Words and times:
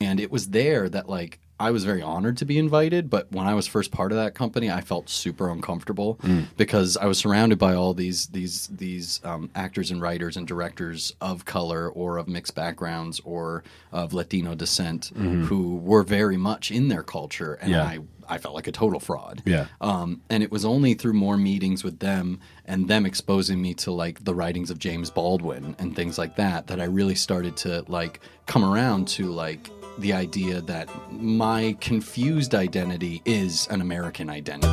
And 0.00 0.20
it 0.20 0.30
was 0.30 0.48
there 0.50 0.88
that 0.88 1.08
like 1.08 1.40
I 1.58 1.72
was 1.72 1.82
very 1.82 2.02
honored 2.02 2.36
to 2.36 2.44
be 2.44 2.56
invited, 2.56 3.10
but 3.10 3.32
when 3.32 3.48
I 3.48 3.54
was 3.54 3.66
first 3.66 3.90
part 3.90 4.12
of 4.12 4.18
that 4.18 4.32
company, 4.36 4.70
I 4.70 4.80
felt 4.80 5.08
super 5.08 5.50
uncomfortable 5.50 6.20
because 6.56 6.96
I 6.96 7.06
was 7.06 7.18
surrounded 7.18 7.58
by 7.58 7.74
all 7.74 7.94
these 7.94 8.28
these 8.28 8.68
these 8.68 9.20
um, 9.24 9.50
actors 9.56 9.90
and 9.90 10.00
writers 10.00 10.36
and 10.36 10.46
directors 10.46 11.14
of 11.20 11.44
color 11.46 11.88
or 11.90 12.16
of 12.18 12.28
mixed 12.28 12.54
backgrounds 12.54 13.20
or 13.24 13.64
of 13.90 14.12
Latino 14.14 14.54
descent 14.54 15.10
who 15.16 15.78
were 15.78 16.04
very 16.04 16.36
much 16.36 16.70
in 16.70 16.86
their 16.86 17.02
culture, 17.02 17.54
and 17.54 17.72
Yeah. 17.72 17.82
I 17.82 17.98
I 18.30 18.38
felt 18.38 18.54
like 18.54 18.68
a 18.68 18.72
total 18.72 19.00
fraud. 19.00 19.42
Yeah. 19.46 19.66
Um, 19.80 20.20
and 20.30 20.42
it 20.44 20.52
was 20.52 20.64
only 20.64 20.92
through 20.94 21.14
more 21.14 21.38
meetings 21.38 21.82
with 21.82 21.98
them 21.98 22.38
and 22.66 22.86
them 22.86 23.04
exposing 23.06 23.60
me 23.60 23.72
to 23.74 23.90
like 23.90 24.22
the 24.22 24.34
writings 24.34 24.70
of 24.70 24.78
James 24.78 25.10
Baldwin 25.10 25.74
and 25.78 25.96
things 25.96 26.18
like 26.18 26.36
that 26.36 26.66
that 26.68 26.78
I 26.78 26.84
really 26.84 27.14
started 27.16 27.56
to 27.58 27.84
like 27.88 28.20
come 28.46 28.64
around 28.64 29.08
to 29.08 29.32
like 29.32 29.70
the 29.98 30.12
idea 30.12 30.60
that 30.62 30.88
my 31.10 31.76
confused 31.80 32.54
identity 32.54 33.20
is 33.24 33.66
an 33.70 33.80
American 33.80 34.30
identity. 34.30 34.68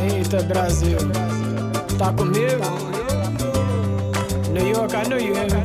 Eita, 0.00 0.46
Brasil. 0.48 0.98
Tá 1.98 2.12
comigo? 2.12 2.70
New 4.52 4.66
York, 4.66 4.94
I 4.94 5.02
know 5.04 5.16
you 5.16 5.34
hear 5.34 5.46
me. 5.46 5.62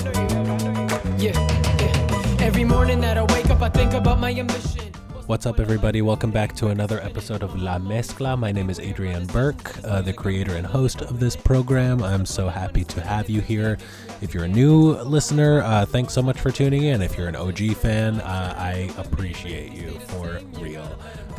Yeah, 1.18 1.38
yeah. 1.80 2.38
Every 2.40 2.64
morning 2.64 3.02
that 3.02 3.18
I 3.18 3.24
wake 3.34 3.50
up, 3.50 3.62
I 3.62 3.70
think 3.70 3.94
about 3.94 4.20
my 4.20 4.32
ambition. 4.32 4.92
What's 5.28 5.48
up, 5.48 5.60
everybody? 5.60 6.04
Welcome 6.04 6.30
back 6.30 6.56
to 6.58 6.68
another 6.68 7.02
episode 7.02 7.42
of 7.42 7.60
La 7.60 7.80
Mezcla. 7.80 8.38
My 8.38 8.52
name 8.52 8.70
is 8.70 8.80
Adrian 8.80 9.26
Burke, 9.26 9.84
uh, 9.84 10.04
the 10.04 10.14
creator 10.14 10.56
and 10.56 10.68
host 10.68 11.02
of 11.02 11.20
this 11.20 11.36
program. 11.36 12.04
I'm 12.04 12.28
so 12.28 12.48
happy 12.48 12.84
to 12.84 13.02
have 13.02 13.28
you 13.28 13.42
here. 13.42 13.80
If 14.22 14.36
you're 14.36 14.44
a 14.44 14.48
new 14.48 14.92
listener, 14.98 15.62
uh, 15.62 15.84
thanks 15.88 16.14
so 16.14 16.22
much 16.22 16.40
for 16.40 16.52
tuning 16.52 16.84
in. 16.84 17.02
If 17.02 17.18
you're 17.18 17.28
an 17.28 17.36
OG 17.36 17.74
fan, 17.74 18.22
uh, 18.22 18.54
I 18.56 18.92
appreciate 19.00 19.74
you 19.74 20.00
for 20.10 20.40
real. 20.60 20.88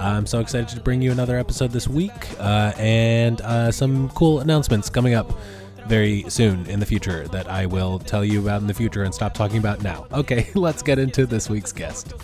I'm 0.00 0.26
so 0.26 0.40
excited 0.40 0.68
to 0.70 0.80
bring 0.80 1.00
you 1.00 1.12
another 1.12 1.38
episode 1.38 1.70
this 1.70 1.86
week 1.86 2.28
uh, 2.40 2.72
and 2.76 3.40
uh, 3.42 3.70
some 3.70 4.08
cool 4.10 4.40
announcements 4.40 4.90
coming 4.90 5.14
up 5.14 5.32
very 5.86 6.24
soon 6.28 6.66
in 6.66 6.80
the 6.80 6.86
future 6.86 7.28
that 7.28 7.48
I 7.48 7.66
will 7.66 8.00
tell 8.00 8.24
you 8.24 8.40
about 8.40 8.62
in 8.62 8.66
the 8.66 8.74
future 8.74 9.04
and 9.04 9.14
stop 9.14 9.32
talking 9.32 9.58
about 9.58 9.84
now. 9.84 10.08
Okay, 10.12 10.50
let's 10.56 10.82
get 10.82 10.98
into 10.98 11.24
this 11.24 11.48
week's 11.48 11.72
guest. 11.72 12.14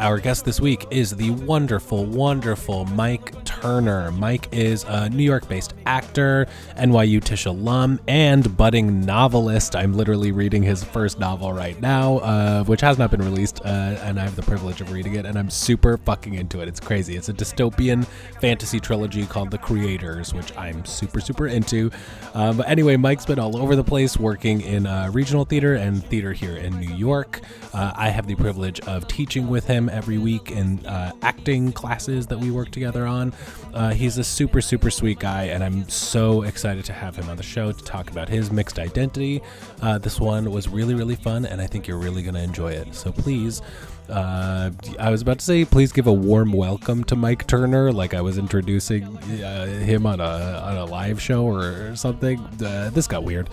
Our 0.00 0.20
guest 0.20 0.44
this 0.44 0.60
week 0.60 0.86
is 0.92 1.10
the 1.10 1.32
wonderful, 1.32 2.04
wonderful 2.04 2.84
Mike 2.84 3.44
Turner. 3.44 4.12
Mike 4.12 4.46
is 4.52 4.84
a 4.84 5.10
New 5.10 5.24
York 5.24 5.48
based 5.48 5.74
actor, 5.86 6.46
NYU 6.76 7.22
Tisch 7.22 7.46
alum, 7.46 7.98
and 8.06 8.56
budding 8.56 9.00
novelist. 9.00 9.74
I'm 9.74 9.94
literally 9.94 10.30
reading 10.30 10.62
his 10.62 10.84
first 10.84 11.18
novel 11.18 11.52
right 11.52 11.80
now, 11.80 12.18
uh, 12.18 12.62
which 12.62 12.80
has 12.80 12.96
not 12.96 13.10
been 13.10 13.22
released, 13.22 13.60
uh, 13.64 13.98
and 14.04 14.20
I 14.20 14.22
have 14.22 14.36
the 14.36 14.42
privilege 14.42 14.80
of 14.80 14.92
reading 14.92 15.16
it, 15.16 15.26
and 15.26 15.36
I'm 15.36 15.50
super 15.50 15.96
fucking 15.96 16.34
into 16.34 16.60
it. 16.60 16.68
It's 16.68 16.78
crazy. 16.78 17.16
It's 17.16 17.28
a 17.28 17.34
dystopian 17.34 18.06
fantasy 18.40 18.78
trilogy 18.78 19.26
called 19.26 19.50
The 19.50 19.58
Creators, 19.58 20.32
which 20.32 20.56
I'm 20.56 20.84
super, 20.84 21.20
super 21.20 21.48
into. 21.48 21.90
Um, 22.34 22.58
but 22.58 22.68
anyway, 22.68 22.96
Mike's 22.96 23.26
been 23.26 23.40
all 23.40 23.56
over 23.56 23.74
the 23.74 23.82
place 23.82 24.16
working 24.16 24.60
in 24.60 24.86
uh, 24.86 25.10
regional 25.12 25.44
theater 25.44 25.74
and 25.74 26.04
theater 26.04 26.32
here 26.32 26.56
in 26.56 26.78
New 26.78 26.94
York. 26.94 27.40
Uh, 27.74 27.92
I 27.96 28.10
have 28.10 28.28
the 28.28 28.36
privilege 28.36 28.78
of 28.80 29.08
teaching 29.08 29.48
with 29.48 29.66
him 29.66 29.87
every 29.88 30.18
week 30.18 30.50
in 30.50 30.84
uh, 30.86 31.12
acting 31.22 31.72
classes 31.72 32.26
that 32.28 32.38
we 32.38 32.50
work 32.50 32.70
together 32.70 33.06
on. 33.06 33.32
Uh, 33.74 33.90
he's 33.90 34.18
a 34.18 34.24
super, 34.24 34.60
super 34.60 34.90
sweet 34.90 35.18
guy, 35.18 35.44
and 35.44 35.62
I'm 35.62 35.88
so 35.88 36.42
excited 36.42 36.84
to 36.86 36.92
have 36.92 37.16
him 37.16 37.28
on 37.28 37.36
the 37.36 37.42
show 37.42 37.72
to 37.72 37.84
talk 37.84 38.10
about 38.10 38.28
his 38.28 38.50
mixed 38.50 38.78
identity. 38.78 39.42
Uh, 39.82 39.98
this 39.98 40.20
one 40.20 40.50
was 40.50 40.68
really, 40.68 40.94
really 40.94 41.16
fun, 41.16 41.44
and 41.46 41.60
I 41.60 41.66
think 41.66 41.86
you're 41.86 41.98
really 41.98 42.22
going 42.22 42.34
to 42.34 42.42
enjoy 42.42 42.72
it. 42.72 42.94
So 42.94 43.12
please. 43.12 43.62
Uh, 44.08 44.70
I 44.98 45.10
was 45.10 45.20
about 45.20 45.40
to 45.40 45.44
say, 45.44 45.66
please 45.66 45.92
give 45.92 46.06
a 46.06 46.12
warm 46.12 46.52
welcome 46.52 47.04
to 47.04 47.16
Mike 47.16 47.46
Turner, 47.46 47.92
like 47.92 48.14
I 48.14 48.22
was 48.22 48.38
introducing 48.38 49.04
uh, 49.18 49.66
him 49.66 50.06
on 50.06 50.20
a 50.20 50.24
on 50.24 50.78
a 50.78 50.84
live 50.86 51.20
show 51.20 51.44
or 51.44 51.94
something. 51.94 52.40
Uh, 52.40 52.90
this 52.92 53.06
got 53.06 53.22
weird, 53.24 53.50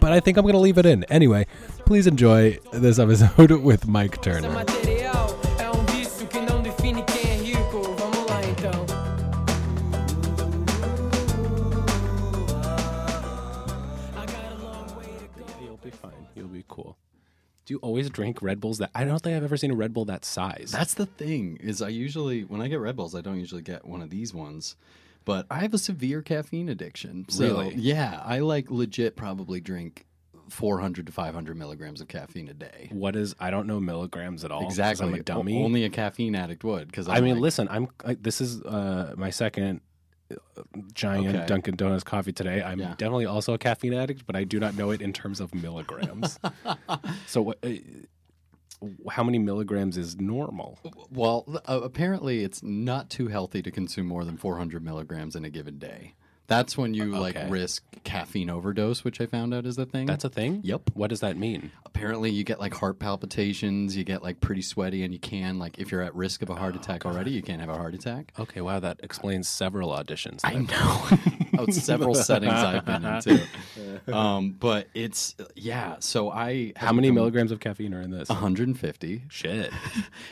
but 0.00 0.12
I 0.12 0.18
think 0.18 0.36
I'm 0.36 0.44
gonna 0.44 0.58
leave 0.58 0.78
it 0.78 0.86
in 0.86 1.04
anyway. 1.04 1.46
Please 1.86 2.06
enjoy 2.06 2.58
this 2.72 2.98
episode 2.98 3.50
with 3.62 3.86
Mike 3.86 4.20
Turner. 4.20 4.64
You 17.74 17.78
always 17.82 18.08
drink 18.08 18.40
Red 18.40 18.60
Bulls 18.60 18.78
that 18.78 18.90
I 18.94 19.04
don't 19.04 19.20
think 19.20 19.36
I've 19.36 19.44
ever 19.44 19.56
seen 19.56 19.70
a 19.72 19.74
Red 19.76 19.92
Bull 19.92 20.04
that 20.06 20.24
size. 20.24 20.70
That's 20.72 20.94
the 20.94 21.06
thing 21.06 21.58
is 21.60 21.82
I 21.82 21.88
usually 21.88 22.42
when 22.44 22.60
I 22.60 22.68
get 22.68 22.80
Red 22.80 22.96
Bulls 22.96 23.14
I 23.14 23.20
don't 23.20 23.38
usually 23.38 23.62
get 23.62 23.84
one 23.84 24.00
of 24.02 24.10
these 24.10 24.32
ones. 24.32 24.76
But 25.26 25.46
I 25.50 25.60
have 25.60 25.72
a 25.72 25.78
severe 25.78 26.20
caffeine 26.20 26.68
addiction. 26.68 27.24
So 27.30 27.44
Really? 27.44 27.74
yeah, 27.76 28.20
I 28.24 28.40
like 28.40 28.70
legit 28.70 29.16
probably 29.16 29.58
drink 29.60 30.04
400 30.50 31.06
to 31.06 31.12
500 31.12 31.56
milligrams 31.56 32.02
of 32.02 32.08
caffeine 32.08 32.48
a 32.48 32.54
day. 32.54 32.88
what 32.92 33.16
is 33.16 33.34
I 33.40 33.50
don't 33.50 33.66
know 33.66 33.80
milligrams 33.80 34.44
at 34.44 34.50
all. 34.50 34.66
Exactly. 34.66 35.06
I'm 35.08 35.14
a 35.14 35.22
dummy. 35.22 35.62
Only 35.64 35.84
a 35.84 35.90
caffeine 35.90 36.34
addict 36.34 36.62
would. 36.64 36.88
Because 36.88 37.08
I 37.08 37.20
mean, 37.20 37.40
listen, 37.40 37.66
I'm 37.70 37.88
I, 38.04 38.14
this 38.14 38.40
is 38.42 38.60
uh, 38.62 39.14
my 39.16 39.30
second 39.30 39.80
giant 40.92 41.28
Okay. 41.36 41.46
Dunkin' 41.46 41.76
Donuts 41.76 42.04
coffee 42.04 42.32
today. 42.32 42.62
I'm 42.62 42.78
Yeah. 42.80 42.94
definitely 42.96 43.26
also 43.26 43.54
a 43.54 43.58
caffeine 43.58 43.94
addict, 43.94 44.26
but 44.26 44.36
I 44.36 44.44
do 44.44 44.58
not 44.60 44.74
know 44.76 44.90
it 44.90 45.00
in 45.00 45.12
terms 45.12 45.40
of 45.40 45.54
milligrams. 45.54 46.38
so, 47.26 47.42
what, 47.42 47.58
uh, 47.64 47.70
how 49.10 49.22
many 49.24 49.38
milligrams 49.38 49.96
is 49.96 50.16
normal? 50.16 50.78
Well, 51.10 51.44
uh, 51.66 51.80
apparently 51.82 52.44
it's 52.44 52.62
not 52.62 53.08
too 53.10 53.28
healthy 53.28 53.62
to 53.62 53.70
consume 53.70 54.06
more 54.06 54.24
than 54.24 54.36
400 54.36 54.84
milligrams 54.84 55.34
in 55.36 55.44
a 55.44 55.50
given 55.50 55.78
day. 55.78 56.14
That's 56.46 56.76
when 56.76 56.92
you 56.94 57.06
like 57.06 57.36
Okay. 57.36 57.48
risk 57.48 57.82
caffeine 58.04 58.50
overdose, 58.50 59.02
which 59.02 59.20
I 59.20 59.26
found 59.26 59.54
out 59.54 59.64
is 59.64 59.76
the 59.76 59.86
thing. 59.86 60.06
That's 60.06 60.24
a 60.24 60.28
thing. 60.28 60.60
Yep. 60.62 60.90
What 60.92 61.08
does 61.08 61.20
that 61.20 61.36
mean? 61.38 61.70
Apparently, 61.86 62.30
you 62.30 62.44
get 62.44 62.60
like 62.60 62.74
heart 62.74 62.98
palpitations, 62.98 63.96
you 63.96 64.04
get 64.04 64.22
like 64.22 64.40
pretty 64.40 64.60
sweaty, 64.62 65.04
and 65.04 65.12
you 65.12 65.18
can 65.20 65.58
like 65.58 65.78
if 65.78 65.90
you're 65.90 66.02
at 66.02 66.14
risk 66.14 66.42
of 66.42 66.50
a 66.50 66.54
heart 66.54 66.76
attack 66.76 67.06
oh, 67.06 67.10
already, 67.10 67.30
you 67.30 67.40
can't 67.42 67.60
have 67.60 67.70
a 67.70 67.76
heart 67.76 67.94
attack. 67.94 68.32
Okay, 68.38 68.60
wow, 68.60 68.78
that 68.80 69.00
explains 69.02 69.48
several 69.48 69.90
auditions. 69.90 70.40
that 70.42 70.52
I 70.52 70.56
I've 70.56 70.70
know. 71.30 71.36
oh, 71.58 71.66
several 71.70 72.14
settings 72.14 72.52
I've 72.52 72.84
been 72.84 73.04
into. 73.04 73.46
Um, 74.06 74.50
but 74.50 74.88
it's 74.92 75.34
yeah. 75.54 75.96
So 75.98 76.30
I 76.30 76.72
How 76.76 76.92
many 76.92 77.10
milligrams 77.10 77.50
of 77.52 77.60
caffeine 77.60 77.94
are 77.94 78.02
in 78.02 78.10
this? 78.10 78.28
150. 78.28 79.22
Shit. 79.28 79.72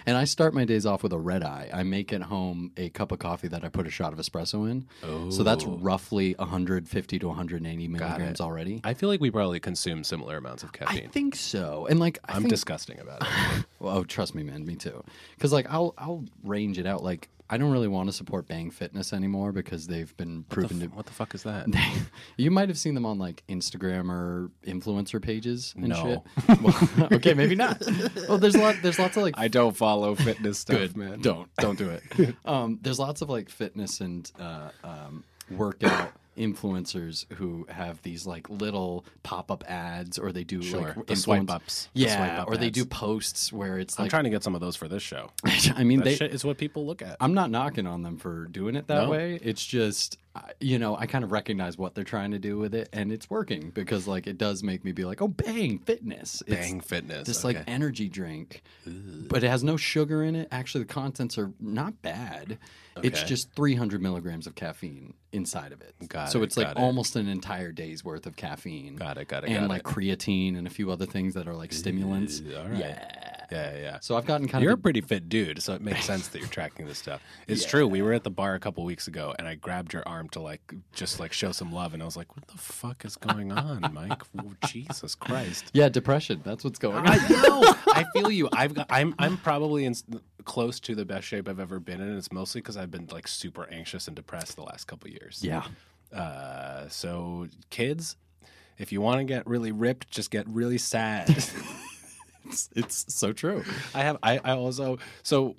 And 0.05 0.17
I 0.17 0.25
start 0.25 0.53
my 0.53 0.65
days 0.65 0.85
off 0.85 1.03
with 1.03 1.13
a 1.13 1.19
red 1.19 1.43
eye. 1.43 1.71
I 1.73 1.83
make 1.85 2.13
at 2.13 2.23
home 2.23 2.73
a 2.77 2.89
cup 2.91 3.13
of 3.13 3.19
coffee 3.19 3.49
that 3.49 3.65
I 3.65 3.69
put 3.69 3.87
a 3.87 3.91
shot 3.91 4.13
of 4.13 4.19
espresso 4.19 4.69
in. 4.71 4.87
Oh. 5.03 5.31
So 5.31 5.43
that's 5.43 5.65
roughly 5.65 6.35
150 6.39 7.19
to 7.19 7.29
180 7.29 7.89
milligrams 7.89 8.41
already. 8.41 8.81
I 8.85 8.95
feel 8.95 9.09
like 9.09 9.21
we 9.21 9.31
probably 9.31 9.61
consume 9.61 10.03
similar 10.05 10.37
amounts 10.37 10.63
of 10.63 10.73
caffeine. 10.73 11.05
I 11.05 11.09
think 11.09 11.37
so. 11.37 11.87
And 11.89 12.01
like 12.01 12.19
I 12.25 12.33
I'm 12.33 12.43
think, 12.43 12.51
disgusting 12.51 12.99
about 12.99 13.23
it. 13.23 13.65
Well, 13.79 13.99
oh, 13.99 14.05
trust 14.05 14.35
me, 14.35 14.43
man. 14.43 14.67
Me 14.67 14.75
too. 14.75 15.03
Because 15.37 15.53
like 15.53 15.67
I'll 15.71 15.95
I'll 15.97 16.25
range 16.43 16.79
it 16.79 16.87
out. 16.87 17.03
Like 17.03 17.29
I 17.53 17.59
don't 17.59 17.71
really 17.71 17.87
want 17.89 18.09
to 18.09 18.13
support 18.15 18.49
Bang 18.49 18.71
Fitness 18.71 19.13
anymore 19.13 19.53
because 19.53 19.87
they've 19.87 20.17
been 20.17 20.45
proven 20.45 20.81
to. 20.81 20.87
what 20.87 21.05
the 21.05 21.13
fuck 21.13 21.35
is 21.35 21.43
that? 21.43 21.67
You 22.39 22.51
might 22.51 22.71
have 22.71 22.79
seen 22.79 22.95
them 22.95 23.05
on 23.05 23.19
like 23.19 23.43
Instagram 23.49 24.11
or 24.11 24.51
influencer 24.67 25.21
pages 25.21 25.75
and 25.77 25.89
No. 25.89 26.23
shit. 26.49 26.59
Well, 26.63 27.09
okay, 27.13 27.35
maybe 27.35 27.55
not. 27.55 27.83
Well, 28.27 28.39
there's 28.39 28.55
a 28.55 28.59
lot. 28.61 28.77
There's 28.83 28.99
lots 28.99 29.17
of 29.19 29.23
like 29.23 29.35
I 29.37 29.49
don't 29.49 29.77
follow 29.77 30.15
fitness 30.15 30.61
stuff, 30.61 30.79
good 30.79 30.97
man. 30.97 31.21
Don't 31.21 31.55
don't 31.57 31.77
do 31.79 31.91
it. 31.91 32.35
um, 32.47 32.79
there's 32.81 32.99
lots 32.99 33.21
of 33.21 33.29
like 33.29 33.51
fitness 33.51 34.01
and 34.01 34.31
uh, 34.41 34.71
um, 34.83 35.23
workout 35.51 36.13
influencers 36.39 37.31
who 37.35 37.67
have 37.69 38.01
these 38.03 38.27
like 38.27 38.49
little 38.49 39.05
pop 39.23 39.51
up 39.51 39.65
ads, 39.69 40.19
or 40.19 40.33
they 40.33 40.45
do 40.45 40.63
Sure, 40.63 40.95
like 40.97 41.07
the 41.07 41.17
swipe 41.17 41.51
ups, 41.51 41.89
the 41.95 42.01
Yeah, 42.03 42.17
swipe 42.17 42.39
up 42.41 42.49
or 42.49 42.57
they 42.57 42.71
do 42.71 42.85
posts 42.85 43.53
where 43.53 43.79
it's 43.79 43.99
I'm 43.99 44.05
like. 44.05 44.11
trying 44.11 44.25
to 44.25 44.31
get 44.31 44.43
some 44.43 44.55
of 44.55 44.61
those 44.61 44.77
for 44.77 44.89
this 44.89 45.03
show. 45.03 45.31
I 45.77 45.85
mean, 45.85 45.99
That 45.99 46.05
they. 46.05 46.17
shit 46.17 46.33
is 46.33 46.45
what 46.45 46.59
people 46.59 46.87
look 46.87 47.03
at. 47.03 47.17
I'm 47.21 47.35
not 47.35 47.51
knocking 47.51 47.87
on 47.87 48.03
them 48.03 48.17
for 48.17 48.47
doing 48.47 48.77
it 48.77 48.87
that 48.89 49.05
No. 49.05 49.11
way. 49.11 49.39
It's 49.43 49.65
just, 49.65 50.19
you 50.61 50.79
know, 50.79 50.97
I 50.97 51.07
kind 51.07 51.25
of 51.25 51.33
recognize 51.33 51.77
what 51.77 51.95
they're 51.95 52.05
trying 52.05 52.31
to 52.31 52.39
do 52.39 52.59
with 52.59 52.75
it, 52.75 52.89
and 52.93 53.13
it's 53.13 53.29
working 53.29 53.71
because, 53.71 54.07
like, 54.07 54.27
it 54.27 54.39
does 54.39 54.63
make 54.63 54.85
me 54.85 54.93
be 54.93 55.05
like, 55.05 55.21
oh, 55.21 55.29
bang, 55.29 55.79
fitness. 55.79 56.43
It's 56.47 56.57
Bang 56.57 56.81
fitness. 56.81 57.27
This 57.27 57.45
okay. 57.45 57.59
like 57.59 57.65
energy 57.69 58.09
drink, 58.09 58.63
but 58.87 59.45
it 59.45 59.49
has 59.49 59.63
no 59.63 59.77
sugar 59.77 60.23
in 60.23 60.35
it. 60.35 60.49
Actually, 60.51 60.85
the 60.85 60.93
contents 60.93 61.37
are 61.39 61.53
not 61.61 62.01
bad. 62.03 62.59
It's 63.03 63.23
just 63.23 63.53
300 63.55 64.03
milligrams 64.03 64.47
of 64.47 64.55
caffeine 64.55 65.15
inside 65.33 65.73
of 65.73 65.81
it. 65.81 65.95
Got 66.09 66.31
so 66.31 66.41
it, 66.41 66.45
it's 66.45 66.57
like 66.57 66.69
it. 66.69 66.77
almost 66.77 67.17
an 67.17 67.27
entire 67.29 67.73
day's 67.73 68.05
worth 68.05 68.27
of 68.27 68.37
caffeine. 68.37 68.97
Got 68.97 69.17
it, 69.19 69.29
got 69.29 69.45
it, 69.45 69.51
And 69.51 69.61
got 69.61 69.69
like 69.71 69.81
it. 69.81 69.85
creatine 69.85 70.57
and 70.59 70.67
a 70.67 70.71
few 70.71 70.91
other 70.91 71.07
things 71.07 71.35
that 71.35 71.49
are 71.49 71.55
like 71.55 71.73
stimulants. 71.73 72.43
all 72.57 72.69
right. 72.69 72.79
Yeah. 72.79 73.42
Yeah, 73.53 73.75
yeah, 73.75 73.81
yeah. 73.81 73.99
So 74.01 74.17
I've 74.17 74.25
gotten 74.27 74.47
kind 74.49 74.63
of 74.63 74.65
You're 74.65 74.73
a 74.73 74.79
pretty 74.79 75.01
fit 75.01 75.29
dude, 75.29 75.63
so 75.63 75.75
it 75.75 75.83
makes 75.83 76.05
sense 76.05 76.29
that 76.29 76.39
you're 76.41 76.49
tracking 76.49 76.87
this 76.87 76.99
stuff. 76.99 77.21
It's 77.49 77.65
true. 77.65 77.87
We 77.87 78.01
were 78.03 78.13
at 78.15 78.25
the 78.25 78.31
bar 78.31 78.55
a 78.55 78.61
couple 78.61 78.85
weeks 78.85 79.09
ago, 79.09 79.35
and 79.39 79.47
I 79.47 79.57
grabbed 79.57 79.93
your 79.93 80.03
arm 80.07 80.29
to 80.31 80.41
like 80.41 80.61
just 80.93 81.21
like 81.21 81.33
show 81.33 81.53
some 81.53 81.71
love, 81.73 81.93
and 81.93 82.03
I 82.03 82.07
was 82.07 82.17
like, 82.17 82.35
"What 82.37 82.47
the 82.49 82.57
fuck 82.59 83.05
is 83.05 83.17
going 83.17 83.53
on, 83.53 83.91
Mike? 83.93 84.23
Oh, 84.39 84.53
Jesus 84.67 85.15
Christ!" 85.15 85.67
yeah 85.73 85.89
depression. 85.89 86.41
That's 86.45 86.65
what's 86.65 86.79
going 86.79 86.97
on. 86.97 87.09
I 87.09 87.17
know. 87.29 87.63
I 87.93 88.05
feel 88.15 88.31
you. 88.31 88.49
I've 88.53 88.75
got. 88.75 88.87
I'm. 88.91 89.15
I'm 89.19 89.37
probably 89.37 89.85
in 89.85 89.95
close 90.45 90.81
to 90.81 90.95
the 90.95 91.05
best 91.05 91.27
shape 91.27 91.49
I've 91.49 91.61
ever 91.61 91.79
been 91.79 92.01
in. 92.01 92.09
and 92.09 92.19
It's 92.19 92.33
mostly 92.33 92.61
because 92.61 92.77
I've 92.77 92.91
been 92.91 93.07
like 93.13 93.29
super 93.29 93.69
anxious 93.71 94.07
and 94.07 94.17
depressed 94.17 94.57
the 94.57 94.63
last 94.63 94.87
couple 94.87 95.11
years. 95.11 95.41
yeah. 95.43 95.65
Uh, 96.13 96.89
so 96.89 97.49
kids, 97.71 98.17
if 98.79 98.93
you 98.93 99.01
want 99.01 99.19
to 99.19 99.25
get 99.25 99.47
really 99.47 99.73
ripped, 99.73 100.11
just 100.11 100.31
get 100.31 100.47
really 100.49 100.79
sad. 100.79 101.29
It's, 102.47 102.69
it's 102.75 103.15
so 103.15 103.33
true. 103.33 103.65
I 103.95 104.01
have. 104.03 104.17
I, 104.23 104.39
I 104.45 104.53
also. 104.53 104.99
So 105.23 105.57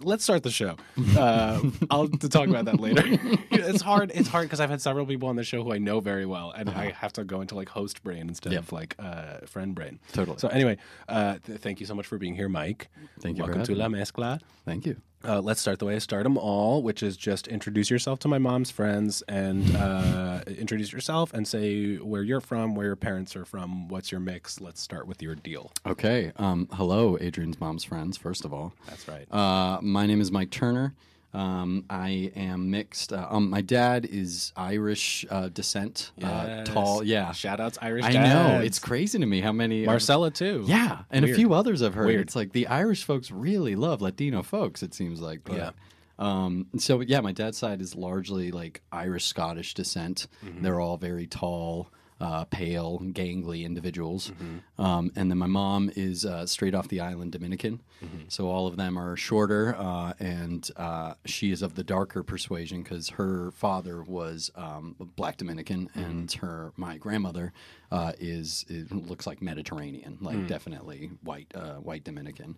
let's 0.00 0.24
start 0.24 0.42
the 0.42 0.50
show. 0.50 0.76
Uh, 1.16 1.60
I'll 1.90 2.08
to 2.08 2.28
talk 2.28 2.48
about 2.48 2.64
that 2.64 2.80
later. 2.80 3.02
it's 3.50 3.82
hard. 3.82 4.10
It's 4.14 4.28
hard 4.28 4.46
because 4.46 4.60
I've 4.60 4.70
had 4.70 4.80
several 4.80 5.06
people 5.06 5.28
on 5.28 5.36
the 5.36 5.44
show 5.44 5.62
who 5.62 5.72
I 5.72 5.78
know 5.78 6.00
very 6.00 6.26
well, 6.26 6.50
and 6.50 6.68
I 6.70 6.90
have 6.92 7.12
to 7.14 7.24
go 7.24 7.40
into 7.42 7.54
like 7.54 7.68
host 7.68 8.02
brain 8.02 8.28
instead 8.28 8.52
Yep. 8.52 8.62
of 8.62 8.72
like 8.72 8.94
uh, 8.98 9.38
friend 9.46 9.74
brain. 9.74 9.98
Totally. 10.12 10.38
So 10.38 10.48
anyway, 10.48 10.78
uh, 11.08 11.38
th- 11.44 11.60
thank 11.60 11.80
you 11.80 11.86
so 11.86 11.94
much 11.94 12.06
for 12.06 12.18
being 12.18 12.34
here, 12.34 12.48
Mike. 12.48 12.88
Thank 13.20 13.36
you 13.38 13.44
Welcome 13.44 13.64
to 13.64 13.74
La 13.74 13.88
Mezcla. 13.88 14.40
Thank 14.64 14.86
you. 14.86 14.96
Uh, 15.26 15.40
let's 15.40 15.60
start 15.60 15.80
the 15.80 15.84
way 15.84 15.96
I 15.96 15.98
start 15.98 16.22
them 16.22 16.38
all, 16.38 16.82
which 16.82 17.02
is 17.02 17.16
just 17.16 17.48
introduce 17.48 17.90
yourself 17.90 18.20
to 18.20 18.28
my 18.28 18.38
mom's 18.38 18.70
friends 18.70 19.22
and 19.26 19.74
uh, 19.76 20.42
introduce 20.46 20.92
yourself 20.92 21.34
and 21.34 21.48
say 21.48 21.96
where 21.96 22.22
you're 22.22 22.40
from, 22.40 22.76
where 22.76 22.86
your 22.86 22.96
parents 22.96 23.34
are 23.34 23.44
from, 23.44 23.88
what's 23.88 24.12
your 24.12 24.20
mix. 24.20 24.60
Let's 24.60 24.80
start 24.80 25.08
with 25.08 25.20
your 25.22 25.34
deal. 25.34 25.72
Okay. 25.84 26.30
Um, 26.36 26.68
hello, 26.72 27.18
Adrian's 27.20 27.58
mom's 27.60 27.82
friends. 27.82 28.16
First 28.16 28.44
of 28.44 28.54
all, 28.54 28.72
That's 28.86 29.08
right. 29.08 29.26
uh, 29.32 29.80
my 29.82 30.06
name 30.06 30.20
is 30.20 30.30
Mike 30.30 30.50
Turner. 30.50 30.94
Um, 31.36 31.84
I 31.90 32.32
am 32.34 32.70
mixed. 32.70 33.12
Uh, 33.12 33.26
um, 33.30 33.50
my 33.50 33.60
dad 33.60 34.06
is 34.10 34.52
Irish 34.56 35.26
uh, 35.30 35.48
descent. 35.48 36.12
Uh, 36.22 36.64
tall. 36.64 37.04
Yeah. 37.04 37.32
Shout 37.32 37.60
outs 37.60 37.76
Irish 37.82 38.06
I 38.06 38.12
dads. 38.12 38.32
know. 38.32 38.60
It's 38.64 38.78
crazy 38.78 39.18
to 39.18 39.26
me 39.26 39.42
how 39.42 39.52
many. 39.52 39.82
of- 39.82 39.86
Marcella 39.86 40.30
too. 40.30 40.64
Yeah, 40.66 41.02
and 41.10 41.24
Weird. 41.26 41.34
a 41.36 41.38
few 41.38 41.52
others 41.52 41.82
I've 41.82 41.92
heard. 41.94 42.06
Weird. 42.06 42.22
It's 42.22 42.36
like 42.36 42.52
the 42.52 42.66
Irish 42.68 43.04
folks 43.04 43.30
really 43.30 43.76
love 43.76 44.00
Latino 44.00 44.42
folks. 44.42 44.82
It 44.82 44.94
seems 44.94 45.20
like. 45.20 45.40
But, 45.44 45.56
Yeah. 45.56 45.70
Um. 46.18 46.68
So 46.78 47.00
yeah, 47.02 47.20
my 47.20 47.32
dad's 47.32 47.58
side 47.58 47.82
is 47.82 47.94
largely 47.94 48.50
like 48.50 48.80
Irish 48.90 49.26
Scottish 49.26 49.74
descent. 49.74 50.28
Mm-hmm. 50.42 50.62
They're 50.62 50.80
all 50.80 50.96
very 50.96 51.26
tall, 51.26 51.90
uh, 52.20 52.44
pale, 52.46 52.98
gangly 53.12 53.64
individuals. 53.64 54.30
Mm-hmm. 54.30 54.82
Um. 54.82 55.10
And 55.16 55.30
then 55.30 55.38
my 55.38 55.46
mom 55.46 55.90
is 55.96 56.24
uh, 56.24 56.46
straight 56.46 56.74
off 56.74 56.88
the 56.88 57.00
island 57.00 57.32
Dominican. 57.32 57.82
Mm-hmm. 58.04 58.28
So 58.28 58.48
all 58.48 58.66
of 58.66 58.76
them 58.76 58.96
are 58.98 59.16
shorter, 59.16 59.74
uh, 59.78 60.12
and 60.18 60.68
uh, 60.76 61.14
she 61.24 61.50
is 61.50 61.62
of 61.62 61.74
the 61.74 61.84
darker 61.84 62.22
persuasion 62.22 62.82
because 62.82 63.10
her 63.10 63.50
father 63.52 64.02
was 64.02 64.50
um, 64.56 64.96
black 65.16 65.36
Dominican, 65.36 65.88
Mm-hmm. 65.88 66.00
and 66.00 66.32
her 66.32 66.72
my 66.76 66.96
grandmother 66.98 67.52
uh, 67.92 68.12
is 68.18 68.64
it 68.68 68.90
looks 68.92 69.26
like 69.26 69.42
Mediterranean, 69.42 70.18
like 70.20 70.36
Mm. 70.36 70.48
definitely 70.48 71.10
white 71.22 71.52
uh, 71.54 71.74
white 71.76 72.04
Dominican. 72.04 72.56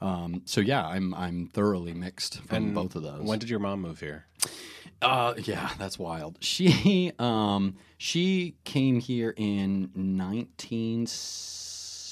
Um, 0.00 0.42
so 0.44 0.60
yeah, 0.60 0.86
I'm 0.86 1.14
I'm 1.14 1.46
thoroughly 1.48 1.94
mixed 1.94 2.40
from 2.42 2.56
And 2.56 2.74
both 2.74 2.96
of 2.96 3.02
those. 3.02 3.22
When 3.22 3.38
did 3.38 3.48
your 3.48 3.60
mom 3.60 3.80
move 3.82 4.00
here? 4.00 4.26
Uh, 5.02 5.34
yeah, 5.44 5.70
that's 5.78 5.98
wild. 5.98 6.38
She 6.40 7.12
um 7.18 7.76
she 7.98 8.54
came 8.64 9.00
here 9.00 9.34
in 9.36 9.90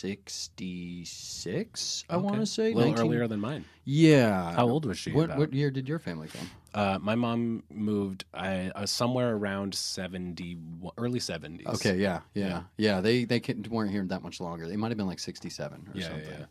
1966. 0.05 2.05
I 2.11 2.17
want 2.17 2.41
to 2.41 2.47
say 2.47 2.73
a 2.73 2.75
little 2.75 2.91
19 2.93 3.07
earlier 3.07 3.29
than 3.29 3.41
mine. 3.41 3.65
Yeah. 3.85 4.53
How 4.55 4.69
old 4.69 4.87
was 4.87 4.99
she 4.99 5.13
What 5.13 5.27
about? 5.27 5.39
what 5.39 5.53
year 5.53 5.71
did 5.71 5.89
your 5.89 5.99
family 5.99 6.29
come? 6.29 6.51
Uh, 6.75 6.99
my 7.01 7.15
mom 7.15 7.63
moved 7.71 8.25
I, 8.35 8.71
uh, 8.75 8.87
somewhere 8.87 9.37
around 9.37 9.75
seventy, 9.75 10.59
early 10.99 11.21
seventies. 11.21 11.67
Okay, 11.69 11.97
yeah, 11.99 12.21
yeah, 12.35 12.63
yeah. 12.77 13.01
They 13.01 13.25
they 13.25 13.41
weren't 13.71 13.91
here 13.93 14.05
that 14.07 14.23
much 14.23 14.41
longer. 14.41 14.67
They 14.69 14.77
might 14.77 14.89
have 14.89 14.99
been 14.99 15.07
like 15.07 15.21
67 15.21 15.79
or 15.79 15.83
Yeah, 15.95 16.01
yeah, 16.03 16.09
something. 16.09 16.29
yeah. 16.41 16.47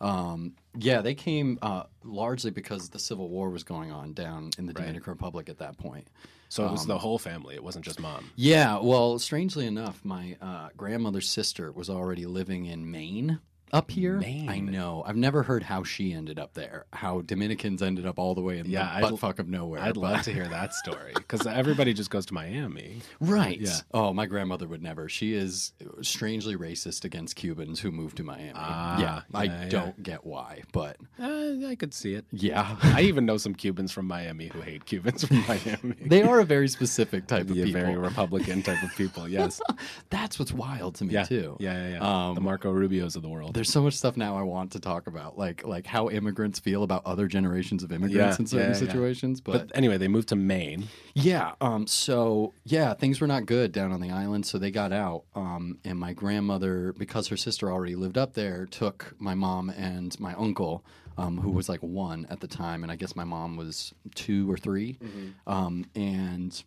Um, 0.00 0.54
yeah, 0.76 1.00
they 1.00 1.14
came 1.14 1.58
uh, 1.62 1.84
largely 2.04 2.50
because 2.50 2.90
the 2.90 2.98
Civil 2.98 3.28
War 3.28 3.50
was 3.50 3.64
going 3.64 3.90
on 3.90 4.12
down 4.12 4.50
in 4.58 4.66
the 4.66 4.72
Dominican 4.72 5.10
Republic 5.10 5.48
at 5.48 5.58
that 5.58 5.78
point. 5.78 6.08
So 6.48 6.64
it 6.66 6.70
was 6.70 6.82
Um, 6.82 6.88
the 6.88 6.98
whole 6.98 7.18
family. 7.18 7.54
It 7.54 7.64
wasn't 7.64 7.84
just 7.84 7.98
mom. 7.98 8.30
Yeah, 8.36 8.78
well, 8.78 9.18
strangely 9.18 9.66
enough, 9.66 10.04
my 10.04 10.36
uh, 10.40 10.68
grandmother's 10.76 11.28
sister 11.28 11.72
was 11.72 11.90
already 11.90 12.24
living 12.26 12.66
in 12.66 12.88
Maine 12.90 13.40
up 13.72 13.90
here. 13.90 14.18
Maine. 14.18 14.48
I 14.48 14.58
know. 14.60 15.02
I've 15.06 15.16
never 15.16 15.42
heard 15.42 15.62
how 15.64 15.82
she 15.82 16.12
ended 16.12 16.38
up 16.38 16.54
there. 16.54 16.86
How 16.92 17.20
Dominicans 17.22 17.82
ended 17.82 18.06
up 18.06 18.18
all 18.18 18.34
the 18.34 18.40
way 18.40 18.58
in 18.58 18.66
Yeah, 18.66 19.00
the 19.00 19.10
butt 19.10 19.18
fuck 19.20 19.38
of 19.38 19.48
nowhere. 19.48 19.80
I'd 19.80 19.94
but- 19.94 20.00
love 20.00 20.22
to 20.22 20.32
hear 20.32 20.46
that 20.48 20.72
story 20.84 21.12
because 21.14 21.46
everybody 21.46 21.92
just 21.92 22.10
goes 22.10 22.26
to 22.26 22.34
Miami. 22.34 23.00
Right. 23.20 23.60
Yeah. 23.60 23.76
Oh, 23.92 24.12
my 24.12 24.26
grandmother 24.26 24.66
would 24.68 24.82
never. 24.82 25.08
She 25.08 25.34
is 25.34 25.72
strangely 26.02 26.56
racist 26.56 27.04
against 27.04 27.36
Cubans 27.36 27.80
who 27.80 27.90
moved 27.90 28.16
to 28.18 28.22
Miami. 28.24 28.52
Ah, 28.54 29.00
yeah, 29.00 29.20
I 29.34 29.44
yeah, 29.44 29.62
yeah. 29.64 29.68
don't 29.68 30.02
get 30.02 30.24
why, 30.24 30.62
but 30.72 30.96
Uh, 31.20 31.66
I 31.66 31.74
could 31.78 31.92
see 31.92 32.14
it. 32.14 32.24
yeah. 32.32 32.76
I 32.82 33.02
even 33.02 33.26
know 33.26 33.36
some 33.36 33.54
Cubans 33.54 33.90
from 33.92 34.06
Miami 34.06 34.46
who 34.48 34.60
hate 34.60 34.84
Cubans 34.86 35.24
from 35.24 35.44
Miami. 35.48 35.96
they 36.04 36.22
are 36.22 36.40
a 36.40 36.44
very 36.44 36.68
specific 36.68 37.26
type 37.26 37.48
of 37.50 37.54
people. 37.54 37.72
very 37.72 37.96
Republican 37.96 38.62
type 38.62 38.82
of 38.82 38.94
people. 38.96 39.28
Yes. 39.28 39.60
That's 40.10 40.38
what's 40.38 40.52
wild 40.52 40.94
to 40.96 41.04
me 41.04 41.14
Yeah. 41.14 41.24
too. 41.24 41.56
Yeah, 41.58 41.88
yeah, 41.88 41.94
yeah. 41.98 42.28
Um, 42.28 42.34
the 42.34 42.40
Marco 42.40 42.72
Rubios 42.72 43.16
of 43.16 43.22
the 43.22 43.28
world. 43.28 43.55
There's 43.56 43.72
so 43.72 43.82
much 43.82 43.94
stuff 43.94 44.16
now 44.16 44.36
I 44.36 44.42
want 44.42 44.72
to 44.72 44.80
talk 44.80 45.06
about, 45.06 45.36
like 45.38 45.66
like 45.66 45.86
how 45.86 46.08
immigrants 46.10 46.58
feel 46.60 46.82
about 46.82 47.04
other 47.06 47.26
generations 47.26 47.82
of 47.82 47.90
immigrants 47.90 48.36
Yeah, 48.38 48.40
in 48.42 48.46
certain 48.46 48.72
yeah, 48.72 48.78
yeah. 48.78 48.86
situations. 48.86 49.40
But 49.40 49.72
anyway, 49.74 49.98
they 49.98 50.08
moved 50.08 50.28
to 50.28 50.36
Maine. 50.36 50.88
Yeah. 51.14 51.52
Um. 51.60 51.86
So 51.86 52.52
yeah, 52.64 52.94
things 52.94 53.20
were 53.20 53.26
not 53.26 53.46
good 53.46 53.72
down 53.72 53.92
on 53.92 54.00
the 54.00 54.10
island, 54.10 54.46
so 54.46 54.58
they 54.58 54.70
got 54.70 54.92
out. 54.92 55.24
Um. 55.34 55.78
And 55.84 55.98
my 55.98 56.12
grandmother, 56.12 56.92
because 56.98 57.28
her 57.28 57.36
sister 57.36 57.72
already 57.72 57.96
lived 57.96 58.18
up 58.18 58.34
there, 58.34 58.66
took 58.66 59.14
my 59.18 59.34
mom 59.34 59.70
and 59.70 60.18
my 60.20 60.34
uncle, 60.34 60.84
um, 61.18 61.38
who 61.38 61.50
was 61.50 61.68
like 61.68 61.80
one 61.80 62.26
at 62.30 62.40
the 62.40 62.46
time, 62.48 62.82
and 62.82 62.92
I 62.92 62.96
guess 62.96 63.16
my 63.16 63.24
mom 63.24 63.56
was 63.56 63.94
two 64.14 64.50
or 64.50 64.56
3 64.56 64.98
Um. 65.46 65.86
And 65.94 66.62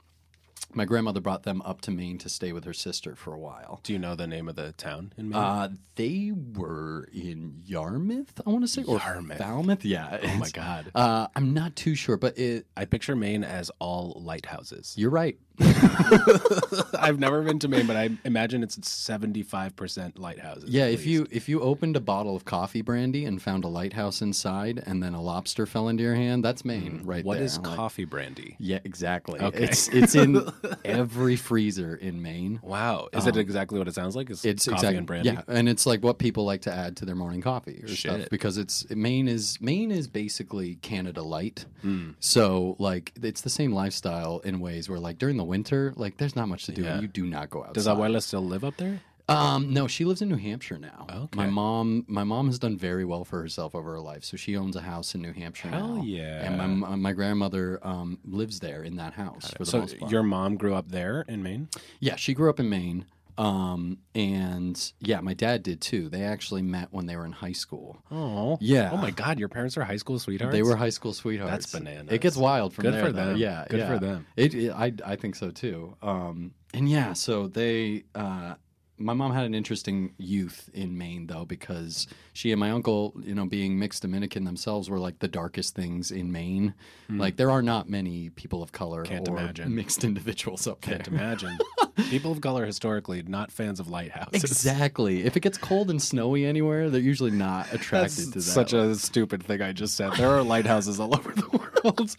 my 0.74 0.86
grandmother 0.86 1.20
brought 1.20 1.44
them 1.44 1.62
up 1.64 1.82
to 1.82 1.92
Maine 1.92 2.18
to 2.20 2.30
stay 2.30 2.52
with 2.52 2.64
her 2.66 2.74
sister 2.74 3.16
for 3.16 3.34
a 3.34 3.40
while. 3.40 3.80
Do 3.84 3.94
you 3.94 4.00
know 4.00 4.16
the 4.16 4.28
name 4.28 4.48
of 4.48 4.56
the 4.56 4.72
town 4.74 5.14
in 5.18 5.30
Maine? 5.30 5.40
Uh, 5.40 5.70
they 5.96 6.32
were 6.34 7.08
in 7.12 7.62
Yarmouth, 7.66 8.40
I 8.46 8.50
want 8.50 8.64
to 8.64 8.68
say, 8.68 8.84
or 8.84 8.98
Yarmouth. 9.00 9.38
Falmouth. 9.40 9.84
Yeah. 9.84 10.20
oh 10.22 10.36
my 10.38 10.50
God. 10.50 10.92
Uh, 10.94 11.28
I'm 11.36 11.54
not 11.54 11.76
too 11.76 11.96
sure, 11.96 12.18
but 12.18 12.38
it. 12.38 12.68
I 12.78 12.86
picture 12.86 13.16
Maine 13.16 13.44
as 13.44 13.72
all 13.80 14.22
lighthouses. 14.24 14.94
You're 14.98 15.10
right. 15.10 15.38
I've 17.00 17.20
never 17.20 17.42
been 17.42 17.60
to 17.60 17.68
Maine, 17.68 17.86
but 17.88 17.96
I 17.96 18.10
imagine 18.26 18.64
it's 18.64 18.78
75% 18.78 20.20
lighthouses. 20.20 20.70
Yeah, 20.70 20.86
if 20.86 21.00
least. 21.00 21.06
you 21.08 21.28
if 21.32 21.50
you 21.50 21.62
opened 21.62 21.96
a 21.96 22.00
bottle 22.00 22.36
of 22.36 22.46
coffee 22.46 22.82
brandy 22.82 23.26
and 23.26 23.42
found 23.42 23.64
a 23.64 23.68
lighthouse 23.68 24.22
inside, 24.22 24.82
and 24.86 25.02
then 25.04 25.14
a 25.14 25.22
lobster 25.22 25.66
fell 25.66 25.88
into 25.90 26.04
your 26.04 26.16
hand, 26.16 26.44
that's 26.44 26.64
Maine, 26.66 27.02
right 27.04 27.24
Mm. 27.24 27.26
What 27.26 27.36
there. 27.38 27.44
is 27.46 27.58
Like- 27.60 27.76
coffee 27.76 28.06
brandy? 28.06 28.56
yeah, 28.60 28.80
exactly. 28.84 29.40
Okay. 29.40 29.64
It's 29.64 29.88
it's 29.90 30.16
in 30.16 30.42
every 30.86 31.36
freezer 31.36 31.96
in 31.96 32.22
Maine. 32.22 32.60
Wow. 32.64 33.10
Is 33.14 33.28
it 33.28 33.38
exactly 33.38 33.78
what 33.80 33.88
it 33.88 33.96
sounds 33.96 34.16
like? 34.16 34.30
Um, 34.30 34.38
It's 34.44 34.66
coffee 34.66 34.76
exactly 34.76 34.98
and 34.98 35.08
brandy? 35.08 35.30
yeah, 35.30 35.42
and 35.48 35.68
it's 35.70 35.86
like 35.86 36.04
what 36.04 36.18
people 36.20 36.46
like 36.46 36.62
to 36.62 36.74
add 36.74 36.98
to 36.98 37.06
their 37.06 37.16
morning 37.16 37.42
coffee 37.42 37.82
or 37.84 37.88
stuff 37.90 38.30
because 38.32 38.58
it's 38.58 38.90
Maine 38.90 39.28
is 39.28 39.60
Maine 39.62 39.92
is 39.92 40.08
basically 40.08 40.76
Canada 40.76 41.22
light. 41.22 41.66
Hmm. 41.82 42.12
So 42.20 42.76
like 42.80 43.14
it's 43.22 43.42
the 43.42 43.50
same 43.50 43.72
lifestyle 43.74 44.40
in 44.40 44.60
ways 44.60 44.90
where 44.90 45.00
like 45.00 45.18
during 45.18 45.38
the 45.38 45.44
winter, 45.50 45.94
like 45.98 46.16
there's 46.18 46.36
not 46.36 46.48
much 46.48 46.66
to 46.68 46.72
do. 46.72 46.84
Yeah. 46.84 46.94
and 46.94 47.02
You 47.02 47.08
do 47.10 47.26
not 47.26 47.50
go 47.50 47.60
outside. 47.62 47.74
Does 47.74 47.88
Abuela 47.88 48.22
still 48.22 48.46
live 48.46 48.64
up 48.64 48.78
there? 48.78 49.02
Um, 49.28 49.72
no, 49.74 49.86
she 49.88 50.06
lives 50.06 50.24
in 50.24 50.30
New 50.30 50.38
Hampshire 50.38 50.80
now. 50.80 51.06
Okay. 51.08 51.38
My 51.38 51.46
mom, 51.46 52.04
my 52.08 52.24
mom 52.24 52.48
has 52.48 52.58
done 52.58 52.76
very 52.80 53.06
well 53.06 53.24
for 53.24 53.40
herself 53.40 53.76
over 53.76 53.92
her 53.92 54.00
life, 54.00 54.24
so 54.24 54.38
she 54.38 54.58
owns 54.58 54.76
a 54.76 54.82
house 54.82 55.14
in 55.14 55.22
New 55.22 55.34
Hampshire 55.34 55.68
Hell 55.70 55.98
now. 55.98 56.04
yeah. 56.04 56.46
And 56.46 56.58
my 56.58 56.66
my, 56.66 56.96
my 56.96 57.14
grandmother 57.14 57.80
um, 57.84 58.18
lives 58.26 58.60
there 58.60 58.82
in 58.82 58.96
that 58.96 59.14
house 59.14 59.52
for 59.52 59.66
the 59.66 59.66
So 59.68 59.80
most 59.82 60.00
part. 60.00 60.12
your 60.12 60.24
mom 60.24 60.56
grew 60.58 60.74
up 60.74 60.90
there 60.90 61.26
in 61.28 61.44
Maine? 61.44 61.68
yeah, 62.00 62.16
she 62.16 62.34
grew 62.34 62.50
up 62.50 62.60
in 62.60 62.70
Maine. 62.70 63.06
Um, 63.40 64.00
and 64.14 64.92
yeah, 65.00 65.22
my 65.22 65.34
dad 65.34 65.64
did 65.64 65.80
too. 65.80 66.10
They 66.10 66.24
actually 66.24 66.62
met 66.62 66.90
when 66.92 67.06
they 67.06 67.16
were 67.16 67.26
in 67.26 67.32
high 67.32 67.54
school. 67.54 68.04
Oh. 68.12 68.58
Yeah. 68.60 68.90
Oh 68.92 68.98
my 68.98 69.12
God, 69.12 69.40
your 69.40 69.48
parents 69.48 69.78
are 69.78 69.84
high 69.84 69.96
school 69.96 70.20
sweethearts? 70.20 70.52
They 70.54 70.62
were 70.62 70.76
high 70.76 70.90
school 70.90 71.14
sweethearts. 71.14 71.52
That's 71.52 71.72
bananas. 71.72 72.12
It 72.14 72.20
gets 72.20 72.36
wild 72.36 72.74
from 72.74 72.84
Good 72.84 72.96
there. 72.96 73.06
for 73.06 73.12
though. 73.14 73.26
them. 73.28 73.38
Yeah, 73.38 73.66
Good 73.70 73.80
yeah. 73.80 73.88
for 73.88 73.98
them. 74.00 74.28
It, 74.36 74.54
it- 74.54 74.72
I 74.72 74.92
I 75.06 75.16
think 75.16 75.36
so 75.36 75.52
too. 75.52 75.96
Um, 76.02 76.52
and 76.74 76.90
yeah, 76.90 77.14
so 77.14 77.48
they 77.48 78.04
uh, 78.14 78.56
my 79.00 79.14
mom 79.14 79.34
had 79.34 79.46
an 79.46 79.56
interesting 79.56 80.14
youth 80.18 80.70
in 80.74 80.98
Maine 80.98 81.28
though 81.28 81.46
because 81.46 82.08
she 82.34 82.52
and 82.52 82.60
my 82.60 82.72
uncle, 82.72 83.14
you 83.24 83.34
know, 83.34 83.46
being 83.46 83.80
mixed 83.80 84.02
Dominican 84.02 84.44
themselves, 84.44 84.90
were 84.90 85.00
like 85.00 85.20
the 85.20 85.28
darkest 85.28 85.76
things 85.76 86.12
in 86.12 86.32
Maine. 86.32 86.74
Hmm. 87.08 87.20
Like 87.20 87.38
there 87.38 87.50
are 87.50 87.62
not 87.62 87.90
many 87.90 88.30
people 88.30 88.62
of 88.62 88.72
color. 88.72 89.04
Can't 89.04 89.28
or 89.28 89.38
imagine. 89.38 89.74
mixed 89.74 90.04
individuals 90.04 90.68
up 90.68 90.82
there. 90.82 90.98
Can't 90.98 91.08
imagine. 91.08 91.58
People 92.10 92.32
of 92.32 92.40
color 92.40 92.66
historically 92.66 93.22
not 93.24 93.52
fans 93.52 93.80
of 93.80 93.90
lighthouses. 93.90 94.44
Exactly. 94.44 95.26
If 95.26 95.36
it 95.36 95.42
gets 95.42 95.58
cold 95.58 95.90
and 95.90 96.02
snowy 96.02 96.46
anywhere, 96.46 96.90
they're 96.90 97.02
usually 97.02 97.32
not 97.32 97.72
attracted 97.74 98.26
to 98.34 98.40
that. 98.40 98.42
such 98.42 98.72
a 98.74 98.96
stupid 98.96 99.44
thing 99.44 99.62
I 99.62 99.74
just 99.74 99.96
said. 99.96 100.14
There 100.14 100.30
are 100.30 100.42
lighthouses 100.42 101.00
all 101.00 101.14
over 101.16 101.32
the 101.32 101.48
world. 101.50 102.16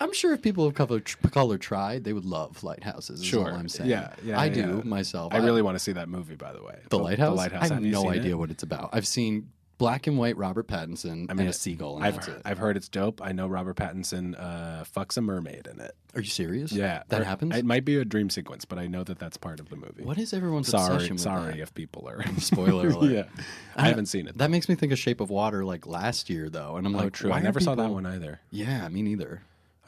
I'm 0.00 0.12
sure 0.12 0.32
if 0.34 0.42
people 0.42 0.66
of 0.66 0.74
color, 0.74 1.00
color 1.00 1.58
tried, 1.58 2.04
they 2.04 2.12
would 2.12 2.24
love 2.24 2.62
lighthouses. 2.62 3.20
Is 3.20 3.26
Sure. 3.26 3.50
all 3.50 3.56
I'm 3.56 3.68
saying. 3.68 3.88
Yeah, 3.90 4.12
yeah, 4.22 4.38
I 4.38 4.46
yeah. 4.46 4.54
do 4.66 4.82
myself. 4.84 5.32
I 5.32 5.38
really 5.38 5.62
want 5.62 5.74
to 5.76 5.78
see 5.78 5.92
that 5.92 6.08
movie, 6.08 6.36
by 6.36 6.52
the 6.52 6.62
way. 6.62 6.78
the 6.90 6.98
lighthouse. 6.98 7.30
The 7.30 7.34
lighthouse. 7.34 7.62
I 7.70 7.74
have, 7.74 7.82
Have 7.82 7.92
no 7.92 8.10
idea 8.10 8.32
It? 8.32 8.38
what 8.38 8.50
it's 8.50 8.62
about. 8.62 8.90
I've 8.92 9.06
seen 9.06 9.48
black 9.78 10.06
and 10.06 10.18
white 10.18 10.36
Robert 10.36 10.66
Pattinson 10.68 11.24
I 11.30 11.32
mean, 11.32 11.40
and 11.40 11.48
a 11.48 11.52
seagull, 11.54 11.96
and 11.96 12.04
I've 12.04 12.16
heard. 12.22 12.42
I've 12.44 12.58
heard 12.58 12.76
it's 12.76 12.88
dope. 12.90 13.22
I 13.24 13.32
know 13.32 13.46
Robert 13.46 13.76
Pattinson 13.76 14.38
uh, 14.38 14.84
fucks 14.84 15.16
a 15.16 15.22
mermaid 15.22 15.66
in 15.66 15.80
it. 15.80 15.92
Are 16.14 16.20
you 16.20 16.28
serious? 16.28 16.70
Yeah, 16.72 17.02
that 17.08 17.22
Or- 17.22 17.24
happens. 17.24 17.56
It 17.56 17.64
might 17.64 17.86
be 17.86 17.96
a 17.96 18.04
dream 18.04 18.28
sequence, 18.28 18.66
but 18.66 18.78
I 18.78 18.86
know 18.86 19.02
that 19.04 19.18
that's 19.18 19.38
part 19.38 19.58
of 19.60 19.70
the 19.70 19.76
movie. 19.76 20.02
what 20.02 20.18
is 20.18 20.34
everyone's 20.34 20.68
Sorry, 20.68 20.92
obsession 20.94 21.14
with 21.14 21.22
sorry 21.22 21.52
that? 21.54 21.60
if 21.60 21.72
people 21.74 22.06
are. 22.06 22.22
Spoiler 22.38 22.88
alert. 22.90 23.10
yeah, 23.10 23.42
I 23.74 23.88
haven't 23.88 24.06
seen 24.06 24.26
it. 24.28 24.36
That 24.36 24.50
makes 24.50 24.68
me 24.68 24.74
think 24.74 24.92
of 24.92 24.98
Shape 24.98 25.20
of 25.22 25.30
Water 25.30 25.64
like 25.64 25.86
last 25.86 26.28
year 26.28 26.50
though, 26.50 26.76
and 26.76 26.86
I'm 26.86 26.94
oh, 26.94 26.98
like, 26.98 27.14
true. 27.14 27.32
I 27.32 27.40
never 27.40 27.60
saw 27.60 27.74
that 27.76 27.88
one 27.88 28.04
either. 28.04 28.40
Yeah, 28.50 28.86
me 28.88 29.00
neither. 29.00 29.40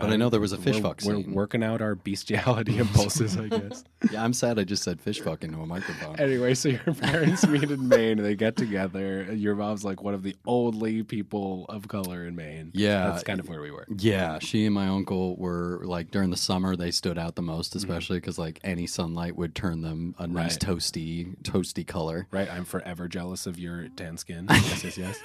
But 0.02 0.10
I 0.12 0.16
know 0.16 0.28
there 0.28 0.40
was 0.40 0.52
a 0.52 0.58
fish 0.58 0.80
fuck 0.80 1.00
We're 1.04 1.16
scene. 1.22 1.32
working 1.32 1.62
out 1.62 1.80
our 1.80 1.94
bestiality 1.94 2.78
impulses, 2.84 3.36
I 3.38 3.48
guess. 3.48 3.84
yeah, 4.10 4.22
I'm 4.22 4.32
sad 4.32 4.58
I 4.58 4.64
just 4.64 4.82
said 4.82 5.00
fish 5.00 5.20
fuck 5.20 5.44
into 5.44 5.58
a 5.60 5.66
microphone. 5.66 6.18
Anyway, 6.18 6.54
so 6.54 6.68
your 6.70 6.80
parents 7.00 7.46
meet 7.46 7.70
in 7.70 7.88
Maine. 7.88 8.18
They 8.18 8.34
get 8.34 8.56
together. 8.56 9.32
Your 9.32 9.54
mom's 9.54 9.84
like 9.84 10.02
one 10.02 10.12
of 10.14 10.22
the 10.22 10.36
only 10.46 11.02
people 11.04 11.66
of 11.68 11.88
color 11.88 12.26
in 12.26 12.36
Maine. 12.36 12.70
Yeah. 12.74 13.06
that's 13.08 13.22
kind 13.22 13.40
of 13.40 13.48
where 13.48 13.60
we 13.62 13.70
were. 13.70 13.86
Yeah, 13.96 14.38
she 14.40 14.66
and 14.66 14.74
my 14.74 14.88
uncle 14.88 15.36
were 15.36 15.80
like 15.84 16.10
during 16.10 16.30
the 16.30 16.36
summer 16.36 16.76
they 16.76 16.90
stood 16.90 17.16
out 17.18 17.34
the 17.36 17.42
most, 17.42 17.70
Mm-hmm. 17.70 17.78
especially 17.78 18.16
because 18.18 18.38
like 18.38 18.58
any 18.64 18.86
sunlight 18.86 19.36
would 19.36 19.54
turn 19.54 19.82
them 19.82 20.14
a 20.18 20.26
nice 20.26 20.52
Right. 20.54 20.60
toasty, 20.76 21.36
toasty 21.42 21.86
color. 21.86 22.26
Right, 22.32 22.50
I'm 22.52 22.64
forever 22.64 23.06
jealous 23.08 23.46
of 23.46 23.58
your 23.58 23.88
tan 23.96 24.16
skin. 24.18 24.46
Yes, 24.50 24.84
yes, 24.84 24.98
yes. 24.98 25.18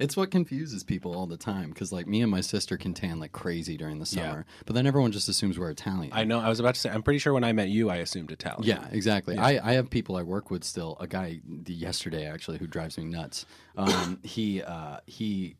It's 0.00 0.16
what 0.16 0.30
confuses 0.30 0.82
people 0.84 1.14
all 1.14 1.26
the 1.26 1.36
time 1.36 1.70
because 1.70 1.92
like 1.92 2.06
me 2.06 2.22
and 2.22 2.30
my 2.30 2.40
sister 2.40 2.76
can 2.76 2.94
tan 2.94 3.18
like 3.20 3.32
crazy 3.32 3.76
during 3.76 3.98
the 3.98 4.08
Yeah. 4.12 4.30
summer, 4.30 4.46
but 4.66 4.74
then 4.74 4.86
everyone 4.86 5.12
just 5.12 5.28
assumes 5.28 5.58
we're 5.58 5.70
Italian. 5.70 6.12
I 6.12 6.24
know. 6.24 6.40
I 6.40 6.48
was 6.48 6.60
about 6.60 6.74
to 6.74 6.80
say. 6.80 6.90
I'm 6.90 7.02
pretty 7.02 7.18
sure 7.18 7.32
when 7.32 7.44
I 7.44 7.52
met 7.52 7.68
you, 7.68 7.90
I 7.90 7.96
assumed 7.96 8.30
Italian. 8.30 8.64
Yeah, 8.64 8.86
exactly. 8.90 9.36
I, 9.38 9.70
I 9.70 9.72
have 9.74 9.90
people 9.90 10.16
I 10.16 10.22
work 10.22 10.50
with 10.50 10.64
still. 10.64 10.96
A 11.00 11.06
guy 11.06 11.40
the, 11.46 11.72
yesterday 11.72 12.26
actually 12.26 12.58
who 12.58 12.66
drives 12.66 12.98
me 12.98 13.04
nuts. 13.04 13.46
Um, 13.76 14.18
he 14.22 14.62
uh, 14.62 14.98
he 15.06 15.56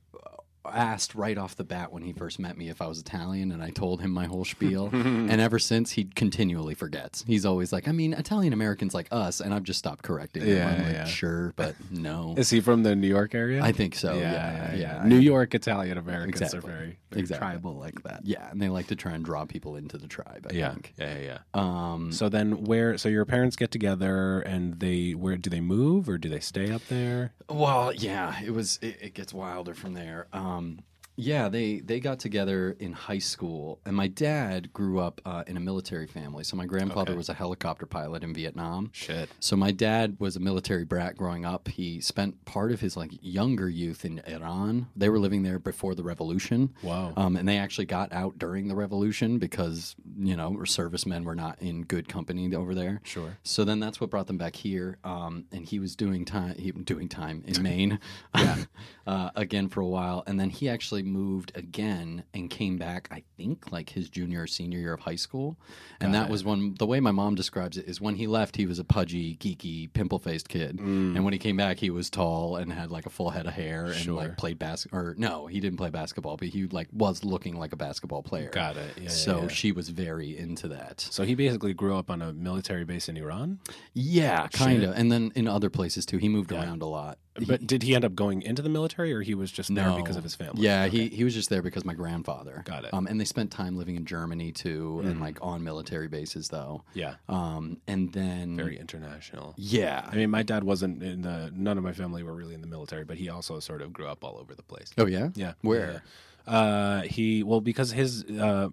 asked 0.64 1.14
right 1.14 1.36
off 1.38 1.56
the 1.56 1.64
bat 1.64 1.92
when 1.92 2.02
he 2.02 2.12
first 2.12 2.38
met 2.38 2.56
me 2.56 2.68
if 2.68 2.80
I 2.80 2.86
was 2.86 2.98
Italian, 2.98 3.50
and 3.52 3.62
I 3.62 3.70
told 3.70 4.00
him 4.00 4.10
my 4.10 4.26
whole 4.26 4.44
spiel. 4.44 4.90
and 4.92 5.40
ever 5.40 5.58
since, 5.58 5.92
he 5.92 6.04
continually 6.04 6.74
forgets. 6.74 7.24
He's 7.26 7.44
always 7.44 7.72
like, 7.72 7.88
"I 7.88 7.92
mean, 7.92 8.12
Italian 8.12 8.52
Americans 8.52 8.94
like 8.94 9.08
us," 9.10 9.40
and 9.40 9.52
I've 9.52 9.64
just 9.64 9.78
stopped 9.78 10.02
correcting 10.04 10.42
him. 10.42 10.56
Yeah, 10.56 10.68
I'm 10.68 10.82
like, 10.84 10.92
yeah. 10.92 11.04
"Sure, 11.04 11.52
but 11.56 11.74
no." 11.90 12.34
Is 12.36 12.50
he 12.50 12.60
from 12.60 12.82
the 12.82 12.94
New 12.94 13.08
York 13.08 13.34
area? 13.34 13.62
I 13.62 13.72
think 13.72 13.94
so. 13.94 14.14
Yeah, 14.18 14.74
yeah. 14.74 15.02
New 15.04 15.18
York 15.18 15.54
Italian 15.54 15.98
Americans 15.98 16.40
Exactly. 16.40 16.70
are 16.70 16.72
very, 16.76 16.98
Exactly. 17.12 17.46
tribal 17.48 17.74
like 17.74 18.02
that. 18.04 18.20
Yeah, 18.24 18.48
and 18.50 18.60
they 18.62 18.68
like 18.68 18.86
to 18.88 18.96
try 18.96 19.12
and 19.12 19.24
draw 19.24 19.44
people 19.44 19.76
into 19.76 19.98
the 19.98 20.06
tribe. 20.06 20.46
I 20.50 20.54
Yeah, 20.54 20.72
think. 20.72 20.94
yeah, 20.98 21.18
yeah. 21.18 21.38
yeah. 21.54 21.60
Um, 21.92 22.12
So 22.12 22.28
then, 22.28 22.64
where? 22.64 22.96
So 22.98 23.08
your 23.08 23.24
parents 23.24 23.56
get 23.56 23.70
together, 23.70 24.40
and 24.40 24.78
they 24.80 25.12
where 25.12 25.36
do 25.36 25.50
they 25.50 25.60
move, 25.60 26.08
or 26.08 26.18
do 26.18 26.28
they 26.28 26.40
stay 26.40 26.70
up 26.70 26.82
there? 26.88 27.32
Well, 27.48 27.92
yeah, 27.92 28.40
it 28.44 28.50
was. 28.52 28.78
It, 28.82 28.98
it 29.00 29.14
gets 29.14 29.34
wilder 29.34 29.74
from 29.74 29.94
there. 29.94 30.26
Um, 30.32 30.51
um, 30.52 30.78
yeah, 31.16 31.48
they 31.48 31.80
they 31.80 32.00
got 32.00 32.18
together 32.18 32.74
in 32.78 32.92
high 32.92 33.18
school, 33.18 33.80
and 33.84 33.94
my 33.94 34.06
dad 34.08 34.72
grew 34.72 34.98
up 35.00 35.20
uh, 35.26 35.44
in 35.46 35.56
a 35.56 35.60
military 35.60 36.06
family. 36.06 36.44
So 36.44 36.56
my 36.56 36.66
grandfather 36.66 37.12
Okay. 37.12 37.16
was 37.16 37.28
a 37.28 37.34
helicopter 37.34 37.84
pilot 37.86 38.22
in 38.24 38.32
Vietnam. 38.32 38.90
Shit. 38.92 39.28
So 39.40 39.56
my 39.56 39.72
dad 39.72 40.16
was 40.18 40.36
a 40.36 40.40
military 40.40 40.84
brat 40.84 41.16
growing 41.16 41.44
up. 41.44 41.68
He 41.68 42.00
spent 42.00 42.44
part 42.46 42.72
of 42.72 42.80
his 42.80 42.96
like 42.96 43.10
younger 43.20 43.68
youth 43.68 44.04
in 44.04 44.22
Iran. 44.26 44.86
They 44.96 45.08
were 45.10 45.18
living 45.18 45.42
there 45.42 45.58
before 45.58 45.94
the 45.94 46.02
revolution. 46.02 46.72
Wow. 46.82 47.12
Um, 47.16 47.36
and 47.36 47.46
they 47.48 47.58
actually 47.58 47.86
got 47.86 48.12
out 48.12 48.38
during 48.38 48.68
the 48.68 48.74
revolution 48.74 49.38
because 49.38 49.94
you 50.18 50.36
know 50.36 50.64
servicemen 50.64 51.24
were 51.24 51.34
not 51.34 51.60
in 51.60 51.82
good 51.82 52.08
company 52.08 52.54
over 52.54 52.74
there. 52.74 53.00
Sure. 53.04 53.36
So 53.42 53.64
then 53.64 53.80
that's 53.80 54.00
what 54.00 54.10
brought 54.10 54.26
them 54.28 54.38
back 54.38 54.56
here. 54.56 54.98
Um, 55.04 55.44
and 55.52 55.66
he 55.66 55.78
was 55.78 55.94
doing 55.94 56.24
time, 56.24 56.54
he, 56.56 56.72
doing 56.72 57.08
time 57.08 57.44
in 57.46 57.62
Maine, 57.62 57.98
yeah, 58.34 58.64
uh, 59.06 59.30
again 59.36 59.68
for 59.68 59.80
a 59.80 59.86
while. 59.86 60.22
And 60.26 60.40
then 60.40 60.48
he 60.50 60.68
actually 60.68 61.01
moved 61.02 61.52
again 61.54 62.24
and 62.34 62.48
came 62.50 62.78
back. 62.78 63.08
I 63.10 63.22
think 63.36 63.70
like 63.72 63.90
his 63.90 64.08
junior 64.08 64.42
or 64.42 64.46
senior 64.46 64.78
year 64.78 64.94
of 64.94 65.00
high 65.00 65.16
school. 65.16 65.58
And 66.00 66.14
that 66.14 66.28
was 66.28 66.44
when 66.44 66.74
the 66.78 66.86
way 66.86 67.00
my 67.00 67.10
mom 67.12 67.34
describes 67.34 67.76
it 67.76 67.86
is 67.88 68.00
when 68.00 68.16
he 68.16 68.26
left, 68.26 68.56
he 68.56 68.66
was 68.66 68.78
a 68.78 68.84
pudgy, 68.84 69.36
geeky, 69.36 69.92
pimple 69.92 70.18
faced 70.18 70.48
kid, 70.48 70.78
Mm. 70.78 71.14
and 71.16 71.24
when 71.24 71.32
he 71.32 71.38
came 71.38 71.56
back, 71.56 71.78
he 71.78 71.90
was 71.90 72.10
tall 72.10 72.56
and 72.56 72.72
had 72.72 72.90
like 72.90 73.06
a 73.06 73.10
full 73.10 73.30
head 73.30 73.46
of 73.46 73.52
hair 73.52 73.84
and 73.86 73.94
Sure. 73.94 74.14
like 74.14 74.36
played 74.36 74.58
basketball. 74.58 75.00
Or 75.00 75.14
no, 75.16 75.46
he 75.46 75.60
didn't 75.60 75.78
play 75.78 75.90
basketball, 75.90 76.36
but 76.36 76.48
he 76.48 76.66
like 76.66 76.88
was 76.92 77.24
looking 77.24 77.56
like 77.56 77.72
a 77.72 77.76
basketball 77.76 78.22
player. 78.22 78.50
Got 78.50 78.76
it. 78.76 78.92
Yeah, 78.96 79.02
yeah, 79.04 79.08
so 79.10 79.42
yeah. 79.42 79.48
she 79.48 79.72
was 79.72 79.88
very 79.90 80.36
into 80.36 80.68
that. 80.68 81.00
So 81.00 81.24
he 81.24 81.34
basically 81.34 81.72
grew 81.74 81.96
up 81.96 82.10
on 82.10 82.20
a 82.22 82.32
military 82.32 82.84
base 82.84 83.08
in 83.08 83.16
Iran. 83.16 83.58
Yeah, 83.94 84.46
kind 84.48 84.82
of. 84.82 84.94
And 84.96 85.10
then 85.12 85.32
in 85.34 85.46
other 85.48 85.70
places 85.70 86.04
too. 86.06 86.18
He 86.18 86.28
moved 86.28 86.52
around 86.52 86.82
a 86.82 86.86
lot. 86.86 87.18
But 87.46 87.66
did 87.66 87.82
he 87.82 87.94
end 87.94 88.04
up 88.04 88.14
going 88.14 88.42
into 88.42 88.60
the 88.60 88.68
military, 88.68 89.12
or 89.12 89.22
he 89.22 89.34
was 89.34 89.50
just 89.50 89.74
there 89.74 89.90
because 89.96 90.16
of 90.16 90.22
his 90.22 90.34
family? 90.34 90.62
Yeah, 90.62 90.86
he, 90.86 91.08
he 91.08 91.24
was 91.24 91.32
just 91.32 91.48
there 91.48 91.62
because 91.62 91.84
my 91.84 91.94
grandfather. 91.94 92.62
Got 92.66 92.84
it. 92.84 92.92
Um, 92.92 93.06
and 93.06 93.18
they 93.20 93.24
spent 93.24 93.50
time 93.50 93.76
living 93.78 93.96
in 93.96 94.04
Germany 94.04 94.52
too, 94.52 95.00
and 95.04 95.20
like 95.20 95.38
on 95.40 95.64
military 95.64 96.08
bases 96.08 96.48
though. 96.48 96.84
yeah. 96.94 97.14
Um, 97.28 97.78
and 97.86 98.12
then 98.12 98.56
Very 98.56 98.78
international. 98.78 99.54
yeah. 99.56 100.06
I 100.10 100.16
mean, 100.16 100.30
my 100.30 100.42
dad 100.42 100.62
wasn't 100.64 101.02
in 101.02 101.22
the. 101.22 101.50
None 101.54 101.78
of 101.78 101.84
my 101.84 101.92
family 101.92 102.22
were 102.22 102.34
really 102.34 102.54
in 102.54 102.60
the 102.60 102.66
military, 102.66 103.04
but 103.04 103.16
he 103.16 103.28
also 103.30 103.60
sort 103.60 103.80
of 103.80 103.92
grew 103.92 104.06
up 104.08 104.24
all 104.24 104.36
over 104.38 104.54
the 104.54 104.62
place. 104.62 104.90
oh 104.98 105.06
yeah. 105.06 105.30
Yeah. 105.34 105.54
Where? 105.62 106.02
Yeah. 106.46 106.52
Uh, 106.54 107.02
he 107.02 107.42
well 107.44 107.60
because 107.60 107.92
his 107.92 108.24
uh, 108.24 108.68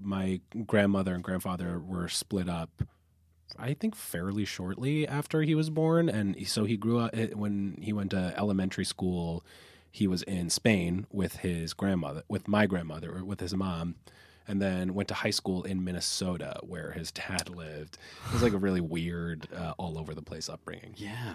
my 0.00 0.40
grandmother 0.66 1.14
and 1.14 1.24
grandfather 1.24 1.78
were 1.80 2.08
split 2.08 2.48
up. 2.48 2.70
I 3.58 3.74
think 3.74 3.94
fairly 3.94 4.44
shortly 4.44 5.06
after 5.06 5.42
he 5.42 5.54
was 5.54 5.70
born, 5.70 6.08
and 6.08 6.46
so 6.46 6.64
he 6.64 6.76
grew 6.76 6.98
up 6.98 7.14
when 7.34 7.78
he 7.80 7.92
went 7.92 8.10
to 8.12 8.34
elementary 8.36 8.84
school. 8.84 9.44
He 9.90 10.06
was 10.06 10.22
in 10.22 10.50
Spain 10.50 11.06
with 11.10 11.36
his 11.36 11.72
grandmother, 11.74 12.22
with 12.28 12.46
my 12.46 12.66
grandmother, 12.66 13.16
or 13.18 13.24
with 13.24 13.40
his 13.40 13.54
mom, 13.54 13.96
and 14.46 14.62
then 14.62 14.94
went 14.94 15.08
to 15.08 15.14
high 15.14 15.30
school 15.30 15.64
in 15.64 15.82
Minnesota 15.84 16.60
where 16.62 16.92
his 16.92 17.10
dad 17.10 17.48
lived. 17.48 17.98
It 18.26 18.32
was 18.32 18.42
like 18.42 18.52
a 18.52 18.58
really 18.58 18.80
weird, 18.80 19.48
uh, 19.52 19.74
all 19.78 19.98
over 19.98 20.14
the 20.14 20.22
place 20.22 20.48
upbringing. 20.48 20.94
Yeah. 20.96 21.34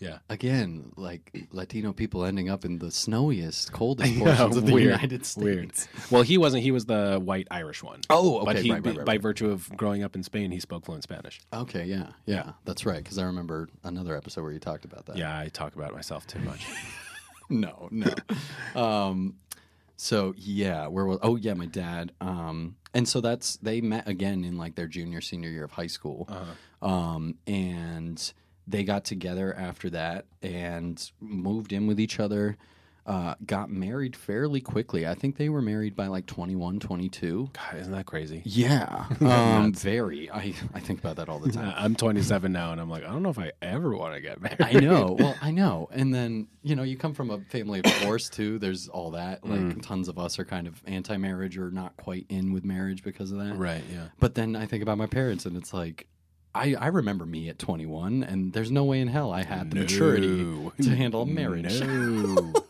Yeah. 0.00 0.18
Again, 0.30 0.92
like 0.96 1.48
Latino 1.52 1.92
people 1.92 2.24
ending 2.24 2.48
up 2.48 2.64
in 2.64 2.78
the 2.78 2.90
snowiest, 2.90 3.72
coldest 3.72 4.12
Yeah, 4.14 4.44
of 4.44 4.54
the 4.66 4.72
weird, 4.72 4.86
United 4.86 5.26
States. 5.26 5.44
Weird. 5.44 5.72
Well, 6.10 6.22
he 6.22 6.38
wasn't. 6.38 6.62
He 6.62 6.70
was 6.70 6.86
the 6.86 7.20
white 7.22 7.46
Irish 7.50 7.82
one. 7.82 8.00
Oh, 8.08 8.38
okay. 8.38 8.44
but 8.46 8.56
he, 8.56 8.72
right, 8.72 8.84
right, 8.84 8.96
right, 8.96 9.06
by 9.06 9.18
virtue 9.18 9.50
of 9.50 9.70
growing 9.76 10.02
up 10.02 10.16
in 10.16 10.22
Spain, 10.22 10.50
he 10.50 10.58
spoke 10.58 10.86
fluent 10.86 11.02
Spanish. 11.02 11.40
Okay, 11.52 11.84
yeah, 11.84 12.08
yeah, 12.24 12.52
that's 12.64 12.86
right. 12.86 13.02
Because 13.02 13.18
I 13.18 13.24
remember 13.24 13.68
another 13.84 14.16
episode 14.16 14.42
where 14.42 14.52
you 14.52 14.58
talked 14.58 14.86
about 14.86 15.04
that. 15.06 15.16
Yeah, 15.16 15.38
I 15.38 15.48
talk 15.48 15.74
about 15.76 15.92
myself 15.92 16.26
too 16.26 16.40
much. 16.40 16.66
no, 17.50 17.88
no. 17.90 18.14
um, 18.74 19.34
so 19.96 20.32
yeah, 20.38 20.86
where 20.86 21.04
was? 21.04 21.18
Oh 21.22 21.36
yeah, 21.36 21.52
my 21.52 21.66
dad. 21.66 22.12
Um, 22.22 22.76
and 22.94 23.06
so 23.06 23.20
that's 23.20 23.58
they 23.58 23.82
met 23.82 24.08
again 24.08 24.44
in 24.44 24.56
like 24.56 24.76
their 24.76 24.86
junior 24.86 25.20
senior 25.20 25.50
year 25.50 25.64
of 25.64 25.72
high 25.72 25.88
school, 25.88 26.26
um, 26.80 27.34
and 27.46 28.32
they 28.70 28.84
got 28.84 29.04
together 29.04 29.54
after 29.56 29.90
that 29.90 30.26
and 30.42 31.10
moved 31.20 31.72
in 31.72 31.86
with 31.86 31.98
each 32.00 32.20
other. 32.20 32.56
Uh, 33.06 33.34
got 33.44 33.70
married 33.70 34.14
fairly 34.14 34.60
quickly. 34.60 35.04
I 35.06 35.14
think 35.14 35.36
they 35.36 35.48
were 35.48 35.62
married 35.62 35.96
by 35.96 36.06
like 36.06 36.26
21, 36.26 36.78
22. 36.78 37.50
God, 37.52 37.80
isn't 37.80 37.92
that 37.92 38.06
crazy? 38.06 38.42
Yeah, 38.44 39.06
um, 39.20 39.72
very. 39.72 40.30
I, 40.30 40.54
I 40.74 40.80
think 40.80 41.00
about 41.00 41.16
that 41.16 41.28
all 41.28 41.40
the 41.40 41.50
time. 41.52 41.72
I'm 41.76 41.96
27 41.96 42.52
now, 42.52 42.70
and 42.70 42.80
I'm 42.80 42.90
like, 42.90 43.02
I 43.02 43.06
don't 43.08 43.22
know 43.24 43.30
if 43.30 43.38
I 43.38 43.50
ever 43.62 43.96
want 43.96 44.14
to 44.14 44.20
get 44.20 44.40
married. 44.40 44.58
I 44.60 44.72
know. 44.74 45.16
Well, 45.18 45.34
I 45.42 45.50
know. 45.50 45.88
And 45.90 46.14
then, 46.14 46.46
you 46.62 46.76
know, 46.76 46.84
you 46.84 46.96
come 46.96 47.14
from 47.14 47.30
a 47.30 47.40
family 47.50 47.80
of 47.80 47.86
divorce 47.86 48.28
too. 48.28 48.58
There's 48.60 48.86
all 48.86 49.10
that. 49.12 49.44
Like 49.44 49.58
Mm. 49.60 49.82
tons 49.82 50.08
of 50.08 50.18
us 50.18 50.38
are 50.38 50.44
kind 50.44 50.68
of 50.68 50.80
anti-marriage 50.86 51.58
or 51.58 51.70
not 51.72 51.96
quite 51.96 52.26
in 52.28 52.52
with 52.52 52.64
marriage 52.64 53.02
because 53.02 53.32
of 53.32 53.38
that. 53.38 53.56
Right. 53.56 53.82
Yeah. 53.92 54.08
But 54.20 54.34
then 54.36 54.54
I 54.54 54.66
think 54.66 54.82
about 54.84 54.98
my 54.98 55.06
parents 55.06 55.46
and 55.46 55.56
it's 55.56 55.72
like 55.72 56.06
I, 56.54 56.74
I 56.74 56.88
remember 56.88 57.24
me 57.26 57.48
at 57.48 57.58
21 57.58 58.24
and 58.24 58.52
there's 58.52 58.70
no 58.70 58.84
way 58.84 59.00
in 59.00 59.08
hell 59.08 59.32
I 59.32 59.44
had 59.44 59.70
the 59.70 59.76
maturity 59.80 60.44
to 60.82 60.96
handle 60.96 61.24
marriage. 61.26 61.80
No. 61.80 62.52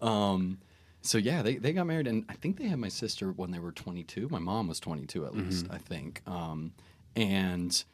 Um 0.00 0.58
so 1.02 1.18
yeah, 1.18 1.42
they, 1.42 1.56
they 1.56 1.72
got 1.72 1.86
married 1.86 2.06
and 2.06 2.24
I 2.28 2.34
think 2.34 2.56
they 2.58 2.64
had 2.64 2.78
my 2.78 2.88
sister 2.88 3.30
when 3.30 3.50
they 3.50 3.58
were 3.58 3.72
22. 3.72 4.28
My 4.30 4.38
mom 4.38 4.68
was 4.68 4.80
22 4.80 5.26
at 5.26 5.34
least, 5.36 5.64
Mm-hmm. 5.66 5.74
I 5.74 5.78
think. 5.78 6.22
Um 6.26 6.72
and 7.16 7.84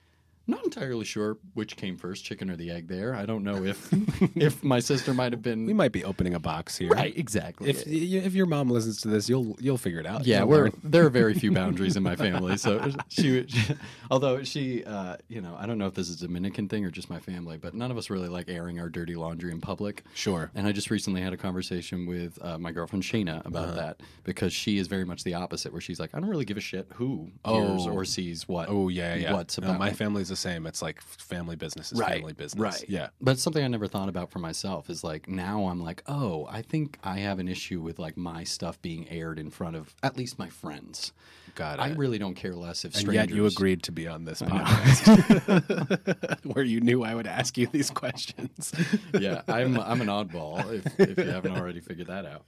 Not 0.47 0.65
entirely 0.65 1.05
sure 1.05 1.39
which 1.55 1.77
came 1.77 1.97
first, 1.97 2.25
chicken 2.25 2.51
or 2.51 2.57
the 2.57 2.71
egg. 2.73 2.89
There, 2.89 3.15
I 3.15 3.25
don't 3.25 3.45
know 3.45 3.63
if 3.65 3.89
if 4.37 4.65
my 4.65 4.81
sister 4.81 5.15
might 5.15 5.33
have 5.33 5.43
been 5.43 5.65
We 5.65 5.73
might 5.73 5.93
be 5.93 6.03
opening 6.05 6.35
a 6.35 6.41
box 6.41 6.77
here. 6.77 6.89
right. 6.91 7.17
Exactly. 7.17 7.71
If 7.71 7.87
if 7.87 8.35
your 8.35 8.47
mom 8.47 8.69
listens 8.69 9.01
to 9.03 9.09
this, 9.09 9.29
you'll 9.29 9.57
you'll 9.61 9.79
figure 9.79 10.01
it 10.01 10.07
out. 10.07 10.27
yeah, 10.27 10.43
we're 10.43 10.71
there 10.83 11.07
are 11.07 11.11
very 11.11 11.35
few 11.35 11.53
boundaries 11.53 11.97
in 11.97 12.03
my 12.03 12.17
family. 12.27 12.57
So 12.57 12.91
she, 13.09 13.47
she 13.47 13.75
although 14.11 14.43
she, 14.43 14.85
uh, 14.85 15.19
you 15.29 15.41
know, 15.41 15.55
I 15.59 15.67
don't 15.67 15.79
know 15.79 15.87
if 15.87 15.95
this 15.95 16.09
is 16.09 16.21
a 16.23 16.27
Dominican 16.27 16.69
thing 16.69 16.85
or 16.85 16.91
just 16.91 17.11
my 17.11 17.21
family, 17.21 17.57
but 17.57 17.75
none 17.75 17.91
of 17.93 17.97
us 17.99 18.11
really 18.11 18.29
like 18.29 18.49
airing 18.49 18.81
our 18.81 18.89
dirty 18.89 19.15
laundry 19.15 19.53
in 19.53 19.61
public. 19.61 20.03
Sure. 20.15 20.51
And 20.57 20.67
I 20.67 20.73
just 20.73 20.91
recently 20.91 21.21
had 21.21 21.33
a 21.33 21.37
conversation 21.37 22.07
with 22.07 22.39
uh, 22.43 22.59
my 22.59 22.73
girlfriend 22.73 23.05
Shayna 23.05 23.45
about 23.47 23.69
Uh-huh. 23.69 23.77
that 23.77 24.01
because 24.25 24.53
she 24.53 24.79
is 24.79 24.89
very 24.89 25.05
much 25.05 25.23
the 25.23 25.35
opposite, 25.35 25.71
where 25.71 25.81
she's 25.81 26.01
like, 26.01 26.11
I 26.15 26.19
don't 26.19 26.29
really 26.31 26.45
give 26.45 26.57
a 26.57 26.61
shit 26.61 26.89
who 26.95 27.31
hears 27.47 27.87
Oh. 27.87 27.91
or 27.93 28.05
sees 28.05 28.49
what. 28.49 28.69
Oh 28.69 28.89
yeah, 28.89 29.15
yeah. 29.15 29.33
What's 29.33 29.61
No, 29.61 29.75
my 29.75 29.93
family's 29.93 30.29
the 30.31 30.40
same. 30.41 30.67
It's 30.67 30.83
like 30.83 31.01
family 31.03 31.57
business 31.57 31.93
is 31.93 31.99
right, 31.99 32.15
family 32.15 32.33
business. 32.33 32.61
Right. 32.61 32.85
Yeah. 32.89 33.09
But 33.21 33.33
it's 33.33 33.43
something 33.43 33.63
I 33.63 33.69
never 33.69 33.87
thought 33.87 34.09
about 34.09 34.31
for 34.31 34.39
myself 34.39 34.91
is 34.91 35.05
like 35.05 35.29
now 35.29 35.67
I'm 35.67 35.83
like, 35.83 36.03
oh, 36.07 36.49
I 36.51 36.63
think 36.63 36.99
I 37.05 37.19
have 37.19 37.39
an 37.39 37.49
issue 37.49 37.81
with 37.81 37.99
like 37.99 38.17
my 38.17 38.45
stuff 38.45 38.81
being 38.83 39.09
aired 39.09 39.39
in 39.39 39.51
front 39.51 39.77
of 39.77 39.95
at 40.03 40.17
least 40.17 40.39
my 40.39 40.49
friends. 40.49 41.13
Got 41.55 41.79
it. 41.79 41.83
I 41.83 41.93
really 41.95 42.19
don't 42.19 42.35
care 42.35 42.55
less 42.55 42.85
if 42.85 42.95
and 42.95 43.01
strangers. 43.01 43.31
yet 43.31 43.37
you 43.37 43.47
agreed 43.47 43.83
to 43.85 43.93
be 43.93 44.07
on 44.07 44.25
this 44.25 44.41
podcast, 44.41 46.39
where 46.55 46.65
you 46.65 46.81
knew 46.81 47.03
I 47.03 47.15
would 47.15 47.27
ask 47.27 47.59
you 47.59 47.67
these 47.67 47.91
questions. 47.91 48.73
yeah, 49.19 49.43
I'm 49.49 49.79
I'm 49.79 50.01
an 50.01 50.07
oddball 50.07 50.73
if, 50.73 51.01
if 51.01 51.19
you 51.19 51.31
haven't 51.31 51.57
already 51.57 51.81
figured 51.81 52.09
that 52.09 52.25
out. 52.25 52.45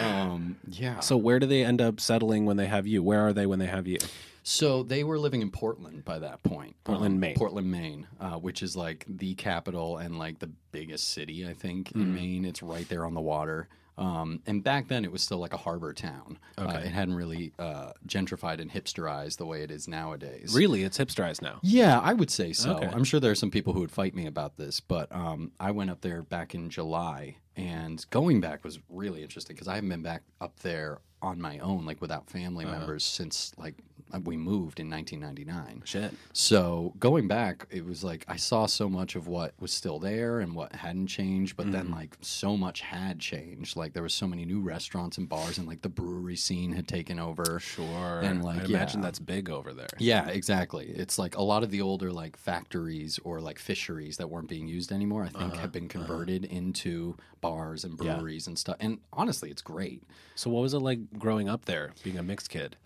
Um, 0.00 0.56
yeah. 0.68 1.00
so 1.00 1.16
where 1.16 1.38
do 1.38 1.46
they 1.46 1.64
end 1.64 1.80
up 1.80 2.00
settling 2.00 2.44
when 2.44 2.56
they 2.56 2.66
have 2.66 2.86
you? 2.86 3.02
Where 3.02 3.26
are 3.26 3.32
they 3.32 3.46
when 3.46 3.58
they 3.58 3.66
have 3.66 3.86
you? 3.86 3.98
So 4.46 4.82
they 4.82 5.02
were 5.04 5.18
living 5.18 5.40
in 5.40 5.50
Portland 5.50 6.04
by 6.04 6.18
that 6.18 6.42
point. 6.42 6.76
Portland, 6.84 7.14
Um, 7.14 7.20
Maine. 7.20 7.34
Portland, 7.34 7.70
Maine, 7.70 8.06
uh, 8.20 8.36
which 8.38 8.62
is 8.62 8.76
like 8.76 9.04
the 9.08 9.34
capital 9.34 9.96
and 9.96 10.18
like 10.18 10.38
the 10.38 10.50
biggest 10.70 11.08
city, 11.08 11.48
I 11.48 11.54
think, 11.54 11.88
Mm-hmm. 11.88 12.00
in 12.02 12.14
Maine. 12.14 12.44
It's 12.44 12.62
right 12.62 12.86
there 12.88 13.06
on 13.06 13.14
the 13.14 13.22
water. 13.22 13.68
Um, 13.96 14.42
and 14.46 14.62
back 14.62 14.88
then, 14.88 15.04
it 15.04 15.12
was 15.12 15.22
still 15.22 15.38
like 15.38 15.54
a 15.54 15.56
harbor 15.56 15.92
town. 15.94 16.38
Uh, 16.58 16.80
it 16.84 16.88
hadn't 16.90 17.14
really 17.14 17.52
uh, 17.60 17.92
gentrified 18.06 18.60
and 18.60 18.70
hipsterized 18.70 19.36
the 19.38 19.46
way 19.46 19.62
it 19.62 19.70
is 19.70 19.86
nowadays. 19.88 20.52
Really, 20.54 20.82
it's 20.82 20.98
hipsterized 20.98 21.40
now. 21.42 21.60
Yeah, 21.62 22.00
I 22.00 22.12
would 22.12 22.28
say 22.30 22.52
so. 22.52 22.72
Okay. 22.74 22.88
I'm 22.88 23.04
sure 23.04 23.20
there 23.20 23.30
are 23.30 23.36
some 23.36 23.52
people 23.52 23.72
who 23.72 23.80
would 23.80 23.92
fight 23.92 24.14
me 24.14 24.26
about 24.26 24.56
this, 24.56 24.80
but 24.80 25.10
um, 25.12 25.52
I 25.60 25.70
went 25.70 25.90
up 25.90 26.00
there 26.00 26.22
back 26.22 26.56
in 26.56 26.70
July, 26.70 27.36
and 27.56 28.04
going 28.10 28.40
back 28.40 28.64
was 28.64 28.80
really 28.90 29.22
interesting 29.22 29.54
because 29.54 29.68
I 29.68 29.76
haven't 29.76 29.90
been 29.90 30.02
back 30.02 30.22
up 30.40 30.58
there 30.60 30.98
on 31.22 31.40
my 31.40 31.60
own, 31.60 31.86
like 31.86 32.00
without 32.02 32.28
family 32.28 32.64
Uh-huh. 32.66 32.76
members, 32.80 33.04
since 33.04 33.52
like 33.56 33.76
uh, 33.78 33.93
we 34.18 34.36
moved 34.36 34.80
in 34.80 34.88
1999. 34.90 35.82
Shit. 35.84 36.14
So 36.32 36.94
going 36.98 37.28
back, 37.28 37.66
it 37.70 37.84
was 37.84 38.02
like 38.04 38.24
I 38.28 38.36
saw 38.36 38.66
so 38.66 38.88
much 38.88 39.14
of 39.16 39.26
what 39.26 39.54
was 39.60 39.72
still 39.72 39.98
there 39.98 40.40
and 40.40 40.54
what 40.54 40.74
hadn't 40.76 41.06
changed, 41.08 41.56
but 41.56 41.66
Mm. 41.66 41.72
then 41.72 41.90
like 41.90 42.16
so 42.20 42.56
much 42.56 42.80
had 42.80 43.18
changed. 43.18 43.76
Like 43.76 43.92
there 43.92 44.02
was 44.02 44.14
so 44.14 44.26
many 44.26 44.44
new 44.44 44.60
restaurants 44.60 45.18
and 45.18 45.28
bars, 45.28 45.58
and 45.58 45.66
like 45.66 45.82
the 45.82 45.88
brewery 45.88 46.36
scene 46.36 46.72
had 46.72 46.86
taken 46.88 47.18
over. 47.18 47.58
Sure. 47.60 48.20
And 48.22 48.44
like 48.44 48.60
I 48.60 48.64
imagine 48.64 49.00
that's 49.00 49.18
big 49.18 49.50
over 49.50 49.72
there. 49.72 49.88
Yeah, 49.98 50.28
exactly. 50.28 50.86
It's 50.86 51.18
like 51.18 51.36
a 51.36 51.42
lot 51.42 51.62
of 51.62 51.70
the 51.70 51.80
older 51.82 52.12
like 52.12 52.36
factories 52.36 53.18
or 53.24 53.40
like 53.40 53.58
fisheries 53.58 54.16
that 54.18 54.28
weren't 54.30 54.48
being 54.48 54.68
used 54.68 54.92
anymore, 54.92 55.24
I 55.24 55.28
think 55.28 55.56
have 55.56 55.72
been 55.72 55.88
converted 55.88 56.44
into 56.44 57.16
bars 57.40 57.84
and 57.84 57.94
Uh-huh. 57.94 58.04
Yeah. 58.04 58.16
breweries 58.16 58.46
and 58.46 58.58
stuff. 58.58 58.76
And 58.80 58.98
honestly, 59.12 59.50
it's 59.50 59.62
great. 59.62 60.02
So 60.34 60.50
what 60.50 60.60
was 60.62 60.74
it 60.74 60.80
like 60.80 60.98
growing 61.18 61.48
up 61.48 61.64
there, 61.66 61.92
being 62.02 62.18
a 62.18 62.22
mixed 62.22 62.50
kid? 62.50 62.76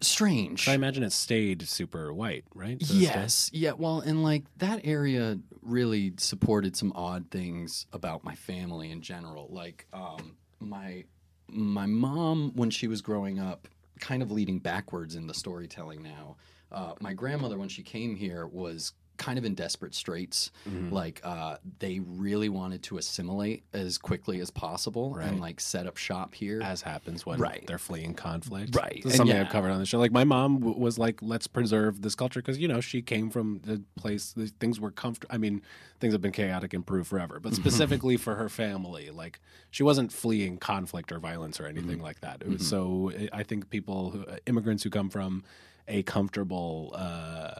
Strange. 0.00 0.68
I 0.68 0.74
imagine 0.74 1.02
it 1.02 1.12
stayed 1.12 1.66
super 1.68 2.12
white, 2.12 2.44
right? 2.54 2.78
To 2.78 2.86
this 2.86 2.96
day? 2.96 3.02
Yes. 3.02 3.50
Yeah. 3.52 3.72
Well, 3.72 4.00
and 4.00 4.22
like 4.22 4.44
that 4.58 4.80
area 4.84 5.38
really 5.62 6.14
supported 6.18 6.76
some 6.76 6.92
odd 6.94 7.30
things 7.30 7.86
about 7.92 8.22
my 8.24 8.34
family 8.34 8.90
in 8.90 9.00
general. 9.02 9.48
Like 9.50 9.86
um, 9.92 10.36
my 10.60 11.04
my 11.48 11.86
mom, 11.86 12.52
when 12.54 12.70
she 12.70 12.86
was 12.86 13.00
growing 13.00 13.38
up, 13.38 13.68
kind 14.00 14.22
of 14.22 14.30
leading 14.30 14.58
backwards 14.58 15.14
in 15.16 15.26
the 15.26 15.34
storytelling 15.34 16.02
now. 16.02 16.36
Uh, 16.70 16.92
my 17.00 17.14
grandmother, 17.14 17.56
when 17.56 17.68
she 17.68 17.82
came 17.82 18.14
here, 18.14 18.46
was 18.46 18.92
kind 19.18 19.38
of 19.38 19.44
in 19.44 19.54
desperate 19.54 19.94
straits. 19.94 20.50
Mm-hmm. 20.68 20.92
Like 20.94 21.20
uh, 21.24 21.56
they 21.80 22.00
really 22.00 22.48
wanted 22.48 22.82
to 22.84 22.98
assimilate 22.98 23.64
as 23.74 23.98
quickly 23.98 24.40
as 24.40 24.50
possible 24.50 25.12
Right. 25.14 25.26
and 25.28 25.40
like 25.40 25.60
set 25.60 25.86
up 25.86 25.96
shop 25.96 26.34
here. 26.34 26.60
as 26.62 26.82
happens 26.82 27.26
when 27.26 27.38
Right. 27.40 27.64
they're 27.66 27.78
fleeing 27.78 28.14
conflict. 28.14 28.74
Right. 28.76 29.02
Something 29.02 29.26
yeah. 29.36 29.42
I've 29.42 29.50
covered 29.50 29.70
on 29.70 29.78
the 29.80 29.86
show. 29.86 29.98
Like 29.98 30.12
my 30.12 30.24
mom 30.24 30.60
w- 30.60 30.78
was 30.78 30.98
like, 30.98 31.20
let's 31.20 31.46
preserve 31.46 32.00
this 32.02 32.14
culture 32.14 32.40
because 32.40 32.58
you 32.58 32.68
know 32.68 32.80
she 32.80 33.02
came 33.02 33.28
from 33.30 33.60
the 33.64 33.82
place. 33.96 34.32
The 34.32 34.46
things 34.60 34.80
were 34.80 34.90
comfortable. 34.90 35.34
I 35.34 35.38
mean, 35.38 35.62
things 36.00 36.14
have 36.14 36.22
been 36.22 36.32
chaotic 36.32 36.72
and 36.72 36.86
Peru 36.86 37.02
forever, 37.04 37.40
but 37.40 37.54
specifically 37.54 38.16
for 38.16 38.36
her 38.36 38.48
family, 38.48 39.10
like 39.10 39.40
she 39.70 39.82
wasn't 39.82 40.12
fleeing 40.12 40.56
conflict 40.58 41.10
or 41.12 41.18
violence 41.18 41.58
or 41.60 41.66
anything 41.66 42.00
like 42.00 42.20
that. 42.20 42.40
It 42.42 42.48
was 42.48 42.66
so. 42.66 43.12
I 43.32 43.42
think 43.42 43.68
people, 43.68 44.10
who, 44.10 44.24
immigrants 44.46 44.84
who 44.84 44.90
come 44.90 45.10
from 45.10 45.42
a 45.88 46.02
comfortable. 46.04 46.92
Uh, 46.94 47.54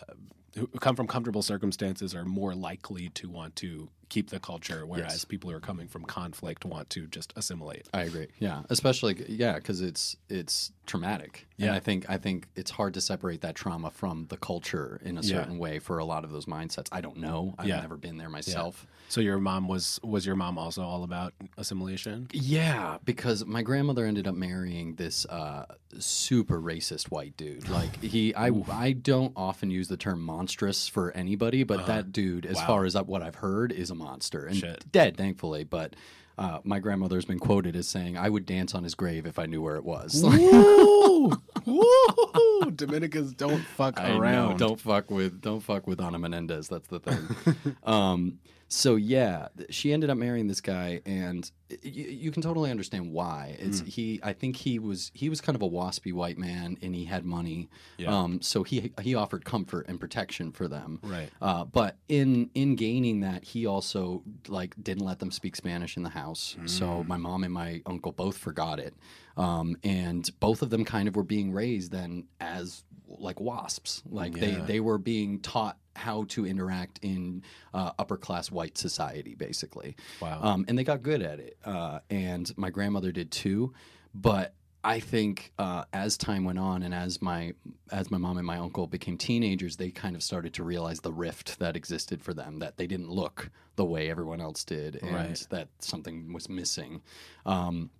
who 0.56 0.66
come 0.66 0.96
from 0.96 1.06
comfortable 1.06 1.42
circumstances 1.42 2.14
are 2.14 2.24
more 2.24 2.54
likely 2.54 3.08
to 3.10 3.28
want 3.28 3.56
to 3.56 3.88
keep 4.08 4.30
the 4.30 4.40
culture, 4.40 4.84
whereas 4.86 5.12
Yes. 5.12 5.24
people 5.24 5.50
who 5.50 5.56
are 5.56 5.60
coming 5.60 5.88
from 5.88 6.04
conflict 6.04 6.64
want 6.64 6.88
to 6.90 7.06
just 7.06 7.32
assimilate. 7.36 7.88
I 7.92 8.02
agree. 8.02 8.28
Yeah, 8.38 8.62
especially 8.70 9.24
yeah, 9.28 9.54
because 9.54 9.80
it's 9.80 10.16
it's 10.28 10.72
traumatic. 10.86 11.46
And 11.58 11.66
Yeah. 11.66 11.74
I 11.74 11.80
think 11.80 12.08
I 12.08 12.16
think 12.18 12.48
it's 12.56 12.70
hard 12.70 12.94
to 12.94 13.00
separate 13.00 13.40
that 13.42 13.54
trauma 13.54 13.90
from 13.90 14.26
the 14.28 14.36
culture 14.36 15.00
in 15.04 15.18
a 15.18 15.20
Yeah. 15.20 15.36
certain 15.40 15.58
way 15.58 15.78
for 15.78 15.98
a 15.98 16.04
lot 16.04 16.24
of 16.24 16.30
those 16.30 16.46
mindsets. 16.46 16.88
I 16.92 17.00
don't 17.02 17.18
know. 17.18 17.54
I've 17.58 17.68
Yeah. 17.68 17.80
never 17.80 17.96
been 17.96 18.16
there 18.16 18.30
myself. 18.30 18.86
So 19.08 19.20
your 19.20 19.38
mom 19.38 19.68
was 19.68 20.00
was 20.02 20.24
your 20.26 20.36
mom 20.36 20.56
also 20.58 20.82
all 20.82 21.02
about 21.04 21.34
assimilation? 21.58 22.28
Yeah, 22.32 22.98
because 23.04 23.44
my 23.44 23.62
grandmother 23.62 24.04
ended 24.06 24.26
up 24.26 24.34
marrying 24.34 24.94
this 24.94 25.26
uh, 25.26 25.64
super 25.98 26.60
racist 26.60 27.10
white 27.10 27.36
dude. 27.36 27.68
Like 27.68 28.02
he, 28.02 28.34
I, 28.34 28.50
I 28.70 28.92
don't 28.92 29.32
often 29.36 29.70
use 29.70 29.88
the 29.88 29.96
term 29.96 30.20
monstrous 30.22 30.88
for 30.88 31.10
anybody, 31.12 31.62
but 31.64 31.86
that 31.86 32.12
dude, 32.12 32.46
as 32.46 32.56
Uh-huh. 32.58 32.64
Wow. 32.64 32.66
far 32.76 32.84
as 32.84 32.94
what 32.96 33.22
I've 33.22 33.36
heard, 33.36 33.72
is 33.72 33.90
a 33.90 33.94
monster 33.98 34.46
and 34.46 34.56
Shit. 34.56 34.90
dead, 34.90 35.16
thankfully. 35.16 35.64
But 35.64 35.94
uh, 36.38 36.60
my 36.64 36.78
grandmother's 36.78 37.24
been 37.24 37.38
quoted 37.40 37.74
as 37.74 37.88
saying, 37.88 38.16
"I 38.16 38.28
would 38.28 38.46
dance 38.46 38.74
on 38.74 38.84
his 38.84 38.94
grave 38.94 39.26
if 39.26 39.38
I 39.38 39.46
knew 39.46 39.60
where 39.60 39.76
it 39.76 39.84
was." 39.84 40.22
Woo! 40.24 41.32
Woo! 41.66 42.70
Dominicans 42.74 43.32
don't 43.34 43.60
fuck 43.60 43.98
I 43.98 44.10
know, 44.10 44.18
around. 44.20 44.58
Don't 44.58 44.80
fuck 44.80 45.10
with 45.10 45.40
don't 45.40 45.60
fuck 45.60 45.86
with 45.86 46.00
Ana 46.00 46.18
Menendez. 46.18 46.68
That's 46.68 46.86
the 46.88 47.00
thing. 47.00 47.76
um, 47.82 48.38
so 48.70 48.96
yeah, 48.96 49.48
she 49.70 49.92
ended 49.92 50.10
up 50.10 50.18
marrying 50.18 50.46
this 50.46 50.60
guy, 50.60 51.00
and 51.06 51.50
y- 51.70 51.76
y- 51.84 51.90
you 51.92 52.30
can 52.30 52.42
totally 52.42 52.70
understand 52.70 53.12
why. 53.12 53.56
It's 53.58 53.80
he. 53.80 54.20
I 54.22 54.32
think 54.34 54.56
he 54.56 54.78
was 54.78 55.10
he 55.14 55.28
was 55.30 55.40
kind 55.40 55.56
of 55.56 55.62
a 55.62 55.68
waspy 55.68 56.12
white 56.12 56.36
man, 56.36 56.76
and 56.82 56.94
he 56.94 57.06
had 57.06 57.24
money. 57.24 57.70
Yeah. 57.96 58.14
Um, 58.14 58.42
so 58.42 58.62
he 58.64 58.92
he 59.00 59.14
offered 59.14 59.44
comfort 59.46 59.86
and 59.88 59.98
protection 59.98 60.52
for 60.52 60.68
them. 60.68 61.00
Right. 61.02 61.30
Uh, 61.40 61.64
but 61.64 61.96
in 62.08 62.50
in 62.54 62.76
gaining 62.76 63.20
that, 63.20 63.42
he 63.44 63.64
also 63.66 64.22
like 64.48 64.74
didn't 64.82 65.04
let 65.04 65.18
them 65.18 65.30
speak 65.30 65.56
Spanish 65.56 65.96
in 65.96 66.02
the 66.02 66.10
house. 66.10 66.56
So 66.66 67.04
my 67.04 67.16
mom 67.16 67.44
and 67.44 67.52
my 67.52 67.80
uncle 67.86 68.12
both 68.12 68.36
forgot 68.36 68.78
it, 68.78 68.94
um, 69.38 69.76
and 69.82 70.28
both 70.40 70.60
of 70.62 70.68
them 70.70 70.84
kind 70.84 71.08
of 71.08 71.16
were 71.16 71.22
being 71.24 71.52
raised 71.52 71.90
then 71.90 72.24
as 72.40 72.84
like 73.08 73.40
wasps. 73.40 74.02
Like 74.10 74.36
Yeah. 74.36 74.40
they 74.40 74.54
they 74.74 74.80
were 74.80 74.98
being 74.98 75.40
taught 75.40 75.78
how 75.98 76.24
to 76.28 76.46
interact 76.46 76.98
in 77.02 77.42
uh, 77.74 77.90
upper 77.98 78.16
class 78.16 78.50
white 78.50 78.78
society, 78.78 79.34
basically. 79.34 79.96
Wow. 80.20 80.40
Um, 80.42 80.64
and 80.68 80.78
they 80.78 80.84
got 80.84 81.02
good 81.02 81.22
at 81.22 81.40
it. 81.40 81.58
Uh, 81.64 81.98
and 82.08 82.50
my 82.56 82.70
grandmother 82.70 83.12
did 83.12 83.30
too. 83.30 83.74
But 84.14 84.54
I 84.84 85.00
think 85.00 85.52
uh, 85.58 85.84
as 85.92 86.16
time 86.16 86.44
went 86.44 86.58
on, 86.58 86.82
and 86.82 86.94
as 86.94 87.20
my 87.20 87.52
as 87.90 88.10
my 88.10 88.16
mom 88.18 88.38
and 88.38 88.46
my 88.46 88.58
uncle 88.58 88.86
became 88.86 89.18
teenagers, 89.18 89.76
they 89.76 89.90
kind 89.90 90.14
of 90.14 90.22
started 90.22 90.54
to 90.54 90.62
realize 90.64 91.00
the 91.00 91.12
rift 91.12 91.58
that 91.58 91.76
existed 91.76 92.22
for 92.22 92.32
them. 92.32 92.60
That 92.60 92.76
they 92.76 92.86
didn't 92.86 93.10
look 93.10 93.50
the 93.76 93.84
way 93.84 94.08
everyone 94.10 94.40
else 94.40 94.64
did, 94.64 94.96
and 95.02 95.14
Right. 95.14 95.46
that 95.50 95.68
something 95.80 96.32
was 96.32 96.48
missing. 96.48 97.02
Um, 97.44 97.90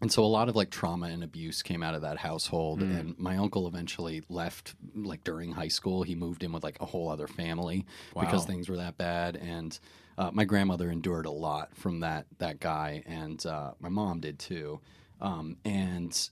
and 0.00 0.12
so 0.12 0.22
a 0.22 0.26
lot 0.26 0.48
of 0.48 0.56
like 0.56 0.70
trauma 0.70 1.06
and 1.06 1.24
abuse 1.24 1.62
came 1.62 1.82
out 1.82 1.94
of 1.94 2.02
that 2.02 2.18
household 2.18 2.82
Hmm. 2.82 2.92
and 2.92 3.18
my 3.18 3.36
uncle 3.36 3.66
eventually 3.66 4.22
left 4.28 4.74
like 4.94 5.24
during 5.24 5.52
high 5.52 5.68
school. 5.68 6.02
He 6.02 6.14
moved 6.14 6.42
in 6.42 6.52
with 6.52 6.62
like 6.64 6.76
a 6.80 6.86
whole 6.86 7.08
other 7.08 7.26
family 7.26 7.86
because 8.14 8.44
things 8.46 8.68
were 8.68 8.76
that 8.76 8.98
bad 8.98 9.36
and 9.36 9.78
uh, 10.18 10.30
my 10.32 10.44
grandmother 10.44 10.90
endured 10.90 11.26
a 11.26 11.30
lot 11.30 11.74
from 11.76 12.00
that 12.00 12.26
that 12.38 12.60
guy 12.60 13.02
and 13.06 13.44
uh, 13.46 13.72
my 13.80 13.88
mom 13.88 14.20
did 14.20 14.38
too. 14.38 14.80
Um, 15.20 15.56
and 15.64 16.28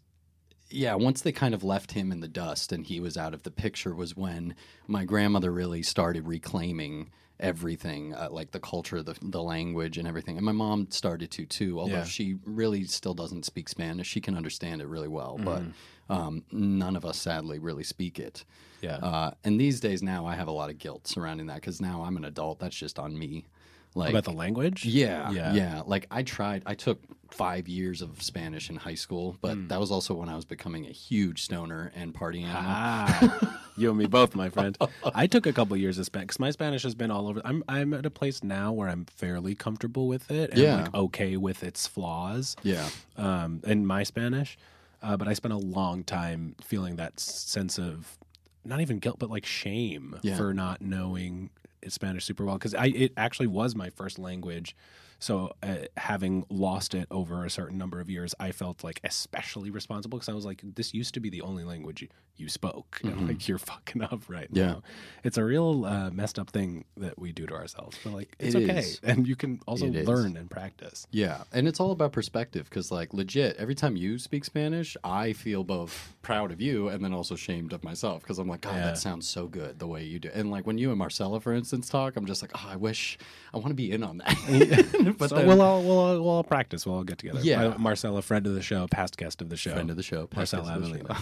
yeah, 0.71 0.95
once 0.95 1.21
they 1.23 1.33
kind 1.33 1.55
of 1.55 1.63
left 1.63 1.93
him 1.93 2.11
in 2.11 2.21
the 2.21 2.29
dust 2.29 2.73
and 2.73 2.85
he 2.87 2.99
was 3.01 3.17
out 3.17 3.33
of 3.35 3.43
the 3.45 3.51
picture 3.51 3.95
was 3.95 4.17
when 4.17 4.55
my 4.87 5.05
grandmother 5.05 5.51
really 5.53 5.83
started 5.83 6.27
reclaiming 6.27 7.11
everything, 7.41 8.15
uh, 8.15 8.29
like 8.31 8.51
the 8.53 8.61
culture, 8.61 9.03
the 9.03 9.17
the 9.23 9.43
language, 9.43 9.99
and 9.99 10.07
everything. 10.09 10.37
And 10.37 10.47
my 10.47 10.53
mom 10.53 10.91
started 10.91 11.31
to 11.33 11.47
too, 11.47 11.81
although 11.81 11.95
Yeah. 11.97 12.05
she 12.05 12.37
really 12.45 12.85
still 12.85 13.15
doesn't 13.15 13.45
speak 13.45 13.69
Spanish. 13.69 14.07
She 14.07 14.21
can 14.21 14.37
understand 14.37 14.81
it 14.81 14.87
really 14.87 15.09
well, 15.09 15.39
but 15.43 15.63
Mm-hmm. 15.63 16.13
um, 16.13 16.45
none 16.53 16.97
of 16.97 17.05
us 17.05 17.19
sadly 17.19 17.59
really 17.59 17.85
speak 17.85 18.19
it. 18.19 18.45
Yeah. 18.81 18.97
Uh, 18.97 19.31
and 19.45 19.59
these 19.61 19.81
days 19.81 20.03
now, 20.03 20.27
I 20.27 20.35
have 20.35 20.49
a 20.49 20.53
lot 20.53 20.71
of 20.71 20.79
guilt 20.79 21.07
surrounding 21.09 21.47
that 21.47 21.57
because 21.57 21.81
now 21.81 22.03
I'm 22.03 22.17
an 22.17 22.25
adult. 22.25 22.59
That's 22.59 22.77
just 22.77 22.99
on 22.99 23.19
me. 23.19 23.47
Like 23.97 24.11
About 24.11 24.25
the 24.25 24.33
language? 24.33 24.85
yeah, 24.85 25.31
Yeah. 25.31 25.53
yeah, 25.55 25.83
Like 25.87 26.07
I 26.11 26.23
tried. 26.25 26.63
I 26.67 26.75
took 26.75 27.01
five 27.31 27.69
years 27.69 28.03
of 28.03 28.21
Spanish 28.23 28.69
in 28.69 28.77
high 28.77 28.95
school, 28.97 29.37
but 29.41 29.55
Hmm. 29.55 29.69
that 29.69 29.79
was 29.79 29.91
also 29.93 30.15
when 30.15 30.29
I 30.29 30.35
was 30.37 30.45
becoming 30.45 30.87
a 30.87 30.91
huge 30.91 31.43
stoner 31.43 31.93
and 31.95 32.13
party 32.13 32.43
animal. 32.43 32.63
Ah, 32.65 33.61
you 33.77 33.91
and 33.91 33.99
me 33.99 34.07
both, 34.07 34.35
my 34.35 34.51
friend. 34.51 34.77
I 35.15 35.27
took 35.29 35.47
a 35.47 35.53
couple 35.53 35.77
years 35.77 35.99
of 35.99 36.07
Spanish 36.07 36.27
because 36.29 36.41
my 36.41 36.51
Spanish 36.51 36.83
has 36.83 36.95
been 36.97 37.11
all 37.13 37.29
over. 37.29 37.41
I'm 37.45 37.63
I'm 37.69 37.95
at 37.95 38.05
a 38.05 38.11
place 38.11 38.43
now 38.43 38.73
where 38.73 38.89
I'm 38.89 39.05
fairly 39.05 39.55
comfortable 39.55 40.09
with 40.09 40.29
it 40.31 40.51
and 40.51 40.59
Yeah. 40.59 40.77
like 40.83 40.95
okay 40.95 41.37
with 41.37 41.63
its 41.63 41.87
flaws. 41.87 42.57
Yeah, 42.65 42.89
um, 43.17 43.61
in 43.65 43.87
my 43.87 44.03
Spanish, 44.03 44.59
uh, 45.03 45.17
but 45.17 45.29
I 45.29 45.35
spent 45.35 45.55
a 45.55 45.59
long 45.59 46.03
time 46.05 46.57
feeling 46.63 46.97
that 46.97 47.21
sense 47.21 47.79
of 47.79 48.19
not 48.65 48.81
even 48.81 48.99
guilt, 48.99 49.19
but 49.21 49.31
like 49.31 49.47
shame 49.47 50.19
Yeah. 50.23 50.37
for 50.37 50.53
not 50.55 50.81
knowing 50.83 51.51
Spanish 51.93 52.25
super 52.25 52.45
well 52.45 52.57
because 52.57 52.75
I 52.75 52.87
it 52.87 53.13
actually 53.17 53.47
was 53.47 53.75
my 53.75 53.91
first 53.91 54.19
language. 54.19 54.77
So 55.19 55.55
uh, 55.63 55.77
having 55.97 56.45
lost 56.51 56.95
it 56.95 57.07
over 57.11 57.45
a 57.45 57.51
certain 57.51 57.79
number 57.79 58.01
of 58.01 58.11
years, 58.11 58.35
I 58.39 58.53
felt 58.53 58.85
like 58.85 59.01
especially 59.05 59.71
responsible 59.71 60.19
because 60.19 60.29
I 60.29 60.35
was 60.35 60.45
like, 60.45 60.61
this 60.63 60.93
used 60.93 61.15
to 61.15 61.21
be 61.21 61.31
the 61.31 61.41
only 61.43 61.65
language 61.65 62.03
you, 62.03 62.09
you 62.37 62.49
spoke, 62.49 63.01
and 63.03 63.29
like 63.29 63.49
you're 63.49 63.59
fucking 63.59 64.03
up 64.03 64.29
right 64.29 64.45
Mm-hmm. 64.53 64.57
Yeah. 64.59 64.67
now. 64.67 64.83
It's 65.23 65.39
a 65.39 65.45
real 65.45 65.85
uh, 65.87 66.11
messed 66.11 66.39
up 66.39 66.51
thing 66.51 66.85
that 66.99 67.19
we 67.19 67.33
do 67.33 67.47
to 67.47 67.55
ourselves, 67.55 67.99
but 68.05 68.13
like 68.13 68.37
it's 68.39 68.55
It 68.55 68.65
okay, 68.69 68.79
is. 68.81 69.01
and 69.03 69.27
you 69.27 69.37
can 69.37 69.61
also 69.67 69.87
It 69.87 69.97
is. 69.97 70.07
learn 70.09 70.37
and 70.37 70.51
practice. 70.51 71.07
yeah, 71.11 71.45
and 71.53 71.67
it's 71.67 71.81
all 71.81 71.93
about 71.93 72.13
perspective 72.13 72.69
because, 72.69 72.91
like, 72.91 73.15
legit, 73.15 73.57
every 73.57 73.75
time 73.75 73.97
you 73.97 74.19
speak 74.19 74.45
Spanish, 74.45 74.97
I 75.03 75.33
feel 75.33 75.65
both 75.65 76.15
proud 76.23 76.53
of 76.53 76.61
you 76.61 76.89
and 76.89 77.03
then 77.05 77.13
also 77.15 77.37
shamed 77.37 77.73
of 77.73 77.83
myself 77.85 78.23
because 78.23 78.39
I'm 78.39 78.49
like, 78.49 78.63
God, 78.63 78.77
Yeah. 78.77 78.85
that 78.87 78.99
sounds 78.99 79.27
so 79.29 79.47
good 79.47 79.79
the 79.79 79.87
way 79.87 80.05
you 80.05 80.19
do. 80.19 80.31
And 80.35 80.51
like 80.51 80.67
when 80.67 80.77
you 80.79 80.91
and 80.91 80.99
Marcella, 80.99 81.41
for 81.41 81.53
instance, 81.55 81.89
talk, 81.89 82.17
I'm 82.17 82.27
just 82.27 82.43
like, 82.43 82.51
oh, 82.55 82.69
I 82.69 82.77
wish 82.77 83.17
I 83.53 83.59
want 83.59 83.69
to 83.69 83.75
be 83.75 83.91
in 83.93 84.03
on 84.03 84.19
that. 84.19 84.35
but 85.19 85.31
so 85.31 85.37
then, 85.37 85.47
we'll 85.47 85.63
all 85.63 85.83
we'll 85.83 85.99
all, 85.99 86.15
we'll 86.15 86.29
all 86.29 86.45
practice. 86.45 86.87
We'll 86.87 86.97
all 86.97 87.05
get 87.05 87.19
together. 87.19 87.41
Yeah. 87.43 87.75
Marcella, 87.79 88.23
friend 88.23 88.47
of 88.47 88.55
the 88.55 88.63
show, 88.63 88.87
past 88.89 89.17
guest 89.17 89.41
of 89.41 89.49
the 89.49 89.57
show, 89.57 89.73
friend 89.73 89.91
of 89.91 89.97
the 89.97 90.03
show, 90.03 90.29
Marcella 90.35 90.77
Avelino. 90.79 91.17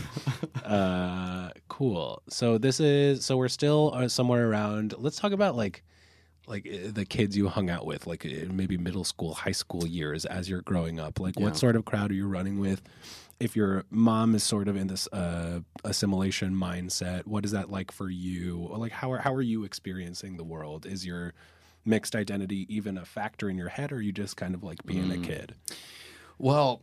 uh, 0.64 1.50
cool. 1.68 2.22
So 2.28 2.59
this 2.59 2.81
is 2.81 3.24
so 3.24 3.37
we're 3.37 3.48
still 3.48 3.92
uh, 3.94 4.09
somewhere 4.09 4.48
around. 4.48 4.94
Let's 4.98 5.16
talk 5.16 5.33
about 5.33 5.57
like 5.57 5.83
like 6.46 6.66
uh, 6.66 6.90
the 6.92 7.05
kids 7.05 7.37
you 7.37 7.48
hung 7.48 7.70
out 7.70 7.87
with, 7.87 8.07
like 8.07 8.26
uh, 8.26 8.52
maybe 8.52 8.76
middle 8.76 9.05
school, 9.05 9.35
high 9.35 9.52
school 9.52 9.87
years 9.87 10.24
as 10.26 10.48
you're 10.48 10.62
growing 10.62 10.98
up. 10.98 11.20
Like 11.20 11.38
Yeah. 11.38 11.44
what 11.44 11.57
sort 11.57 11.76
of 11.76 11.85
crowd 11.85 12.11
are 12.11 12.14
you 12.14 12.26
running 12.26 12.59
with? 12.59 12.83
If 13.40 13.57
your 13.57 13.85
mom 13.90 14.35
is 14.35 14.42
sort 14.44 14.68
of 14.68 14.76
in 14.76 14.87
this 14.87 15.09
uh, 15.12 15.61
assimilation 15.85 16.55
mindset, 16.55 17.26
what 17.26 17.44
is 17.44 17.50
that 17.52 17.70
like 17.70 17.90
for 17.90 18.09
you? 18.09 18.68
Or 18.70 18.78
like 18.78 18.92
how 18.92 19.11
are 19.12 19.18
how 19.18 19.33
are 19.35 19.42
you 19.42 19.64
experiencing 19.64 20.37
the 20.37 20.44
world? 20.44 20.87
Is 20.87 21.05
your 21.07 21.35
mixed 21.85 22.14
identity 22.14 22.66
even 22.75 22.97
a 22.99 23.05
factor 23.05 23.49
in 23.51 23.57
your 23.59 23.68
head, 23.68 23.92
or 23.92 23.97
are 23.97 24.01
you 24.01 24.12
just 24.12 24.37
kind 24.37 24.55
of 24.55 24.62
like 24.62 24.85
being 24.85 25.05
Mm. 25.11 25.25
a 25.25 25.27
kid? 25.27 25.55
Well, 26.38 26.83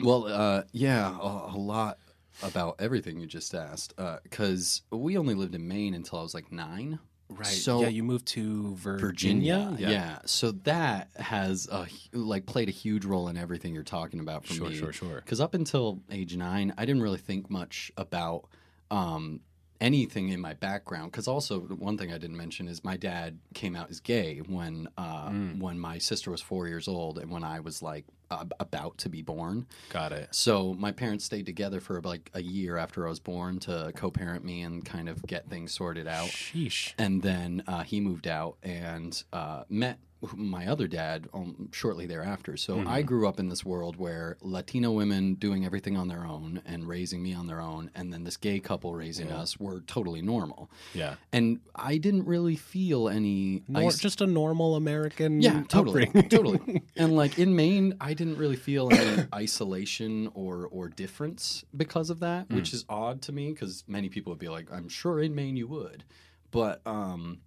well, 0.00 0.26
uh, 0.26 0.62
yeah, 0.72 1.10
a, 1.18 1.54
a 1.54 1.56
lot 1.56 1.98
about 2.42 2.76
everything 2.78 3.18
you 3.18 3.26
just 3.26 3.54
asked. 3.54 3.94
Because 4.22 4.82
we 4.90 5.16
only 5.16 5.34
lived 5.34 5.54
in 5.54 5.66
Maine 5.66 5.94
until 5.94 6.18
I 6.18 6.22
was 6.22 6.34
like 6.34 6.52
nine. 6.52 6.98
Right. 7.28 7.46
So 7.46 7.80
yeah, 7.80 7.88
you 7.88 8.04
moved 8.04 8.26
to 8.28 8.76
Virginia, 8.76 9.66
Virginia. 9.70 9.76
yeah. 9.90 10.18
So 10.26 10.52
that 10.52 11.08
has 11.16 11.66
a 11.70 11.88
like 12.12 12.46
played 12.46 12.68
a 12.68 12.72
huge 12.72 13.04
role 13.04 13.26
in 13.28 13.36
everything 13.36 13.74
you're 13.74 13.82
talking 13.82 14.20
about 14.20 14.46
for 14.46 14.54
Sure, 14.54 14.68
me. 14.68 14.76
sure, 14.76 14.92
sure. 14.92 15.16
Because 15.16 15.40
up 15.40 15.54
until 15.54 16.00
age 16.10 16.36
nine, 16.36 16.72
I 16.78 16.84
didn't 16.84 17.02
really 17.02 17.18
think 17.18 17.50
much 17.50 17.90
about 17.96 18.44
um, 18.92 19.40
anything 19.80 20.28
in 20.30 20.40
my 20.40 20.54
background. 20.54 21.12
Because 21.12 21.28
also 21.28 21.60
one 21.60 21.96
thing 21.98 22.12
I 22.12 22.18
didn't 22.18 22.36
mention 22.36 22.68
is 22.68 22.82
my 22.84 22.96
dad 22.96 23.38
came 23.54 23.76
out 23.76 23.90
as 23.90 24.00
gay 24.00 24.38
when 24.46 24.88
uh, 24.96 25.28
Mm. 25.28 25.58
when 25.60 25.78
my 25.78 25.98
sister 25.98 26.30
was 26.30 26.40
four 26.40 26.68
years 26.68 26.86
old 26.88 27.18
and 27.18 27.30
when 27.30 27.42
I 27.44 27.60
was 27.60 27.82
like 27.82 28.04
ab- 28.30 28.52
about 28.60 28.98
to 28.98 29.08
be 29.08 29.22
born. 29.22 29.66
Got 29.90 30.12
it. 30.12 30.28
So 30.34 30.74
my 30.74 30.92
parents 30.92 31.24
stayed 31.24 31.46
together 31.46 31.80
for 31.80 32.00
like 32.02 32.30
a 32.34 32.42
year 32.42 32.76
after 32.76 33.06
I 33.06 33.10
was 33.10 33.20
born 33.20 33.58
to 33.60 33.92
co-parent 33.96 34.44
me 34.44 34.62
and 34.62 34.84
kind 34.84 35.08
of 35.08 35.22
get 35.26 35.48
things 35.50 35.72
sorted 35.72 36.06
out. 36.06 36.28
Sheesh. 36.28 36.92
And 36.98 37.22
then 37.22 37.62
uh, 37.66 37.82
he 37.82 38.00
moved 38.00 38.26
out 38.26 38.56
and 38.62 39.20
uh, 39.32 39.64
met 39.68 39.98
my 40.34 40.66
other 40.66 40.88
dad 40.88 41.28
um, 41.34 41.68
shortly 41.72 42.06
thereafter. 42.06 42.56
So 42.56 42.82
I 42.86 43.02
grew 43.02 43.28
up 43.28 43.38
in 43.38 43.48
this 43.48 43.64
world 43.64 43.96
where 43.96 44.36
Latino 44.40 44.90
women 44.92 45.34
doing 45.34 45.64
everything 45.64 45.96
on 45.96 46.08
their 46.08 46.24
own 46.24 46.62
and 46.64 46.88
raising 46.88 47.22
me 47.22 47.34
on 47.34 47.46
their 47.46 47.60
own, 47.60 47.90
and 47.94 48.12
then 48.12 48.24
this 48.24 48.36
gay 48.36 48.58
couple 48.58 48.94
raising 48.94 49.30
us 49.30 49.58
were 49.60 49.80
totally 49.82 50.22
normal. 50.22 50.70
Yeah. 50.94 51.16
And 51.32 51.60
I 51.74 51.98
didn't 51.98 52.24
really 52.24 52.56
feel 52.56 53.08
any. 53.08 53.62
Nor, 53.68 53.88
is- 53.90 53.98
just 53.98 54.20
a 54.20 54.26
normal 54.26 54.74
American. 54.76 55.40
yeah, 55.40 55.62
totally, 55.68 56.06
totally. 56.28 56.82
And 56.96 57.14
like 57.14 57.38
in 57.38 57.54
Maine, 57.54 57.94
I 58.00 58.14
didn't 58.14 58.38
really 58.38 58.56
feel 58.56 58.90
any 58.92 59.24
isolation 59.34 60.30
or 60.34 60.66
or 60.70 60.88
difference 60.88 61.64
because 61.76 62.10
of 62.10 62.20
that, 62.20 62.48
which 62.50 62.72
is 62.72 62.84
odd 62.88 63.20
to 63.22 63.32
me 63.32 63.52
because 63.52 63.84
many 63.86 64.08
people 64.08 64.30
would 64.32 64.38
be 64.38 64.48
like, 64.48 64.72
"I'm 64.72 64.88
sure 64.88 65.20
in 65.20 65.34
Maine 65.34 65.56
you 65.56 65.66
would," 65.68 66.04
but 66.50 66.80
um, 66.86 67.38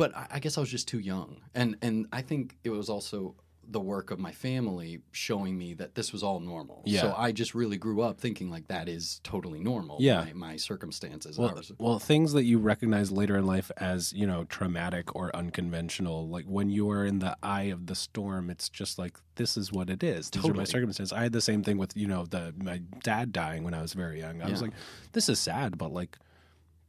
but 0.00 0.16
I, 0.16 0.26
I 0.32 0.38
guess 0.38 0.56
I 0.56 0.60
was 0.60 0.70
just 0.70 0.88
too 0.88 0.98
young, 0.98 1.42
and 1.54 1.76
and 1.82 2.06
I 2.12 2.22
think 2.22 2.56
it 2.64 2.70
was 2.70 2.88
also 2.88 3.34
the 3.70 3.80
work 3.80 4.10
of 4.10 4.18
my 4.18 4.32
family 4.32 5.00
showing 5.12 5.56
me 5.56 5.74
that 5.74 5.94
this 5.94 6.12
was 6.12 6.22
all 6.22 6.40
normal. 6.40 6.82
Yeah. 6.84 7.02
So 7.02 7.14
I 7.16 7.30
just 7.30 7.54
really 7.54 7.76
grew 7.76 8.00
up 8.00 8.18
thinking 8.18 8.50
like 8.50 8.66
that 8.66 8.88
is 8.88 9.20
totally 9.22 9.60
normal. 9.60 9.98
Yeah. 10.00 10.24
My, 10.24 10.32
my 10.32 10.56
circumstances. 10.56 11.38
Well, 11.38 11.54
ours. 11.56 11.70
well, 11.78 11.98
things 12.00 12.32
that 12.32 12.42
you 12.44 12.58
recognize 12.58 13.12
later 13.12 13.36
in 13.36 13.46
life 13.46 13.70
as 13.76 14.12
you 14.12 14.26
know 14.26 14.44
traumatic 14.44 15.14
or 15.14 15.34
unconventional, 15.36 16.28
like 16.28 16.46
when 16.46 16.68
you 16.70 16.90
are 16.90 17.04
in 17.04 17.20
the 17.20 17.36
eye 17.42 17.64
of 17.64 17.86
the 17.86 17.94
storm, 17.94 18.50
it's 18.50 18.68
just 18.68 18.98
like 18.98 19.18
this 19.36 19.56
is 19.56 19.70
what 19.70 19.88
it 19.88 20.02
is. 20.02 20.30
These 20.30 20.48
are 20.48 20.54
my 20.54 20.64
circumstances. 20.64 21.12
I 21.12 21.22
had 21.22 21.32
the 21.32 21.40
same 21.40 21.62
thing 21.62 21.78
with 21.78 21.96
you 21.96 22.08
know 22.08 22.24
the 22.24 22.54
my 22.56 22.78
dad 23.02 23.32
dying 23.32 23.62
when 23.62 23.74
I 23.74 23.82
was 23.82 23.92
very 23.92 24.18
young. 24.18 24.42
I 24.42 24.50
was 24.50 24.62
like, 24.62 24.72
this 25.12 25.28
is 25.28 25.38
sad, 25.38 25.78
but 25.78 25.92
like. 25.92 26.16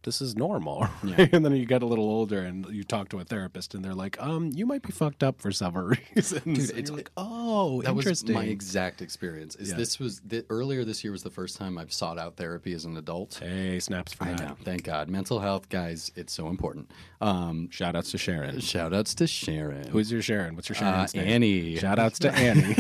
This 0.04 0.20
is 0.20 0.36
normal, 0.36 0.88
Yeah. 1.04 1.28
and 1.32 1.46
then 1.46 1.56
you 1.56 1.66
get 1.68 1.84
a 1.84 1.86
little 1.86 2.06
older 2.06 2.40
and 2.40 2.66
you 2.72 2.84
talk 2.84 3.10
to 3.10 3.20
a 3.20 3.24
therapist, 3.24 3.76
and 3.76 3.86
they're 3.86 3.94
like, 3.94 4.20
"Um, 4.22 4.50
you 4.56 4.66
might 4.66 4.82
be 4.82 4.92
fucked 4.92 5.22
up 5.22 5.40
for 5.40 5.52
several 5.52 5.94
reasons." 6.16 6.32
And 6.72 6.80
it's- 6.80 6.90
like, 6.90 7.12
"Oh, 7.18 7.82
that 7.84 7.94
was 7.96 8.06
interesting." 8.06 8.34
my 8.34 8.46
exact 8.46 9.02
experience. 9.04 9.56
Is 9.58 9.70
Yeah. 9.70 9.78
this 9.78 10.00
was 10.00 10.20
the, 10.22 10.44
earlier 10.50 10.84
this 10.84 11.04
year 11.04 11.12
was 11.12 11.22
the 11.22 11.30
first 11.30 11.56
time 11.58 11.78
I've 11.78 11.94
sought 11.94 12.18
out 12.18 12.36
therapy 12.36 12.74
as 12.74 12.86
an 12.86 12.98
adult. 12.98 13.36
hey, 13.44 13.80
snaps 13.80 14.14
for 14.14 14.24
I 14.24 14.34
that. 14.34 14.40
know. 14.48 14.56
Thank 14.64 14.84
God. 14.86 15.08
Mental 15.10 15.40
health, 15.40 15.70
guys, 15.70 16.12
it's 16.16 16.34
so 16.34 16.48
important. 16.50 16.90
Um, 17.22 17.70
Shout 17.70 17.96
outs 17.96 18.10
to 18.12 18.18
Sharon. 18.18 18.60
shout 18.60 18.94
outs 18.94 19.14
to 19.16 19.28
Sharon. 19.28 19.88
Who's 19.90 20.12
your 20.12 20.24
Sharon? 20.24 20.56
What's 20.56 20.68
your 20.70 20.78
uh, 20.84 21.08
name? 21.14 21.28
Annie. 21.28 21.76
Shout 21.78 22.00
outs 22.00 22.18
to 22.20 22.32
Annie. 22.34 22.76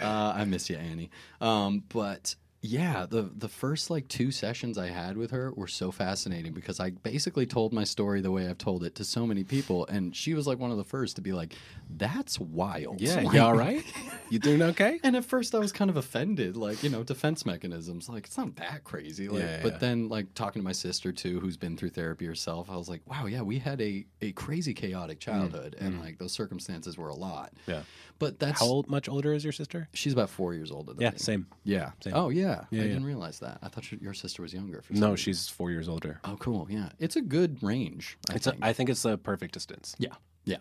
uh, 0.00 0.32
I 0.36 0.44
miss 0.44 0.70
you, 0.70 0.76
Annie. 0.76 1.10
Um, 1.40 1.82
but 1.90 2.34
yeah, 2.62 3.06
the 3.08 3.30
the 3.34 3.48
first 3.48 3.88
like 3.88 4.06
two 4.08 4.30
sessions 4.30 4.76
I 4.76 4.88
had 4.88 5.16
with 5.16 5.30
her 5.30 5.50
were 5.52 5.66
so 5.66 5.90
fascinating 5.90 6.52
because 6.52 6.78
I 6.78 6.90
basically 6.90 7.46
told 7.46 7.72
my 7.72 7.84
story 7.84 8.20
the 8.20 8.30
way 8.30 8.48
I've 8.48 8.58
told 8.58 8.84
it 8.84 8.94
to 8.96 9.04
so 9.04 9.26
many 9.26 9.44
people, 9.44 9.86
and 9.86 10.14
she 10.14 10.34
was 10.34 10.46
like 10.46 10.58
one 10.58 10.70
of 10.70 10.76
the 10.76 10.84
first 10.84 11.16
to 11.16 11.22
be 11.22 11.32
like, 11.32 11.54
"That's 11.96 12.38
wild." 12.38 13.00
yeah, 13.00 13.14
Like- 13.22 13.32
you 13.32 13.40
all 13.40 13.54
right? 13.56 13.82
You 14.28 14.38
doing 14.38 14.60
okay? 14.60 15.00
And 15.04 15.16
at 15.16 15.24
first, 15.24 15.54
I 15.54 15.58
was 15.58 15.72
kind 15.72 15.88
of 15.90 15.96
offended, 15.96 16.54
like 16.54 16.82
you 16.82 16.90
know, 16.90 17.02
defense 17.02 17.46
mechanisms. 17.46 18.10
Like 18.10 18.26
it's 18.26 18.36
not 18.36 18.54
that 18.56 18.84
crazy. 18.84 19.28
Like, 19.30 19.40
Yeah, 19.42 19.56
yeah, 19.56 19.62
but 19.62 19.72
yeah. 19.72 19.78
then, 19.78 20.08
like 20.10 20.34
talking 20.34 20.60
to 20.60 20.64
my 20.64 20.72
sister 20.72 21.12
too, 21.12 21.40
who's 21.40 21.56
been 21.56 21.78
through 21.78 21.90
therapy 21.90 22.26
herself, 22.26 22.68
I 22.68 22.76
was 22.76 22.90
like, 22.90 23.00
wow, 23.06 23.24
yeah, 23.24 23.40
we 23.40 23.58
had 23.58 23.80
a 23.80 24.04
a 24.20 24.32
crazy 24.32 24.74
chaotic 24.74 25.18
childhood, 25.18 25.76
and 25.80 25.98
like 25.98 26.18
those 26.18 26.32
circumstances 26.32 26.98
were 26.98 27.08
a 27.08 27.14
lot. 27.16 27.52
Mm, 27.54 27.72
Yeah. 27.72 27.82
But 28.20 28.38
that's 28.38 28.60
How 28.60 28.66
old, 28.66 28.88
much 28.88 29.08
older 29.08 29.32
is 29.32 29.42
your 29.42 29.52
sister? 29.52 29.88
she's 29.94 30.12
about 30.12 30.30
four 30.30 30.54
years 30.54 30.70
older 30.70 30.92
than 30.92 31.00
Yeah, 31.02 31.10
me. 31.10 31.18
same. 31.18 31.46
Yeah. 31.64 31.90
Same. 32.04 32.12
Oh 32.14 32.28
yeah. 32.28 32.66
Yeah, 32.70 32.82
I 32.82 32.84
yeah. 32.84 32.92
didn't 32.92 33.04
realize 33.06 33.40
that. 33.40 33.58
I 33.62 33.68
thought 33.68 33.90
your, 33.90 34.14
sister 34.14 34.42
was 34.42 34.54
younger. 34.54 34.82
For 34.82 34.92
some 34.92 35.00
No, 35.00 35.06
reason. 35.10 35.16
she's 35.16 35.48
four 35.48 35.70
years 35.72 35.88
older. 35.88 36.20
Oh, 36.24 36.36
cool. 36.38 36.68
Yeah, 36.70 36.90
it's 37.00 37.16
a 37.16 37.22
good 37.22 37.60
range. 37.62 38.16
I 38.30 38.34
It's 38.36 38.44
think. 38.46 38.58
I 38.62 38.72
think 38.72 38.90
it's 38.90 39.02
the 39.02 39.18
perfect 39.18 39.54
distance. 39.54 39.96
yeah. 39.98 40.14
Yeah. 40.44 40.58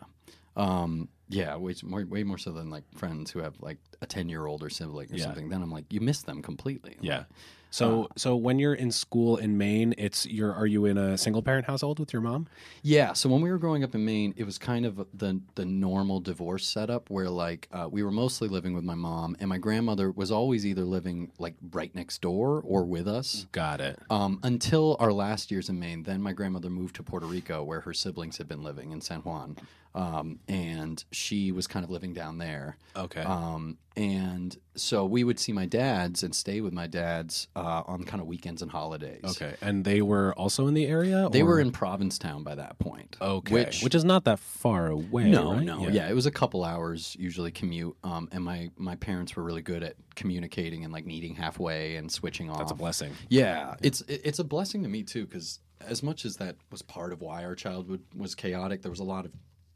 Um, 0.55 1.09
yeah, 1.29 1.55
way 1.57 1.75
more, 1.83 2.05
way 2.05 2.23
more 2.23 2.37
so 2.37 2.51
than 2.51 2.69
like 2.69 2.83
friends 2.95 3.29
who 3.31 3.39
have 3.39 3.55
like 3.61 3.77
a 4.01 4.05
ten 4.07 4.29
year 4.29 4.45
old 4.47 4.63
or 4.63 4.69
sibling 4.69 5.11
or 5.11 5.15
Yeah. 5.15 5.25
something. 5.25 5.49
Then 5.49 5.61
I'm 5.61 5.71
like, 5.71 5.91
you 5.93 5.99
miss 6.01 6.21
them 6.23 6.41
completely. 6.41 6.97
Yeah. 7.01 7.25
So 7.69 8.09
so 8.15 8.35
when 8.35 8.59
you're 8.59 8.73
in 8.73 8.91
school 8.91 9.37
in 9.37 9.57
Maine, 9.57 9.93
it's 9.97 10.25
you're 10.25 10.53
are 10.53 10.65
you 10.65 10.85
in 10.85 10.97
a 10.97 11.17
single 11.17 11.41
parent 11.41 11.65
household 11.65 11.99
with 11.99 12.11
your 12.13 12.21
mom? 12.21 12.47
Yeah, 12.81 13.13
so 13.13 13.29
when 13.29 13.41
we 13.41 13.51
were 13.51 13.57
growing 13.57 13.83
up 13.83 13.93
in 13.95 14.03
Maine, 14.05 14.33
it 14.37 14.43
was 14.43 14.57
kind 14.57 14.85
of 14.85 15.05
the 15.13 15.39
the 15.55 15.65
normal 15.65 16.19
divorce 16.19 16.65
setup 16.65 17.09
where 17.09 17.29
like 17.29 17.67
uh, 17.71 17.87
we 17.89 18.03
were 18.03 18.11
mostly 18.11 18.47
living 18.47 18.73
with 18.73 18.83
my 18.83 18.95
mom, 18.95 19.35
and 19.39 19.49
my 19.49 19.57
grandmother 19.57 20.11
was 20.11 20.31
always 20.31 20.65
either 20.65 20.83
living 20.83 21.31
like 21.37 21.55
right 21.71 21.93
next 21.93 22.21
door 22.21 22.61
or 22.65 22.83
with 22.85 23.07
us. 23.07 23.45
Got 23.51 23.81
it. 23.81 23.99
Um, 24.09 24.39
until 24.43 24.97
our 24.99 25.13
last 25.13 25.51
years 25.51 25.69
in 25.69 25.79
Maine, 25.79 26.03
then 26.03 26.21
my 26.21 26.33
grandmother 26.33 26.69
moved 26.69 26.95
to 26.95 27.03
Puerto 27.03 27.25
Rico, 27.25 27.63
where 27.63 27.81
her 27.81 27.93
siblings 27.93 28.37
had 28.37 28.47
been 28.47 28.63
living 28.63 28.91
in 28.91 29.01
San 29.01 29.19
Juan, 29.21 29.57
um, 29.99 30.39
and 30.47 31.03
she 31.11 31.51
was 31.51 31.67
kind 31.67 31.83
of 31.83 31.89
living 31.91 32.13
down 32.13 32.37
there. 32.37 32.77
Okay. 32.95 33.21
Um, 33.21 33.77
and 33.97 34.55
so 34.75 35.03
we 35.05 35.25
would 35.25 35.37
see 35.37 35.51
my 35.51 35.65
dad's 35.65 36.23
and 36.23 36.33
stay 36.33 36.61
with 36.61 36.71
my 36.71 36.87
dad's 36.87 37.49
uh, 37.53 37.83
on 37.85 38.05
kind 38.05 38.21
of 38.21 38.27
weekends 38.27 38.61
and 38.61 38.71
holidays. 38.71 39.19
okay. 39.25 39.55
And 39.61 39.83
they 39.83 40.01
were 40.01 40.33
also 40.35 40.67
in 40.67 40.73
the 40.73 40.87
area? 40.87 41.27
They 41.29 41.41
or- 41.41 41.47
were 41.47 41.59
in 41.59 41.73
Provincetown 41.73 42.43
by 42.43 42.55
that 42.55 42.79
point. 42.79 43.17
Okay. 43.19 43.53
Which, 43.53 43.81
Which, 43.81 43.93
is 43.93 44.05
not 44.05 44.23
that 44.23 44.39
far 44.39 44.87
away. 44.87 45.29
no, 45.29 45.55
right? 45.55 45.65
no, 45.65 45.89
yeah. 45.89 46.09
it 46.09 46.13
was 46.13 46.25
a 46.25 46.31
couple 46.31 46.63
hours 46.63 47.17
usually 47.19 47.51
commute. 47.51 47.97
Um, 48.05 48.29
and 48.31 48.41
my 48.41 48.71
my 48.77 48.95
parents 48.95 49.35
were 49.35 49.43
really 49.43 49.61
good 49.61 49.83
at 49.83 49.95
communicating 50.15 50.85
and 50.85 50.93
like 50.93 51.05
meeting 51.05 51.35
halfway 51.35 51.97
and 51.97 52.09
switching 52.09 52.49
off. 52.49 52.59
That's 52.59 52.71
a 52.71 52.75
blessing. 52.75 53.11
Yeah, 53.27 53.75
it's 53.81 53.99
it's 54.07 54.39
a 54.39 54.45
blessing 54.45 54.83
to 54.83 54.89
me 54.89 55.03
too 55.03 55.25
because 55.25 55.59
as 55.81 56.03
much 56.03 56.23
as 56.23 56.37
that 56.37 56.55
was 56.71 56.81
part 56.81 57.11
of 57.11 57.21
why 57.21 57.43
our 57.43 57.55
childhood 57.55 58.01
was 58.15 58.35
chaotic, 58.35 58.81
there 58.81 58.91
was 58.91 58.99
a 58.99 59.05
lot 59.05 59.25
of 59.25 59.31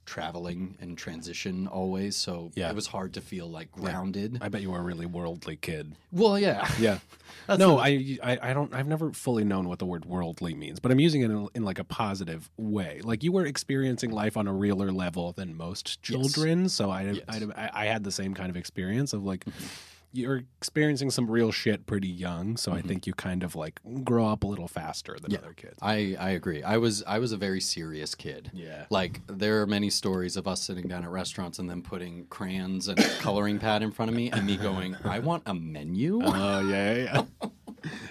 traveling 0.05 0.77
and 0.81 0.97
transition 0.97 1.67
always. 1.67 2.15
So 2.15 2.51
Yeah. 2.55 2.69
it 2.69 2.75
was 2.75 2.87
hard 2.87 3.13
to 3.13 3.21
feel 3.21 3.47
like 3.49 3.71
grounded. 3.71 4.39
I 4.41 4.49
bet 4.49 4.61
you 4.61 4.71
were 4.71 4.79
a 4.79 4.83
really 4.83 5.05
worldly 5.05 5.55
kid. 5.55 5.95
well, 6.11 6.37
yeah, 6.37 6.67
Yeah. 6.79 6.99
no, 7.57 7.77
I, 7.79 8.17
I 8.23 8.39
I 8.41 8.53
don't 8.53 8.73
I've 8.73 8.87
never 8.87 9.11
fully 9.11 9.43
known 9.43 9.67
what 9.67 9.79
the 9.79 9.85
word 9.85 10.05
worldly 10.05 10.53
means, 10.53 10.79
but 10.79 10.91
I'm 10.91 10.99
using 10.99 11.21
it 11.21 11.31
in, 11.31 11.47
in 11.55 11.63
like 11.63 11.79
a 11.79 11.83
positive 11.83 12.49
way. 12.57 13.01
Like 13.03 13.23
you 13.23 13.31
were 13.31 13.45
experiencing 13.45 14.11
life 14.11 14.37
on 14.37 14.47
a 14.47 14.53
realer 14.53 14.91
level 14.91 15.31
than 15.33 15.55
most 15.55 16.01
children, 16.03 16.69
so 16.69 16.89
I, 16.89 17.01
Yes. 17.11 17.23
I 17.57 17.69
I 17.73 17.85
had 17.85 18.03
the 18.03 18.11
same 18.11 18.33
kind 18.33 18.49
of 18.49 18.55
experience 18.57 19.13
of 19.13 19.23
like 19.25 19.45
mm-hmm. 19.45 19.65
You're 20.13 20.43
experiencing 20.57 21.09
some 21.09 21.29
real 21.29 21.51
shit 21.51 21.87
pretty 21.87 22.07
young, 22.07 22.55
so 22.55 22.71
I 22.71 22.81
think 22.81 23.07
you 23.07 23.13
kind 23.13 23.43
of 23.43 23.55
like 23.55 23.81
grow 24.03 24.27
up 24.27 24.43
a 24.43 24.47
little 24.47 24.67
faster 24.67 25.17
than 25.19 25.35
other 25.35 25.53
kids. 25.53 25.79
I, 25.81 26.15
I 26.19 26.29
agree. 26.31 26.61
I 26.61 26.77
was 26.77 27.03
I 27.07 27.17
was 27.17 27.31
a 27.31 27.37
very 27.37 27.59
serious 27.59 28.13
kid. 28.13 28.51
Yeah. 28.53 28.85
Like 28.91 29.21
there 29.27 29.61
are 29.61 29.67
many 29.67 29.89
stories 29.89 30.37
of 30.37 30.47
us 30.47 30.61
sitting 30.61 30.87
down 30.87 31.03
at 31.03 31.09
restaurants 31.09 31.57
and 31.57 31.67
then 31.67 31.81
putting 31.81 32.27
crayons 32.27 32.87
and 32.87 32.99
a 32.99 33.09
coloring 33.19 33.57
pad 33.57 33.81
in 33.81 33.91
front 33.91 34.11
of 34.11 34.15
me 34.15 34.29
and 34.29 34.45
me 34.45 34.55
going, 34.55 34.95
I 35.03 35.17
want 35.17 35.43
a 35.47 35.53
menu. 35.55 36.21
Oh 36.23 36.59
yeah, 36.61 36.93
yeah. 36.93 37.23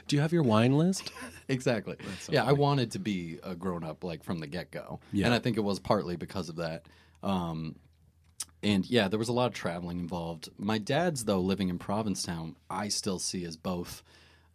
Do 0.08 0.16
you 0.16 0.20
have 0.20 0.32
your 0.32 0.42
wine 0.42 0.76
list? 0.76 1.12
exactly. 1.48 1.96
yeah, 2.28 2.44
I 2.44 2.52
wanted 2.52 2.90
to 2.92 2.98
be 2.98 3.38
a 3.44 3.54
grown 3.54 3.84
up 3.84 4.02
like 4.02 4.24
from 4.24 4.40
the 4.40 4.48
get 4.48 4.72
go. 4.72 4.98
Yeah. 5.12 5.26
And 5.26 5.34
I 5.34 5.38
think 5.38 5.56
it 5.56 5.62
was 5.62 5.78
partly 5.78 6.16
because 6.16 6.48
of 6.48 6.56
that. 6.56 6.86
Um, 7.22 7.76
and 8.62 8.88
yeah, 8.88 9.08
there 9.08 9.18
was 9.18 9.28
a 9.28 9.32
lot 9.32 9.46
of 9.46 9.54
traveling 9.54 9.98
involved. 9.98 10.48
My 10.58 10.78
dad's 10.78 11.24
though 11.24 11.40
living 11.40 11.68
in 11.68 11.78
Provincetown, 11.78 12.56
I 12.70 12.88
still 12.88 13.18
see 13.18 13.44
as 13.44 13.56
both 13.56 14.02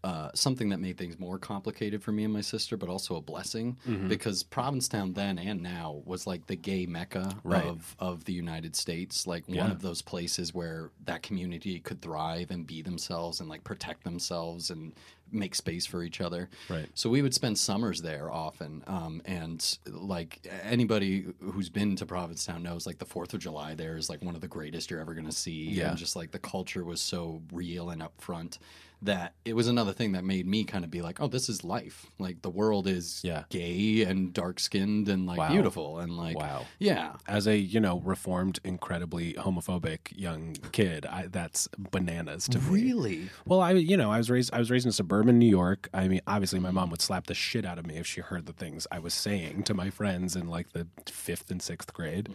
uh, 0.03 0.29
something 0.35 0.69
that 0.69 0.79
made 0.79 0.97
things 0.97 1.19
more 1.19 1.37
complicated 1.39 2.01
for 2.03 2.11
me 2.11 2.23
and 2.23 2.31
my 2.31 2.39
sister, 2.41 2.77
but 2.77 2.87
also 2.87 3.15
a 3.15 3.21
blessing 3.21 3.77
Mm-hmm. 3.87 4.07
because 4.07 4.43
Provincetown 4.43 5.13
then 5.13 5.37
and 5.39 5.61
now 5.61 6.01
was 6.05 6.25
like 6.27 6.45
the 6.47 6.55
gay 6.55 6.85
mecca 6.85 7.35
Right. 7.43 7.65
of 7.65 7.95
of 7.99 8.23
the 8.25 8.33
United 8.33 8.75
States, 8.75 9.25
like 9.27 9.43
Yeah. 9.47 9.63
one 9.63 9.71
of 9.71 9.81
those 9.81 10.01
places 10.01 10.53
where 10.53 10.91
that 11.05 11.23
community 11.23 11.79
could 11.79 12.01
thrive 12.01 12.51
and 12.51 12.65
be 12.65 12.81
themselves 12.81 13.39
and 13.39 13.49
like 13.49 13.63
protect 13.63 14.03
themselves 14.03 14.69
and 14.69 14.93
make 15.31 15.55
space 15.55 15.85
for 15.85 16.03
each 16.03 16.21
other. 16.21 16.49
Right. 16.69 16.89
So 16.93 17.09
we 17.09 17.21
would 17.21 17.33
spend 17.33 17.57
summers 17.57 18.01
there 18.01 18.31
often, 18.31 18.83
um, 18.87 19.21
and 19.25 19.77
like 19.87 20.45
anybody 20.63 21.25
who's 21.41 21.69
been 21.69 21.95
to 21.97 22.05
Provincetown 22.05 22.63
knows, 22.63 22.85
like 22.85 22.99
the 22.99 23.05
Fourth 23.05 23.33
of 23.33 23.39
July 23.39 23.75
there 23.75 23.97
is 23.97 24.09
like 24.09 24.21
one 24.21 24.35
of 24.35 24.41
the 24.41 24.47
greatest 24.47 24.89
you're 24.91 24.99
ever 24.99 25.13
going 25.13 25.25
to 25.25 25.31
see. 25.31 25.69
Yeah. 25.69 25.89
and 25.89 25.97
just 25.97 26.15
like 26.15 26.31
the 26.31 26.39
culture 26.39 26.83
was 26.83 27.01
so 27.01 27.41
real 27.51 27.89
and 27.89 28.01
upfront 28.01 28.57
that 29.01 29.35
it 29.45 29.55
was 29.55 29.67
another 29.67 29.93
thing 29.93 30.13
that 30.13 30.23
made 30.23 30.47
me 30.47 30.63
kind 30.63 30.83
of 30.83 30.89
be 30.89 31.01
like, 31.03 31.21
oh, 31.21 31.27
this 31.27 31.49
is 31.49 31.63
life. 31.63 32.07
Like 32.17 32.41
the 32.41 32.49
world 32.49 32.87
is 32.87 33.21
Yeah. 33.23 33.43
gay 33.49 34.01
and 34.03 34.33
dark 34.33 34.59
skinned 34.59 35.07
and 35.07 35.27
like 35.27 35.37
Wow. 35.37 35.49
beautiful 35.49 35.99
and 35.99 36.17
like 36.17 36.35
Wow. 36.37 36.65
yeah. 36.79 37.13
As 37.27 37.47
a 37.47 37.55
you 37.57 37.79
know 37.79 37.99
reformed, 37.99 38.59
incredibly 38.63 39.33
homophobic 39.33 39.99
young 40.17 40.55
kid, 40.71 41.05
I, 41.05 41.27
that's 41.27 41.67
bananas 41.77 42.47
to 42.49 42.59
me. 42.59 42.65
Really? 42.69 43.29
Well, 43.45 43.61
I 43.61 43.71
you 43.73 43.97
know 43.97 44.11
I 44.11 44.17
was 44.17 44.29
raised 44.31 44.51
I 44.53 44.57
was 44.59 44.71
raised 44.71 44.85
in 44.87 44.91
suburban 44.91 45.37
New 45.37 45.49
York. 45.49 45.89
I 45.93 46.07
mean, 46.07 46.21
obviously 46.25 46.59
my 46.59 46.71
mom 46.71 46.89
would 46.89 47.01
slap 47.01 47.27
the 47.27 47.35
shit 47.35 47.65
out 47.65 47.77
of 47.77 47.85
me 47.85 47.97
if 47.97 48.07
she 48.07 48.21
heard 48.21 48.45
the 48.47 48.53
things 48.53 48.87
I 48.91 48.97
was 48.99 49.13
saying 49.13 49.63
to 49.63 49.73
my 49.75 49.89
friends 49.91 50.35
in 50.35 50.47
like 50.47 50.71
the 50.73 50.87
fifth 51.05 51.51
and 51.51 51.61
sixth 51.61 51.93
grade. 51.93 52.29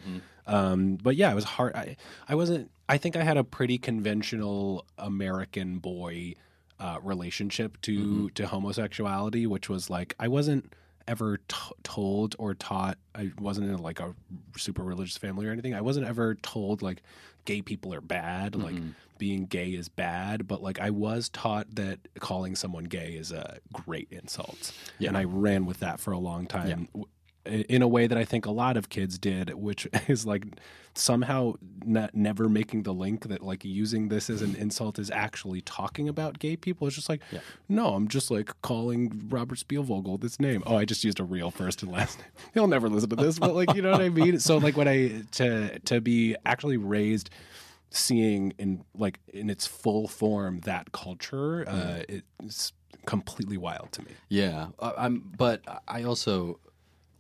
Um, 0.46 0.96
but 1.03 1.16
yeah, 1.16 1.31
it 1.31 1.35
was 1.35 1.44
hard. 1.44 1.75
I 1.75 1.96
I 2.29 2.35
wasn't. 2.35 2.70
I 2.88 2.98
think 2.98 3.16
I 3.16 3.22
had 3.22 3.36
a 3.36 3.44
pretty 3.44 3.78
conventional 3.78 4.84
American 4.98 5.78
boy 5.78 6.34
uh, 6.80 6.98
relationship 7.02 7.80
to 7.82 8.28
to 8.30 8.46
homosexuality, 8.46 9.46
which 9.46 9.68
was 9.68 9.88
like 9.88 10.14
I 10.18 10.28
wasn't 10.28 10.72
ever 11.08 11.38
t- 11.48 11.56
told 11.82 12.34
or 12.38 12.54
taught. 12.54 12.98
I 13.14 13.30
wasn't 13.38 13.68
in 13.70 13.78
like 13.78 14.00
a 14.00 14.14
super 14.56 14.82
religious 14.82 15.16
family 15.16 15.46
or 15.46 15.50
anything. 15.52 15.74
I 15.74 15.80
wasn't 15.80 16.06
ever 16.06 16.34
told 16.36 16.82
like 16.82 17.02
gay 17.44 17.62
people 17.62 17.92
are 17.94 18.00
bad, 18.00 18.54
like 18.56 18.74
being 19.18 19.46
gay 19.46 19.70
is 19.70 19.88
bad. 19.88 20.46
But 20.48 20.62
like 20.62 20.80
I 20.80 20.90
was 20.90 21.28
taught 21.28 21.72
that 21.76 21.98
calling 22.18 22.56
someone 22.56 22.84
gay 22.84 23.12
is 23.14 23.30
a 23.32 23.58
great 23.72 24.08
insult, 24.10 24.72
and 25.08 25.16
I 25.16 25.24
ran 25.24 25.66
with 25.66 25.80
that 25.80 26.00
for 26.00 26.12
a 26.12 26.18
long 26.18 26.46
time. 26.46 26.68
w- 26.92 27.06
In 27.44 27.83
a 27.83 27.88
way 27.88 28.07
that 28.07 28.16
I 28.16 28.24
think 28.24 28.46
a 28.46 28.50
lot 28.52 28.76
of 28.76 28.88
kids 28.88 29.18
did, 29.18 29.52
which 29.55 29.88
is 30.09 30.24
like 30.24 30.44
somehow 30.94 31.55
ne- 31.85 32.11
never 32.12 32.48
making 32.48 32.83
the 32.83 32.92
link 32.92 33.26
that 33.28 33.42
like 33.42 33.64
using 33.64 34.09
this 34.09 34.28
as 34.31 34.42
an 34.42 34.55
insult 34.57 34.98
is 34.98 35.11
actually 35.11 35.61
talking 35.62 36.09
about 36.09 36.38
gay 36.38 36.57
people. 36.57 36.87
It's 36.87 36.96
just 36.96 37.09
like, 37.09 37.22
no, 37.68 37.94
I'm 37.94 38.09
just 38.09 38.31
like 38.31 38.50
calling 38.62 39.26
Robert 39.28 39.59
Spielvogel 39.59 40.20
this 40.20 40.38
name. 40.38 40.62
Oh, 40.66 40.76
I 40.76 40.85
just 40.85 41.02
used 41.02 41.18
a 41.18 41.24
real 41.24 41.50
first 41.50 41.83
and 41.83 41.90
last 41.90 42.18
name. 42.18 42.28
He'll 42.55 42.66
never 42.68 42.88
listen 42.88 43.11
to 43.11 43.16
this, 43.16 43.38
but 43.38 43.55
like, 43.55 43.74
you 43.74 43.83
know 43.83 43.90
what 43.92 44.02
I 44.02 44.09
mean? 44.09 44.38
So 44.38 44.59
like 44.59 44.76
when 44.76 44.88
I 44.88 45.22
to 45.33 45.78
to 45.81 46.00
be 46.00 46.37
actually 46.44 46.76
raised 46.76 47.31
seeing 47.90 48.52
in 48.59 48.85
like 48.96 49.20
in 49.33 49.50
its 49.50 49.66
full 49.66 50.09
form 50.09 50.61
that 50.61 50.92
culture, 50.92 51.68
uh, 51.68 52.02
it's 52.09 52.72
completely 53.07 53.57
wild 53.57 53.92
to 53.92 54.02
me. 54.02 54.12
Yeah, 54.28 54.68
I'm. 54.78 55.33
But 55.37 55.62
I 55.88 56.02
also 56.05 56.61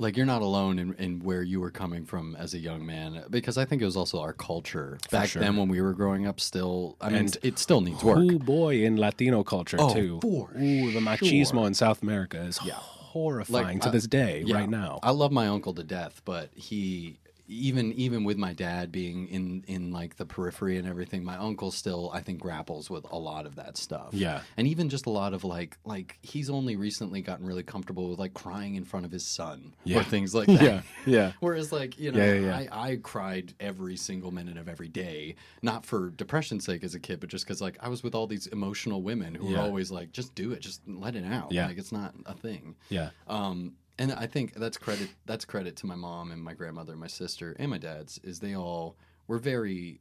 like 0.02 0.16
you're 0.16 0.26
not 0.26 0.42
alone 0.42 0.78
in, 0.78 0.94
in 0.94 1.20
where 1.20 1.42
you 1.42 1.60
were 1.60 1.70
coming 1.70 2.04
from 2.04 2.36
as 2.36 2.52
a 2.54 2.58
young 2.58 2.84
man 2.84 3.24
because 3.30 3.56
I 3.56 3.64
think 3.64 3.80
it 3.80 3.84
was 3.84 3.96
also 3.96 4.20
our 4.20 4.32
culture 4.32 4.98
back 5.10 5.28
sure. 5.28 5.40
then 5.40 5.56
when 5.56 5.68
we 5.68 5.80
were 5.80 5.92
growing 5.94 6.26
up. 6.26 6.40
Still, 6.40 6.96
I 7.00 7.10
mean, 7.10 7.28
it 7.42 7.58
still 7.58 7.80
needs 7.80 8.02
work. 8.02 8.18
Oh 8.20 8.38
boy, 8.38 8.82
in 8.84 8.96
Latino 8.96 9.42
culture 9.44 9.76
Oh, 9.78 9.94
too. 9.94 10.18
for 10.20 10.50
Ooh, 10.56 10.90
the 10.92 11.00
machismo 11.00 11.52
sure. 11.52 11.66
in 11.68 11.74
South 11.74 12.02
America 12.02 12.38
is 12.42 12.58
horrifying 12.58 13.80
to 13.80 13.88
I- 13.88 13.92
this 13.92 14.06
day, 14.06 14.42
yeah, 14.46 14.56
right 14.56 14.68
now. 14.68 14.98
I 15.02 15.10
love 15.12 15.32
my 15.32 15.46
uncle 15.48 15.72
to 15.74 15.84
death, 15.84 16.20
but 16.24 16.50
he 16.54 17.18
even 17.52 17.92
even 17.92 18.24
with 18.24 18.36
my 18.36 18.52
dad 18.52 18.90
being 18.90 19.28
in 19.28 19.64
in 19.66 19.90
like 19.92 20.16
the 20.16 20.24
periphery 20.26 20.76
and 20.78 20.88
everything, 20.88 21.22
my 21.24 21.36
uncle 21.36 21.70
still 21.70 22.10
I 22.12 22.20
think 22.20 22.40
grapples 22.40 22.88
with 22.90 23.06
a 23.10 23.18
lot 23.18 23.46
of 23.46 23.56
that 23.56 23.76
stuff. 23.76 24.08
Yeah. 24.12 24.40
and 24.56 24.66
even 24.66 24.88
just 24.88 25.06
a 25.06 25.10
lot 25.10 25.34
of 25.34 25.44
like 25.44 25.76
like 25.84 26.18
he's 26.22 26.48
only 26.50 26.76
recently 26.76 27.20
gotten 27.22 27.46
really 27.46 27.62
comfortable 27.62 28.08
with 28.10 28.18
like 28.18 28.34
crying 28.34 28.74
in 28.76 28.84
front 28.84 29.04
of 29.06 29.12
his 29.12 29.24
son 29.26 29.74
Yeah. 29.84 30.00
or 30.00 30.04
things 30.04 30.34
like 30.38 30.46
that. 30.48 30.62
yeah, 30.62 30.82
yeah. 31.06 31.32
Whereas, 31.40 31.72
like 31.72 31.98
you 31.98 32.12
know, 32.12 32.24
Yeah, 32.24 32.34
yeah. 32.34 32.56
I, 32.72 32.90
I 32.92 32.96
cried 32.96 33.54
every 33.60 33.96
single 33.96 34.30
minute 34.30 34.56
of 34.56 34.68
every 34.68 34.88
day, 34.88 35.34
not 35.62 35.84
for 35.84 36.10
depression's 36.10 36.64
sake 36.64 36.82
as 36.84 36.94
a 36.94 37.00
kid, 37.00 37.20
but 37.20 37.28
just 37.28 37.44
because 37.44 37.60
like 37.60 37.76
I 37.80 37.88
was 37.88 38.02
with 38.02 38.14
all 38.14 38.26
these 38.26 38.46
emotional 38.48 39.02
women 39.02 39.34
who 39.34 39.52
were 39.52 39.58
always 39.58 39.90
like, 39.90 40.12
"Just 40.12 40.34
do 40.34 40.52
it, 40.52 40.60
just 40.60 40.80
let 40.86 41.14
it 41.16 41.24
out." 41.24 41.52
Yeah. 41.52 41.66
like 41.66 41.78
it's 41.78 41.92
not 41.92 42.14
a 42.26 42.34
thing. 42.34 42.76
Yeah. 42.88 43.10
Um, 43.28 43.74
and 44.02 44.12
I 44.12 44.26
think 44.26 44.54
that's 44.54 44.76
credit 44.78 45.08
that's 45.26 45.44
credit 45.44 45.76
to 45.76 45.86
my 45.86 45.94
mom 45.94 46.32
and 46.32 46.42
my 46.42 46.54
grandmother, 46.54 46.96
my 46.96 47.06
sister, 47.06 47.54
and 47.58 47.70
my 47.70 47.78
dad's. 47.78 48.18
Is 48.24 48.40
they 48.40 48.54
all 48.56 48.96
were 49.28 49.38
very. 49.38 50.00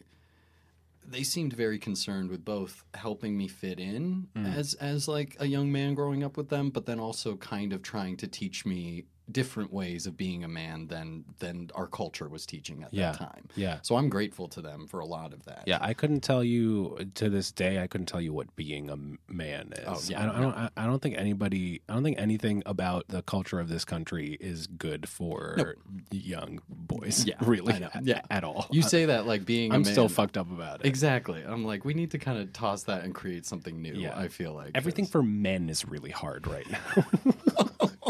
They 1.08 1.24
seemed 1.24 1.54
very 1.54 1.80
concerned 1.80 2.30
with 2.30 2.46
both 2.46 2.84
helping 2.94 3.38
me 3.38 3.48
fit 3.48 3.80
in 3.80 4.28
Mm. 4.36 4.56
as 4.56 4.74
as 4.76 5.08
like 5.08 5.36
a 5.40 5.46
young 5.48 5.72
man 5.72 5.94
growing 5.94 6.24
up 6.24 6.38
with 6.38 6.50
them, 6.50 6.70
but 6.70 6.86
then 6.86 7.00
also 7.00 7.36
kind 7.38 7.74
of 7.74 7.82
trying 7.82 8.18
to 8.18 8.28
teach 8.28 8.66
me 8.66 9.04
different 9.32 9.72
ways 9.72 10.08
of 10.08 10.18
being 10.18 10.44
a 10.44 10.48
man 10.48 10.88
than 10.88 11.24
than 11.40 11.70
our 11.76 11.88
culture 11.88 12.28
was 12.30 12.46
teaching 12.46 12.84
at 12.84 12.94
Yeah. 12.94 13.12
that 13.12 13.18
time. 13.20 13.48
Yeah. 13.56 13.80
So 13.82 13.96
I'm 13.96 14.10
grateful 14.10 14.48
to 14.50 14.62
them 14.62 14.88
for 14.88 15.00
a 15.00 15.06
lot 15.06 15.34
of 15.34 15.44
that. 15.46 15.64
Yeah, 15.66 15.78
I 15.82 15.94
couldn't 15.94 16.22
tell 16.22 16.44
you 16.44 16.98
to 17.16 17.30
this 17.30 17.52
day. 17.52 17.82
I 17.82 17.88
couldn't 17.88 18.08
tell 18.08 18.20
you 18.22 18.34
what 18.34 18.54
being 18.56 18.90
a 18.90 18.98
man 19.32 19.74
is. 19.78 19.84
Oh, 19.88 20.00
yeah, 20.08 20.22
I 20.22 20.26
don't. 20.26 20.36
I 20.36 20.42
don't, 20.42 20.72
I- 20.78 20.86
don't 20.86 21.02
think 21.02 21.18
anybody. 21.18 21.82
I 21.88 21.94
don't 21.94 22.04
think 22.04 22.20
anything 22.20 22.64
about 22.66 23.06
the 23.08 23.22
culture 23.22 23.60
of 23.60 23.70
this 23.70 23.86
country 23.86 24.38
is 24.42 24.68
good 24.68 25.08
for 25.08 25.76
young 26.12 26.60
boys. 26.68 27.26
Yeah, 27.26 27.36
really. 27.42 27.80
Yeah. 28.04 28.22
at 28.30 28.44
all. 28.44 28.68
You 28.72 28.82
say 28.82 29.06
that 29.06 29.26
like 29.26 29.46
being 29.46 29.72
I'm 29.72 29.84
man, 29.84 29.92
still 29.92 30.10
fucked 30.10 30.38
up 30.38 30.52
about 30.52 30.82
it. 30.82 30.86
Exactly. 30.88 31.42
I'm 31.46 31.64
like, 31.66 31.86
we 31.86 31.94
need 31.94 32.12
to 32.12 32.18
kind 32.18 32.38
of 32.40 32.52
toss 32.54 32.84
that 32.84 33.04
and 33.04 33.14
create 33.16 33.46
something 33.46 33.82
new. 33.82 33.94
Yeah. 33.94 34.18
I 34.18 34.28
feel 34.28 34.54
like 34.54 34.72
Everything 34.76 35.06
'cause- 35.06 35.12
for 35.12 35.24
men 35.24 35.70
is 35.70 35.86
really 35.88 36.12
hard 36.12 36.48
right 36.48 36.66
now. 36.72 37.06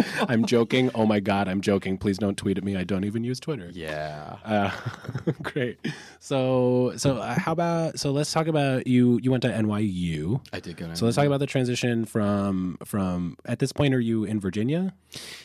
I'm 0.28 0.46
joking. 0.46 0.90
Oh 0.96 1.06
my 1.06 1.20
god, 1.20 1.48
I'm 1.48 1.62
joking. 1.62 1.98
Please 1.98 2.18
don't 2.18 2.38
tweet 2.38 2.58
at 2.58 2.64
me. 2.64 2.76
I 2.76 2.84
don't 2.84 3.04
even 3.04 3.24
use 3.24 3.40
Twitter. 3.40 3.70
Yeah. 3.74 4.38
Uh, 4.46 4.72
great. 5.44 5.80
So, 6.20 6.94
so 6.98 7.18
uh, 7.18 7.38
how 7.40 7.52
about 7.52 8.00
so 8.00 8.12
let's 8.12 8.32
talk 8.32 8.48
about 8.48 8.88
you. 8.88 9.20
You 9.22 9.32
went 9.32 9.44
to 9.44 9.50
NYU. 9.50 10.42
I 10.54 10.60
did 10.60 10.78
go. 10.78 10.88
To 10.88 10.96
So 10.96 11.06
let's 11.06 11.16
talk 11.18 11.26
about 11.26 11.40
the 11.40 11.48
transition 11.48 12.06
from 12.06 12.78
from 12.86 13.38
at 13.46 13.60
this 13.60 13.72
point. 13.72 13.94
Are 13.94 14.00
you 14.00 14.24
in 14.24 14.40
Virginia? 14.40 14.94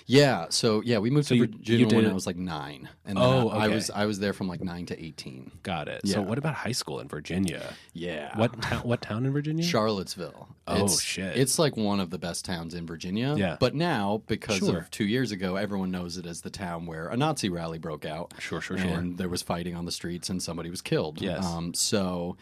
Yeah. 0.06 0.46
So 0.50 0.82
yeah, 0.84 0.98
we 0.98 1.10
moved 1.10 1.28
to 1.28 1.36
you- 1.36 1.46
Virginia 1.46 1.86
you 1.88 1.96
when 1.96 2.06
I 2.06 2.12
was 2.12 2.26
like 2.26 2.36
nine, 2.36 2.88
and 3.04 3.16
then 3.16 3.24
Oh, 3.24 3.48
I, 3.48 3.64
I 3.64 3.66
okay. 3.66 3.74
was 3.74 3.90
I 3.90 4.06
was 4.06 4.18
there 4.18 4.32
from 4.32 4.48
like 4.48 4.62
nine 4.62 4.86
to 4.86 5.02
eighteen. 5.04 5.50
Got 5.62 5.88
it. 5.88 6.06
So 6.06 6.20
Yeah. 6.20 6.26
what 6.26 6.38
about 6.38 6.54
high 6.54 6.72
school 6.72 7.00
in 7.00 7.08
Virginia? 7.08 7.74
Yeah. 7.92 8.36
What 8.38 8.60
town? 8.62 8.80
What 8.82 9.02
town 9.02 9.26
in 9.26 9.32
Virginia? 9.32 9.64
Charlottesville. 9.64 10.48
Oh, 10.68 10.88
shit. 10.88 11.36
It's 11.36 11.58
like 11.58 11.76
one 11.76 12.00
of 12.00 12.10
the 12.10 12.18
best 12.18 12.44
towns 12.44 12.74
in 12.74 12.86
Virginia. 12.86 13.34
Yeah. 13.36 13.56
But 13.60 13.74
now, 13.74 14.22
because 14.46 14.68
Sure. 14.68 14.78
of 14.78 14.90
two 14.90 15.04
years 15.04 15.32
ago, 15.32 15.56
everyone 15.56 15.90
knows 15.90 16.16
it 16.16 16.26
as 16.26 16.40
the 16.42 16.50
town 16.50 16.86
where 16.86 17.08
a 17.08 17.16
Nazi 17.16 17.48
rally 17.48 17.78
broke 17.78 18.04
out. 18.04 18.32
Sure, 18.38 18.60
sure, 18.60 18.78
sure. 18.78 18.86
And 18.88 19.18
there 19.18 19.28
was 19.28 19.42
fighting 19.42 19.74
on 19.74 19.84
the 19.84 19.92
streets 19.92 20.28
and 20.30 20.42
somebody 20.42 20.70
was 20.70 20.82
killed. 20.82 21.20
Yes. 21.20 21.44
Um, 21.44 21.74
so, 21.74 22.36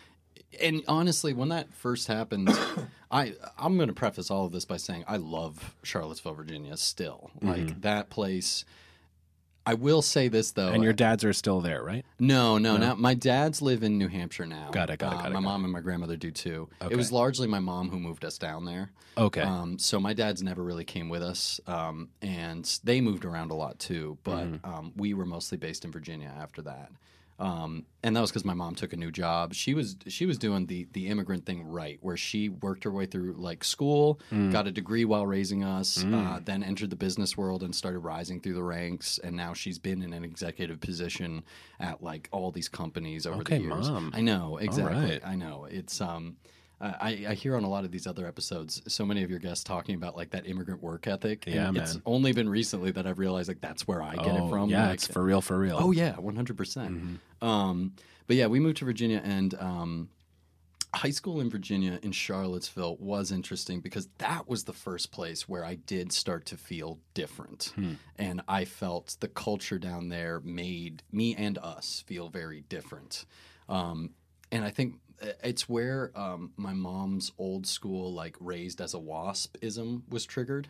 and 0.61 0.83
honestly, 0.87 1.33
when 1.33 1.49
that 1.49 1.73
first 1.75 2.07
happened, 2.09 2.49
I 3.11 3.35
I'm 3.59 3.77
going 3.77 3.89
to 3.89 3.95
preface 3.95 4.31
all 4.31 4.47
of 4.47 4.53
this 4.53 4.65
by 4.65 4.77
saying 4.77 5.05
I 5.09 5.17
love 5.17 5.75
Charlottesville, 5.83 6.35
Virginia. 6.35 6.77
Still, 6.77 7.31
Mm-hmm. 7.37 7.49
like 7.49 7.81
that 7.83 8.11
place. 8.11 8.65
I 9.67 9.75
will 9.75 10.03
say 10.03 10.29
this 10.29 10.53
though, 10.53 10.73
and 10.73 10.85
your 10.85 10.93
dads 10.93 11.25
are 11.25 11.33
still 11.33 11.61
there, 11.61 11.83
right? 11.83 12.05
no, 12.19 12.59
no, 12.59 12.77
Now 12.77 12.95
my 12.95 13.15
dads 13.15 13.63
live 13.63 13.83
in 13.83 13.97
New 13.99 14.09
Hampshire 14.09 14.45
now. 14.47 14.69
Got 14.71 14.91
it, 14.91 14.99
got 14.99 15.13
it, 15.13 15.15
Uh, 15.15 15.23
got 15.23 15.27
it, 15.27 15.29
My 15.31 15.35
got 15.41 15.43
mom 15.43 15.65
and 15.65 15.73
my 15.73 15.81
grandmother 15.81 16.17
do 16.17 16.31
too. 16.31 16.69
Okay. 16.83 16.93
It 16.93 16.97
was 16.97 17.11
largely 17.13 17.47
my 17.49 17.61
mom 17.61 17.89
who 17.89 17.99
moved 17.99 18.25
us 18.25 18.37
down 18.39 18.65
there. 18.67 18.91
Okay. 19.17 19.41
Um, 19.43 19.79
so 19.79 19.99
my 20.01 20.13
dad's 20.13 20.43
never 20.43 20.63
really 20.63 20.85
came 20.85 21.09
with 21.09 21.23
us, 21.23 21.61
um, 21.67 22.09
and 22.21 22.65
they 22.85 23.01
moved 23.01 23.25
around 23.25 23.51
a 23.53 23.55
lot 23.55 23.79
too. 23.79 24.19
But 24.23 24.45
Mm-hmm. 24.45 24.71
um, 24.75 24.93
we 24.97 25.15
were 25.15 25.27
mostly 25.27 25.57
based 25.57 25.85
in 25.85 25.93
Virginia 25.93 26.31
after 26.39 26.61
that, 26.63 26.91
um, 27.39 27.85
and 28.03 28.15
that 28.15 28.21
was 28.21 28.31
because 28.31 28.45
my 28.45 28.55
mom 28.55 28.75
took 28.75 28.93
a 28.93 28.97
new 28.97 29.11
job. 29.11 29.55
She 29.55 29.75
was 29.75 29.97
she 30.09 30.25
was 30.27 30.39
doing 30.39 30.67
the 30.67 30.87
the 30.93 31.09
immigrant 31.09 31.45
thing 31.47 31.65
right, 31.67 31.99
where 32.01 32.17
she 32.17 32.49
worked 32.49 32.85
her 32.85 32.91
way 32.93 33.07
through 33.07 33.35
like 33.39 33.65
school, 33.65 34.21
Mm. 34.31 34.53
got 34.53 34.67
a 34.67 34.71
degree 34.71 35.05
while 35.05 35.27
raising 35.27 35.65
us, 35.65 36.05
uh, 36.05 36.41
then 36.45 36.63
entered 36.63 36.91
the 36.91 36.97
business 36.97 37.37
world 37.37 37.63
and 37.63 37.75
started 37.75 37.99
rising 38.01 38.41
through 38.41 38.55
the 38.55 38.63
ranks. 38.63 39.19
And 39.19 39.37
now 39.37 39.53
she's 39.55 39.79
been 39.79 40.03
in 40.03 40.13
an 40.13 40.23
executive 40.25 40.81
position 40.81 41.43
at 41.81 42.03
like 42.03 42.29
all 42.31 42.53
these 42.53 42.69
companies 42.69 43.27
over 43.27 43.41
Okay, 43.41 43.59
the 43.59 43.65
years. 43.65 43.91
Mom. 43.91 44.11
I 44.15 44.21
know 44.21 44.59
exactly. 44.59 45.11
right. 45.13 45.21
I 45.25 45.35
know 45.35 45.67
it's 45.71 46.01
um. 46.01 46.37
I, 46.81 47.27
I 47.29 47.35
hear 47.35 47.57
on 47.57 47.65
a 47.65 47.69
lot 47.69 47.85
of 47.85 47.91
these 47.91 48.07
other 48.07 48.27
episodes 48.27 48.83
so 48.89 49.07
many 49.07 49.23
of 49.23 49.31
your 49.31 49.39
guests 49.39 49.65
talking 49.65 49.95
about 49.95 50.17
like 50.17 50.31
that 50.31 50.47
immigrant 50.47 50.83
work 50.83 51.07
ethic. 51.07 51.47
and 51.47 51.55
Yeah, 51.55 51.83
It's 51.83 51.99
only 52.05 52.33
been 52.33 52.49
recently 52.49 52.91
that 52.93 53.07
I've 53.07 53.19
realized 53.19 53.49
like 53.49 53.61
that's 53.61 53.87
where 53.87 54.03
I 54.03 54.17
get 54.17 54.27
oh, 54.27 54.47
it 54.47 54.51
from. 54.51 54.71
Yeah, 54.71 54.89
like, 54.89 54.95
it's 54.95 55.07
for 55.07 55.23
real, 55.23 55.41
for 55.41 55.59
real. 55.59 55.77
Oh 55.79 55.93
yeah, 55.93 56.17
one 56.17 56.37
hundred 56.37 56.57
percent. 56.57 57.21
Um, 57.41 57.95
but 58.27 58.37
yeah, 58.37 58.47
we 58.47 58.61
moved 58.61 58.79
to 58.79 58.85
Virginia, 58.85 59.21
and 59.25 59.55
um, 59.55 60.09
high 60.95 61.11
school 61.11 61.41
in 61.41 61.51
Virginia 61.51 61.99
in 62.03 62.13
Charlottesville 62.13 62.97
was 62.99 63.31
interesting 63.31 63.81
because 63.81 64.09
that 64.19 64.49
was 64.49 64.65
the 64.65 64.73
first 64.73 65.13
place 65.13 65.49
where 65.49 65.65
I 65.65 65.77
did 65.77 66.13
start 66.13 66.47
to 66.47 66.57
feel 66.57 66.99
different, 67.15 67.73
and 68.17 68.43
I 68.49 68.65
felt 68.65 69.17
the 69.21 69.29
culture 69.29 69.79
down 69.79 70.09
there 70.09 70.41
made 70.41 71.03
me 71.13 71.35
and 71.37 71.59
us 71.59 72.03
feel 72.07 72.29
very 72.29 72.63
different. 72.63 73.27
Um, 73.69 74.11
and 74.53 74.65
I 74.65 74.71
think 74.71 74.97
it's 75.43 75.69
where 75.69 76.11
um, 76.15 76.53
my 76.57 76.73
mom's 76.73 77.33
old 77.39 77.67
school, 77.67 78.13
like 78.13 78.37
raised 78.41 78.81
as 78.81 78.95
a 78.95 78.99
wasp 78.99 79.57
ism, 79.61 80.05
was 80.09 80.25
triggered. 80.25 80.69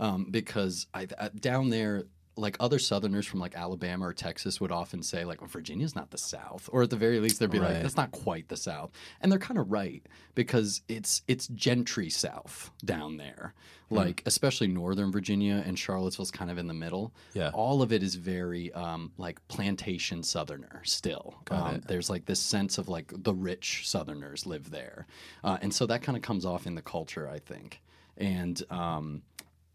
Um, 0.00 0.26
because 0.30 0.86
I, 0.94 1.06
uh, 1.18 1.28
down 1.38 1.70
there, 1.70 2.04
like 2.36 2.56
other 2.60 2.78
Southerners 2.78 3.26
from 3.26 3.40
like 3.40 3.54
Alabama 3.54 4.06
or 4.06 4.14
Texas 4.14 4.60
would 4.60 4.72
often 4.72 5.02
say, 5.02 5.24
like, 5.24 5.40
well, 5.42 5.48
Virginia's 5.48 5.94
not 5.94 6.10
the 6.10 6.18
South, 6.18 6.68
or 6.72 6.82
at 6.82 6.90
the 6.90 6.96
very 6.96 7.20
least, 7.20 7.38
they'd 7.40 7.50
be 7.50 7.58
Right. 7.58 7.74
like, 7.74 7.82
that's 7.82 7.96
not 7.96 8.10
quite 8.10 8.48
the 8.48 8.56
South, 8.56 8.90
and 9.20 9.30
they're 9.30 9.38
kind 9.38 9.58
of 9.60 9.70
right 9.70 10.02
because 10.34 10.80
it's 10.88 11.22
it's 11.28 11.46
gentry 11.48 12.08
South 12.08 12.70
down 12.84 13.18
there, 13.18 13.52
Hmm. 13.90 13.96
like 13.96 14.22
especially 14.24 14.68
Northern 14.68 15.12
Virginia 15.12 15.62
and 15.66 15.78
Charlottesville's 15.78 16.30
kind 16.30 16.50
of 16.50 16.56
in 16.56 16.68
the 16.68 16.74
middle. 16.74 17.12
Yeah. 17.34 17.50
all 17.52 17.82
of 17.82 17.92
it 17.92 18.02
is 18.02 18.14
very 18.14 18.72
um, 18.72 19.12
like 19.18 19.46
plantation 19.48 20.22
Southerner 20.22 20.80
still. 20.84 21.34
um, 21.50 21.82
There's 21.86 22.08
like 22.08 22.24
this 22.24 22.40
sense 22.40 22.78
of 22.78 22.88
like 22.88 23.12
the 23.14 23.34
rich 23.34 23.86
Southerners 23.86 24.46
live 24.46 24.70
there, 24.70 25.06
uh, 25.44 25.58
and 25.60 25.74
so 25.74 25.84
that 25.86 26.00
kind 26.02 26.16
of 26.16 26.22
comes 26.22 26.46
off 26.46 26.66
in 26.66 26.76
the 26.76 26.82
culture, 26.82 27.28
I 27.28 27.40
think, 27.40 27.82
and. 28.16 28.62
Um, 28.70 29.22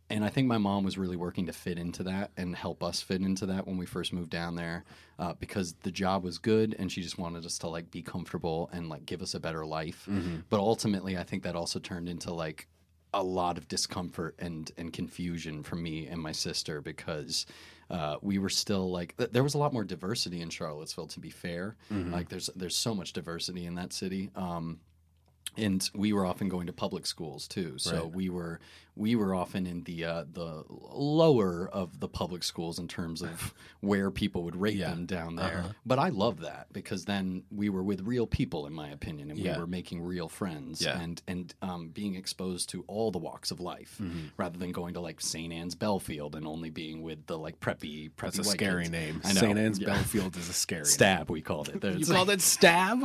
and 0.10 0.24
I 0.24 0.30
think 0.30 0.48
my 0.48 0.58
mom 0.58 0.84
was 0.84 0.98
really 0.98 1.18
working 1.18 1.46
to 1.48 1.54
fit 1.54 1.78
into 1.78 2.04
that 2.04 2.32
and 2.38 2.56
help 2.56 2.82
us 2.84 3.02
fit 3.02 3.22
into 3.22 3.46
that 3.48 3.68
when 3.68 3.78
we 3.78 3.86
first 3.86 4.14
moved 4.14 4.30
down 4.30 4.56
there, 4.56 4.86
uh, 5.20 5.34
because 5.34 5.74
the 5.84 5.92
job 5.92 6.24
was 6.24 6.38
good 6.38 6.76
and 6.80 6.92
she 6.92 7.02
just 7.02 7.18
wanted 7.18 7.46
us 7.46 7.58
to 7.60 7.68
like 7.68 7.92
be 7.92 8.02
comfortable 8.02 8.70
and 8.72 8.88
like 8.90 9.06
give 9.06 9.22
us 9.22 9.34
a 9.34 9.40
better 9.40 9.66
life. 9.66 10.08
But 10.50 10.60
ultimately, 10.60 11.18
I 11.18 11.24
think 11.24 11.44
that 11.44 11.56
also 11.56 11.80
turned 11.80 12.08
into 12.08 12.32
like 12.34 12.68
a 13.14 13.24
lot 13.24 13.58
of 13.58 13.68
discomfort 13.68 14.36
and 14.38 14.70
and 14.78 14.92
confusion 14.94 15.64
for 15.64 15.76
me 15.76 16.08
and 16.08 16.22
my 16.22 16.34
sister 16.34 16.82
because 16.82 17.46
uh, 17.90 18.18
we 18.22 18.38
were 18.38 18.50
still 18.50 18.92
like 18.92 19.16
th- 19.18 19.32
there 19.32 19.44
was 19.44 19.54
a 19.56 19.58
lot 19.58 19.72
more 19.74 19.86
diversity 19.86 20.42
in 20.42 20.50
Charlottesville. 20.50 21.08
To 21.08 21.20
be 21.20 21.30
fair, 21.30 21.76
like 21.90 22.30
there's 22.30 22.50
there's 22.56 22.76
so 22.76 22.94
much 22.94 23.14
diversity 23.14 23.66
in 23.66 23.76
that 23.76 23.94
city. 23.94 24.30
Um, 24.36 24.80
and 25.56 25.90
we 25.96 26.12
were 26.14 26.26
often 26.26 26.50
going 26.50 26.68
to 26.68 26.74
public 26.74 27.06
schools 27.06 27.48
too 27.48 27.76
so 27.78 28.06
we 28.14 28.30
were 28.30 28.60
we 28.96 29.16
were 29.16 29.36
often 29.36 29.68
in 29.68 29.84
the 29.84 30.04
uh, 30.04 30.24
the 30.34 30.64
lower 30.92 31.70
of 31.72 32.00
the 32.00 32.08
public 32.08 32.44
schools 32.44 32.80
in 32.80 32.88
terms 32.88 33.22
of 33.22 33.54
where 33.82 34.10
people 34.10 34.42
would 34.44 34.56
rate 34.56 34.80
them 34.80 35.06
down 35.06 35.36
there 35.36 35.66
but 35.86 36.00
i 36.00 36.10
love 36.10 36.42
that 36.42 36.66
because 36.74 37.06
then 37.06 37.44
we 37.52 37.70
were 37.70 37.84
with 37.84 38.02
real 38.02 38.26
people 38.28 38.66
in 38.66 38.74
my 38.74 38.90
opinion 38.90 39.30
and 39.30 39.40
Yeah. 39.40 39.54
we 39.54 39.60
were 39.62 39.68
making 39.68 40.02
real 40.02 40.28
friends 40.28 40.82
Yeah. 40.82 41.00
and 41.00 41.22
and 41.28 41.54
um, 41.62 41.90
being 41.90 42.16
exposed 42.16 42.70
to 42.70 42.84
all 42.88 43.12
the 43.12 43.20
walks 43.20 43.52
of 43.52 43.60
life 43.60 43.98
Mm-hmm. 44.02 44.28
rather 44.36 44.58
than 44.58 44.72
going 44.72 44.96
to 44.96 45.00
like 45.00 45.22
st 45.22 45.54
anne's 45.54 45.76
belfield 45.76 46.36
and 46.36 46.46
only 46.48 46.70
being 46.72 47.02
with 47.04 47.26
the 47.28 47.38
like 47.38 47.60
preppy 47.60 48.10
preppy 48.12 48.34
That's 48.34 48.40
a 48.40 48.44
scary 48.44 48.84
kids. 48.84 48.92
name. 48.92 49.22
St. 49.24 49.58
Anne's 49.58 49.80
Yeah. 49.80 49.88
Belfield 49.94 50.36
is 50.38 50.50
a 50.50 50.54
scary 50.54 50.86
stab 50.98 51.30
we 51.30 51.42
called 51.42 51.70
it 51.70 51.82
name. 51.84 51.94
You 52.00 52.06
There's- 52.06 52.12
called 52.18 52.30
it 52.32 52.42
stab? 52.42 53.00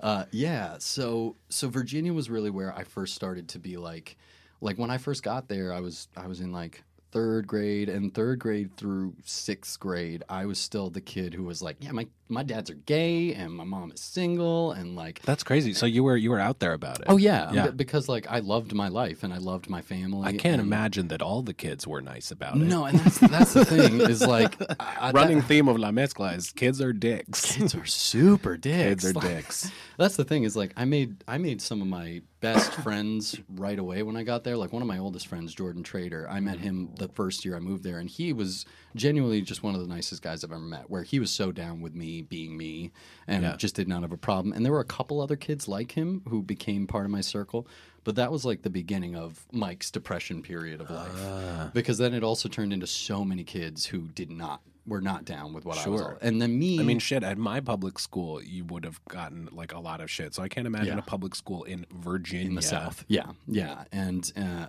Uh, 0.00 0.24
yeah, 0.30 0.76
so 0.78 1.36
so 1.50 1.68
Virginia 1.68 2.12
was 2.12 2.30
really 2.30 2.50
where 2.50 2.74
I 2.74 2.84
first 2.84 3.14
started 3.14 3.48
to 3.48 3.58
be 3.58 3.76
like, 3.76 4.16
like 4.60 4.78
when 4.78 4.90
I 4.90 4.98
first 4.98 5.22
got 5.22 5.48
there, 5.48 5.72
I 5.72 5.80
was 5.80 6.08
I 6.16 6.26
was 6.26 6.40
in 6.40 6.52
like 6.52 6.82
third 7.12 7.46
grade 7.46 7.88
and 7.88 8.14
third 8.14 8.38
grade 8.38 8.76
through 8.76 9.14
sixth 9.24 9.78
grade, 9.80 10.22
I 10.28 10.46
was 10.46 10.58
still 10.58 10.90
the 10.90 11.00
kid 11.00 11.34
who 11.34 11.44
was 11.44 11.62
like, 11.62 11.76
yeah, 11.80 11.92
my 11.92 12.06
my 12.28 12.44
dads 12.44 12.70
are 12.70 12.74
gay 12.74 13.34
and 13.34 13.52
my 13.52 13.64
mom 13.64 13.90
is 13.90 14.00
single 14.00 14.70
and 14.70 14.94
like. 14.94 15.20
That's 15.22 15.42
crazy. 15.42 15.72
So 15.74 15.84
you 15.86 16.04
were 16.04 16.16
you 16.16 16.30
were 16.30 16.38
out 16.38 16.60
there 16.60 16.72
about 16.72 17.00
it. 17.00 17.06
Oh 17.08 17.16
yeah, 17.16 17.50
Yeah. 17.52 17.70
because 17.70 18.08
like 18.08 18.26
I 18.30 18.38
loved 18.38 18.72
my 18.72 18.88
life 18.88 19.24
and 19.24 19.32
I 19.34 19.38
loved 19.38 19.68
my 19.68 19.82
family. 19.82 20.28
I 20.28 20.32
can't 20.32 20.60
and- 20.60 20.62
imagine 20.62 21.08
that 21.08 21.22
all 21.22 21.42
the 21.42 21.54
kids 21.54 21.86
were 21.86 22.00
nice 22.00 22.30
about 22.30 22.56
it. 22.56 22.60
No, 22.60 22.84
and 22.84 22.98
that's 23.00 23.18
that's 23.18 23.52
the 23.54 23.64
thing 23.64 24.00
is 24.00 24.24
like 24.26 24.56
I, 24.80 25.10
Running 25.10 25.38
that- 25.38 25.46
theme 25.46 25.66
of 25.68 25.78
La 25.78 25.90
Mezcla 25.90 26.36
is 26.36 26.52
kids 26.52 26.80
are 26.80 26.92
dicks. 26.92 27.56
kids 27.56 27.74
are 27.74 27.86
super 27.86 28.56
dicks. 28.68 29.02
Kids 29.02 29.04
are 29.06 29.12
Like, 29.12 29.26
dicks. 29.28 29.70
That's 29.98 30.16
the 30.16 30.24
thing 30.24 30.44
is 30.44 30.56
like 30.56 30.72
I 30.78 30.86
made 30.86 31.24
I 31.28 31.36
made 31.36 31.60
some 31.60 31.82
of 31.82 31.88
my 31.88 32.22
best 32.40 32.72
friends 32.72 33.38
right 33.50 33.78
away 33.78 34.02
when 34.02 34.16
I 34.16 34.22
got 34.22 34.44
there. 34.44 34.56
Like 34.56 34.72
one 34.72 34.80
of 34.80 34.88
my 34.88 34.96
oldest 34.96 35.26
friends, 35.26 35.52
Jordan 35.54 35.82
Trader, 35.82 36.26
I 36.30 36.40
met 36.40 36.56
mm. 36.56 36.62
him 36.62 36.94
the 37.00 37.08
first 37.08 37.44
year 37.44 37.56
I 37.56 37.58
moved 37.58 37.82
there, 37.82 37.98
and 37.98 38.08
he 38.08 38.32
was 38.32 38.64
genuinely 38.94 39.40
just 39.42 39.62
one 39.64 39.74
of 39.74 39.80
the 39.80 39.86
nicest 39.88 40.22
guys 40.22 40.44
I've 40.44 40.52
ever 40.52 40.60
met. 40.60 40.88
Where 40.88 41.02
he 41.02 41.18
was 41.18 41.30
so 41.32 41.50
down 41.50 41.80
with 41.80 41.94
me 41.94 42.22
being 42.22 42.56
me, 42.56 42.92
and 43.26 43.42
Yeah. 43.42 43.56
just 43.56 43.74
did 43.74 43.88
not 43.88 44.02
have 44.02 44.12
a 44.12 44.16
problem. 44.16 44.52
And 44.52 44.64
there 44.64 44.72
were 44.72 44.80
a 44.80 44.84
couple 44.84 45.20
other 45.20 45.36
kids 45.36 45.66
like 45.66 45.92
him 45.92 46.22
who 46.28 46.42
became 46.42 46.86
part 46.86 47.04
of 47.06 47.10
my 47.10 47.20
circle. 47.22 47.66
But 48.04 48.14
that 48.16 48.32
was 48.32 48.44
like 48.46 48.62
the 48.62 48.70
beginning 48.70 49.14
of 49.16 49.44
Mike's 49.52 49.90
depression 49.90 50.40
period 50.42 50.80
of 50.80 50.88
life, 50.90 51.12
Ah. 51.16 51.70
because 51.74 51.98
then 51.98 52.14
it 52.14 52.22
also 52.22 52.48
turned 52.48 52.72
into 52.72 52.86
so 52.86 53.24
many 53.24 53.44
kids 53.44 53.86
who 53.86 54.08
did 54.08 54.30
not 54.30 54.60
were 54.86 55.02
not 55.02 55.24
down 55.26 55.52
with 55.52 55.64
what 55.66 55.76
I 55.76 55.88
was. 55.88 56.00
Sure. 56.00 56.12
all- 56.14 56.18
And 56.22 56.40
then 56.40 56.58
me, 56.58 56.80
I 56.80 56.82
mean, 56.82 56.98
shit. 56.98 57.22
At 57.22 57.36
my 57.36 57.60
public 57.60 57.98
school, 57.98 58.42
you 58.42 58.64
would 58.64 58.84
have 58.84 59.04
gotten 59.04 59.48
like 59.52 59.72
a 59.72 59.78
lot 59.78 60.00
of 60.00 60.10
shit. 60.10 60.34
So 60.34 60.42
I 60.42 60.48
can't 60.48 60.66
imagine 60.66 60.94
Yeah. 60.94 60.98
a 60.98 61.02
public 61.02 61.34
school 61.36 61.62
in 61.64 61.84
Virginia. 61.92 62.46
in 62.48 62.54
the 62.54 62.62
South. 62.62 63.04
Yeah, 63.06 63.32
yeah, 63.46 63.84
and 63.92 64.32
uh, 64.36 64.68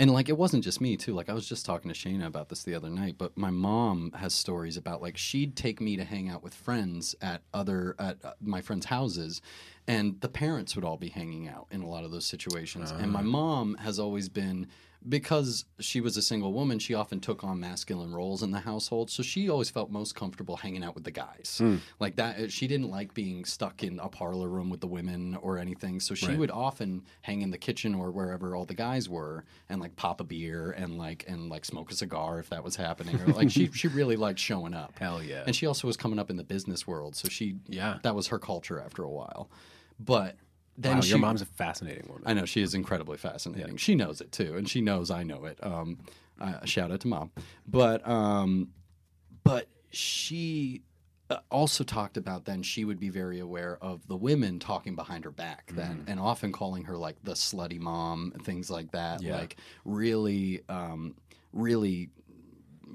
and 0.00 0.10
like 0.10 0.30
it 0.30 0.38
wasn't 0.38 0.64
just 0.64 0.80
me 0.80 0.96
too. 0.96 1.12
Like 1.12 1.28
I 1.28 1.34
was 1.34 1.46
just 1.46 1.66
talking 1.66 1.92
to 1.92 1.94
Shayna 1.94 2.26
about 2.26 2.48
this 2.48 2.62
the 2.62 2.74
other 2.74 2.88
night. 2.88 3.16
But 3.18 3.36
my 3.36 3.50
mom 3.50 4.12
has 4.16 4.32
stories 4.32 4.78
about 4.78 5.02
like 5.02 5.18
she'd 5.18 5.54
take 5.54 5.78
me 5.78 5.94
to 5.98 6.04
hang 6.04 6.30
out 6.30 6.42
with 6.42 6.54
friends 6.54 7.14
at 7.20 7.42
other 7.52 7.96
at 7.98 8.16
uh, 8.24 8.32
my 8.40 8.62
friends' 8.62 8.86
houses, 8.86 9.42
and 9.86 10.18
the 10.22 10.28
parents 10.30 10.74
would 10.74 10.86
all 10.86 10.96
be 10.96 11.10
hanging 11.10 11.48
out 11.48 11.66
in 11.70 11.82
a 11.82 11.86
lot 11.86 12.04
of 12.04 12.12
those 12.12 12.24
situations. 12.24 12.92
And 12.92 13.12
my 13.12 13.20
mom 13.20 13.74
has 13.74 13.98
always 13.98 14.30
been 14.30 14.68
because 15.08 15.64
she 15.78 16.00
was 16.00 16.16
a 16.16 16.22
single 16.22 16.52
woman, 16.52 16.78
she 16.78 16.92
often 16.94 17.20
took 17.20 17.42
on 17.42 17.58
masculine 17.58 18.12
roles 18.12 18.42
in 18.42 18.50
the 18.50 18.60
household. 18.60 19.10
So 19.10 19.22
she 19.22 19.48
always 19.48 19.70
felt 19.70 19.90
most 19.90 20.14
comfortable 20.14 20.56
hanging 20.56 20.84
out 20.84 20.94
with 20.94 21.04
the 21.04 21.10
guys. 21.10 21.56
Hmm. 21.58 21.76
Like 21.98 22.16
that, 22.16 22.38
uh, 22.38 22.48
she 22.48 22.66
didn't 22.66 22.90
like 22.90 23.14
being 23.14 23.44
stuck 23.44 23.82
in 23.82 23.98
a 23.98 24.08
parlor 24.08 24.48
room 24.48 24.68
with 24.68 24.80
the 24.80 24.86
women 24.86 25.36
or 25.36 25.58
anything. 25.58 26.00
So 26.00 26.14
she 26.14 26.34
would 26.34 26.50
often 26.50 27.02
hang 27.22 27.40
in 27.40 27.50
the 27.50 27.58
kitchen 27.58 27.94
or 27.94 28.10
wherever 28.10 28.54
all 28.54 28.66
the 28.66 28.74
guys 28.74 29.08
were 29.08 29.44
and 29.70 29.80
like 29.80 29.96
pop 29.96 30.20
a 30.20 30.24
beer 30.24 30.72
and 30.72 30.98
like 30.98 31.24
and 31.26 31.48
like 31.48 31.64
smoke 31.64 31.90
a 31.90 31.94
cigar 31.94 32.38
if 32.38 32.50
that 32.50 32.62
was 32.62 32.76
happening. 32.76 33.18
Or 33.20 33.28
like 33.28 33.50
she 33.50 33.70
she 33.72 33.88
really 33.88 34.16
liked 34.16 34.38
showing 34.38 34.74
up. 34.74 34.98
Hell 34.98 35.22
yeah. 35.22 35.44
And 35.46 35.56
she 35.56 35.66
also 35.66 35.86
was 35.86 35.96
coming 35.96 36.18
up 36.18 36.28
in 36.30 36.36
the 36.36 36.44
business 36.44 36.86
world, 36.86 37.16
so 37.16 37.28
she 37.28 37.56
Yeah. 37.68 37.98
that 38.02 38.14
was 38.14 38.26
her 38.28 38.38
culture 38.38 38.78
after 38.80 39.02
a 39.02 39.10
while. 39.10 39.50
But 39.98 40.36
then 40.80 40.96
Wow, 40.96 41.00
she, 41.02 41.10
your 41.10 41.18
mom's 41.18 41.42
a 41.42 41.46
fascinating 41.46 42.06
woman. 42.08 42.22
I 42.24 42.32
know 42.32 42.44
she 42.44 42.62
is 42.62 42.74
incredibly 42.74 43.18
fascinating. 43.18 43.76
She 43.76 43.94
knows 43.94 44.20
it 44.20 44.32
too, 44.32 44.56
and 44.56 44.68
she 44.68 44.80
knows 44.80 45.10
I 45.10 45.22
know 45.22 45.44
it. 45.44 45.58
Um, 45.62 45.98
uh, 46.40 46.64
shout 46.64 46.90
out 46.90 47.00
to 47.00 47.08
mom, 47.08 47.30
but 47.66 48.06
um, 48.08 48.68
but 49.44 49.68
she 49.90 50.82
uh, 51.28 51.38
also 51.50 51.84
talked 51.84 52.16
about 52.16 52.46
then 52.46 52.62
she 52.62 52.84
would 52.86 52.98
be 52.98 53.10
very 53.10 53.40
aware 53.40 53.76
of 53.82 54.06
the 54.08 54.16
women 54.16 54.58
talking 54.58 54.94
behind 54.96 55.24
her 55.24 55.30
back 55.30 55.70
then, 55.74 56.04
and 56.08 56.18
often 56.18 56.50
calling 56.50 56.84
her 56.84 56.96
like 56.96 57.16
the 57.24 57.32
slutty 57.32 57.78
mom, 57.78 58.32
things 58.42 58.70
like 58.70 58.90
that. 58.92 59.22
Yeah. 59.22 59.36
Like 59.36 59.56
really, 59.84 60.62
um, 60.68 61.14
really 61.52 62.08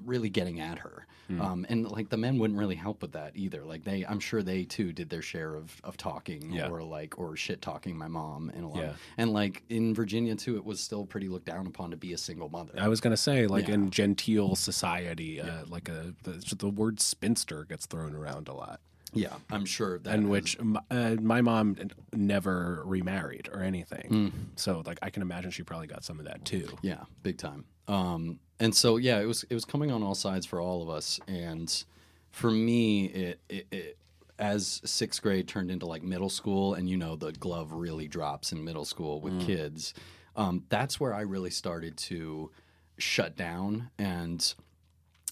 really 0.03 0.30
getting 0.30 0.59
at 0.59 0.80
her. 0.80 1.05
Hmm. 1.28 1.41
Um, 1.41 1.65
and 1.69 1.89
like 1.89 2.09
the 2.09 2.17
men 2.17 2.38
wouldn't 2.38 2.59
really 2.59 2.76
help 2.76 3.01
with 3.01 3.13
that 3.13 3.32
either. 3.36 3.63
Like 3.63 3.84
they, 3.84 4.05
I'm 4.05 4.19
sure 4.19 4.43
they 4.43 4.63
too 4.63 4.93
did 4.93 5.09
their 5.09 5.21
share 5.21 5.55
of, 5.55 5.76
of 5.84 5.97
talking 5.97 6.51
Yeah. 6.51 6.67
or 6.69 6.84
like 6.84 7.17
or 7.17 7.36
shit 7.36 7.61
talking 7.61 7.97
my 7.97 8.07
mom 8.07 8.51
and 8.55 8.63
a 8.63 8.67
lot. 8.67 8.78
Yeah. 8.84 8.93
And 9.17 9.34
like 9.34 9.63
in 9.69 9.93
Virginia 9.95 10.36
too, 10.36 10.55
it 10.57 10.63
was 10.65 10.80
still 10.80 11.05
pretty 11.05 11.28
looked 11.28 11.45
down 11.47 11.65
upon 11.67 11.91
to 11.91 11.97
be 11.97 12.13
a 12.13 12.17
single 12.17 12.49
mother. 12.49 12.73
I 12.78 12.88
was 12.88 13.01
gonna 13.01 13.17
say, 13.17 13.47
like 13.47 13.67
Yeah. 13.67 13.76
in 13.76 13.89
genteel 13.91 14.55
society, 14.55 15.41
uh, 15.41 15.65
like 15.67 15.89
a 15.89 16.13
the, 16.23 16.55
the 16.57 16.69
word 16.69 16.99
spinster 16.99 17.63
gets 17.65 17.86
thrown 17.86 18.13
around 18.15 18.47
a 18.47 18.53
lot, 18.53 18.80
yeah, 19.13 19.34
I'm 19.49 19.65
sure 19.65 19.97
that 19.99 20.13
and 20.13 20.30
which 20.30 20.57
uh, 20.91 21.15
my 21.21 21.41
mom 21.41 21.78
never 22.13 22.82
remarried 22.86 23.49
or 23.51 23.61
anything. 23.61 24.09
Mm. 24.09 24.32
So, 24.57 24.84
like, 24.86 24.99
I 25.01 25.09
can 25.09 25.21
imagine 25.21 25.51
she 25.51 25.63
probably 25.63 25.88
got 25.88 26.03
some 26.03 26.19
of 26.19 26.26
that 26.26 26.43
too. 26.45 26.67
Yeah, 26.82 27.03
big 27.23 27.38
time. 27.38 27.65
Um, 27.88 28.39
and 28.60 28.74
so 28.76 28.97
yeah, 28.97 29.20
it 29.20 29.26
was 29.26 29.43
it 29.49 29.53
was 29.53 29.66
coming 29.66 29.91
on 29.91 30.03
all 30.03 30.16
sides 30.16 30.45
for 30.45 30.60
all 30.62 30.82
of 30.82 30.89
us, 30.89 31.20
and 31.28 31.84
for 32.32 32.51
me, 32.51 33.06
it, 33.06 33.39
it, 33.49 33.68
it 33.72 33.97
as 34.38 34.82
sixth 34.84 35.22
grade 35.22 35.47
turned 35.47 35.72
into 35.72 35.86
like 35.86 36.03
middle 36.03 36.30
school, 36.30 36.74
and 36.74 36.89
you 36.89 36.97
know 36.97 37.16
the 37.16 37.32
glove 37.34 37.72
really 37.72 38.08
drops 38.08 38.51
in 38.51 38.64
middle 38.64 38.86
school 38.86 39.22
with 39.22 39.39
kids. 39.41 39.93
Um, 40.36 40.64
that's 40.70 40.99
where 40.99 41.14
I 41.14 41.22
really 41.22 41.49
started 41.51 41.95
to 41.97 42.51
shut 42.97 43.36
down 43.38 43.89
and 43.97 44.53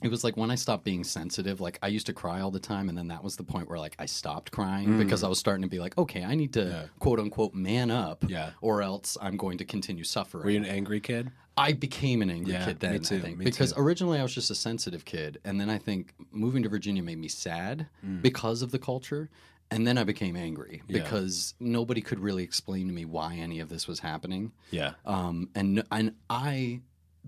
it 0.02 0.10
was 0.12 0.24
like 0.24 0.36
when 0.36 0.52
I 0.52 0.56
stopped 0.56 0.84
being 0.84 1.04
sensitive, 1.06 1.62
like 1.62 1.80
I 1.82 1.88
used 1.88 2.08
to 2.08 2.14
cry 2.14 2.42
all 2.42 2.52
the 2.52 2.60
time, 2.60 2.90
and 2.90 2.98
then 2.98 3.08
that 3.08 3.24
was 3.24 3.38
the 3.38 3.44
point 3.44 3.70
where 3.70 3.80
like 3.80 3.96
I 4.00 4.06
stopped 4.06 4.52
crying 4.52 4.98
because 4.98 5.24
I 5.24 5.30
was 5.30 5.40
starting 5.40 5.62
to 5.62 5.70
be 5.70 5.80
like, 5.80 5.98
okay, 5.98 6.24
I 6.26 6.36
need 6.36 6.52
to 6.54 6.90
quote 7.00 7.20
unquote 7.20 7.54
man 7.54 7.90
up, 7.90 8.26
Yeah. 8.28 8.50
or 8.60 8.82
else 8.82 9.18
I'm 9.22 9.38
going 9.38 9.58
to 9.60 9.66
continue 9.66 10.04
suffering. 10.04 10.44
Were 10.44 10.50
you 10.52 10.58
an 10.58 10.66
angry 10.66 11.00
kid? 11.00 11.32
I 11.56 11.74
became 11.74 12.22
an 12.22 12.30
angry 12.32 12.54
Yeah, 12.54 12.66
kid 12.66 12.80
then, 12.80 13.02
too, 13.04 13.18
I 13.18 13.20
think, 13.20 13.44
because 13.44 13.74
too. 13.74 13.80
originally 13.80 14.20
I 14.20 14.24
was 14.24 14.34
just 14.34 14.50
a 14.50 14.56
sensitive 14.56 15.06
kid, 15.06 15.40
and 15.46 15.60
then 15.62 15.70
I 15.70 15.78
think 15.78 16.14
moving 16.32 16.64
to 16.64 16.70
Virginia 16.70 17.04
made 17.04 17.20
me 17.20 17.28
sad 17.28 17.88
Mm. 18.06 18.22
because 18.24 18.62
of 18.64 18.72
the 18.72 18.80
culture, 18.80 19.30
and 19.70 19.86
then 19.88 19.98
I 19.98 20.04
became 20.04 20.36
angry 20.36 20.82
because 20.88 21.54
nobody 21.60 22.02
could 22.02 22.20
really 22.20 22.44
explain 22.44 22.88
to 22.88 22.94
me 22.94 23.06
why 23.06 23.36
any 23.36 23.60
of 23.60 23.70
this 23.70 23.88
was 23.88 24.00
happening. 24.00 24.52
Yeah. 24.72 24.94
Um, 25.06 25.50
and 25.56 25.84
and 25.92 26.16
I 26.30 26.82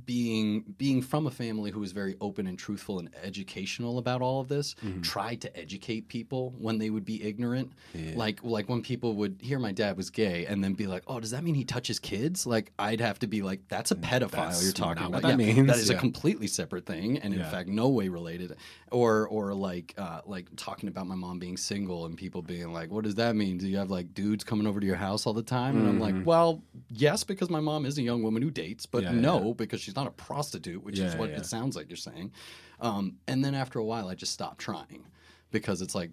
being 0.06 0.64
being 0.78 1.02
from 1.02 1.26
a 1.26 1.32
family 1.32 1.72
who 1.72 1.80
was 1.80 1.94
very 1.94 2.16
open 2.20 2.48
and 2.48 2.60
truthful 2.60 3.00
and 3.00 3.10
educational 3.24 3.98
about 3.98 4.22
all 4.22 4.42
of 4.42 4.48
this 4.50 4.76
Mm-hmm. 4.84 5.02
tried 5.02 5.42
to 5.42 5.58
educate 5.58 6.08
people 6.10 6.54
when 6.58 6.78
they 6.80 6.90
would 6.90 7.06
be 7.06 7.24
ignorant. 7.24 7.72
Like 8.16 8.44
like 8.44 8.68
when 8.68 8.82
people 8.82 9.14
would 9.16 9.38
hear 9.42 9.58
my 9.60 9.72
dad 9.72 9.96
was 9.96 10.10
gay 10.10 10.46
and 10.48 10.64
then 10.64 10.74
be 10.74 10.86
like 10.88 11.04
oh 11.08 11.20
does 11.20 11.32
that 11.32 11.44
mean 11.44 11.56
he 11.56 11.64
touches 11.64 11.98
kids? 12.00 12.46
Like 12.46 12.72
i'd 12.80 13.00
have 13.00 13.20
to 13.20 13.28
be 13.28 13.42
like 13.42 13.62
that's 13.70 13.92
a 13.92 13.96
pedophile 13.96 14.32
That's 14.50 14.64
you're 14.64 14.74
talking 14.74 15.06
about. 15.06 15.22
that 15.22 15.30
Yeah, 15.30 15.36
means, 15.36 15.68
that 15.68 15.78
is 15.78 15.90
yeah. 15.90 15.96
a 15.96 16.00
completely 16.00 16.48
separate 16.48 16.86
thing 16.86 17.18
and 17.20 17.34
in 17.34 17.40
Yeah. 17.40 17.50
fact 17.50 17.70
no 17.70 17.88
way 17.90 18.10
related. 18.10 18.56
Or 18.92 19.28
or 19.30 19.54
like 19.54 19.94
uh, 19.98 20.22
like 20.26 20.48
talking 20.58 20.90
about 20.90 21.08
my 21.08 21.16
mom 21.16 21.40
being 21.40 21.58
single 21.58 22.06
and 22.06 22.18
people 22.18 22.42
being 22.42 22.74
like 22.74 22.92
what 22.92 23.04
does 23.06 23.16
that 23.16 23.36
mean? 23.36 23.58
Do 23.58 23.68
you 23.68 23.78
have 23.78 23.90
like 23.90 24.14
dudes 24.14 24.44
coming 24.44 24.68
over 24.68 24.80
to 24.80 24.86
your 24.86 24.96
house 24.98 25.26
all 25.26 25.34
the 25.34 25.44
time? 25.44 25.78
And 25.78 25.88
i'm 25.88 26.00
like 26.00 26.16
well 26.26 26.62
yes 26.90 27.24
because 27.24 27.50
my 27.50 27.60
mom 27.60 27.86
is 27.86 27.98
a 27.98 28.02
young 28.02 28.22
woman 28.24 28.42
who 28.42 28.52
dates 28.52 28.86
but 28.86 29.04
Mm-hmm. 29.06 29.16
Yeah, 29.16 29.22
no 29.22 29.54
because 29.54 29.85
she's 29.86 29.96
not 29.96 30.08
a 30.08 30.12
prostitute 30.12 30.84
which 30.84 31.00
is 31.00 31.16
what 31.16 31.30
yeah. 31.30 31.38
it 31.38 31.46
sounds 31.46 31.76
like 31.76 31.90
you're 31.90 31.96
saying. 31.96 32.32
Um, 32.80 33.18
and 33.28 33.44
then 33.44 33.56
after 33.56 33.80
a 33.80 33.86
while 33.86 34.10
i 34.10 34.16
just 34.16 34.34
stopped 34.34 34.60
trying 34.60 35.06
because 35.52 35.82
it's 35.82 35.96
like 35.96 36.12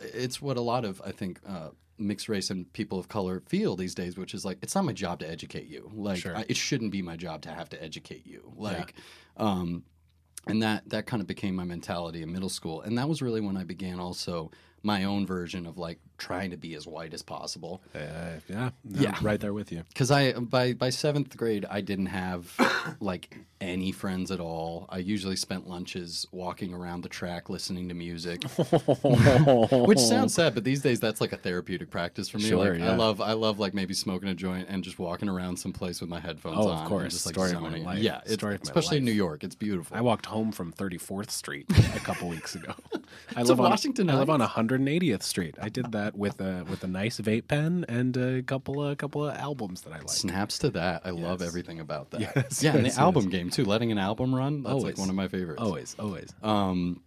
it's 0.00 0.40
what 0.40 0.56
a 0.56 0.60
lot 0.60 0.84
of 0.84 1.02
i 1.04 1.10
think 1.10 1.40
uh, 1.48 1.70
mixed 2.00 2.28
race 2.28 2.50
and 2.50 2.72
people 2.72 2.98
of 2.98 3.08
color 3.08 3.42
feel 3.46 3.76
these 3.76 3.94
days 3.94 4.16
which 4.16 4.34
is 4.34 4.44
like 4.44 4.58
it's 4.62 4.74
not 4.74 4.84
my 4.84 4.92
job 4.92 5.20
to 5.20 5.30
educate 5.30 5.66
you. 5.66 5.90
Like 5.94 6.18
Sure. 6.18 6.36
I, 6.36 6.44
it 6.48 6.56
shouldn't 6.56 6.90
be 6.90 7.02
my 7.02 7.16
job 7.16 7.42
to 7.42 7.50
have 7.50 7.68
to 7.70 7.82
educate 7.82 8.26
you. 8.26 8.52
Like 8.56 8.94
um, 9.36 9.84
and 10.46 10.62
that 10.62 10.88
that 10.88 11.06
kind 11.06 11.20
of 11.20 11.26
became 11.26 11.54
my 11.54 11.64
mentality 11.64 12.22
in 12.22 12.32
middle 12.32 12.48
school. 12.48 12.80
And 12.80 12.96
that 12.98 13.08
was 13.08 13.22
really 13.22 13.40
when 13.40 13.56
i 13.56 13.64
began 13.64 14.00
also 14.00 14.50
my 14.82 15.04
own 15.04 15.26
version 15.26 15.66
of 15.66 15.76
like 15.78 15.98
trying 16.18 16.50
to 16.50 16.56
be 16.56 16.74
as 16.74 16.86
white 16.86 17.14
as 17.14 17.22
possible 17.22 17.80
Uh, 17.94 17.98
yeah. 18.48 18.70
Yeah. 18.88 19.14
Right 19.22 19.40
there 19.40 19.52
with 19.54 19.72
you. 19.72 19.84
because 19.88 20.10
I 20.10 20.32
by 20.32 20.72
by 20.74 20.90
seventh 20.90 21.36
grade 21.36 21.64
I 21.70 21.80
didn't 21.80 22.06
have 22.06 22.54
like 23.00 23.36
any 23.60 23.92
friends 23.92 24.30
at 24.30 24.40
all. 24.40 24.86
I 24.88 24.98
usually 24.98 25.36
spent 25.36 25.68
lunches 25.68 26.26
walking 26.32 26.72
around 26.72 27.02
the 27.02 27.08
track 27.10 27.50
listening 27.50 27.88
to 27.88 27.94
music, 27.94 28.42
which 29.04 29.98
sounds 29.98 30.34
sad, 30.34 30.54
but 30.54 30.64
these 30.64 30.80
days 30.82 31.00
that's 31.00 31.20
like 31.20 31.32
a 31.32 31.36
therapeutic 31.36 31.90
practice 31.90 32.28
for 32.28 32.38
me. 32.38 32.44
Sure, 32.44 32.72
like, 32.72 32.80
yeah. 32.80 32.92
I 32.92 32.96
love 32.96 33.20
I 33.20 33.32
love 33.34 33.58
like 33.58 33.74
maybe 33.74 33.94
smoking 33.94 34.28
a 34.28 34.34
joint 34.34 34.66
and 34.68 34.82
just 34.84 34.98
walking 34.98 35.28
around 35.28 35.58
someplace 35.58 36.00
with 36.00 36.08
my 36.10 36.20
headphones 36.20 36.56
Oh, 36.58 36.68
on. 36.68 36.82
of 36.82 36.88
course. 36.88 37.12
just 37.12 37.26
like 37.26 37.34
Story 37.34 37.52
of 37.52 37.60
my 37.62 37.78
life. 37.78 37.98
Yeah, 37.98 38.20
it's, 38.24 38.34
Story 38.34 38.54
of 38.54 38.60
my 38.60 38.62
especially 38.70 38.98
in. 38.98 39.04
New 39.04 39.12
York, 39.12 39.44
it's 39.44 39.54
beautiful. 39.54 39.96
I 39.96 40.00
walked 40.00 40.26
home 40.26 40.52
from 40.52 40.72
34th 40.72 41.30
Street 41.30 41.66
a 41.94 42.00
couple 42.00 42.28
weeks 42.28 42.54
ago. 42.54 42.74
I 43.36 43.42
live 43.42 43.60
on 43.60 43.70
Washington 43.70 44.08
I 44.10 44.16
live 44.18 44.30
on 44.30 44.40
Heights? 44.40 44.52
180th 44.78 45.22
Street. 45.22 45.56
I 45.60 45.68
did 45.68 45.92
that 45.92 46.16
with 46.16 46.40
a 46.40 46.64
with 46.68 46.84
a 46.84 46.86
nice 46.86 47.20
vape 47.20 47.48
pen 47.48 47.84
and 47.88 48.16
a 48.16 48.42
couple 48.42 48.82
of 48.82 48.96
couple 48.98 49.26
of 49.26 49.36
albums 49.36 49.82
that 49.82 49.92
I 49.92 49.98
like. 49.98 50.08
Snaps 50.08 50.58
to 50.60 50.70
that. 50.70 51.02
I 51.04 51.10
love 51.10 51.42
everything 51.42 51.80
about 51.80 52.10
that. 52.10 52.20
Yes, 52.20 52.62
yeah, 52.62 52.76
and 52.76 52.86
the 52.86 53.00
album 53.00 53.28
game 53.28 53.50
too. 53.50 53.64
Letting 53.64 53.92
an 53.92 53.98
album 53.98 54.34
run. 54.34 54.62
That's 54.62 54.82
like 54.82 54.98
one 54.98 55.08
of 55.08 55.14
my 55.14 55.28
favorites. 55.28 55.62
Always, 55.62 55.96
always. 55.98 56.34
Um, 56.42 57.02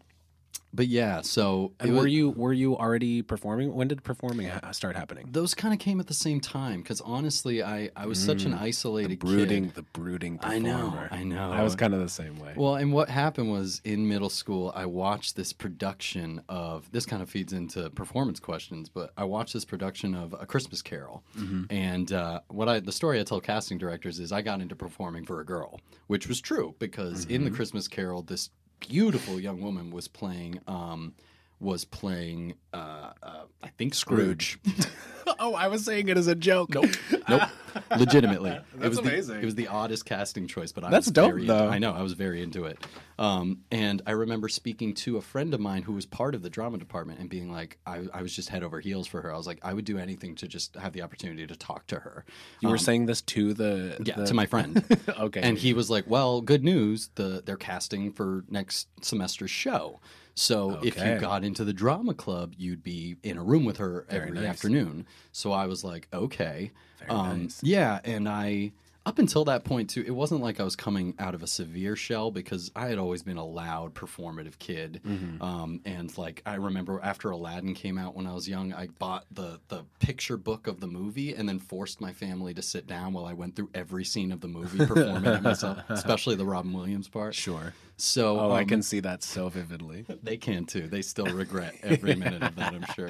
but 0.74 0.88
yeah, 0.88 1.22
so 1.22 1.74
And 1.80 1.96
were 1.96 2.04
was- 2.04 2.12
you 2.12 2.30
were 2.32 2.54
you 2.54 2.76
already 2.78 3.22
performing? 3.22 3.74
When 3.74 3.88
did 3.88 4.04
performing 4.04 4.48
ha- 4.48 4.72
start 4.72 4.96
happening? 4.96 5.30
those 5.32 5.54
kind 5.54 5.74
of 5.74 5.80
came 5.80 6.00
at 6.00 6.08
the 6.08 6.14
same 6.14 6.40
time 6.40 6.82
because 6.82 7.00
honestly, 7.02 7.62
I 7.64 7.90
I 7.96 8.06
was 8.06 8.20
such 8.24 8.44
an 8.46 8.54
isolated 8.54 9.20
Mm. 9.20 9.26
Brooding, 9.26 9.66
kid. 9.66 9.76
the 9.76 9.84
brooding 9.84 10.40
I 10.42 10.60
know, 10.60 10.94
I 11.12 11.24
know. 11.24 11.52
I 11.52 11.64
was 11.64 11.76
kind 11.76 11.94
of 11.94 12.00
the 12.00 12.10
same 12.10 12.40
way. 12.40 12.54
Well, 12.56 12.76
and 12.76 12.92
what 12.92 13.10
happened 13.10 13.52
was 13.52 13.82
in 13.86 14.08
middle 14.08 14.30
school, 14.30 14.72
I 14.76 14.86
watched 14.86 15.36
this 15.36 15.54
production 15.54 16.42
of 16.50 16.92
this 16.92 17.06
kind 17.06 17.22
of 17.22 17.30
feeds 17.30 17.54
into 17.54 17.90
performance 17.92 18.40
questions, 18.40 18.90
but 18.90 19.12
I 19.18 19.24
watched 19.26 19.54
this 19.54 19.66
production 19.66 20.16
of 20.16 20.34
A 20.40 20.46
Christmas 20.46 20.82
Carol, 20.82 21.24
Mm-hmm. 21.38 21.64
and 21.70 22.12
uh, 22.12 22.40
what 22.50 22.68
I 22.70 22.80
the 22.80 22.92
story 22.92 23.20
I 23.20 23.24
tell 23.24 23.40
casting 23.42 23.78
directors 23.78 24.20
is 24.20 24.32
I 24.32 24.42
got 24.42 24.62
into 24.62 24.76
performing 24.76 25.26
for 25.26 25.40
a 25.40 25.46
girl, 25.46 25.80
which 26.08 26.28
was 26.28 26.42
true 26.42 26.76
because 26.80 27.26
in 27.26 27.44
the 27.44 27.50
Mm-hmm. 27.50 27.56
Christmas 27.58 27.88
Carol, 27.88 28.22
this 28.24 28.50
beautiful 28.88 29.40
young 29.40 29.62
woman 29.62 29.92
was 29.92 30.08
playing. 30.08 30.60
Um, 30.68 31.14
was 31.60 31.86
playing, 31.86 32.56
uh, 32.74 33.12
uh, 33.22 33.44
I 33.62 33.68
think 33.78 33.94
Scrooge. 33.94 34.60
oh, 35.40 35.56
I 35.56 35.68
was 35.68 35.86
saying 35.86 36.10
it 36.10 36.18
as 36.18 36.28
a 36.28 36.36
joke. 36.36 36.74
Nope. 36.74 36.92
Nope. 37.30 37.42
Legitimately. 37.98 38.52
it 38.52 38.64
That's 38.76 38.90
was 38.90 38.98
amazing. 39.00 39.36
The, 39.36 39.42
it 39.42 39.46
was 39.46 39.56
the 39.56 39.68
oddest 39.68 40.06
casting 40.06 40.48
choice, 40.48 40.72
but 40.72 40.84
I 40.84 40.90
That's 40.90 41.08
was 41.08 41.14
dope, 41.14 41.32
very 41.32 41.46
though. 41.48 41.64
Into, 41.64 41.74
I 41.74 41.80
know, 41.80 41.94
I 41.94 42.02
was 42.02 42.14
very 42.14 42.42
into 42.44 42.66
it. 42.66 42.86
Um, 43.18 43.60
and 43.72 44.02
I 44.06 44.12
remember 44.12 44.50
speaking 44.50 44.94
to 44.96 45.18
a 45.18 45.22
friend 45.22 45.54
of 45.54 45.60
mine 45.60 45.84
who 45.84 45.94
was 45.94 46.06
part 46.06 46.36
of 46.36 46.42
the 46.42 46.50
drama 46.50 46.78
department 46.78 47.20
and 47.20 47.30
being 47.30 47.52
like, 47.52 47.78
I, 47.86 48.04
I 48.14 48.22
was 48.22 48.36
just 48.36 48.50
head 48.50 48.64
over 48.64 48.80
heels 48.80 49.08
for 49.08 49.22
her. 49.22 49.34
I 49.34 49.38
was 49.38 49.48
like, 49.48 49.60
I 49.64 49.74
would 49.74 49.86
do 49.86 49.98
anything 49.98 50.36
to 50.36 50.48
just 50.48 50.76
have 50.76 50.94
the 50.94 51.02
opportunity 51.02 51.48
to 51.48 51.56
talk 51.56 51.88
to 51.88 52.00
her. 52.00 52.26
You 52.62 52.70
were 52.70 52.78
saying 52.78 53.06
this 53.06 53.22
to 53.22 53.54
the 53.54 53.98
Yeah, 54.04 54.18
the- 54.18 54.26
to 54.26 54.34
my 54.34 54.46
friend. 54.46 54.84
okay. 55.20 55.42
And 55.42 55.58
he 55.58 55.74
was 55.74 55.90
like, 55.90 56.06
"Well, 56.08 56.42
good 56.42 56.64
news. 56.64 57.10
The 57.16 57.42
they're 57.46 57.58
casting 57.58 58.12
for 58.12 58.44
next 58.50 58.88
semester's 59.02 59.52
show. 59.52 60.00
So 60.36 60.80
if 60.84 60.98
you 60.98 61.20
got 61.20 61.44
into 61.44 61.64
the 61.64 61.74
drama 61.74 62.14
club, 62.14 62.54
you'd 62.58 62.84
be 62.84 63.18
in 63.24 63.38
a 63.38 63.44
room 63.44 63.66
with 63.66 63.78
her 63.78 64.06
Very 64.10 64.28
every 64.28 64.40
nice. 64.40 64.50
afternoon." 64.50 65.06
So 65.32 65.52
I 65.52 65.68
was 65.68 65.84
like, 65.84 66.08
"Okay." 66.12 66.72
Um, 67.10 67.44
nice. 67.44 67.62
Yeah, 67.64 68.00
and 68.04 68.28
I 68.28 68.72
up 69.06 69.20
until 69.20 69.44
that 69.46 69.66
point 69.66 69.90
too, 69.90 70.02
it 70.08 70.12
wasn't 70.12 70.42
like 70.42 70.62
I 70.62 70.64
was 70.64 70.78
coming 70.78 71.14
out 71.20 71.36
of 71.36 71.44
a 71.44 71.48
severe 71.48 71.96
shell 71.98 72.32
because 72.32 72.72
I 72.74 72.88
had 72.88 72.98
always 72.98 73.22
been 73.22 73.36
a 73.36 73.46
loud, 73.46 73.94
performative 73.94 74.58
kid. 74.60 75.02
Um, 75.42 75.82
and 75.84 76.18
like 76.18 76.42
I 76.46 76.56
remember 76.56 77.02
after 77.04 77.30
Aladdin 77.30 77.74
came 77.74 77.98
out 77.98 78.16
when 78.16 78.26
I 78.28 78.34
was 78.34 78.48
young, 78.48 78.72
I 78.74 78.88
bought 79.00 79.26
the 79.30 79.60
the 79.68 79.84
picture 80.00 80.38
book 80.38 80.68
of 80.68 80.80
the 80.80 80.88
movie 80.88 81.34
and 81.34 81.50
then 81.50 81.60
forced 81.60 82.00
my 82.00 82.14
family 82.14 82.54
to 82.54 82.62
sit 82.62 82.88
down 82.88 83.12
while 83.12 83.26
I 83.26 83.34
went 83.34 83.58
through 83.58 83.72
every 83.74 84.06
scene 84.06 84.32
of 84.32 84.40
the 84.40 84.48
movie 84.48 84.78
performing 84.86 85.26
it 85.34 85.42
myself, 85.42 85.80
especially 85.90 86.36
the 86.36 86.46
Robin 86.46 86.72
Williams 86.72 87.10
part. 87.10 87.36
Sure. 87.36 87.74
So 87.98 88.40
Oh, 88.40 88.52
I 88.52 88.62
um, 88.62 88.68
can 88.68 88.82
see 88.82 89.02
that 89.02 89.22
so 89.22 89.50
vividly. 89.50 90.06
they 90.24 90.38
can 90.38 90.66
too. 90.66 90.88
They 90.88 91.02
still 91.02 91.26
regret 91.28 91.76
every 91.84 92.16
minute 92.16 92.42
of 92.42 92.56
that, 92.56 92.74
I'm 92.74 92.86
sure. 92.96 93.10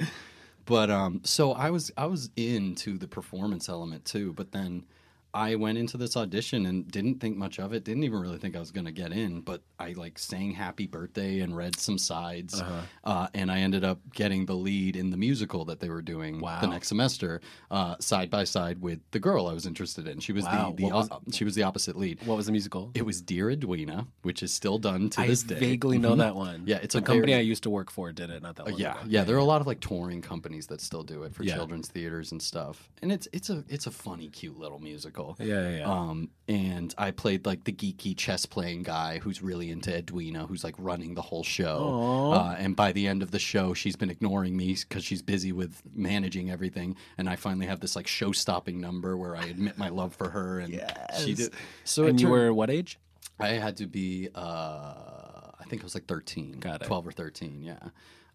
But 0.65 0.89
um, 0.89 1.21
so 1.23 1.51
I 1.51 1.69
was 1.69 1.91
I 1.97 2.07
was 2.07 2.31
into 2.35 2.97
the 2.97 3.07
performance 3.07 3.69
element 3.69 4.05
too. 4.05 4.33
But 4.33 4.51
then 4.53 4.85
I 5.35 5.55
went 5.55 5.79
into 5.79 5.97
this 5.97 6.15
audition 6.15 6.67
and 6.67 6.87
didn't 6.91 7.19
think 7.19 7.37
much 7.37 7.59
of 7.59 7.73
it. 7.73 7.83
Didn't 7.83 8.03
even 8.03 8.19
really 8.19 8.37
think 8.37 8.55
I 8.55 8.59
was 8.59 8.69
going 8.71 8.85
to 8.85 8.91
get 8.91 9.11
in. 9.11 9.41
But 9.41 9.63
I 9.79 9.93
like 9.93 10.19
sang 10.19 10.51
Happy 10.51 10.85
Birthday 10.85 11.39
and 11.39 11.55
read 11.57 11.79
some 11.79 11.97
sides, 11.97 12.61
Uh-huh. 12.61 12.81
uh, 13.03 13.27
and 13.33 13.51
I 13.51 13.59
ended 13.61 13.83
up 13.83 13.99
getting 14.13 14.45
the 14.45 14.53
lead 14.55 14.95
in 14.95 15.09
the 15.09 15.17
musical 15.17 15.65
that 15.65 15.79
they 15.79 15.89
were 15.89 16.03
doing 16.03 16.39
Wow. 16.39 16.61
the 16.61 16.67
next 16.67 16.87
semester, 16.89 17.41
uh, 17.71 17.95
side 17.99 18.29
by 18.29 18.43
side 18.43 18.79
with 18.81 18.99
the 19.09 19.19
girl 19.19 19.47
I 19.47 19.53
was 19.53 19.65
interested 19.65 20.07
in. 20.07 20.19
She 20.19 20.33
was 20.33 20.45
Wow. 20.45 20.73
the, 20.77 20.83
the 20.87 20.93
was- 20.93 21.09
op- 21.09 21.33
she 21.33 21.43
was 21.43 21.55
the 21.55 21.63
opposite 21.63 21.95
lead. 21.97 22.19
What 22.27 22.37
was 22.37 22.45
the 22.45 22.51
musical? 22.51 22.91
It 22.93 23.05
was 23.05 23.19
Dear 23.21 23.49
Edwina, 23.49 24.05
which 24.21 24.43
is 24.43 24.53
still 24.53 24.77
done 24.77 25.09
to 25.11 25.21
I 25.21 25.27
this 25.27 25.41
day. 25.41 25.59
vaguely 25.59 25.97
know 25.97 26.13
Mhm. 26.13 26.17
that 26.19 26.35
one. 26.35 26.63
Yeah, 26.67 26.77
it's 26.83 26.93
a 26.93 26.99
a 26.99 27.01
company 27.01 27.31
very- 27.33 27.39
I 27.39 27.41
used 27.41 27.63
to 27.63 27.69
work 27.71 27.89
for 27.89 28.11
did 28.13 28.29
it 28.29 28.43
not 28.43 28.55
that 28.57 28.65
long 28.67 28.75
Uh, 28.75 28.77
yeah, 28.77 28.91
ago. 28.99 29.09
yeah, 29.09 29.23
There 29.23 29.35
are 29.35 29.39
a 29.39 29.43
lot 29.43 29.61
of 29.61 29.67
like 29.67 29.79
touring 29.79 30.21
companies 30.21 30.67
that 30.67 30.79
still 30.79 31.03
do 31.03 31.23
it 31.23 31.33
for 31.33 31.43
Yeah. 31.43 31.55
children's 31.55 31.87
theaters 31.87 32.31
and 32.31 32.39
stuff, 32.41 32.89
and 33.01 33.11
it's 33.11 33.27
it's 33.33 33.49
a 33.49 33.63
it's 33.67 33.87
a 33.87 33.91
funny, 33.91 34.29
cute 34.29 34.59
little 34.59 34.77
musical. 34.79 35.22
Yeah, 35.39 35.69
yeah, 35.69 35.77
yeah. 35.79 35.91
Um, 35.91 36.29
and 36.47 36.93
I 36.97 37.11
played 37.11 37.45
like 37.45 37.63
the 37.63 37.71
geeky 37.71 38.15
chess 38.17 38.45
playing 38.45 38.83
guy 38.83 39.19
who's 39.19 39.41
really 39.41 39.69
into 39.71 39.95
Edwina, 39.95 40.45
who's 40.45 40.63
like 40.63 40.75
running 40.77 41.13
the 41.15 41.21
whole 41.21 41.43
show. 41.43 42.31
Uh, 42.33 42.55
and 42.57 42.75
by 42.75 42.91
the 42.91 43.07
end 43.07 43.21
of 43.23 43.31
the 43.31 43.39
show, 43.39 43.73
she's 43.73 43.95
been 43.95 44.09
ignoring 44.09 44.55
me 44.57 44.75
because 44.87 45.03
she's 45.03 45.21
busy 45.21 45.51
with 45.51 45.81
managing 45.93 46.51
everything. 46.51 46.95
And 47.17 47.29
I 47.29 47.35
finally 47.35 47.65
have 47.67 47.79
this 47.79 47.95
like 47.95 48.07
show 48.07 48.31
stopping 48.31 48.79
number 48.81 49.17
where 49.17 49.35
I 49.35 49.45
admit 49.45 49.77
my 49.77 49.89
love 49.89 50.13
for 50.15 50.29
her, 50.29 50.59
and 50.59 50.73
she 51.17 51.33
did. 51.33 51.53
So 51.83 52.05
and 52.05 52.19
you 52.19 52.25
turned- 52.27 52.31
were 52.31 52.53
what 52.53 52.69
age? 52.69 52.99
I 53.39 53.49
had 53.49 53.77
to 53.77 53.87
be, 53.87 54.29
uh, 54.35 54.39
I 54.39 55.63
think 55.67 55.81
I 55.81 55.85
was 55.85 55.95
like 55.95 56.05
13, 56.05 56.59
Got 56.59 56.81
it. 56.81 56.85
12 56.85 57.07
or 57.07 57.11
13, 57.11 57.63
yeah. 57.63 57.79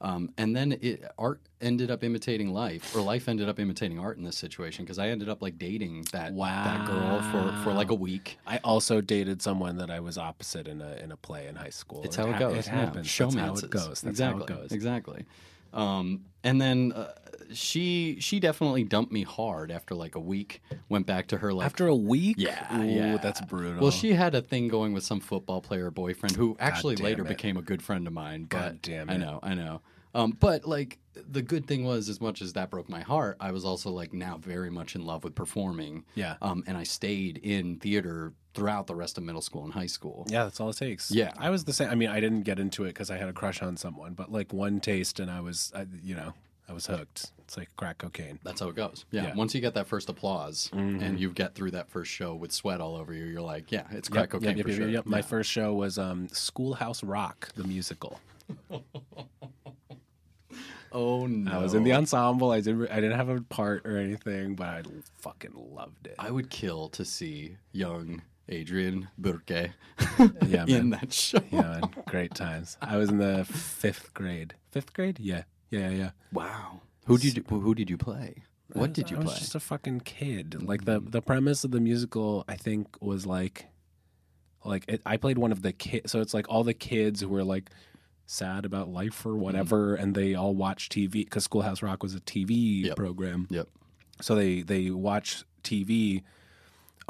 Um, 0.00 0.32
and 0.38 0.54
then 0.54 0.78
it, 0.80 1.04
art 1.18 1.40
ended 1.60 1.90
up 1.90 2.04
imitating 2.04 2.52
life, 2.52 2.94
or 2.94 3.00
life 3.00 3.28
ended 3.28 3.48
up 3.48 3.58
imitating 3.58 3.98
art 3.98 4.16
in 4.16 4.22
this 4.22 4.36
situation 4.36 4.84
because 4.84 4.98
I 4.98 5.08
ended 5.08 5.28
up 5.28 5.42
like 5.42 5.58
dating 5.58 6.06
that 6.12 6.36
that 6.36 6.86
girl 6.86 7.20
for, 7.32 7.64
for 7.64 7.72
like 7.72 7.90
a 7.90 7.94
week. 7.94 8.38
I 8.46 8.58
also 8.58 9.00
dated 9.00 9.42
someone 9.42 9.76
that 9.78 9.90
I 9.90 9.98
was 9.98 10.16
opposite 10.16 10.68
in 10.68 10.80
a 10.80 10.92
in 10.96 11.10
a 11.10 11.16
play 11.16 11.48
in 11.48 11.56
high 11.56 11.70
school. 11.70 12.02
It's 12.04 12.14
how 12.14 12.28
it 12.28 12.34
ha- 12.34 12.38
goes. 12.38 12.58
It 12.58 12.66
happens. 12.66 13.16
happens. 13.16 13.34
That's 13.34 13.34
how 13.34 13.66
it 13.66 13.70
goes. 13.70 14.00
That's 14.00 14.04
exactly. 14.04 14.38
how 14.38 14.44
it 14.44 14.62
goes. 14.62 14.72
Exactly. 14.72 15.24
Um, 15.72 16.24
and 16.44 16.60
then 16.60 16.92
uh, 16.92 17.12
she 17.52 18.16
she 18.20 18.40
definitely 18.40 18.84
dumped 18.84 19.12
me 19.12 19.22
hard 19.22 19.70
after 19.70 19.94
like 19.94 20.14
a 20.14 20.20
week. 20.20 20.62
Went 20.88 21.06
back 21.06 21.28
to 21.28 21.38
her 21.38 21.52
like 21.52 21.66
After 21.66 21.86
a 21.86 21.94
week? 21.96 22.36
Yeah, 22.38 22.78
Ooh, 22.78 22.84
yeah. 22.84 23.16
That's 23.16 23.40
brutal. 23.42 23.80
Well, 23.80 23.90
she 23.90 24.12
had 24.12 24.34
a 24.34 24.42
thing 24.42 24.68
going 24.68 24.92
with 24.92 25.04
some 25.04 25.20
football 25.20 25.60
player 25.60 25.90
boyfriend 25.90 26.36
who 26.36 26.56
actually 26.60 26.96
later 26.96 27.22
it. 27.22 27.28
became 27.28 27.56
a 27.56 27.62
good 27.62 27.82
friend 27.82 28.06
of 28.06 28.12
mine. 28.12 28.44
But 28.44 28.58
God 28.58 28.82
damn 28.82 29.10
I 29.10 29.16
know, 29.16 29.40
I 29.42 29.54
know. 29.54 29.80
Um, 30.14 30.36
but 30.38 30.64
like 30.64 30.98
the 31.14 31.42
good 31.42 31.66
thing 31.66 31.84
was, 31.84 32.08
as 32.08 32.20
much 32.20 32.40
as 32.42 32.54
that 32.54 32.70
broke 32.70 32.88
my 32.88 33.00
heart, 33.00 33.36
I 33.40 33.50
was 33.50 33.64
also 33.64 33.90
like 33.90 34.12
now 34.12 34.38
very 34.38 34.70
much 34.70 34.94
in 34.94 35.04
love 35.04 35.24
with 35.24 35.34
performing. 35.34 36.04
Yeah. 36.14 36.36
Um, 36.40 36.64
and 36.66 36.76
I 36.76 36.84
stayed 36.84 37.38
in 37.38 37.76
theater 37.76 38.32
throughout 38.54 38.86
the 38.86 38.94
rest 38.94 39.18
of 39.18 39.24
middle 39.24 39.42
school 39.42 39.64
and 39.64 39.72
high 39.72 39.86
school. 39.86 40.26
Yeah, 40.28 40.44
that's 40.44 40.60
all 40.60 40.70
it 40.70 40.76
takes. 40.76 41.10
Yeah. 41.10 41.32
I 41.38 41.50
was 41.50 41.64
the 41.64 41.72
same. 41.72 41.90
I 41.90 41.94
mean, 41.94 42.08
I 42.08 42.20
didn't 42.20 42.42
get 42.42 42.58
into 42.58 42.84
it 42.84 42.88
because 42.88 43.10
I 43.10 43.16
had 43.16 43.28
a 43.28 43.32
crush 43.32 43.62
on 43.62 43.76
someone, 43.76 44.14
but 44.14 44.32
like 44.32 44.52
one 44.52 44.80
taste, 44.80 45.20
and 45.20 45.30
I 45.30 45.40
was, 45.40 45.72
I, 45.74 45.86
you 46.02 46.14
know, 46.14 46.34
I 46.68 46.72
was 46.74 46.86
hooked. 46.86 47.32
It's 47.38 47.56
like 47.56 47.70
crack 47.76 47.96
cocaine. 47.98 48.38
That's 48.44 48.60
how 48.60 48.68
it 48.68 48.76
goes. 48.76 49.06
Yeah. 49.10 49.28
Yeah. 49.28 49.34
Once 49.34 49.54
you 49.54 49.60
get 49.62 49.72
that 49.74 49.86
first 49.86 50.08
applause 50.10 50.68
and 50.72 51.18
you 51.18 51.30
get 51.30 51.54
through 51.54 51.70
that 51.70 51.88
first 51.88 52.10
show 52.10 52.34
with 52.34 52.52
sweat 52.52 52.80
all 52.80 52.94
over 52.96 53.14
you, 53.14 53.24
you're 53.24 53.40
like, 53.40 53.72
yeah, 53.72 53.84
it's 53.90 54.08
crack 54.10 54.24
Yep, 54.24 54.42
cocaine 54.42 54.56
yep, 54.58 54.66
for 54.66 54.70
yep, 54.72 54.78
sure. 54.78 54.88
yep. 54.88 55.06
My 55.06 55.18
Yeah. 55.18 55.22
first 55.22 55.50
show 55.50 55.72
was 55.72 55.96
um, 55.98 56.28
Schoolhouse 56.28 57.02
Rock, 57.02 57.48
the 57.54 57.64
musical. 57.64 58.20
Oh 60.90 61.26
no! 61.26 61.52
I 61.52 61.58
was 61.62 61.74
in 61.74 61.82
the 61.84 61.92
ensemble. 61.92 62.50
I 62.50 62.62
didn't. 62.62 62.90
I 62.90 62.94
didn't 62.96 63.18
have 63.18 63.28
a 63.28 63.42
part 63.42 63.84
or 63.84 63.98
anything, 63.98 64.54
but 64.54 64.66
I 64.68 64.82
fucking 65.18 65.52
loved 65.54 66.06
it. 66.06 66.14
I 66.18 66.30
would 66.30 66.48
kill 66.48 66.88
to 66.90 67.04
see 67.04 67.56
young 67.72 68.22
Adrian 68.48 69.08
Burke 69.18 69.50
Yeah, 69.50 70.64
in 70.66 70.88
that 70.90 71.12
show. 71.12 71.40
yeah, 71.50 71.60
man. 71.60 71.82
great 72.06 72.34
times. 72.34 72.78
I 72.80 72.96
was 72.96 73.10
in 73.10 73.18
the 73.18 73.44
fifth 73.44 74.14
grade. 74.14 74.54
Fifth 74.70 74.94
grade? 74.94 75.18
Yeah, 75.20 75.42
yeah, 75.70 75.90
yeah. 75.90 76.10
Wow. 76.32 76.80
Who 77.06 77.18
did 77.18 77.36
you, 77.36 77.44
who 77.48 77.74
did 77.74 77.88
you 77.88 77.96
play? 77.96 78.42
What 78.72 78.92
did 78.92 79.10
you 79.10 79.16
play? 79.16 79.22
I 79.22 79.24
was 79.24 79.32
play? 79.34 79.40
just 79.40 79.54
a 79.54 79.60
fucking 79.60 80.00
kid. 80.00 80.62
Like 80.62 80.84
the 80.84 81.00
hmm. 81.00 81.10
the 81.10 81.22
premise 81.22 81.64
of 81.64 81.70
the 81.70 81.80
musical, 81.80 82.44
I 82.48 82.56
think, 82.56 83.00
was 83.00 83.26
like, 83.26 83.66
like 84.64 84.84
it, 84.88 85.00
I 85.06 85.16
played 85.16 85.38
one 85.38 85.52
of 85.52 85.62
the 85.62 85.72
kids. 85.72 86.12
So 86.12 86.20
it's 86.20 86.34
like 86.34 86.48
all 86.48 86.64
the 86.64 86.74
kids 86.74 87.20
who 87.20 87.28
were 87.28 87.44
like 87.44 87.70
sad 88.26 88.66
about 88.66 88.90
life 88.90 89.24
or 89.24 89.36
whatever, 89.36 89.96
hmm. 89.96 90.02
and 90.02 90.14
they 90.14 90.34
all 90.34 90.54
watch 90.54 90.90
TV 90.90 91.12
because 91.24 91.44
Schoolhouse 91.44 91.82
Rock 91.82 92.02
was 92.02 92.14
a 92.14 92.20
TV 92.20 92.84
Yep. 92.84 92.96
program. 92.96 93.46
Yep. 93.50 93.68
So 94.20 94.34
they 94.34 94.62
they 94.62 94.90
watch 94.90 95.44
TV. 95.62 96.22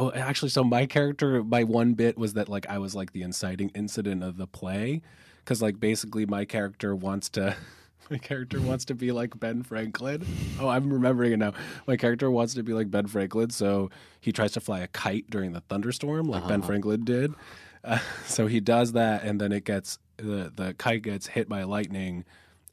Oh, 0.00 0.12
actually, 0.12 0.50
so 0.50 0.62
my 0.62 0.86
character, 0.86 1.42
my 1.42 1.64
one 1.64 1.94
bit 1.94 2.16
was 2.16 2.34
that 2.34 2.48
like 2.48 2.68
I 2.68 2.78
was 2.78 2.94
like 2.94 3.12
the 3.12 3.22
inciting 3.22 3.70
incident 3.74 4.22
of 4.22 4.36
the 4.36 4.46
play, 4.46 5.02
because 5.38 5.60
like 5.60 5.80
basically 5.80 6.24
my 6.24 6.44
character 6.44 6.94
wants 6.94 7.28
to, 7.30 7.56
my 8.10 8.18
character 8.18 8.60
wants 8.60 8.84
to 8.86 8.94
be 8.94 9.12
like 9.12 9.38
Ben 9.38 9.62
Franklin. 9.62 10.24
Oh, 10.60 10.68
I'm 10.68 10.92
remembering 10.92 11.32
it 11.32 11.38
now. 11.38 11.52
My 11.86 11.96
character 11.96 12.30
wants 12.30 12.54
to 12.54 12.62
be 12.62 12.72
like 12.72 12.90
Ben 12.90 13.06
Franklin, 13.06 13.50
so 13.50 13.90
he 14.20 14.32
tries 14.32 14.52
to 14.52 14.60
fly 14.60 14.80
a 14.80 14.88
kite 14.88 15.28
during 15.30 15.52
the 15.52 15.60
thunderstorm, 15.62 16.26
like 16.28 16.46
Ben 16.48 16.62
Franklin 16.62 17.04
did. 17.04 17.34
Uh, 17.84 17.98
so 18.26 18.46
he 18.46 18.60
does 18.60 18.92
that, 18.92 19.22
and 19.24 19.40
then 19.40 19.52
it 19.52 19.64
gets 19.64 19.98
the 20.16 20.52
the 20.54 20.74
kite 20.78 21.02
gets 21.02 21.28
hit 21.28 21.48
by 21.48 21.62
lightning, 21.62 22.24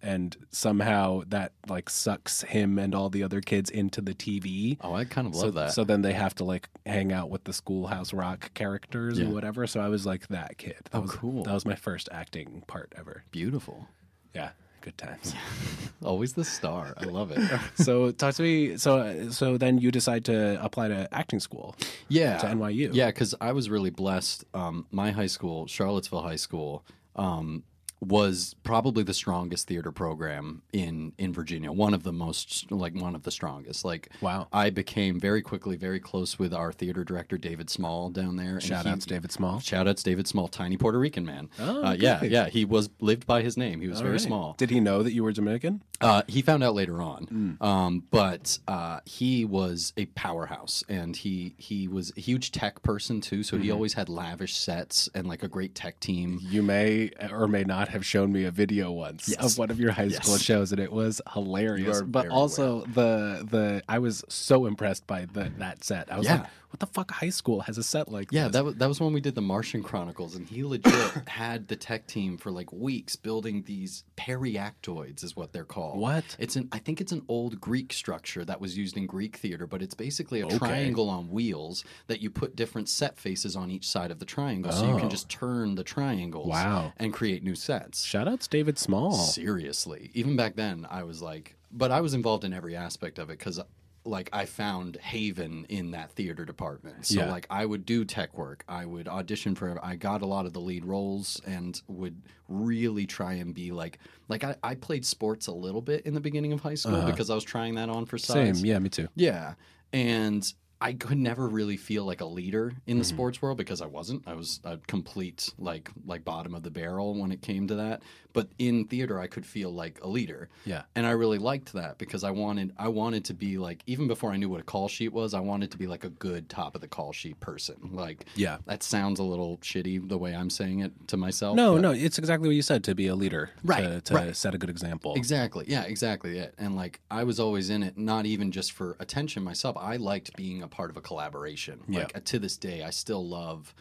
and 0.01 0.35
somehow 0.51 1.21
that 1.27 1.51
like 1.67 1.89
sucks 1.89 2.41
him 2.43 2.79
and 2.79 2.95
all 2.95 3.09
the 3.09 3.21
other 3.23 3.39
kids 3.41 3.69
into 3.69 4.01
the 4.01 4.13
TV. 4.13 4.77
Oh, 4.81 4.93
I 4.93 5.05
kind 5.05 5.27
of 5.27 5.35
love 5.35 5.41
So, 5.45 5.51
that. 5.51 5.71
so 5.73 5.83
then 5.83 6.01
they 6.01 6.13
have 6.13 6.33
to 6.35 6.43
like 6.43 6.69
hang 6.85 7.11
out 7.11 7.29
with 7.29 7.43
the 7.43 7.53
Schoolhouse 7.53 8.13
Rock 8.13 8.51
characters 8.55 9.19
Yeah. 9.19 9.27
or 9.27 9.29
whatever. 9.29 9.67
So 9.67 9.79
I 9.79 9.89
was 9.89 10.05
like 10.05 10.27
that 10.29 10.57
kid. 10.57 10.77
That 10.91 10.97
Oh, 10.97 11.01
was, 11.01 11.11
cool. 11.11 11.43
That 11.43 11.53
was 11.53 11.65
my 11.65 11.75
first 11.75 12.09
acting 12.11 12.63
part 12.67 12.93
ever. 12.97 13.23
Beautiful. 13.31 13.87
Yeah, 14.33 14.49
good 14.85 14.97
times. 14.97 15.33
Always 16.03 16.33
the 16.33 16.45
star. 16.45 16.93
I 16.97 17.05
love 17.05 17.31
it. 17.31 17.41
so 17.83 18.11
talk 18.11 18.35
to 18.35 18.43
me. 18.43 18.77
So 18.77 19.29
so 19.31 19.57
then 19.57 19.79
you 19.79 19.91
decide 19.91 20.23
to 20.25 20.63
apply 20.63 20.89
to 20.89 21.09
acting 21.11 21.39
school. 21.39 21.75
yeah. 22.07 22.37
To 22.37 22.47
NYU. 22.47 22.91
Yeah, 22.93 23.07
because 23.07 23.33
I 23.41 23.51
was 23.51 23.69
really 23.69 23.89
blessed. 23.89 24.45
Um, 24.53 24.85
my 24.91 25.09
high 25.11 25.25
school, 25.27 25.65
Charlottesville 25.65 26.21
High 26.21 26.35
School, 26.37 26.85
um, 27.15 27.63
was 28.07 28.55
probably 28.63 29.03
the 29.03 29.13
strongest 29.13 29.67
theater 29.67 29.91
program 29.91 30.61
in 30.73 31.13
in 31.17 31.33
Virginia. 31.33 31.71
One 31.71 31.93
of 31.93 32.03
the 32.03 32.11
most, 32.13 32.71
like 32.71 32.95
one 32.95 33.15
of 33.15 33.23
the 33.23 33.31
strongest. 33.31 33.83
Like, 33.85 34.09
Wow. 34.21 34.47
I 34.53 34.69
became 34.69 35.19
very 35.19 35.41
quickly 35.41 35.75
very 35.75 35.99
close 35.99 36.37
with 36.39 36.53
our 36.53 36.71
theater 36.71 37.03
director 37.03 37.37
David 37.37 37.69
Small 37.69 38.09
down 38.09 38.35
there. 38.35 38.59
Shout 38.61 38.85
he- 38.85 38.91
outs 38.91 39.05
David 39.05 39.31
Small. 39.31 39.59
Shout 39.59 39.87
outs 39.87 40.03
David 40.03 40.27
Small, 40.27 40.47
tiny 40.47 40.77
Puerto 40.77 40.99
Rican 40.99 41.25
man. 41.25 41.49
Oh, 41.59 41.83
uh, 41.83 41.91
yeah, 41.99 42.23
yeah. 42.23 42.47
He 42.49 42.65
was 42.65 42.89
lived 42.99 43.25
by 43.25 43.41
his 43.41 43.57
name. 43.57 43.81
He 43.81 43.87
was 43.87 43.97
All 43.97 44.03
very 44.03 44.13
right. 44.13 44.21
small. 44.21 44.55
Did 44.57 44.69
he 44.69 44.79
know 44.79 45.03
that 45.03 45.13
you 45.13 45.23
were 45.23 45.31
Dominican? 45.31 45.81
Uh, 46.01 46.21
he 46.27 46.41
found 46.41 46.61
out 46.63 46.75
later 46.75 47.01
on, 47.01 47.23
Hmm. 47.57 47.63
um, 47.63 48.03
but 48.11 48.59
uh, 48.67 48.99
he 49.05 49.45
was 49.45 49.93
a 49.95 50.05
powerhouse, 50.07 50.83
and 50.89 51.15
he 51.15 51.55
he 51.57 51.87
was 51.87 52.11
a 52.17 52.19
huge 52.19 52.51
tech 52.51 52.81
person 52.83 53.21
too. 53.21 53.43
So 53.43 53.55
Mm-hmm. 53.55 53.63
he 53.63 53.71
always 53.71 53.93
had 53.93 54.09
lavish 54.09 54.55
sets 54.57 55.07
and 55.15 55.25
like 55.27 55.41
a 55.43 55.47
great 55.47 55.73
tech 55.73 55.99
team. 56.01 56.39
You 56.41 56.61
may 56.63 57.11
or 57.31 57.47
may 57.47 57.63
not 57.63 57.87
have 57.95 58.05
shown 58.05 58.31
me 58.31 58.43
a 58.45 58.51
video 58.51 58.91
once 58.91 59.27
Yes. 59.27 59.39
of 59.53 59.57
one 59.57 59.71
of 59.71 59.79
your 59.79 59.91
high 59.91 60.09
school 60.09 60.33
Yes. 60.35 60.41
shows, 60.43 60.71
and 60.71 60.79
it 60.79 60.91
was 60.91 61.21
hilarious. 61.33 62.01
But 62.03 62.27
also 62.29 62.81
the 62.85 63.45
the 63.49 63.81
I 63.89 63.97
was 63.99 64.23
so 64.29 64.65
impressed 64.67 65.07
by 65.07 65.25
the 65.25 65.51
that 65.57 65.83
set. 65.83 66.11
I 66.11 66.17
was 66.17 66.27
Yeah. 66.27 66.41
like, 66.41 66.47
what 66.69 66.79
the 66.81 66.87
fuck? 66.87 67.09
High 67.11 67.29
school 67.29 67.61
has 67.61 67.77
a 67.77 67.83
set 67.83 68.11
like 68.11 68.29
this? 68.31 68.35
Yeah, 68.35 68.43
this? 68.47 68.53
that 68.53 68.65
was 68.65 68.75
that 68.75 68.87
was 68.87 68.99
when 68.99 69.13
we 69.13 69.21
did 69.21 69.33
the 69.35 69.41
Martian 69.41 69.81
Chronicles, 69.81 70.35
and 70.35 70.45
he 70.45 70.63
legit 70.63 70.93
had 71.27 71.67
the 71.69 71.75
tech 71.77 72.05
team 72.05 72.37
for 72.37 72.51
like 72.51 72.71
weeks 72.73 73.15
building 73.15 73.63
these 73.65 74.03
periactoids, 74.17 75.23
is 75.23 75.35
what 75.35 75.53
they're 75.53 75.63
called. 75.65 75.97
What? 75.99 76.35
It's 76.37 76.55
an 76.55 76.67
I 76.71 76.79
think 76.79 76.99
it's 77.01 77.11
an 77.13 77.21
old 77.29 77.59
Greek 77.61 77.93
structure 77.93 78.43
that 78.45 78.59
was 78.59 78.77
used 78.77 78.97
in 78.97 79.05
Greek 79.07 79.37
theater, 79.37 79.65
but 79.65 79.81
it's 79.81 79.95
basically 79.95 80.41
a 80.41 80.45
Okay. 80.47 80.57
triangle 80.57 81.09
on 81.09 81.29
wheels 81.29 81.83
that 82.07 82.21
you 82.21 82.29
put 82.29 82.55
different 82.55 82.89
set 82.89 83.17
faces 83.17 83.55
on 83.55 83.71
each 83.71 83.87
side 83.87 84.11
of 84.11 84.19
the 84.19 84.25
triangle, 84.25 84.71
so 84.71 84.85
you 84.85 84.93
Oh. 84.93 84.99
can 84.99 85.09
just 85.09 85.29
turn 85.29 85.75
the 85.75 85.83
triangles. 85.83 86.47
Wow. 86.49 86.93
and 86.97 87.13
create 87.13 87.43
new 87.43 87.55
sets. 87.55 87.74
Shout 87.93 88.27
outs 88.27 88.47
David 88.47 88.77
Small. 88.77 89.13
Seriously, 89.13 90.11
even 90.13 90.35
back 90.35 90.55
then, 90.55 90.85
I 90.89 91.03
was 91.03 91.21
like, 91.21 91.55
but 91.71 91.91
I 91.91 92.01
was 92.01 92.13
involved 92.13 92.43
in 92.43 92.53
every 92.53 92.75
aspect 92.75 93.19
of 93.19 93.29
it 93.29 93.37
because 93.39 93.59
like 94.07 94.29
I 94.31 94.45
found 94.45 94.97
haven 94.97 95.65
in 95.67 95.89
that 95.91 96.11
theater 96.11 96.45
department. 96.45 97.07
So 97.07 97.21
Yeah. 97.21 97.31
like 97.31 97.47
I 97.49 97.65
would 97.65 97.85
do 97.87 98.05
tech 98.05 98.37
work. 98.37 98.63
I 98.69 98.85
would 98.85 99.07
audition 99.07 99.55
for 99.55 99.79
I 99.83 99.95
got 99.95 100.21
a 100.21 100.27
lot 100.27 100.45
of 100.45 100.53
the 100.53 100.59
lead 100.61 100.85
roles 100.85 101.41
and 101.47 101.81
would 101.87 102.21
really 102.47 103.07
try 103.07 103.33
and 103.33 103.51
be 103.53 103.71
like 103.71 103.97
like 104.27 104.43
I, 104.43 104.55
I 104.63 104.75
played 104.75 105.05
sports 105.05 105.47
a 105.47 105.51
little 105.51 105.81
bit 105.81 106.05
in 106.05 106.13
the 106.13 106.19
beginning 106.21 106.53
of 106.53 106.61
high 106.61 106.75
school 106.75 107.01
because 107.05 107.31
I 107.31 107.35
was 107.35 107.43
trying 107.43 107.73
that 107.75 107.89
on 107.89 108.05
for 108.05 108.17
Uh-huh. 108.17 108.33
Same. 108.33 108.53
size. 108.55 108.63
Yeah, 108.63 108.77
me 108.77 108.89
too. 108.89 109.07
Yeah. 109.15 109.55
And 109.91 110.53
I 110.81 110.93
could 110.93 111.17
never 111.17 111.47
really 111.47 111.77
feel 111.77 112.03
like 112.05 112.21
a 112.21 112.25
leader 112.25 112.73
in 112.85 112.97
the 112.97 113.03
Mm-hmm. 113.05 113.15
sports 113.15 113.41
world 113.41 113.57
because 113.57 113.81
I 113.81 113.85
wasn't. 113.85 114.23
I 114.27 114.33
was 114.33 114.59
a 114.63 114.77
complete 114.87 115.53
like 115.57 115.89
like 116.05 116.25
bottom 116.25 116.53
of 116.53 116.63
the 116.63 116.71
barrel 116.71 117.13
when 117.19 117.31
it 117.31 117.41
came 117.41 117.67
to 117.67 117.75
that. 117.75 118.01
But 118.33 118.49
in 118.59 118.83
theater 118.85 119.17
I 119.17 119.27
could 119.27 119.45
feel 119.45 119.71
like 119.71 119.99
a 120.01 120.07
leader. 120.09 120.49
Yeah. 120.65 120.81
And 120.95 121.05
I 121.05 121.11
really 121.11 121.37
liked 121.37 121.71
that 121.73 121.97
because 121.97 122.25
I 122.25 122.31
wanted 122.31 122.73
I 122.77 122.89
wanted 122.89 123.23
to 123.25 123.33
be 123.33 123.57
like 123.57 123.81
even 123.87 124.07
before 124.09 124.31
I 124.31 124.37
knew 124.37 124.49
what 124.49 124.59
a 124.59 124.63
call 124.63 124.89
sheet 124.89 125.13
was, 125.13 125.33
I 125.33 125.39
wanted 125.39 125.71
to 125.71 125.77
be 125.77 125.87
like 125.87 126.03
a 126.03 126.09
good 126.09 126.49
top 126.49 126.75
of 126.75 126.81
the 126.81 126.87
call 126.89 127.13
sheet 127.13 127.39
person. 127.39 127.91
Like 127.93 128.25
Yeah. 128.35 128.57
that 128.65 128.83
sounds 128.83 129.19
a 129.19 129.23
little 129.23 129.57
shitty 129.59 130.09
the 130.09 130.17
way 130.17 130.35
I'm 130.35 130.49
saying 130.49 130.79
it 130.79 130.91
to 131.07 131.15
myself. 131.17 131.55
No, 131.55 131.73
but- 131.75 131.81
no, 131.81 131.91
it's 131.91 132.17
exactly 132.19 132.49
what 132.49 132.55
you 132.55 132.61
said. 132.61 132.83
To 132.83 132.93
be 132.95 133.07
a 133.07 133.15
leader, 133.15 133.51
Right, 133.63 133.83
To, 133.83 134.01
to 134.01 134.13
right. 134.13 134.35
set 134.35 134.53
a 134.53 134.57
good 134.57 134.69
example. 134.69 135.15
Exactly. 135.15 135.63
Yeah, 135.69 135.83
exactly 135.83 136.37
it. 136.37 136.53
And 136.57 136.75
like 136.75 136.99
I 137.09 137.23
was 137.23 137.39
always 137.39 137.69
in 137.69 137.81
it, 137.83 137.97
not 137.97 138.25
even 138.25 138.51
just 138.51 138.73
for 138.73 138.97
attention 138.99 139.43
myself. 139.43 139.77
I 139.79 139.95
liked 139.95 140.35
being 140.35 140.61
a 140.65 140.67
part 140.67 140.89
of 140.89 140.97
a 140.97 141.01
collaboration. 141.01 141.79
Yeah. 141.87 141.99
Like 142.01 142.17
uh, 142.17 142.19
to 142.25 142.39
this 142.39 142.57
day, 142.57 142.83
I 142.83 142.89
still 142.89 143.25
love 143.25 143.73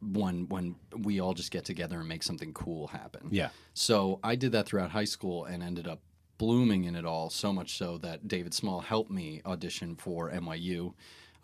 when 0.00 0.48
when 0.48 0.76
we 0.96 1.20
all 1.20 1.34
just 1.34 1.50
get 1.50 1.64
together 1.64 1.98
and 1.98 2.08
make 2.08 2.22
something 2.22 2.52
cool 2.52 2.86
happen. 2.86 3.28
Yeah. 3.30 3.48
So 3.74 4.20
I 4.22 4.36
did 4.36 4.52
that 4.52 4.66
throughout 4.66 4.90
high 4.92 5.04
school 5.16 5.44
and 5.44 5.62
ended 5.62 5.86
up 5.88 6.00
blooming 6.38 6.84
in 6.84 6.94
it 6.94 7.04
all 7.04 7.30
so 7.30 7.52
much 7.52 7.76
so 7.76 7.98
that 7.98 8.28
David 8.28 8.54
Small 8.54 8.80
helped 8.80 9.10
me 9.10 9.42
audition 9.44 9.96
for 9.96 10.30
NYU. 10.30 10.94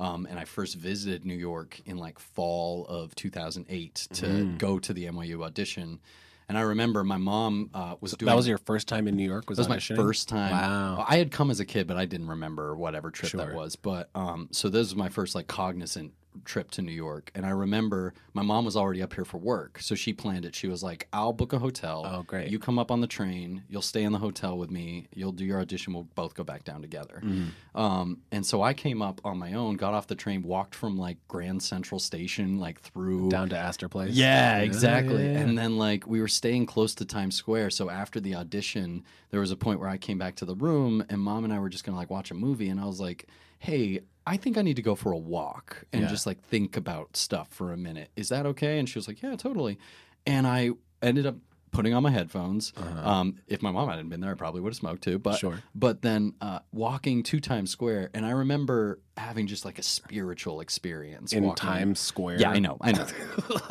Um, 0.00 0.26
and 0.30 0.38
I 0.38 0.44
first 0.44 0.76
visited 0.76 1.24
New 1.24 1.34
York 1.36 1.80
in 1.86 1.98
like 1.98 2.18
fall 2.18 2.86
of 2.86 3.14
2008 3.16 3.94
to 4.14 4.26
Mm-hmm. 4.26 4.56
go 4.58 4.78
to 4.78 4.92
the 4.92 5.04
NYU 5.06 5.44
audition. 5.44 6.00
And 6.48 6.58
I 6.58 6.62
remember 6.62 7.04
my 7.04 7.16
mom 7.16 7.70
uh, 7.72 7.94
was 8.00 8.12
doing 8.12 8.26
That 8.28 8.36
was 8.36 8.46
your 8.46 8.58
first 8.58 8.86
time 8.86 9.08
in 9.08 9.16
New 9.16 9.24
York. 9.24 9.48
Was 9.48 9.56
that 9.58 9.68
was 9.68 9.90
my 9.90 9.96
first 9.96 10.28
time. 10.28 10.50
Wow. 10.52 11.04
I 11.08 11.16
had 11.16 11.30
come 11.30 11.50
as 11.50 11.58
a 11.60 11.64
kid, 11.64 11.86
but 11.86 11.96
I 11.96 12.04
didn't 12.04 12.28
remember 12.28 12.76
whatever 12.76 13.10
trip 13.10 13.30
Sure. 13.30 13.44
that 13.44 13.54
was. 13.54 13.76
But 13.76 14.10
um, 14.14 14.48
so 14.52 14.68
this 14.68 14.80
was 14.80 14.96
my 14.96 15.08
first 15.08 15.34
like 15.34 15.46
cognizant 15.46 16.12
trip 16.44 16.70
to 16.72 16.82
New 16.82 16.92
York, 16.92 17.30
and 17.34 17.46
I 17.46 17.50
remember 17.50 18.14
my 18.32 18.42
mom 18.42 18.64
was 18.64 18.76
already 18.76 19.02
up 19.02 19.14
here 19.14 19.24
for 19.24 19.38
work, 19.38 19.78
so 19.80 19.94
she 19.94 20.12
planned 20.12 20.44
it. 20.44 20.54
She 20.54 20.66
was 20.66 20.82
like, 20.82 21.08
"I'll 21.12 21.32
book 21.32 21.52
a 21.52 21.58
hotel. 21.58 22.04
Oh, 22.06 22.22
great. 22.22 22.50
You 22.50 22.58
come 22.58 22.78
up 22.78 22.90
on 22.90 23.00
the 23.00 23.06
train. 23.06 23.62
You'll 23.68 23.82
stay 23.82 24.02
in 24.02 24.12
the 24.12 24.18
hotel 24.18 24.56
with 24.58 24.70
me. 24.70 25.06
You'll 25.14 25.32
do 25.32 25.44
your 25.44 25.60
audition. 25.60 25.92
We'll 25.94 26.08
both 26.14 26.34
go 26.34 26.44
back 26.44 26.64
down 26.64 26.82
together." 26.82 27.20
Mm-hmm. 27.24 27.78
Um, 27.80 28.18
and 28.32 28.44
so 28.44 28.62
I 28.62 28.74
came 28.74 29.02
up 29.02 29.20
on 29.24 29.38
my 29.38 29.54
own, 29.54 29.76
got 29.76 29.94
off 29.94 30.06
the 30.06 30.14
train, 30.14 30.42
walked 30.42 30.74
from 30.74 30.96
like 30.98 31.18
Grand 31.28 31.62
Central 31.62 31.98
Station, 31.98 32.58
like 32.58 32.80
through 32.80 33.28
Down 33.30 33.48
to 33.50 33.56
Astor 33.56 33.88
Place. 33.88 34.14
yeah, 34.14 34.58
exactly. 34.58 35.24
yeah, 35.24 35.32
yeah. 35.32 35.38
And 35.38 35.56
then 35.58 35.78
like 35.78 36.06
we 36.06 36.20
were 36.20 36.28
staying 36.28 36.66
close 36.66 36.94
to 36.96 37.04
Times 37.04 37.36
Square, 37.36 37.70
so 37.70 37.90
after 37.90 38.20
the 38.20 38.34
audition, 38.34 39.04
there 39.30 39.40
was 39.40 39.50
a 39.50 39.56
point 39.56 39.80
where 39.80 39.88
I 39.88 39.96
came 39.96 40.18
back 40.18 40.36
to 40.36 40.44
the 40.44 40.54
room 40.54 41.04
and 41.08 41.20
mom 41.20 41.44
and 41.44 41.52
I 41.52 41.58
were 41.58 41.68
just 41.68 41.84
going 41.84 41.94
to 41.94 41.98
like 41.98 42.10
watch 42.10 42.30
a 42.30 42.34
movie 42.34 42.68
and 42.68 42.80
I 42.80 42.84
was 42.84 43.00
like, 43.00 43.26
"Hey, 43.64 44.00
I 44.26 44.36
think 44.36 44.56
I 44.56 44.62
need 44.62 44.76
to 44.76 44.82
go 44.82 44.94
for 44.94 45.12
a 45.12 45.18
walk 45.18 45.84
and 45.92 46.02
Yeah. 46.02 46.08
just 46.08 46.26
like 46.26 46.40
think 46.42 46.76
about 46.76 47.16
stuff 47.16 47.48
for 47.50 47.72
a 47.72 47.76
minute. 47.76 48.10
Is 48.16 48.28
that 48.30 48.46
okay?" 48.46 48.78
And 48.78 48.88
she 48.88 48.98
was 48.98 49.08
like, 49.08 49.22
"Yeah, 49.22 49.36
totally." 49.36 49.78
And 50.26 50.46
I 50.46 50.70
ended 51.02 51.26
up 51.26 51.36
putting 51.70 51.92
on 51.92 52.02
my 52.02 52.10
headphones. 52.10 52.72
Um, 52.76 53.40
if 53.48 53.60
my 53.60 53.70
mom 53.72 53.88
hadn't 53.88 54.08
been 54.08 54.20
there, 54.20 54.30
I 54.30 54.34
probably 54.34 54.60
would 54.60 54.70
have 54.72 54.76
smoked 54.76 55.02
too. 55.02 55.18
But 55.18 55.30
Uh-huh. 55.30 55.38
Sure. 55.38 55.62
but 55.74 56.02
then 56.02 56.34
uh, 56.40 56.60
walking 56.72 57.22
to 57.24 57.40
Times 57.40 57.70
Square, 57.70 58.10
and 58.14 58.24
I 58.24 58.30
remember 58.30 59.00
having 59.16 59.46
just 59.46 59.64
like 59.64 59.78
a 59.78 59.82
spiritual 59.82 60.60
experience 60.60 61.32
In 61.32 61.44
walking 61.44 61.68
Times 61.68 62.00
Square. 62.00 62.40
yeah, 62.40 62.50
I 62.50 62.58
know. 62.58 62.76
I 62.80 62.92
know. 62.92 63.06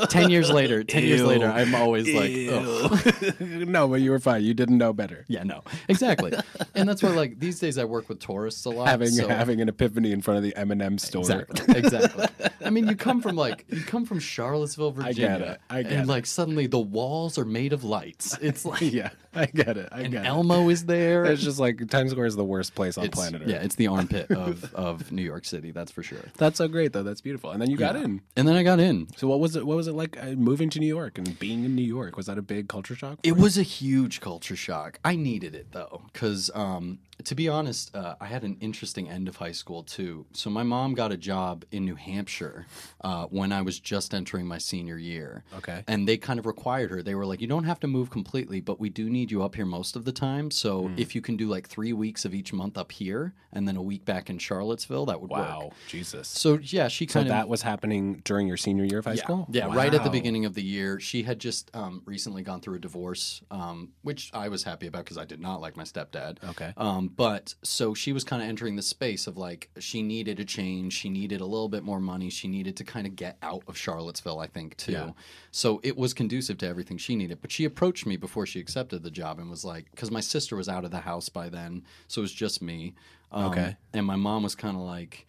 ten 0.09 0.29
years 0.29 0.49
later, 0.49 0.83
ten 0.83 1.03
years 1.03 1.21
later, 1.21 1.47
I'm 1.47 1.75
always 1.75 2.07
like, 2.13 2.31
no, 3.39 3.87
but 3.87 4.01
you 4.01 4.11
were 4.11 4.19
fine. 4.19 4.43
You 4.43 4.53
didn't 4.53 4.77
know 4.77 4.93
better. 4.93 5.25
yeah, 5.27 5.43
no, 5.43 5.63
exactly. 5.89 6.33
and 6.75 6.87
that's 6.87 7.03
why, 7.03 7.09
like, 7.09 7.39
these 7.39 7.59
days 7.59 7.77
I 7.77 7.83
work 7.83 8.07
with 8.09 8.19
tourists 8.19 8.65
a 8.65 8.69
lot. 8.69 8.87
Having 8.87 9.09
so- 9.09 9.27
having 9.27 9.59
an 9.61 9.69
epiphany 9.69 10.11
in 10.11 10.21
front 10.21 10.37
of 10.37 10.43
the 10.43 10.55
M&M 10.55 10.97
store. 10.97 11.21
Exactly. 11.21 11.75
Exactly. 11.77 12.25
I 12.65 12.69
mean, 12.69 12.87
you 12.87 12.95
come 12.95 13.21
from 13.21 13.35
like 13.35 13.65
you 13.69 13.81
come 13.81 14.05
from 14.05 14.19
Charlottesville, 14.19 14.89
I 14.99 15.07
Virginia, 15.09 15.37
get 15.39 15.41
it. 15.41 15.61
I 15.69 15.83
get 15.83 15.91
and 15.91 16.01
it. 16.03 16.07
like 16.07 16.25
suddenly 16.25 16.67
the 16.67 16.79
walls 16.79 17.37
are 17.37 17.45
made 17.45 17.73
of 17.73 17.83
lights. 17.83 18.37
It's 18.41 18.63
like 18.65 18.81
yeah, 18.81 19.09
I 19.35 19.45
get 19.47 19.77
it. 19.77 19.89
I 19.91 20.01
and 20.01 20.11
get 20.11 20.25
Elmo 20.25 20.69
is 20.69 20.85
there. 20.85 21.25
It's 21.25 21.41
just 21.43 21.59
like 21.59 21.87
Times 21.89 22.11
Square 22.11 22.27
is 22.27 22.35
the 22.35 22.43
worst 22.43 22.75
place 22.75 22.97
on 22.97 23.05
It's- 23.05 23.15
planet 23.19 23.41
Earth. 23.41 23.49
yeah, 23.49 23.61
it's 23.63 23.75
the 23.75 23.87
armpit 23.87 24.31
of 24.31 24.73
of 24.75 25.11
New 25.11 25.23
York 25.23 25.45
City. 25.45 25.71
That's 25.71 25.91
for 25.91 26.03
sure. 26.03 26.23
That's 26.37 26.57
so 26.57 26.67
great 26.67 26.93
though. 26.93 27.03
That's 27.03 27.21
beautiful. 27.21 27.51
And 27.51 27.61
then 27.61 27.69
you 27.69 27.77
got 27.77 27.95
Yeah. 27.95 28.03
in. 28.03 28.21
And 28.35 28.47
then 28.47 28.55
I 28.55 28.63
got 28.63 28.79
in. 28.79 29.07
So 29.17 29.27
what 29.27 29.39
was 29.39 29.55
it? 29.55 29.65
What 29.65 29.77
was 29.77 29.87
it 29.87 29.93
like 29.93 30.17
uh, 30.21 30.31
moving 30.31 30.69
to 30.71 30.79
New 30.79 30.87
York 30.87 31.17
and 31.17 31.37
being 31.39 31.63
in 31.63 31.75
New 31.75 31.81
York? 31.83 32.17
Was 32.17 32.25
that 32.27 32.37
a 32.37 32.41
big 32.41 32.67
culture 32.69 32.95
shock? 32.95 33.19
It 33.23 33.27
you? 33.29 33.35
was 33.35 33.57
a 33.57 33.63
huge 33.63 34.21
culture 34.21 34.55
shock. 34.55 34.99
I 35.03 35.15
needed 35.15 35.55
it 35.55 35.71
though, 35.71 36.01
because 36.11 36.51
um, 36.53 36.99
to 37.23 37.35
be 37.35 37.47
honest, 37.47 37.95
uh, 37.95 38.15
I 38.19 38.25
had 38.25 38.43
an 38.43 38.57
interesting 38.59 39.07
end 39.09 39.27
of 39.27 39.37
high 39.37 39.51
school 39.51 39.83
too. 39.83 40.25
So 40.33 40.49
my 40.49 40.63
mom 40.63 40.93
got 40.93 41.11
a 41.11 41.17
job 41.17 41.63
in 41.71 41.85
New 41.85 41.95
Hampshire 41.95 42.65
uh, 43.03 43.25
when 43.25 43.51
I 43.51 43.61
was 43.61 43.79
just 43.79 44.13
entering 44.13 44.45
my 44.47 44.57
senior 44.57 44.97
year. 44.97 45.43
Okay. 45.57 45.83
And 45.87 46.07
they 46.07 46.17
kind 46.17 46.39
of 46.39 46.45
required 46.45 46.91
her. 46.91 47.01
They 47.03 47.15
were 47.15 47.25
like, 47.25 47.39
"You 47.41 47.47
don't 47.47 47.63
have 47.65 47.79
to 47.81 47.87
move 47.87 48.09
completely, 48.09 48.59
but 48.61 48.79
we 48.79 48.89
do 48.89 49.09
need 49.09 49.22
you 49.31 49.43
up 49.43 49.55
here 49.55 49.65
most 49.65 49.95
of 49.95 50.05
the 50.05 50.11
time. 50.11 50.51
So 50.51 50.87
Hmm. 50.87 50.95
if 50.97 51.15
you 51.15 51.21
can 51.21 51.35
do 51.37 51.47
like 51.47 51.67
three 51.67 51.93
weeks 51.93 52.25
of 52.25 52.33
each 52.33 52.53
month 52.53 52.77
up 52.77 52.91
here, 52.91 53.33
and 53.51 53.67
then 53.67 53.75
a 53.75 53.81
week 53.81 54.05
back 54.05 54.29
in 54.29 54.37
Charlottesville, 54.39 55.05
that 55.07 55.21
would 55.21 55.29
Wow, 55.29 55.65
work." 55.65 55.73
Jesus. 55.87 56.27
So 56.27 56.57
yeah, 56.61 56.87
she 56.87 57.05
So 57.07 57.13
kind 57.13 57.27
of 57.27 57.31
that 57.31 57.47
was 57.47 57.61
happening 57.61 58.21
during 58.23 58.47
your 58.47 58.57
senior 58.57 58.85
year 58.85 58.99
of 58.99 59.05
high 59.05 59.13
yeah. 59.13 59.23
school. 59.23 59.47
Yeah, 59.51 59.73
right 59.75 59.93
at 59.93 60.03
the 60.03 60.09
beginning 60.09 60.45
of 60.45 60.53
the 60.53 60.63
year. 60.63 60.99
She 60.99 61.23
had 61.23 61.39
just 61.39 61.69
um, 61.75 62.01
recently 62.05 62.43
gone 62.43 62.61
through 62.61 62.75
a 62.75 62.79
divorce, 62.79 63.41
um, 63.51 63.89
which 64.01 64.29
I 64.33 64.49
was 64.49 64.63
happy 64.63 64.87
about 64.87 65.03
because 65.05 65.17
I 65.17 65.25
did 65.25 65.39
not 65.39 65.61
like 65.61 65.77
my 65.77 65.83
stepdad. 65.83 66.37
Okay. 66.49 66.73
Um, 66.77 67.07
but 67.09 67.55
so 67.63 67.93
she 67.93 68.11
was 68.13 68.23
kind 68.23 68.41
of 68.41 68.47
entering 68.49 68.75
the 68.75 68.81
space 68.81 69.27
of 69.27 69.37
like 69.37 69.69
she 69.79 70.01
needed 70.01 70.39
a 70.39 70.45
change. 70.45 70.93
She 70.93 71.09
needed 71.09 71.41
a 71.41 71.45
little 71.45 71.69
bit 71.69 71.83
more 71.83 71.99
money. 71.99 72.29
She 72.29 72.47
needed 72.47 72.75
to 72.77 72.83
kind 72.83 73.05
of 73.07 73.15
get 73.15 73.37
out 73.41 73.63
of 73.67 73.77
Charlottesville, 73.77 74.39
I 74.39 74.47
think, 74.47 74.77
too. 74.77 74.91
Yeah. 74.93 75.11
So 75.51 75.79
it 75.83 75.97
was 75.97 76.13
conducive 76.13 76.57
to 76.59 76.67
everything 76.67 76.97
she 76.97 77.15
needed. 77.15 77.39
But 77.41 77.51
she 77.51 77.65
approached 77.65 78.05
me 78.05 78.17
before 78.17 78.45
she 78.45 78.59
accepted 78.59 79.03
the 79.03 79.11
job 79.13 79.39
and 79.39 79.49
was 79.49 79.63
like, 79.63 79.89
because 79.91 80.11
my 80.11 80.19
sister 80.19 80.55
was 80.55 80.67
out 80.67 80.83
of 80.83 80.91
the 80.91 80.99
house 81.01 81.29
by 81.29 81.49
then, 81.49 81.83
so 82.07 82.19
it 82.19 82.23
was 82.23 82.33
just 82.33 82.61
me. 82.61 82.93
Um, 83.31 83.45
Okay. 83.51 83.77
And 83.93 84.05
my 84.05 84.15
mom 84.17 84.43
was 84.43 84.55
kind 84.55 84.75
of 84.75 84.83
like, 84.83 85.25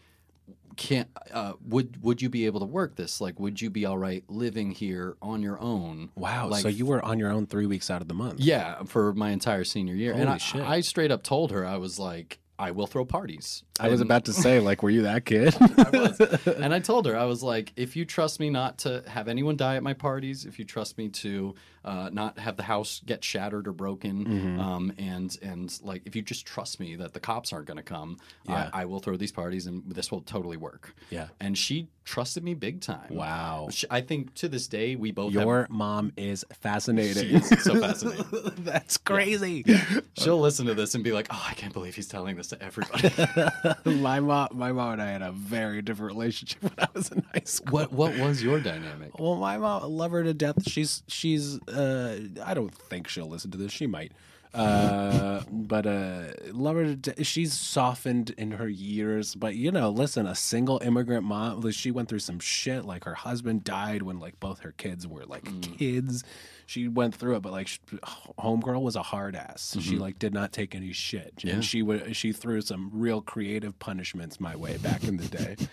can't 0.76 1.09
uh, 1.32 1.53
would 1.68 2.03
would 2.03 2.20
you 2.20 2.28
be 2.28 2.47
able 2.47 2.59
to 2.61 2.66
work 2.66 2.97
this 2.97 3.20
like 3.20 3.39
would 3.39 3.61
you 3.61 3.70
be 3.70 3.87
all 3.87 3.97
right 3.97 4.24
living 4.28 4.72
here 4.72 5.16
on 5.22 5.41
your 5.41 5.59
own 5.61 6.11
Wow. 6.16 6.49
like 6.49 6.62
so 6.62 6.68
you 6.68 6.85
were 6.85 7.01
on 7.05 7.18
your 7.20 7.30
own 7.30 7.47
three 7.47 7.66
weeks 7.66 7.91
out 7.91 8.03
of 8.03 8.09
the 8.09 8.14
month. 8.14 8.41
yeah 8.41 8.82
for 8.82 9.12
my 9.14 9.30
entire 9.30 9.62
senior 9.62 9.95
year 9.95 10.12
and 10.12 10.28
I, 10.28 10.39
shit. 10.39 10.62
I 10.62 10.80
straight 10.80 11.12
up 11.12 11.22
told 11.22 11.53
her 11.53 11.64
i 11.64 11.76
was 11.76 12.01
like 12.01 12.41
i 12.59 12.72
will 12.72 12.89
throw 12.89 13.05
parties 13.05 13.62
I 13.80 13.89
was 13.89 14.01
about 14.01 14.24
to 14.26 14.32
say, 14.32 14.61
like, 14.61 14.85
were 14.85 14.91
you 14.91 15.03
that 15.03 15.24
kid? 15.24 15.53
I 15.61 15.91
was. 15.93 16.20
and 16.47 16.72
I 16.72 16.78
told 16.78 17.07
her, 17.07 17.16
I 17.16 17.24
was 17.24 17.43
like, 17.43 17.72
if 17.74 17.97
you 17.97 18.05
trust 18.05 18.39
me 18.39 18.49
not 18.49 18.78
to 18.78 19.03
have 19.09 19.26
anyone 19.26 19.57
die 19.57 19.74
at 19.74 19.82
my 19.82 19.95
parties, 19.95 20.45
if 20.45 20.61
you 20.61 20.64
trust 20.64 20.97
me 20.97 21.09
to 21.09 21.57
uh, 21.85 22.09
not 22.12 22.39
have 22.39 22.57
the 22.57 22.62
house 22.62 23.01
get 23.05 23.22
shattered 23.22 23.68
or 23.68 23.72
broken, 23.72 24.24
Mm-hmm. 24.24 24.61
um, 24.61 24.93
and 24.99 25.37
and 25.43 25.78
like 25.82 26.03
if 26.07 26.16
you 26.16 26.22
just 26.22 26.47
trust 26.47 26.80
me 26.80 26.97
that 26.97 27.12
the 27.12 27.20
cops 27.20 27.53
aren't 27.53 27.66
going 27.66 27.76
to 27.76 27.82
come, 27.82 28.18
Yeah. 28.49 28.70
I, 28.72 28.82
I 28.82 28.85
will 28.87 29.01
throw 29.01 29.16
these 29.16 29.32
parties 29.32 29.66
and 29.66 29.82
this 29.87 30.11
will 30.11 30.22
totally 30.22 30.57
work. 30.57 30.95
Yeah. 31.11 31.28
And 31.41 31.57
she 31.59 31.89
trusted 32.05 32.45
me 32.45 32.53
big 32.55 32.80
time. 32.82 33.14
Wow. 33.14 33.68
She- 33.70 33.87
I 33.91 34.01
think 34.03 34.35
to 34.35 34.49
this 34.49 34.68
day 34.68 34.95
we 34.97 35.11
both 35.11 35.32
Your 35.32 35.66
mom 35.70 36.12
is 36.16 36.45
fascinating. 36.61 37.37
Is 37.37 37.49
so 37.62 37.80
fascinating. 37.80 38.24
That's 38.59 38.97
crazy. 38.99 39.64
She'll 40.18 40.41
listen 40.41 40.66
to 40.66 40.74
this 40.74 40.95
and 40.95 41.03
be 41.05 41.12
like, 41.12 41.26
"Oh, 41.30 41.47
I 41.49 41.55
can't 41.55 41.72
believe 41.72 41.95
he's 41.95 42.09
telling 42.09 42.37
this 42.37 42.49
to 42.49 42.62
everybody." 42.62 43.11
my 44.01 44.20
mom, 44.20 44.49
my 44.53 44.72
mom 44.72 44.93
and 44.95 45.03
I 45.03 45.11
had 45.11 45.22
a 45.22 45.32
very 45.32 45.82
different 45.82 46.12
relationship 46.12 46.62
when 46.62 46.72
I 46.78 46.89
was 46.95 47.11
in 47.11 47.24
high 47.32 47.43
school. 47.45 47.72
what 47.78 47.93
What 47.93 48.16
was 48.18 48.43
your 48.43 48.61
dynamic? 48.61 49.18
Well, 49.18 49.37
my 49.37 49.59
mom, 49.59 49.82
I 49.82 49.87
love 49.87 50.12
her 50.12 50.22
to 50.24 50.35
death. 50.35 50.68
She's 50.68 51.03
she's. 51.09 51.59
Uh, 51.75 52.16
I 52.45 52.55
don't 52.55 52.72
think 52.75 53.09
she'll 53.09 53.29
listen 53.29 53.51
to 53.53 53.59
this. 53.59 53.72
She 53.72 53.87
might. 53.87 54.12
Uh, 54.53 55.43
but 55.51 55.85
uh, 55.87 56.27
love 56.53 56.77
her. 56.77 56.97
She's 57.25 57.53
softened 57.53 58.31
in 58.39 58.53
her 58.53 58.68
years. 58.68 59.35
But 59.35 59.57
you 59.57 59.72
know, 59.72 59.91
listen, 59.91 60.27
a 60.27 60.35
single 60.35 60.81
immigrant 60.85 61.25
mom. 61.25 61.61
like, 61.61 61.75
She 61.75 61.91
went 61.91 62.09
through 62.09 62.20
some 62.20 62.39
shit. 62.39 62.85
Like 62.85 63.05
her 63.05 63.14
husband 63.14 63.64
died 63.64 64.03
when 64.03 64.20
like 64.20 64.39
both 64.41 64.61
her 64.61 64.72
kids 64.72 65.07
were 65.09 65.25
like 65.27 65.45
kids. 65.62 66.22
She 66.66 66.89
went 66.89 67.14
through 67.14 67.37
it, 67.37 67.41
but 67.43 67.53
like 67.53 67.66
sh- 67.68 67.79
homegirl 68.39 68.81
was 68.81 68.97
a 68.97 69.03
hard 69.03 69.37
ass. 69.37 69.77
She 69.81 69.97
like 69.99 70.18
did 70.18 70.33
not 70.33 70.51
take 70.53 70.75
any 70.75 70.93
shit, 70.93 71.35
Yeah. 71.43 71.55
and 71.55 71.64
she 71.64 71.83
would 71.83 72.16
she 72.16 72.33
threw 72.33 72.62
some 72.62 72.91
real 72.95 73.20
creative 73.20 73.79
punishments 73.81 74.41
my 74.41 74.57
way 74.57 74.77
back 74.79 75.05
in 75.05 75.16
the 75.18 75.27
day. 75.27 75.57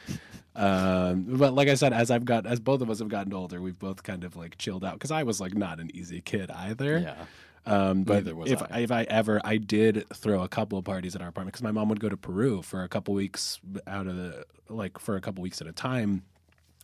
Um, 0.55 1.25
but 1.27 1.53
like 1.53 1.69
I 1.69 1.75
said, 1.75 1.93
as 1.93 2.11
I've 2.11 2.25
got, 2.25 2.45
as 2.45 2.59
both 2.59 2.81
of 2.81 2.89
us 2.89 2.99
have 2.99 3.07
gotten 3.07 3.33
older, 3.33 3.61
we've 3.61 3.79
both 3.79 4.03
kind 4.03 4.23
of 4.23 4.35
like 4.35 4.57
chilled 4.57 4.83
out 4.83 4.93
because 4.93 5.11
I 5.11 5.23
was 5.23 5.39
like 5.39 5.55
not 5.55 5.79
an 5.79 5.89
easy 5.93 6.21
kid 6.21 6.51
either. 6.51 6.99
Yeah. 6.99 7.25
Um, 7.65 8.03
but 8.03 8.15
Neither 8.15 8.35
was 8.35 8.51
if 8.51 8.61
I. 8.71 8.79
if 8.79 8.91
I 8.91 9.03
ever, 9.03 9.39
I 9.43 9.57
did 9.57 10.05
throw 10.13 10.41
a 10.41 10.47
couple 10.47 10.79
of 10.79 10.85
parties 10.85 11.15
at 11.15 11.21
our 11.21 11.27
apartment 11.27 11.53
because 11.53 11.63
my 11.63 11.71
mom 11.71 11.89
would 11.89 11.99
go 11.99 12.09
to 12.09 12.17
Peru 12.17 12.61
for 12.63 12.83
a 12.83 12.89
couple 12.89 13.13
weeks 13.13 13.59
out 13.85 14.07
of 14.07 14.15
the 14.15 14.45
like 14.67 14.97
for 14.97 15.15
a 15.15 15.21
couple 15.21 15.43
weeks 15.43 15.61
at 15.61 15.67
a 15.67 15.71
time, 15.71 16.23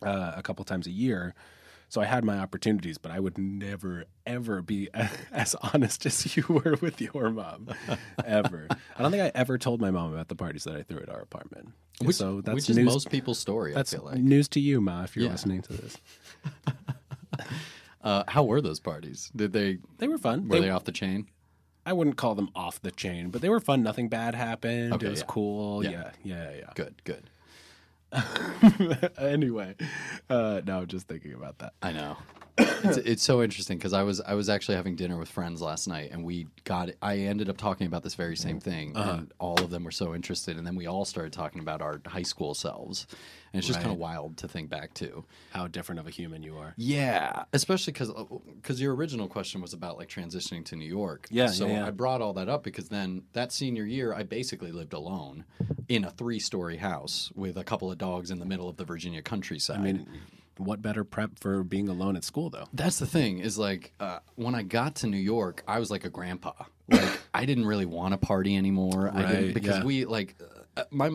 uh, 0.03 0.33
a 0.35 0.43
couple 0.43 0.63
times 0.65 0.85
a 0.85 0.91
year. 0.91 1.33
So 1.89 2.01
I 2.01 2.05
had 2.05 2.25
my 2.25 2.37
opportunities, 2.39 2.97
but 2.97 3.11
I 3.11 3.19
would 3.19 3.37
never 3.37 4.05
ever 4.25 4.61
be 4.61 4.89
as 5.31 5.55
honest 5.73 6.05
as 6.05 6.35
you 6.35 6.43
were 6.49 6.75
with 6.81 6.99
your 6.99 7.29
mom, 7.29 7.69
ever. 8.25 8.67
I 8.97 9.01
don't 9.01 9.11
think 9.11 9.23
I 9.23 9.31
ever 9.33 9.57
told 9.57 9.79
my 9.79 9.89
mom 9.91 10.13
about 10.13 10.27
the 10.27 10.35
parties 10.35 10.65
that 10.65 10.75
I 10.75 10.83
threw 10.83 10.99
at 10.99 11.09
our 11.09 11.21
apartment. 11.21 11.69
Which, 12.01 12.17
so 12.17 12.41
that's 12.41 12.55
which 12.55 12.69
is 12.69 12.75
news, 12.77 12.85
most 12.87 13.09
people's 13.09 13.39
story. 13.39 13.73
that's 13.73 13.93
I 13.93 13.97
feel 13.97 14.05
like. 14.05 14.17
news 14.19 14.47
to 14.49 14.59
you, 14.59 14.81
ma, 14.81 15.03
if 15.03 15.15
you're 15.15 15.25
Yeah. 15.25 15.31
listening 15.31 15.61
to 15.63 15.73
this. 15.73 15.97
Uh, 18.01 18.23
how 18.27 18.43
were 18.43 18.61
those 18.61 18.79
parties? 18.79 19.29
Did 19.35 19.51
they 19.53 19.79
They 19.97 20.07
were 20.07 20.17
fun. 20.17 20.47
were 20.47 20.55
They- 20.57 20.61
they 20.65 20.69
off 20.69 20.85
the 20.85 20.91
chain? 20.91 21.27
I 21.85 21.93
wouldn't 21.93 22.15
call 22.17 22.35
them 22.35 22.49
off 22.55 22.81
the 22.81 22.91
chain, 22.91 23.29
but 23.31 23.41
they 23.41 23.49
were 23.49 23.59
fun. 23.59 23.81
Nothing 23.81 24.07
bad 24.09 24.35
happened. 24.35 24.93
Okay, 24.93 25.07
it 25.07 25.09
was 25.09 25.19
yeah. 25.21 25.25
cool. 25.27 25.83
Yeah. 25.83 25.91
Yeah, 25.91 26.11
yeah, 26.23 26.51
yeah. 26.57 26.69
Good, 26.75 27.01
good. 27.05 27.29
anyway, 29.17 29.75
uh, 30.29 30.61
no, 30.65 30.85
just 30.85 31.07
thinking 31.07 31.33
about 31.33 31.59
that. 31.59 31.73
I 31.81 31.91
know. 31.91 32.17
It's, 32.57 32.97
it's 32.97 33.23
so 33.23 33.41
interesting 33.43 33.77
because 33.77 33.93
I 33.93 34.03
was 34.03 34.19
I 34.21 34.33
was 34.33 34.49
actually 34.49 34.75
having 34.75 34.95
dinner 34.95 35.17
with 35.17 35.29
friends 35.29 35.61
last 35.61 35.87
night, 35.87 36.11
and 36.11 36.23
we 36.23 36.47
got 36.63 36.89
I 37.01 37.17
ended 37.19 37.49
up 37.49 37.57
talking 37.57 37.87
about 37.87 38.03
this 38.03 38.15
very 38.15 38.35
same 38.35 38.59
thing, 38.59 38.95
Uh-huh. 38.95 39.11
and 39.11 39.31
all 39.39 39.59
of 39.61 39.69
them 39.69 39.83
were 39.83 39.91
so 39.91 40.15
interested, 40.15 40.57
and 40.57 40.65
then 40.65 40.75
we 40.75 40.87
all 40.87 41.05
started 41.05 41.33
talking 41.33 41.59
about 41.61 41.81
our 41.81 42.01
high 42.07 42.23
school 42.23 42.53
selves, 42.53 43.05
and 43.53 43.59
it's 43.59 43.67
just 43.67 43.79
kind 43.79 43.91
of 43.91 43.97
wild 43.97 44.37
to 44.37 44.47
think 44.47 44.69
back 44.69 44.93
to. 44.95 45.23
How 45.51 45.67
different 45.67 45.99
of 45.99 46.07
a 46.07 46.11
human 46.11 46.43
you 46.43 46.57
are. 46.57 46.73
Yeah, 46.77 47.43
especially 47.53 47.93
because 47.93 48.11
because 48.61 48.81
your 48.81 48.95
original 48.95 49.27
question 49.27 49.61
was 49.61 49.73
about 49.73 49.97
like 49.97 50.09
transitioning 50.09 50.65
to 50.65 50.75
New 50.75 50.87
York. 50.87 51.27
Yeah, 51.29 51.47
so 51.47 51.67
yeah, 51.67 51.73
yeah. 51.81 51.87
I 51.87 51.91
brought 51.91 52.21
all 52.21 52.33
that 52.33 52.49
up 52.49 52.63
because 52.63 52.89
then 52.89 53.23
that 53.33 53.51
senior 53.51 53.85
year 53.85 54.13
I 54.13 54.23
basically 54.23 54.71
lived 54.71 54.93
alone 54.93 55.45
in 55.87 56.03
a 56.03 56.11
three 56.11 56.39
story 56.39 56.77
house 56.77 57.31
with 57.35 57.57
a 57.57 57.63
couple 57.63 57.91
of 57.91 57.97
dogs 57.97 58.31
in 58.31 58.39
the 58.39 58.45
middle 58.45 58.67
of 58.67 58.77
the 58.77 58.85
Virginia 58.85 59.21
countryside. 59.21 59.77
I 59.79 59.81
mean, 59.81 60.07
what 60.59 60.81
better 60.81 61.03
prep 61.03 61.39
for 61.39 61.63
being 61.63 61.89
alone 61.89 62.15
at 62.15 62.23
school, 62.23 62.49
though? 62.49 62.67
That's 62.73 62.99
the 62.99 63.05
thing 63.05 63.39
is 63.39 63.57
like 63.57 63.93
uh, 63.99 64.19
when 64.35 64.55
I 64.55 64.63
got 64.63 64.95
to 64.97 65.07
New 65.07 65.17
York, 65.17 65.63
I 65.67 65.79
was 65.79 65.89
like 65.91 66.05
a 66.05 66.09
grandpa. 66.09 66.53
Like 66.89 67.19
I 67.33 67.45
didn't 67.45 67.65
really 67.65 67.85
want 67.85 68.13
to 68.13 68.17
party 68.17 68.55
anymore. 68.55 69.09
I 69.13 69.23
Right, 69.23 69.35
didn't 69.35 69.53
because 69.53 69.77
yeah. 69.79 69.83
we 69.83 70.05
like 70.05 70.35
uh, 70.75 70.83
my. 70.91 71.11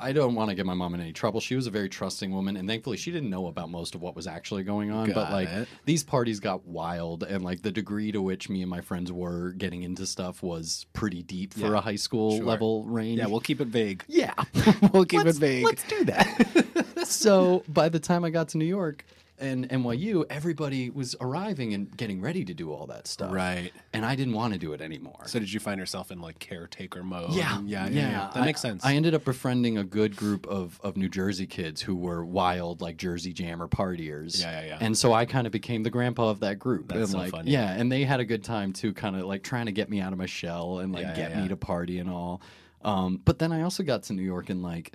I 0.00 0.12
don't 0.12 0.34
want 0.34 0.50
to 0.50 0.54
get 0.54 0.64
my 0.66 0.74
mom 0.74 0.94
in 0.94 1.00
any 1.00 1.12
trouble. 1.12 1.40
She 1.40 1.56
was 1.56 1.66
a 1.66 1.70
very 1.70 1.88
trusting 1.88 2.30
woman, 2.32 2.56
and 2.56 2.68
thankfully, 2.68 2.96
she 2.96 3.10
didn't 3.10 3.30
know 3.30 3.46
about 3.48 3.68
most 3.70 3.94
of 3.94 4.02
what 4.02 4.14
was 4.14 4.26
actually 4.26 4.62
going 4.62 4.90
on. 4.90 5.12
but 5.12 5.32
like 5.32 5.48
it. 5.48 5.68
these 5.86 6.04
parties 6.04 6.40
got 6.40 6.66
wild, 6.66 7.22
and 7.24 7.42
like 7.44 7.62
the 7.62 7.72
degree 7.72 8.12
to 8.12 8.22
which 8.22 8.48
me 8.48 8.60
and 8.62 8.70
my 8.70 8.80
friends 8.80 9.10
were 9.10 9.52
getting 9.52 9.82
into 9.82 10.06
stuff 10.06 10.42
was 10.42 10.86
pretty 10.92 11.22
deep 11.22 11.52
for 11.54 11.60
Yeah, 11.72 11.78
a 11.78 11.80
high 11.80 11.96
school 11.96 12.36
sure. 12.36 12.44
level 12.46 12.84
range. 12.84 13.18
Yeah, 13.18 13.26
we'll 13.26 13.40
keep 13.40 13.60
it 13.60 13.68
vague. 13.68 14.04
yeah, 14.06 14.34
We'll 14.92 15.04
keep 15.04 15.24
Let's- 15.24 15.36
it 15.36 15.40
vague. 15.40 15.64
Let's 15.64 15.84
do 15.84 16.04
that. 16.04 16.86
so 17.04 17.62
by 17.68 17.88
the 17.88 17.98
time 18.00 18.24
I 18.24 18.30
got 18.30 18.48
to 18.50 18.58
New 18.58 18.64
York 18.66 19.04
and 19.40 19.68
NYU, 19.68 20.24
everybody 20.30 20.90
was 20.90 21.14
arriving 21.20 21.74
and 21.74 21.96
getting 21.96 22.20
ready 22.20 22.44
to 22.44 22.54
do 22.54 22.72
all 22.72 22.86
that 22.86 23.06
stuff. 23.06 23.32
Right. 23.32 23.72
And 23.92 24.04
I 24.04 24.14
didn't 24.14 24.34
want 24.34 24.52
to 24.52 24.58
do 24.58 24.72
it 24.72 24.80
anymore. 24.80 25.22
So 25.26 25.38
did 25.38 25.52
you 25.52 25.60
find 25.60 25.78
yourself 25.78 26.10
in 26.10 26.20
like 26.20 26.38
caretaker 26.38 27.02
mode? 27.02 27.32
yeah, 27.32 27.60
yeah, 27.64 27.88
yeah, 27.88 28.10
yeah. 28.10 28.30
That 28.34 28.42
I- 28.42 28.46
makes 28.46 28.60
sense. 28.60 28.84
I 28.84 28.94
ended 28.94 29.14
up 29.14 29.24
befriending 29.24 29.78
a 29.78 29.84
good 29.84 30.16
group 30.16 30.46
of, 30.46 30.80
of 30.82 30.96
New 30.96 31.08
Jersey 31.08 31.46
kids 31.46 31.80
who 31.82 31.94
were 31.96 32.24
wild, 32.24 32.80
like 32.80 32.96
Jersey 32.96 33.32
Jammer 33.32 33.68
partiers. 33.68 34.40
Yeah, 34.40 34.60
yeah, 34.60 34.66
yeah. 34.66 34.78
And 34.80 34.96
so 34.96 35.12
I 35.12 35.24
kind 35.24 35.46
of 35.46 35.52
became 35.52 35.82
the 35.82 35.90
grandpa 35.90 36.28
of 36.30 36.40
that 36.40 36.58
group. 36.58 36.88
That's 36.88 37.00
and 37.00 37.08
so 37.10 37.18
like, 37.18 37.30
funny. 37.30 37.50
Yeah, 37.50 37.70
and 37.72 37.90
they 37.90 38.04
had 38.04 38.20
a 38.20 38.24
good 38.24 38.44
time 38.44 38.72
too, 38.72 38.92
kind 38.92 39.16
of 39.16 39.22
like 39.24 39.42
trying 39.42 39.66
to 39.66 39.72
get 39.72 39.88
me 39.88 40.00
out 40.00 40.12
of 40.12 40.18
my 40.18 40.26
shell 40.26 40.78
and 40.80 40.92
like 40.92 41.02
Yeah, 41.02 41.08
yeah, 41.10 41.16
get 41.16 41.30
yeah. 41.32 41.42
me 41.42 41.48
to 41.48 41.56
party 41.56 41.98
and 41.98 42.10
all. 42.10 42.42
Um, 42.82 43.20
but 43.24 43.38
then 43.38 43.52
I 43.52 43.62
also 43.62 43.82
got 43.82 44.04
to 44.04 44.12
New 44.12 44.22
York 44.22 44.50
and 44.50 44.62
like 44.62 44.92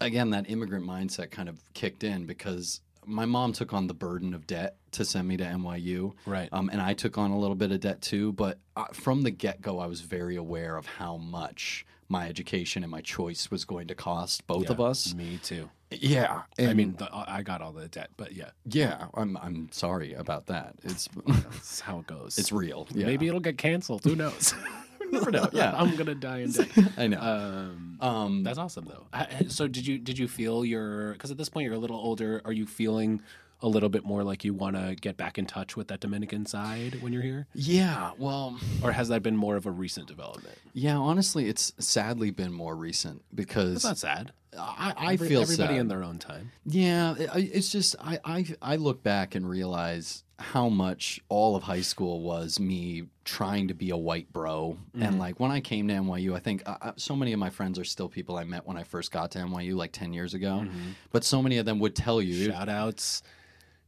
again 0.00 0.30
that 0.30 0.48
immigrant 0.48 0.86
mindset 0.86 1.30
kind 1.30 1.48
of 1.48 1.60
kicked 1.74 2.02
in 2.04 2.24
because 2.24 2.80
my 3.10 3.26
mom 3.26 3.52
took 3.52 3.72
on 3.72 3.86
the 3.86 3.94
burden 3.94 4.34
of 4.34 4.46
debt 4.46 4.76
to 4.92 5.04
send 5.04 5.28
me 5.28 5.36
to 5.36 5.44
NYU. 5.44 6.12
Right. 6.26 6.48
Um, 6.52 6.70
and 6.70 6.80
I 6.80 6.94
took 6.94 7.18
on 7.18 7.30
a 7.30 7.38
little 7.38 7.56
bit 7.56 7.72
of 7.72 7.80
debt 7.80 8.00
too. 8.00 8.32
But 8.32 8.58
uh, 8.76 8.86
from 8.92 9.22
the 9.22 9.30
get 9.30 9.60
go, 9.60 9.78
I 9.78 9.86
was 9.86 10.00
very 10.00 10.36
aware 10.36 10.76
of 10.76 10.86
how 10.86 11.16
much 11.16 11.84
my 12.08 12.28
education 12.28 12.82
and 12.82 12.90
my 12.90 13.00
choice 13.00 13.50
was 13.50 13.64
going 13.64 13.86
to 13.88 13.94
cost 13.94 14.46
both 14.46 14.68
of 14.68 14.80
us. 14.80 15.14
Me 15.14 15.38
too. 15.42 15.70
Yeah. 15.90 16.42
I 16.58 16.74
mean, 16.74 16.94
the, 16.98 17.08
I 17.12 17.42
got 17.42 17.62
all 17.62 17.72
the 17.72 17.88
debt, 17.88 18.10
but 18.16 18.32
yeah, 18.32 18.50
yeah, 18.64 19.06
I'm, 19.14 19.36
I'm 19.36 19.68
sorry 19.72 20.14
about 20.14 20.46
that. 20.46 20.74
It's, 20.82 21.08
that's 21.26 21.80
how 21.80 22.00
it 22.00 22.06
goes. 22.06 22.38
it's 22.38 22.52
real. 22.52 22.88
Yeah. 22.92 23.06
Maybe 23.06 23.28
it'll 23.28 23.40
get 23.40 23.58
canceled. 23.58 24.04
Who 24.04 24.16
knows? 24.16 24.54
never 25.12 25.30
know. 25.30 25.48
Yeah. 25.52 25.72
I'm 25.76 25.96
gonna 25.96 26.14
die 26.14 26.38
in 26.40 26.52
debt. 26.52 26.68
I 26.96 27.06
know. 27.08 27.20
Um, 27.20 27.96
um, 28.00 28.42
That's 28.42 28.58
awesome 28.58 28.84
though. 28.86 29.06
I- 29.12 29.44
So 29.48 29.68
did 29.68 29.86
you 29.86 29.98
did 29.98 30.18
you 30.18 30.28
feel 30.28 30.64
your 30.64 31.12
because 31.12 31.30
at 31.30 31.36
this 31.38 31.48
point 31.48 31.64
you're 31.66 31.74
a 31.74 31.78
little 31.78 31.98
older? 31.98 32.40
Are 32.44 32.52
you 32.52 32.66
feeling 32.66 33.22
a 33.62 33.68
little 33.68 33.90
bit 33.90 34.04
more 34.06 34.22
like 34.24 34.42
you 34.42 34.54
want 34.54 34.74
to 34.74 34.94
get 34.94 35.18
back 35.18 35.36
in 35.36 35.44
touch 35.44 35.76
with 35.76 35.88
that 35.88 36.00
Dominican 36.00 36.46
side 36.46 37.02
when 37.02 37.12
you're 37.12 37.20
here, 37.20 37.46
yeah. 37.52 38.12
Well, 38.16 38.58
or 38.82 38.90
has 38.92 39.08
that 39.08 39.22
been 39.22 39.36
more 39.36 39.54
of 39.56 39.66
a 39.66 39.70
recent 39.70 40.06
development? 40.08 40.56
yeah, 40.72 40.96
honestly, 40.96 41.46
it's 41.46 41.74
sadly 41.78 42.30
been 42.30 42.52
more 42.54 42.74
recent 42.74 43.22
because 43.34 43.74
It's 43.76 43.84
not 43.84 43.98
sad. 43.98 44.32
I, 44.58 44.94
I 44.96 45.12
Every- 45.12 45.28
feel 45.28 45.42
everybody 45.42 45.74
sad. 45.74 45.80
in 45.80 45.88
their 45.88 46.02
own 46.02 46.18
time. 46.18 46.52
Yeah, 46.64 47.14
it- 47.18 47.50
it's 47.52 47.70
just 47.70 47.96
I, 48.00 48.18
I 48.24 48.46
I 48.62 48.76
look 48.76 49.02
back 49.02 49.34
and 49.34 49.46
realize 49.46 50.24
how 50.38 50.70
much 50.70 51.20
all 51.28 51.54
of 51.54 51.64
high 51.64 51.82
school 51.82 52.22
was 52.22 52.58
me 52.58 53.04
trying 53.30 53.68
to 53.68 53.74
be 53.74 53.90
a 53.90 53.96
white 53.96 54.32
bro, 54.32 54.76
and 54.98 55.18
like 55.18 55.38
when 55.38 55.52
I 55.52 55.60
came 55.60 55.86
to 55.88 55.94
NYU, 55.94 56.34
I 56.34 56.40
think 56.40 56.62
uh, 56.66 56.76
uh, 56.80 56.92
so 56.96 57.14
many 57.14 57.32
of 57.32 57.38
my 57.38 57.48
friends 57.48 57.78
are 57.78 57.84
still 57.84 58.08
people 58.08 58.36
I 58.36 58.44
met 58.44 58.66
when 58.66 58.76
I 58.76 58.82
first 58.82 59.12
got 59.12 59.30
to 59.32 59.38
NYU 59.38 59.76
like 59.76 59.92
ten 59.92 60.12
years 60.12 60.34
ago, 60.34 60.66
but 61.12 61.22
so 61.22 61.40
many 61.40 61.58
of 61.58 61.64
them 61.66 61.78
would 61.78 61.94
tell 61.94 62.20
you. 62.20 62.50
Shout 62.50 62.68
outs, 62.68 63.22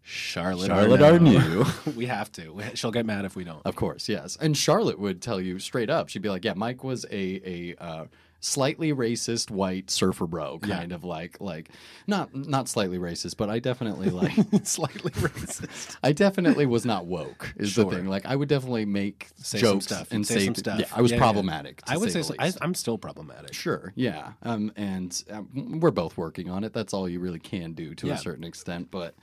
Charlotte. 0.03 0.69
Charlotte. 0.69 1.03
Arnaud. 1.03 1.67
we 1.97 2.07
have 2.07 2.31
to. 2.33 2.61
She'll 2.75 2.93
get 2.93 3.05
mad 3.05 3.25
if 3.25 3.35
we 3.35 3.43
don't. 3.43 3.65
Of 3.65 3.75
course, 3.75 4.09
yes. 4.09 4.37
And 4.41 4.57
Charlotte 4.57 4.99
would 4.99 5.21
tell 5.21 5.41
you 5.41 5.59
straight 5.59 5.91
up. 5.91 6.09
She'd 6.09 6.23
be 6.23 6.29
like, 6.29 6.45
"Yeah, 6.45 6.55
Mike 6.55 6.85
was 6.85 7.05
a 7.11 7.75
a 7.81 7.83
uh, 7.83 8.05
slightly 8.45 8.93
racist 8.93 9.53
white 9.53 9.89
surfer 9.89 10.27
bro, 10.27 10.59
kind 10.59 10.91
of 10.91 11.05
like 11.05 11.41
like 11.41 11.71
not 12.09 12.35
not 12.35 12.69
slightly 12.69 12.99
racist, 12.99 13.37
but 13.37 13.49
I 13.49 13.61
definitely 13.61 14.11
like 14.11 14.33
Slightly 14.67 15.13
racist. 15.13 15.97
I 16.03 16.11
definitely 16.13 16.67
was 16.67 16.85
not 16.85 17.07
woke. 17.07 17.55
Is 17.57 17.71
Sure. 17.71 17.85
the 17.85 17.97
thing. 17.97 18.07
Like 18.09 18.27
I 18.27 18.35
would 18.35 18.49
definitely 18.49 18.85
make 18.85 19.29
Say 19.37 19.59
jokes 19.61 19.87
stuff. 19.87 20.09
and 20.11 20.27
say, 20.27 20.35
say 20.41 20.45
th- 20.47 20.59
stuff. 20.59 20.81
Yeah, 20.81 20.87
I 20.93 21.01
was 21.01 21.13
Yeah, 21.13 21.19
yeah. 21.19 21.23
problematic. 21.23 21.83
to 21.83 21.93
I 21.93 21.97
would 21.97 22.11
say, 22.11 22.23
so, 22.23 22.35
I, 22.39 22.53
i'm 22.61 22.75
still 22.75 22.99
problematic. 22.99 23.55
Sure, 23.55 23.93
yeah, 23.95 24.33
um, 24.43 24.73
and 24.77 25.23
um, 25.31 25.79
we're 25.81 25.91
both 25.93 26.17
working 26.19 26.51
on 26.51 26.65
it. 26.65 26.73
That's 26.73 26.93
all 26.93 27.09
you 27.09 27.21
really 27.21 27.39
can 27.39 27.73
do 27.75 27.95
to 27.95 28.09
Yeah. 28.09 28.15
a 28.15 28.19
certain 28.19 28.45
extent. 28.45 28.91
But, 28.91 29.15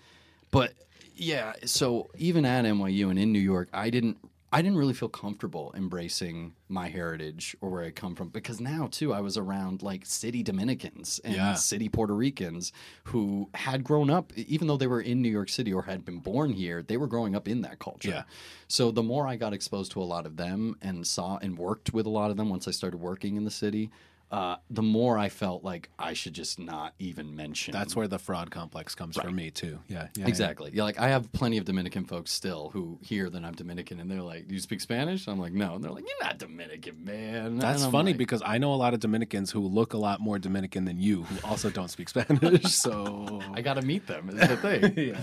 but 0.50 0.74
yeah. 1.16 1.54
So 1.66 2.10
even 2.18 2.46
at 2.46 2.64
NYU 2.64 3.10
and 3.10 3.20
in 3.20 3.34
New 3.34 3.40
York, 3.40 3.68
I 3.74 3.90
didn't, 3.90 4.18
I 4.52 4.64
didn't 4.64 4.78
really 4.80 4.96
feel 4.96 5.10
comfortable 5.10 5.72
embracing 5.78 6.56
my 6.68 6.90
heritage 6.90 7.56
or 7.62 7.70
where 7.70 7.84
I 7.84 7.92
come 7.92 8.16
from 8.16 8.30
because 8.30 8.60
now 8.60 8.88
too 8.90 9.14
I 9.14 9.22
was 9.22 9.38
around 9.38 9.84
like 9.84 10.06
city 10.08 10.42
Dominicans 10.42 11.20
and 11.24 11.36
Yeah. 11.36 11.54
city 11.54 11.88
Puerto 11.88 12.16
Ricans 12.16 12.72
who 13.06 13.50
had 13.54 13.84
grown 13.84 14.10
up, 14.10 14.34
even 14.38 14.68
though 14.68 14.78
they 14.78 14.88
were 14.88 15.02
in 15.02 15.22
New 15.22 15.30
York 15.30 15.50
City 15.50 15.72
or 15.72 15.84
had 15.84 16.04
been 16.04 16.18
born 16.20 16.54
here, 16.54 16.82
they 16.82 16.98
were 16.98 17.06
growing 17.08 17.36
up 17.36 17.48
in 17.48 17.62
that 17.62 17.78
culture. 17.78 18.10
Yeah. 18.10 18.24
So 18.68 18.90
the 18.90 19.04
more 19.04 19.28
I 19.28 19.36
got 19.36 19.54
exposed 19.54 19.92
to 19.92 20.02
a 20.02 20.04
lot 20.06 20.26
of 20.26 20.38
them 20.38 20.76
and 20.82 21.06
saw 21.06 21.38
and 21.38 21.58
worked 21.58 21.94
with 21.94 22.08
a 22.08 22.10
lot 22.10 22.32
of 22.32 22.38
them 22.38 22.50
once 22.50 22.68
I 22.68 22.72
started 22.72 22.98
working 22.98 23.36
in 23.36 23.46
the 23.46 23.52
city, 23.52 23.92
uh, 24.32 24.58
the 24.70 24.84
more 24.84 25.18
I 25.18 25.30
felt 25.30 25.64
like 25.64 25.90
I 25.98 26.14
should 26.14 26.34
just 26.34 26.60
not 26.60 26.94
even 27.00 27.36
mention. 27.36 27.72
That's 27.72 27.96
where 27.96 28.08
the 28.08 28.20
fraud 28.20 28.52
complex 28.52 28.94
comes 28.94 29.18
for 29.18 29.32
me 29.32 29.50
too. 29.50 29.80
Yeah, 29.88 30.08
yeah, 30.16 30.28
exactly. 30.28 30.70
Yeah, 30.72 30.84
like 30.84 31.00
I 31.00 31.08
have 31.10 31.32
plenty 31.32 31.58
of 31.58 31.66
Dominican 31.66 32.06
folks 32.06 32.32
still 32.32 32.70
who 32.72 33.00
hear 33.02 33.30
that 33.30 33.44
I'm 33.44 33.54
Dominican 33.56 34.00
and 34.00 34.10
they're 34.10 34.22
like, 34.22 34.48
"Do 34.48 34.54
you 34.54 34.62
speak 34.62 34.82
Spanish?" 34.82 35.28
I'm 35.28 35.40
like, 35.40 35.54
"No," 35.54 35.74
and 35.74 35.84
they're 35.84 35.92
like, 35.92 36.06
"You're 36.08 36.28
not 36.28 36.38
Dominican, 36.38 37.04
man." 37.04 37.58
That's 37.58 37.86
funny 37.86 38.12
like, 38.12 38.18
because 38.18 38.44
I 38.46 38.60
know 38.60 38.72
a 38.72 38.76
lot 38.76 38.94
of 38.94 39.00
Dominicans 39.00 39.50
who 39.50 39.62
look 39.62 39.94
a 39.94 39.98
lot 39.98 40.20
more 40.20 40.38
Dominican 40.38 40.86
than 40.86 41.00
you, 41.00 41.24
who 41.24 41.48
also 41.48 41.72
don't 41.72 41.90
speak 41.90 42.10
Spanish. 42.10 42.72
So 42.72 43.42
I 43.54 43.62
got 43.62 43.76
to 43.76 43.82
meet 43.82 44.06
them. 44.06 44.30
Is 44.30 44.48
the 44.48 44.58
thing. 44.58 44.94
yeah. 45.08 45.22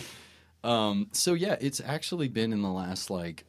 Um, 0.65 1.11
so 1.13 1.35
yeah, 1.35 1.55
it's 1.61 1.81
actually 1.81 2.27
been 2.27 2.53
in 2.53 2.63
the 2.63 2.73
last 2.73 3.09
like 3.09 3.45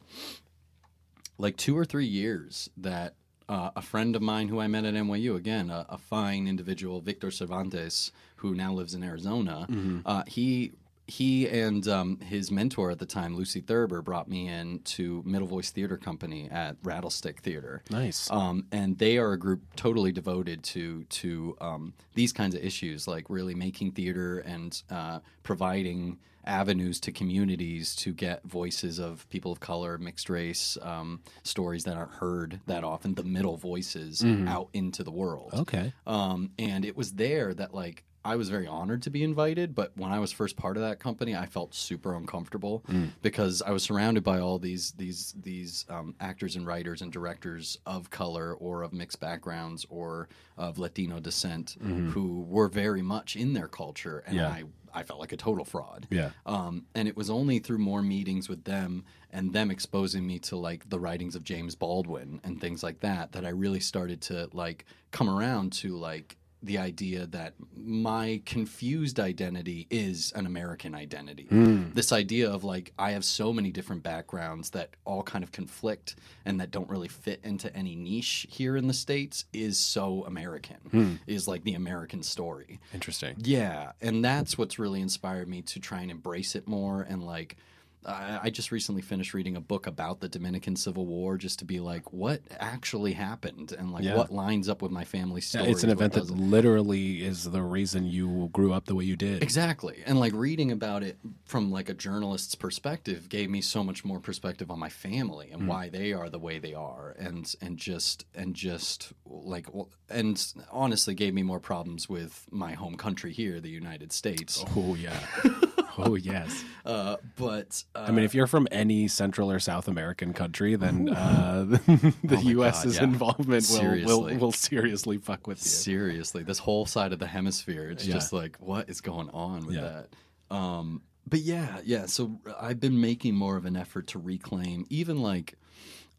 like 1.36 1.56
two 1.56 1.76
or 1.76 1.84
three 1.84 2.06
years 2.06 2.70
that 2.76 3.14
uh, 3.48 3.70
a 3.76 3.82
friend 3.82 4.14
of 4.14 4.22
mine 4.22 4.48
who 4.48 4.60
I 4.60 4.66
met 4.66 4.84
at 4.84 4.94
NYU, 4.94 5.36
again, 5.36 5.70
a, 5.70 5.86
a 5.88 5.98
fine 5.98 6.46
individual, 6.46 7.00
Victor 7.00 7.30
Cervantes, 7.30 8.12
who 8.36 8.54
now 8.54 8.72
lives 8.72 8.94
in 8.94 9.02
Arizona, 9.02 9.66
uh, 10.04 10.22
he 10.26 10.72
he 11.08 11.48
and 11.48 11.88
um, 11.88 12.20
his 12.20 12.50
mentor 12.50 12.90
at 12.90 12.98
the 12.98 13.06
time, 13.06 13.34
Lucy 13.34 13.60
Thurber, 13.62 14.02
brought 14.02 14.28
me 14.28 14.46
in 14.46 14.80
to 14.80 15.22
Middle 15.24 15.48
Voice 15.48 15.70
Theater 15.70 15.96
Company 15.96 16.48
at 16.50 16.80
Rattlestick 16.82 17.38
Theater. 17.40 17.82
Nice. 17.90 18.30
Um, 18.30 18.66
and 18.70 18.98
they 18.98 19.16
are 19.16 19.32
a 19.32 19.38
group 19.38 19.62
totally 19.74 20.12
devoted 20.12 20.62
to 20.64 21.04
to 21.04 21.56
um, 21.62 21.94
these 22.14 22.32
kinds 22.32 22.54
of 22.54 22.62
issues, 22.62 23.08
like 23.08 23.24
really 23.30 23.54
making 23.54 23.92
theater 23.92 24.40
and 24.40 24.82
uh, 24.90 25.20
providing 25.42 26.18
avenues 26.48 26.98
to 27.00 27.12
communities 27.12 27.94
to 27.96 28.12
get 28.12 28.42
voices 28.44 28.98
of 28.98 29.28
people 29.28 29.52
of 29.52 29.60
color, 29.60 29.98
mixed 29.98 30.28
race, 30.30 30.76
um, 30.82 31.20
stories 31.42 31.84
that 31.84 31.96
aren't 31.96 32.12
heard 32.14 32.60
that 32.66 32.82
often, 32.84 33.14
the 33.14 33.22
middle 33.22 33.56
voices 33.56 34.24
out 34.46 34.68
into 34.72 35.02
the 35.04 35.10
world. 35.12 35.50
Okay. 35.54 35.92
Um, 36.06 36.50
and 36.58 36.84
it 36.84 36.96
was 36.96 37.12
there 37.12 37.54
that 37.54 37.74
like 37.74 38.04
I 38.24 38.36
was 38.36 38.50
very 38.50 38.66
honored 38.66 39.02
to 39.02 39.10
be 39.10 39.22
invited, 39.22 39.74
but 39.74 39.96
when 39.96 40.10
I 40.10 40.18
was 40.18 40.32
first 40.32 40.56
part 40.56 40.76
of 40.76 40.82
that 40.82 40.98
company, 40.98 41.34
I 41.36 41.46
felt 41.46 41.74
super 41.74 42.14
uncomfortable 42.14 42.82
because 43.22 43.62
I 43.62 43.70
was 43.70 43.82
surrounded 43.84 44.22
by 44.24 44.38
all 44.40 44.58
these 44.58 44.90
these 44.92 45.34
these 45.40 45.86
um, 45.88 46.14
actors 46.20 46.56
and 46.56 46.66
writers 46.66 47.00
and 47.00 47.10
directors 47.12 47.78
of 47.86 48.10
color 48.10 48.54
or 48.54 48.82
of 48.82 48.92
mixed 48.92 49.20
backgrounds 49.20 49.86
or 49.88 50.28
of 50.58 50.78
Latino 50.78 51.20
descent 51.20 51.76
who 51.80 52.42
were 52.42 52.68
very 52.68 53.02
much 53.02 53.36
in 53.36 53.52
their 53.54 53.68
culture, 53.68 54.22
and 54.26 54.36
Yeah. 54.36 54.48
I 54.48 54.64
I 54.98 55.04
felt 55.04 55.20
like 55.20 55.32
a 55.32 55.36
total 55.36 55.64
fraud. 55.64 56.06
Yeah. 56.10 56.30
Um, 56.44 56.86
and 56.94 57.08
it 57.08 57.16
was 57.16 57.30
only 57.30 57.58
through 57.60 57.78
more 57.78 58.02
meetings 58.02 58.48
with 58.48 58.64
them 58.64 59.04
and 59.30 59.52
them 59.52 59.70
exposing 59.70 60.26
me 60.26 60.38
to 60.40 60.56
like 60.56 60.88
the 60.90 60.98
writings 60.98 61.36
of 61.36 61.44
James 61.44 61.74
Baldwin 61.74 62.40
and 62.44 62.60
things 62.60 62.82
like 62.82 63.00
that 63.00 63.32
that 63.32 63.44
I 63.44 63.50
really 63.50 63.80
started 63.80 64.20
to 64.22 64.48
like 64.52 64.84
come 65.10 65.30
around 65.30 65.72
to 65.74 65.96
like 65.96 66.36
the 66.62 66.78
idea 66.78 67.26
that 67.26 67.54
my 67.76 68.42
confused 68.44 69.20
identity 69.20 69.86
is 69.90 70.32
an 70.34 70.46
American 70.46 70.94
identity. 70.94 71.44
Hmm. 71.44 71.90
This 71.92 72.12
idea 72.12 72.50
of 72.50 72.64
like 72.64 72.92
I 72.98 73.12
have 73.12 73.24
so 73.24 73.52
many 73.52 73.70
different 73.70 74.02
backgrounds 74.02 74.70
that 74.70 74.90
all 75.04 75.22
kind 75.22 75.44
of 75.44 75.52
conflict 75.52 76.16
and 76.44 76.60
that 76.60 76.70
don't 76.70 76.88
really 76.88 77.08
fit 77.08 77.40
into 77.44 77.74
any 77.76 77.94
niche 77.94 78.46
here 78.50 78.76
in 78.76 78.88
the 78.88 78.94
states 78.94 79.44
is 79.52 79.78
so 79.78 80.24
American. 80.26 80.78
Hmm. 80.90 81.12
Is 81.26 81.46
like 81.46 81.64
the 81.64 81.74
American 81.74 82.22
story. 82.22 82.80
Interesting. 82.92 83.36
Yeah, 83.38 83.92
and 84.00 84.24
that's 84.24 84.58
what's 84.58 84.78
really 84.78 85.00
inspired 85.00 85.48
me 85.48 85.62
to 85.62 85.80
try 85.80 86.00
and 86.00 86.10
embrace 86.10 86.56
it 86.56 86.66
more. 86.66 87.02
And 87.02 87.22
like, 87.24 87.56
I, 88.04 88.40
I 88.44 88.50
just 88.50 88.72
recently 88.72 89.02
finished 89.02 89.34
reading 89.34 89.56
a 89.56 89.60
book 89.60 89.86
about 89.86 90.20
the 90.20 90.28
Dominican 90.28 90.76
Civil 90.76 91.06
War, 91.06 91.36
just 91.36 91.58
to 91.60 91.64
be 91.64 91.80
like, 91.80 92.12
what 92.12 92.42
actually 92.58 93.12
happened, 93.12 93.72
and 93.72 93.92
like 93.92 94.04
Yeah. 94.04 94.16
what 94.16 94.32
lines 94.32 94.68
up 94.68 94.82
with 94.82 94.90
my 94.90 95.04
family's 95.04 95.46
story. 95.46 95.70
it's 95.70 95.84
an 95.84 95.90
event 95.90 96.14
that 96.14 96.30
literally 96.30 97.24
is 97.24 97.44
the 97.44 97.62
reason 97.62 98.04
you 98.04 98.48
grew 98.52 98.72
up 98.72 98.86
the 98.86 98.94
way 98.94 99.04
you 99.04 99.16
did. 99.16 99.42
Exactly. 99.42 100.02
And 100.06 100.18
like 100.18 100.32
reading 100.32 100.70
about 100.72 101.02
it 101.02 101.18
from 101.44 101.70
like 101.70 101.88
a 101.88 101.94
journalist's 101.94 102.54
perspective 102.54 103.28
gave 103.28 103.50
me 103.50 103.60
so 103.60 103.82
much 103.82 104.04
more 104.04 104.20
perspective 104.20 104.70
on 104.70 104.78
my 104.78 104.88
family 104.88 105.50
and 105.50 105.62
hmm. 105.62 105.68
why 105.68 105.88
they 105.88 106.12
are 106.12 106.28
the 106.28 106.38
way 106.38 106.58
they 106.58 106.74
are 106.74 107.14
and 107.18 107.54
and 107.60 107.76
just 107.76 108.24
and 108.34 108.54
just 108.54 109.12
like 109.26 109.66
and 110.08 110.52
honestly 110.70 111.14
gave 111.14 111.34
me 111.34 111.42
more 111.42 111.60
problems 111.60 112.08
with 112.08 112.46
my 112.50 112.72
home 112.72 112.96
country 112.96 113.32
here, 113.32 113.60
the 113.60 113.70
United 113.70 114.12
States. 114.12 114.64
Oh 114.76 114.94
yeah. 114.94 115.18
oh 115.98 116.14
yes. 116.14 116.64
Uh, 116.88 117.16
but 117.36 117.84
uh, 117.94 118.06
I 118.08 118.12
mean, 118.12 118.24
if 118.24 118.34
you're 118.34 118.46
from 118.46 118.66
any 118.70 119.08
Central 119.08 119.50
or 119.52 119.58
South 119.58 119.88
American 119.88 120.32
country, 120.32 120.74
then 120.74 121.10
uh, 121.10 121.64
the 122.24 122.40
U.S.'s 122.44 122.94
God, 122.94 123.02
yeah. 123.02 123.04
involvement 123.04 123.48
will, 123.68 123.76
will 123.78 123.82
Seriously. 123.82 124.36
will 124.38 124.52
seriously 124.52 125.18
fuck 125.18 125.46
with 125.46 125.58
you. 125.58 125.68
seriously, 125.68 126.42
this 126.44 126.58
whole 126.58 126.86
side 126.86 127.12
of 127.12 127.18
the 127.18 127.26
hemisphere, 127.26 127.90
it's 127.90 128.06
Yeah. 128.06 128.14
just 128.14 128.32
like, 128.32 128.56
what 128.58 128.88
is 128.88 129.02
going 129.02 129.28
on 129.34 129.66
with 129.66 129.76
Yeah. 129.76 130.02
that? 130.48 130.54
Um, 130.56 131.02
but 131.26 131.40
yeah, 131.40 131.80
yeah. 131.84 132.06
So 132.06 132.40
I've 132.58 132.80
been 132.80 132.98
making 133.02 133.34
more 133.34 133.56
of 133.58 133.66
an 133.66 133.76
effort 133.76 134.06
to 134.08 134.18
reclaim, 134.18 134.86
even 134.88 135.20
like, 135.20 135.56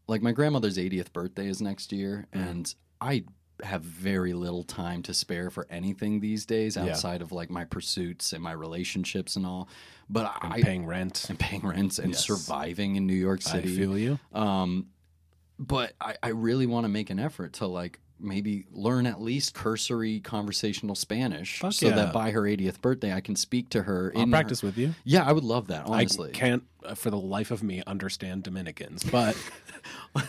like 0.06 0.22
my 0.22 0.30
grandmother's 0.30 0.76
80th 0.78 1.12
birthday 1.12 1.48
is 1.48 1.60
next 1.60 1.90
year, 1.90 2.28
Mm-hmm. 2.32 2.48
and 2.48 2.74
I 3.00 3.24
have 3.64 3.82
very 3.82 4.32
little 4.32 4.62
time 4.64 5.02
to 5.02 5.14
spare 5.14 5.50
for 5.50 5.66
anything 5.70 6.20
these 6.20 6.44
days 6.46 6.76
Yeah. 6.76 6.84
outside 6.86 7.22
of 7.22 7.32
like 7.32 7.50
my 7.50 7.64
pursuits 7.64 8.32
and 8.32 8.42
my 8.42 8.52
relationships 8.52 9.36
and 9.36 9.46
all. 9.46 9.68
But 10.08 10.32
I 10.40 10.60
Paying 10.62 10.86
rent. 10.86 11.26
and 11.28 11.38
paying 11.38 11.62
rents 11.62 11.98
and 11.98 12.12
Yes. 12.12 12.24
surviving 12.26 12.96
in 12.96 13.06
New 13.06 13.14
York 13.14 13.40
I 13.46 13.50
City. 13.52 13.76
feel 13.76 13.96
you. 13.98 14.18
Um, 14.32 14.86
but 15.58 15.92
I, 16.00 16.16
I 16.22 16.28
really 16.28 16.66
want 16.66 16.84
to 16.84 16.88
make 16.88 17.10
an 17.10 17.18
effort 17.18 17.52
to 17.54 17.66
like 17.66 18.00
maybe 18.22 18.66
learn 18.70 19.06
at 19.06 19.20
least 19.20 19.54
cursory 19.54 20.20
conversational 20.20 20.94
Spanish, 20.94 21.58
Fuck 21.58 21.72
so 21.72 21.88
yeah. 21.88 21.94
that 21.96 22.12
by 22.12 22.30
her 22.32 22.42
80th 22.42 22.80
birthday 22.82 23.14
I 23.14 23.20
can 23.22 23.34
speak 23.34 23.70
to 23.70 23.84
her. 23.84 24.12
I'll 24.14 24.22
in 24.24 24.30
practice 24.30 24.60
her- 24.60 24.66
with 24.66 24.76
you. 24.76 24.94
Yeah, 25.04 25.24
I 25.24 25.32
would 25.32 25.44
love 25.44 25.68
that. 25.68 25.86
Honestly, 25.86 26.28
I 26.28 26.32
can't, 26.32 26.62
uh, 26.84 26.94
for 26.94 27.08
the 27.10 27.18
life 27.18 27.50
of 27.50 27.62
me, 27.62 27.82
understand 27.86 28.42
Dominicans, 28.42 29.04
but 29.04 29.36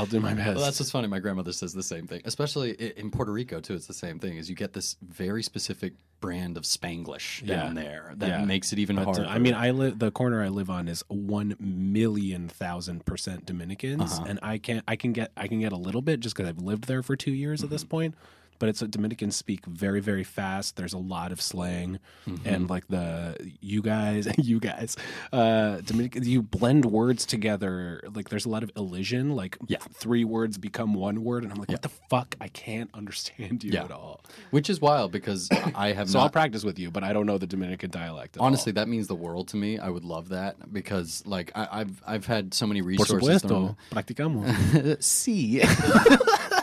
I'll 0.00 0.06
do 0.06 0.20
my 0.20 0.34
best. 0.34 0.56
Well, 0.56 0.64
that's 0.64 0.80
what's 0.80 0.90
funny. 0.90 1.06
My 1.08 1.18
grandmother 1.20 1.52
says 1.52 1.72
the 1.72 1.82
same 1.82 2.06
thing, 2.06 2.22
especially 2.24 2.72
i- 2.80 2.92
in 2.98 3.10
Puerto 3.10 3.32
Rico 3.32 3.60
too. 3.60 3.74
It's 3.74 3.86
the 3.86 3.94
same 3.94 4.18
thing. 4.18 4.36
Is 4.36 4.48
you 4.50 4.56
get 4.56 4.72
this 4.72 4.96
very 5.02 5.42
specific 5.42 5.92
brand 6.20 6.56
of 6.56 6.64
Spanglish 6.64 7.46
down 7.46 7.76
Yeah. 7.76 7.82
there 7.82 8.14
that 8.16 8.28
Yeah. 8.28 8.44
makes 8.44 8.72
it 8.72 8.78
even 8.78 8.96
But, 8.96 9.02
uh, 9.02 9.04
harder. 9.06 9.24
I 9.26 9.38
mean, 9.38 9.54
I 9.54 9.70
live 9.70 9.98
the 9.98 10.10
corner 10.10 10.42
I 10.42 10.48
live 10.48 10.68
on 10.70 10.88
is 10.88 11.02
one 11.08 11.54
million 11.58 12.48
thousand 12.48 13.06
percent 13.06 13.46
Dominicans, 13.46 14.02
Uh-huh. 14.14 14.24
and 14.28 14.38
I 14.42 14.58
can 14.58 14.76
not 14.76 14.84
I 14.88 14.96
can 14.96 15.12
get 15.12 15.32
I 15.36 15.48
can 15.48 15.60
get 15.60 15.72
a 15.72 15.76
little 15.76 16.02
bit 16.02 16.20
just 16.20 16.34
because 16.36 16.48
I've 16.48 16.58
lived 16.62 16.84
there 16.88 17.02
for 17.02 17.16
two 17.16 17.32
years 17.32 17.60
Mm-hmm. 17.60 17.64
at 17.66 17.70
this 17.70 17.84
point. 17.84 18.14
But 18.60 18.68
it's 18.68 18.80
a 18.82 18.86
Dominicans 18.86 19.34
speak 19.34 19.66
very 19.66 19.98
very 20.00 20.22
fast. 20.22 20.76
There's 20.76 20.92
a 20.92 20.98
lot 20.98 21.32
of 21.32 21.40
slang, 21.42 21.98
Mm-hmm. 22.28 22.46
and 22.48 22.70
like 22.70 22.86
the 22.86 23.34
you 23.60 23.82
guys 23.82 24.28
you 24.38 24.60
guys 24.60 24.96
uh 25.32 25.80
Dominican 25.80 26.22
you 26.24 26.42
blend 26.42 26.84
words 26.84 27.26
together. 27.26 28.02
Like 28.14 28.28
there's 28.28 28.44
a 28.46 28.48
lot 28.50 28.62
of 28.62 28.70
elision. 28.76 29.34
Like 29.34 29.56
Yeah. 29.66 29.78
three 29.94 30.24
words 30.24 30.56
become 30.58 30.94
one 30.94 31.24
word, 31.24 31.42
and 31.42 31.52
I'm 31.52 31.58
like, 31.58 31.70
what 31.70 31.82
the 31.82 31.88
fuck? 31.88 32.36
I 32.40 32.46
can't 32.48 32.90
understand 32.94 33.64
you 33.64 33.72
Yeah. 33.72 33.84
at 33.84 33.90
all. 33.90 34.20
which 34.50 34.70
is 34.70 34.80
wild 34.80 35.10
because 35.10 35.48
I 35.74 35.92
have 35.92 36.08
So 36.10 36.20
I'll 36.20 36.30
practice 36.30 36.62
with 36.62 36.78
you, 36.78 36.90
but 36.90 37.02
I 37.02 37.12
don't 37.12 37.26
know 37.26 37.38
the 37.38 37.46
Dominican 37.46 37.90
dialect. 37.90 38.36
At 38.36 38.40
all. 38.40 38.46
Honestly, 38.46 38.72
that 38.72 38.86
means 38.88 39.08
the 39.08 39.14
world 39.16 39.48
to 39.48 39.56
me. 39.56 39.78
I 39.78 39.88
would 39.88 40.04
love 40.04 40.28
that 40.28 40.70
because, 40.72 41.22
like, 41.26 41.50
I, 41.54 41.80
I've 41.80 42.02
I've 42.06 42.26
had 42.26 42.52
so 42.52 42.66
many 42.66 42.82
Por 42.82 42.88
resources. 42.90 43.42
supuesto, 43.42 43.76
practicamos. 43.90 45.02
See, 45.02 45.62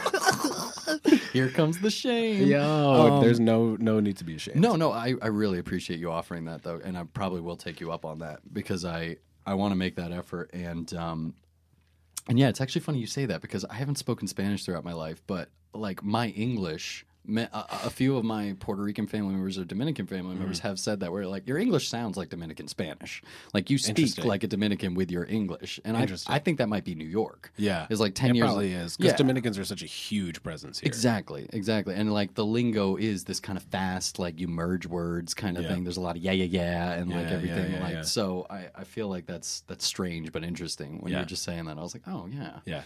here 1.38 1.50
comes 1.50 1.80
the 1.80 1.92
shame. 1.92 2.48
Yo, 2.48 2.60
Um, 2.60 3.22
there's 3.22 3.40
no 3.40 3.76
no 3.80 4.00
need 4.00 4.18
to 4.18 4.24
be 4.24 4.36
ashamed. 4.36 4.60
No, 4.60 4.76
no, 4.76 4.92
I, 4.92 5.16
I 5.22 5.28
really 5.28 5.60
appreciate 5.60 6.00
you 6.00 6.12
offering 6.12 6.46
that 6.46 6.64
though, 6.64 6.80
and 6.84 6.98
I 6.98 7.04
probably 7.04 7.42
will 7.42 7.58
take 7.58 7.80
you 7.80 7.92
up 7.92 8.06
on 8.06 8.20
that 8.20 8.40
because 8.54 8.84
I 8.86 9.18
I 9.46 9.54
want 9.54 9.72
to 9.72 9.76
make 9.76 9.96
that 9.96 10.12
effort 10.12 10.50
and 10.54 10.94
um 10.94 11.34
and 12.28 12.38
yeah, 12.38 12.50
it's 12.50 12.60
actually 12.60 12.82
funny 12.82 13.00
you 13.00 13.08
say 13.08 13.26
that 13.26 13.42
because 13.42 13.64
I 13.66 13.76
haven't 13.76 13.98
spoken 13.98 14.28
Spanish 14.28 14.66
throughout 14.66 14.84
my 14.84 14.94
life, 14.94 15.22
but 15.28 15.50
like 15.74 16.04
my 16.04 16.28
English. 16.30 17.06
A, 17.30 17.50
a 17.86 17.90
few 17.90 18.16
of 18.16 18.24
my 18.24 18.56
Puerto 18.60 18.82
Rican 18.82 19.06
family 19.08 19.34
members 19.34 19.58
or 19.58 19.66
Dominican 19.66 20.08
family 20.08 20.32
Mm-hmm. 20.32 20.40
members 20.40 20.60
have 20.60 20.80
said 20.80 21.02
that 21.02 21.12
where 21.12 21.28
like 21.28 21.48
your 21.48 21.58
English 21.58 21.90
sounds 21.90 22.16
like 22.18 22.30
Dominican 22.30 22.68
Spanish, 22.68 23.22
like 23.54 23.70
you 23.70 23.78
speak 23.78 24.24
like 24.24 24.44
a 24.44 24.48
Dominican 24.48 24.94
with 24.96 25.12
your 25.12 25.26
English, 25.26 25.80
and 25.84 25.98
I 25.98 26.08
I 26.28 26.40
think 26.40 26.58
that 26.60 26.70
might 26.70 26.86
be 26.86 26.96
New 26.96 27.08
York. 27.08 27.52
Yeah, 27.58 27.86
it's 27.90 28.00
like 28.00 28.16
ten 28.16 28.32
it 28.32 28.36
years. 28.36 28.46
probably 28.46 28.72
is 28.74 28.96
because 28.98 29.12
Yeah. 29.12 29.18
Dominicans 29.18 29.58
are 29.60 29.66
such 29.66 29.84
a 29.84 29.86
huge 29.88 30.42
presence 30.44 30.80
here. 30.80 30.88
Exactly, 30.88 31.48
exactly. 31.54 31.96
And 31.96 32.14
like 32.14 32.34
the 32.36 32.46
lingo 32.46 32.96
is 32.96 33.26
this 33.26 33.40
kind 33.40 33.58
of 33.58 33.64
fast, 33.64 34.20
like 34.20 34.40
you 34.40 34.48
merge 34.48 34.86
words 34.86 35.34
kind 35.34 35.58
of 35.58 35.64
Yeah. 35.64 35.70
thing. 35.74 35.84
There's 35.84 35.98
a 35.98 36.02
lot 36.02 36.16
of 36.16 36.22
yeah, 36.22 36.32
yeah, 36.32 36.46
yeah, 36.46 36.94
and 36.94 37.10
like 37.12 37.22
Yeah, 37.26 37.30
yeah, 37.30 37.36
everything. 37.36 37.82
like 37.82 38.04
so, 38.06 38.46
I, 38.50 38.68
I 38.76 38.84
feel 38.84 39.08
like 39.10 39.26
that's 39.26 39.62
that's 39.68 39.86
strange 39.86 40.32
but 40.32 40.44
interesting. 40.44 41.00
When 41.02 41.12
you're 41.12 41.26
just 41.26 41.44
saying 41.44 41.66
that, 41.66 41.78
I 41.78 41.82
was 41.82 41.94
like, 41.94 42.04
oh 42.08 42.28
yeah, 42.32 42.60
Yeah. 42.66 42.84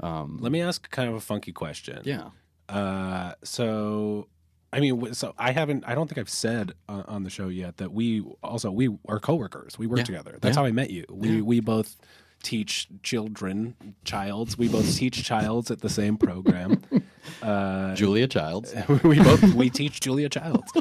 Let 0.00 0.50
me 0.52 0.60
ask 0.62 0.90
kind 0.90 1.08
of 1.08 1.14
a 1.14 1.20
funky 1.20 1.52
question. 1.52 2.00
yeah. 2.04 2.30
Uh, 2.72 3.34
so, 3.44 4.28
I 4.72 4.80
mean, 4.80 5.12
so 5.14 5.34
I 5.38 5.52
haven't. 5.52 5.84
I 5.86 5.94
don't 5.94 6.08
think 6.08 6.18
I've 6.18 6.28
said 6.30 6.72
uh, 6.88 7.02
on 7.06 7.22
the 7.24 7.30
show 7.30 7.48
yet 7.48 7.76
that 7.76 7.92
we 7.92 8.24
also 8.42 8.70
we 8.70 8.88
are 9.08 9.20
coworkers. 9.20 9.78
We 9.78 9.86
work 9.86 9.98
Yeah. 9.98 10.04
together. 10.04 10.38
That's 10.40 10.56
Yeah. 10.56 10.62
how 10.62 10.66
I 10.66 10.72
met 10.72 10.90
you. 10.90 11.04
We 11.10 11.42
we 11.42 11.60
both 11.60 11.96
teach 12.42 12.88
children, 13.02 13.76
childs. 14.04 14.56
We 14.58 14.68
both 14.68 14.96
teach 14.96 15.22
childs 15.24 15.70
at 15.70 15.80
the 15.80 15.90
same 15.90 16.16
program. 16.16 16.80
Uh, 17.42 17.94
Julia 17.94 18.26
Childs. 18.26 18.74
we 19.04 19.18
both 19.18 19.42
we 19.54 19.70
teach 19.80 20.00
Julia 20.00 20.28
Childs. 20.28 20.72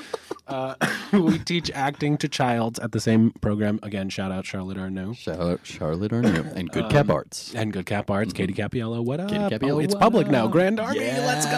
Uh, 0.48 0.76
we 1.14 1.39
teach 1.39 1.72
acting 1.72 2.18
to 2.18 2.28
childs 2.28 2.78
at 2.80 2.92
the 2.92 3.00
same 3.00 3.32
program. 3.42 3.80
Again, 3.84 4.10
shout 4.10 4.32
out 4.32 4.46
Charlotte 4.46 4.78
Arnaud 4.78 5.14
Shout 5.14 5.39
out 5.39 5.60
Charlotte 5.64 6.12
Arnew 6.12 6.44
and 6.56 6.70
Good 6.72 6.86
Um, 6.86 6.92
Cap 6.92 7.10
Arts. 7.10 7.54
and 7.56 7.72
Good 7.72 7.86
Cap 7.86 8.10
Arts. 8.12 8.34
Katie 8.34 8.54
Cappiello, 8.54 9.04
what 9.04 9.20
up? 9.22 9.30
Katie 9.30 9.44
Cappiello, 9.56 9.76
oh, 9.76 9.80
it's 9.80 9.96
public 9.96 10.28
now. 10.28 10.48
Grand 10.48 10.80
Army, 10.80 11.00
let's 11.00 11.46
go! 11.46 11.52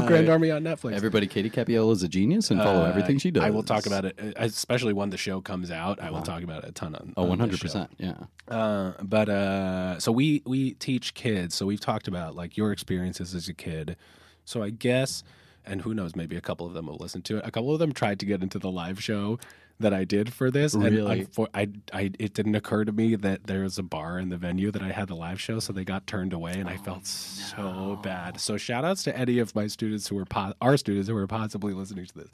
Yeah. 0.00 0.06
Grand 0.06 0.28
Army 0.28 0.50
on 0.50 0.64
Netflix. 0.64 0.94
Everybody, 0.94 1.26
Katie 1.28 1.50
Cappiello 1.50 1.92
is 1.92 2.02
a 2.02 2.08
genius 2.08 2.50
and 2.50 2.60
follow 2.60 2.82
Uh, 2.84 2.88
everything 2.88 3.18
she 3.18 3.30
does. 3.30 3.44
I 3.44 3.50
will 3.50 3.62
talk 3.62 3.86
about 3.86 4.04
it, 4.06 4.18
uh, 4.20 4.32
especially 4.36 4.92
when 4.92 5.10
the 5.10 5.16
show 5.18 5.40
comes 5.40 5.70
out. 5.70 6.00
I 6.00 6.10
will 6.10 6.22
talk 6.22 6.42
about 6.42 6.64
it 6.64 6.70
a 6.70 6.72
ton 6.72 6.94
on. 6.96 7.14
Oh, 7.16 7.24
on 7.24 7.28
this 7.30 7.38
hundred 7.38 7.60
percent. 7.60 7.90
Yeah. 7.98 8.14
Uh, 8.48 8.92
but 9.02 9.28
uh, 9.28 10.00
so 10.00 10.10
we 10.10 10.42
we 10.44 10.72
teach 10.74 11.14
kids. 11.14 11.54
So 11.54 11.66
we've 11.66 11.80
talked 11.80 12.08
about 12.08 12.34
like 12.34 12.56
your 12.56 12.72
experiences 12.72 13.34
as 13.36 13.48
a 13.48 13.54
kid. 13.54 13.96
So 14.44 14.62
I 14.62 14.70
guess, 14.70 15.22
and 15.64 15.82
who 15.82 15.94
knows, 15.94 16.16
maybe 16.16 16.36
a 16.36 16.40
couple 16.40 16.66
of 16.66 16.74
them 16.74 16.86
will 16.86 16.96
listen 16.98 17.22
to 17.22 17.38
it. 17.38 17.46
A 17.46 17.50
couple 17.50 17.72
of 17.72 17.78
them 17.78 17.92
tried 17.92 18.18
to 18.20 18.26
get 18.26 18.42
into 18.42 18.58
the 18.58 18.70
live 18.70 19.02
show, 19.02 19.38
that 19.80 19.92
I 19.94 20.04
did 20.04 20.32
for 20.32 20.48
this. 20.48 20.74
And 20.74 20.84
Really? 20.84 21.24
unfor- 21.24 21.48
I, 21.54 21.68
I, 21.92 22.10
it 22.18 22.34
didn't 22.34 22.54
occur 22.54 22.84
to 22.84 22.92
me 22.92 23.16
that 23.16 23.44
there 23.48 23.62
was 23.62 23.78
a 23.78 23.82
bar 23.82 24.18
in 24.18 24.28
the 24.28 24.36
venue 24.36 24.70
that 24.70 24.82
I 24.82 24.92
had 24.92 25.08
the 25.08 25.16
live 25.16 25.40
show, 25.40 25.58
so 25.58 25.72
they 25.72 25.82
got 25.82 26.06
turned 26.06 26.32
away, 26.32 26.52
and 26.52 26.68
I 26.68 26.76
Oh, 26.78 26.82
felt 26.84 27.06
so 27.06 27.98
bad. 28.00 28.38
So 28.38 28.56
shout 28.56 28.84
outs 28.84 29.02
to 29.04 29.16
any 29.18 29.38
of 29.40 29.54
my 29.56 29.66
students 29.66 30.06
who 30.06 30.14
were 30.16 30.24
po- 30.26 30.52
our 30.60 30.76
students 30.76 31.08
who 31.08 31.14
were 31.14 31.26
possibly 31.26 31.72
listening 31.72 32.06
to 32.06 32.14
this. 32.14 32.28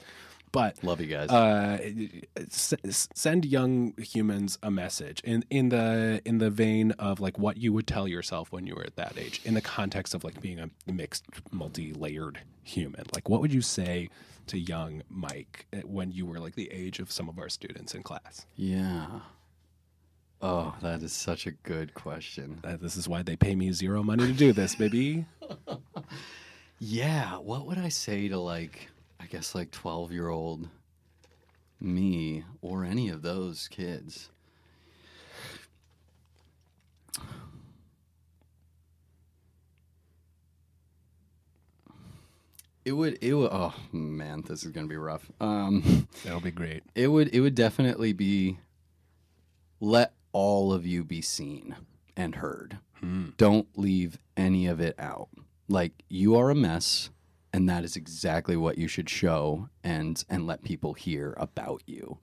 But 0.51 0.83
Love 0.83 0.99
you 1.01 1.07
guys. 1.07 1.29
uh, 1.29 1.77
s- 2.37 3.07
send 3.13 3.45
young 3.45 3.93
humans 3.97 4.57
a 4.63 4.71
message 4.71 5.21
in 5.23 5.45
in 5.49 5.69
the 5.69 6.21
in 6.25 6.39
the 6.39 6.49
vein 6.49 6.91
of 6.93 7.19
like 7.19 7.37
what 7.37 7.57
you 7.57 7.71
would 7.73 7.85
tell 7.87 8.07
yourself 8.07 8.51
when 8.51 8.65
you 8.65 8.75
were 8.75 8.83
at 8.83 8.95
that 8.95 9.17
age, 9.17 9.41
in 9.45 9.53
the 9.53 9.61
context 9.61 10.13
of 10.13 10.23
like 10.23 10.41
being 10.41 10.59
a 10.59 10.69
mixed, 10.91 11.25
multi-layered 11.51 12.39
human. 12.63 13.03
Like, 13.13 13.29
what 13.29 13.41
would 13.41 13.53
you 13.53 13.61
say 13.61 14.09
to 14.47 14.57
young 14.57 15.03
Mike 15.09 15.67
eh, 15.73 15.81
when 15.85 16.11
you 16.11 16.25
were 16.25 16.39
like 16.39 16.55
the 16.55 16.71
age 16.71 16.99
of 16.99 17.11
some 17.11 17.29
of 17.29 17.37
our 17.37 17.49
students 17.49 17.93
in 17.93 18.01
class? 18.03 18.45
yeah. 18.55 19.07
Oh, 20.41 20.73
that 20.81 21.03
is 21.03 21.11
such 21.11 21.45
a 21.47 21.51
good 21.51 21.93
question. 21.93 22.61
Uh, 22.63 22.77
this 22.77 22.95
is 22.95 23.09
why 23.09 23.21
they 23.23 23.35
pay 23.35 23.55
me 23.55 23.73
zero 23.73 24.01
money 24.03 24.25
to 24.25 24.31
do 24.31 24.53
this, 24.53 24.73
baby. 24.73 25.25
Yeah, 26.79 27.35
what 27.37 27.65
would 27.67 27.77
I 27.77 27.89
say 27.89 28.29
to 28.29 28.37
like 28.39 28.89
I 29.19 29.25
guess 29.25 29.53
like 29.53 29.71
12-year-old 29.71 30.69
me 31.79 32.43
or 32.61 32.83
any 32.83 33.09
of 33.09 33.21
those 33.21 33.67
kids? 33.67 34.29
It 42.85 42.93
would 42.93 43.19
it 43.21 43.33
would 43.33 43.49
oh 43.51 43.75
man, 43.91 44.43
this 44.47 44.63
is 44.63 44.71
going 44.71 44.87
to 44.87 44.89
be 44.89 44.97
rough. 44.97 45.29
Um 45.39 46.07
That'll 46.23 46.41
be 46.41 46.49
great. 46.49 46.83
it 46.95 47.07
would 47.07 47.33
it 47.35 47.41
would 47.41 47.53
definitely 47.53 48.13
be 48.13 48.57
let 49.79 50.13
all 50.31 50.73
of 50.73 50.87
you 50.87 51.03
be 51.03 51.21
seen 51.21 51.75
and 52.17 52.35
heard. 52.35 52.79
Don't 53.37 53.67
leave 53.77 54.17
any 54.35 54.65
of 54.67 54.79
it 54.81 54.95
out. 54.97 55.29
Like 55.67 55.91
you 56.09 56.35
are 56.35 56.49
a 56.49 56.55
mess 56.55 57.11
and 57.53 57.67
that 57.69 57.83
is 57.83 57.95
exactly 57.95 58.55
what 58.55 58.77
you 58.77 58.87
should 58.87 59.09
show 59.09 59.69
and 59.83 60.23
and 60.29 60.45
let 60.47 60.63
people 60.63 60.93
hear 60.93 61.33
about 61.37 61.81
you. 61.85 62.17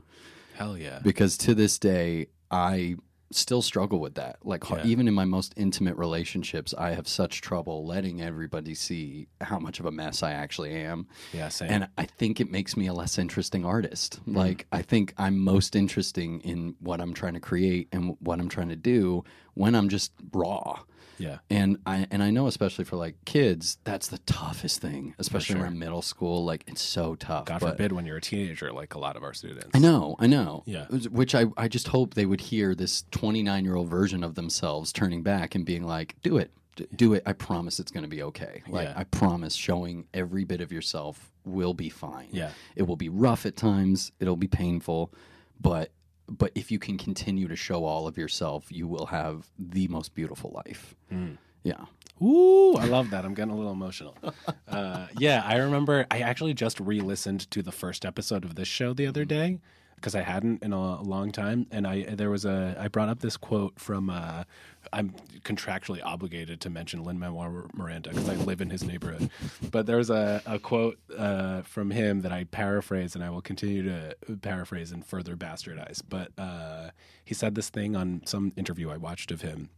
Hell 0.54 0.76
yeah. 0.78 1.00
Because 1.02 1.36
to 1.38 1.54
this 1.54 1.78
day 1.78 2.28
I 2.50 2.96
still 3.32 3.60
struggle 3.60 3.98
with 3.98 4.14
that. 4.14 4.38
Like 4.44 4.68
Yeah. 4.70 4.84
even 4.84 5.08
in 5.08 5.14
my 5.14 5.24
most 5.24 5.52
intimate 5.56 5.96
relationships, 5.96 6.72
I 6.78 6.90
have 6.94 7.08
such 7.08 7.40
trouble 7.40 7.84
letting 7.84 8.22
everybody 8.22 8.74
see 8.74 9.26
how 9.40 9.58
much 9.58 9.80
of 9.80 9.86
a 9.86 9.90
mess 9.90 10.22
I 10.22 10.32
actually 10.32 10.74
am. 10.74 11.08
Yeah, 11.32 11.48
same. 11.48 11.70
And 11.70 11.88
I 11.98 12.04
think 12.04 12.40
it 12.40 12.50
makes 12.50 12.76
me 12.76 12.86
a 12.86 12.92
less 12.92 13.18
interesting 13.18 13.64
artist. 13.64 14.20
Mm-hmm. 14.20 14.36
Like, 14.36 14.66
I 14.70 14.82
think 14.82 15.12
I'm 15.18 15.38
most 15.38 15.74
interesting 15.74 16.40
in 16.42 16.76
what 16.78 17.00
I'm 17.00 17.14
trying 17.14 17.34
to 17.34 17.40
create 17.40 17.88
and 17.92 18.16
what 18.20 18.38
I'm 18.38 18.48
trying 18.48 18.68
to 18.68 18.76
do 18.76 19.24
when 19.54 19.74
I'm 19.74 19.88
just 19.88 20.12
raw. 20.32 20.80
Yeah. 21.18 21.38
And 21.50 21.78
I 21.86 22.06
and 22.10 22.22
I 22.22 22.30
know 22.30 22.46
especially 22.46 22.84
for 22.84 22.96
like 22.96 23.16
kids, 23.24 23.78
that's 23.84 24.08
the 24.08 24.18
toughest 24.18 24.80
thing, 24.80 25.14
especially 25.18 25.54
sure. 25.56 25.62
around 25.64 25.78
middle 25.78 26.02
school. 26.02 26.44
Like 26.44 26.64
it's 26.66 26.82
so 26.82 27.14
tough. 27.14 27.46
God 27.46 27.60
but- 27.60 27.70
forbid 27.72 27.92
when 27.92 28.06
you're 28.06 28.16
a 28.18 28.20
teenager, 28.20 28.72
like 28.72 28.94
a 28.94 28.98
lot 28.98 29.16
of 29.16 29.22
our 29.22 29.34
students. 29.34 29.70
I 29.74 29.78
know, 29.78 30.16
I 30.18 30.26
know. 30.26 30.62
Yeah. 30.66 30.86
Which 30.86 31.34
I, 31.34 31.46
I 31.56 31.68
just 31.68 31.88
hope 31.88 32.14
they 32.14 32.26
would 32.26 32.40
hear 32.40 32.74
this 32.74 33.04
29 33.10 33.64
year 33.64 33.76
old 33.76 33.88
version 33.88 34.22
of 34.24 34.34
themselves 34.34 34.92
turning 34.92 35.22
back 35.22 35.54
and 35.54 35.64
being 35.64 35.82
like, 35.84 36.16
do 36.22 36.36
it. 36.38 36.50
D- 36.76 36.86
Do 36.94 37.14
it. 37.14 37.22
I 37.24 37.32
promise 37.32 37.80
it's 37.80 37.90
going 37.90 38.02
to 38.04 38.08
be 38.10 38.22
okay. 38.22 38.62
Like, 38.68 38.88
Yeah. 38.88 38.94
I 38.96 39.04
promise 39.04 39.54
showing 39.54 40.06
every 40.12 40.44
bit 40.44 40.60
of 40.60 40.70
yourself 40.70 41.30
will 41.46 41.72
be 41.72 41.88
fine. 41.88 42.28
Yeah. 42.32 42.50
It 42.74 42.82
will 42.82 42.96
be 42.96 43.08
rough 43.08 43.46
at 43.46 43.56
times, 43.56 44.12
it'll 44.20 44.36
be 44.36 44.48
painful, 44.48 45.12
but. 45.60 45.90
But 46.28 46.52
if 46.54 46.70
you 46.70 46.78
can 46.78 46.98
continue 46.98 47.48
to 47.48 47.56
show 47.56 47.84
all 47.84 48.06
of 48.06 48.18
yourself, 48.18 48.66
you 48.70 48.86
will 48.88 49.06
have 49.06 49.46
the 49.58 49.88
most 49.88 50.14
beautiful 50.14 50.50
life. 50.66 50.94
Mm. 51.12 51.38
Yeah. 51.62 51.84
Ooh, 52.22 52.76
I 52.76 52.86
love 52.86 53.10
that. 53.10 53.24
I'm 53.24 53.34
getting 53.34 53.52
a 53.52 53.56
little 53.56 53.72
emotional. 53.72 54.16
Uh, 54.68 55.06
yeah, 55.16 55.42
I 55.46 55.56
remember 55.56 56.06
I 56.10 56.18
actually 56.18 56.52
just 56.52 56.80
re 56.80 57.00
listened 57.00 57.50
to 57.52 57.62
the 57.62 57.72
first 57.72 58.04
episode 58.04 58.44
of 58.44 58.56
this 58.56 58.68
show 58.68 58.92
the 58.92 59.06
other 59.06 59.24
day 59.24 59.60
because 59.96 60.14
I 60.14 60.20
hadn't 60.20 60.62
in 60.62 60.72
a 60.72 61.02
long 61.02 61.32
time. 61.32 61.66
And 61.70 61.86
I 61.86 62.02
there 62.02 62.30
was 62.30 62.44
a 62.44 62.76
I 62.78 62.88
brought 62.88 63.08
up 63.08 63.20
this 63.20 63.36
quote 63.36 63.78
from 63.80 64.08
uh, 64.10 64.44
I'm 64.92 65.14
contractually 65.42 66.00
obligated 66.04 66.60
to 66.62 66.70
mention 66.70 67.02
Lin 67.02 67.18
Manuel 67.18 67.68
Miranda 67.74 68.10
because 68.10 68.28
I 68.28 68.34
live 68.34 68.60
in 68.60 68.70
his 68.70 68.84
neighborhood. 68.84 69.30
But 69.70 69.86
there's 69.86 70.10
a, 70.10 70.42
a 70.46 70.58
quote 70.58 70.98
uh, 71.16 71.62
from 71.62 71.90
him 71.90 72.20
that 72.22 72.32
I 72.32 72.44
paraphrase 72.44 73.14
and 73.14 73.24
I 73.24 73.30
will 73.30 73.42
continue 73.42 73.82
to 73.82 74.16
paraphrase 74.42 74.92
and 74.92 75.04
further 75.04 75.36
bastardize. 75.36 76.02
But 76.08 76.30
uh, 76.38 76.90
he 77.24 77.34
said 77.34 77.54
this 77.54 77.68
thing 77.70 77.96
on 77.96 78.22
some 78.26 78.52
interview 78.56 78.90
I 78.90 78.96
watched 78.96 79.30
of 79.30 79.40
him 79.40 79.70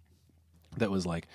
that 0.77 0.91
was 0.91 1.07
like 1.07 1.27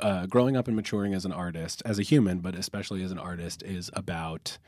uh, 0.00 0.26
growing 0.26 0.56
up 0.56 0.66
and 0.66 0.76
maturing 0.76 1.14
as 1.14 1.24
an 1.24 1.32
artist, 1.32 1.82
as 1.86 1.98
a 1.98 2.02
human, 2.02 2.40
but 2.40 2.54
especially 2.54 3.02
as 3.02 3.12
an 3.12 3.18
artist, 3.18 3.62
is 3.62 3.90
about. 3.94 4.58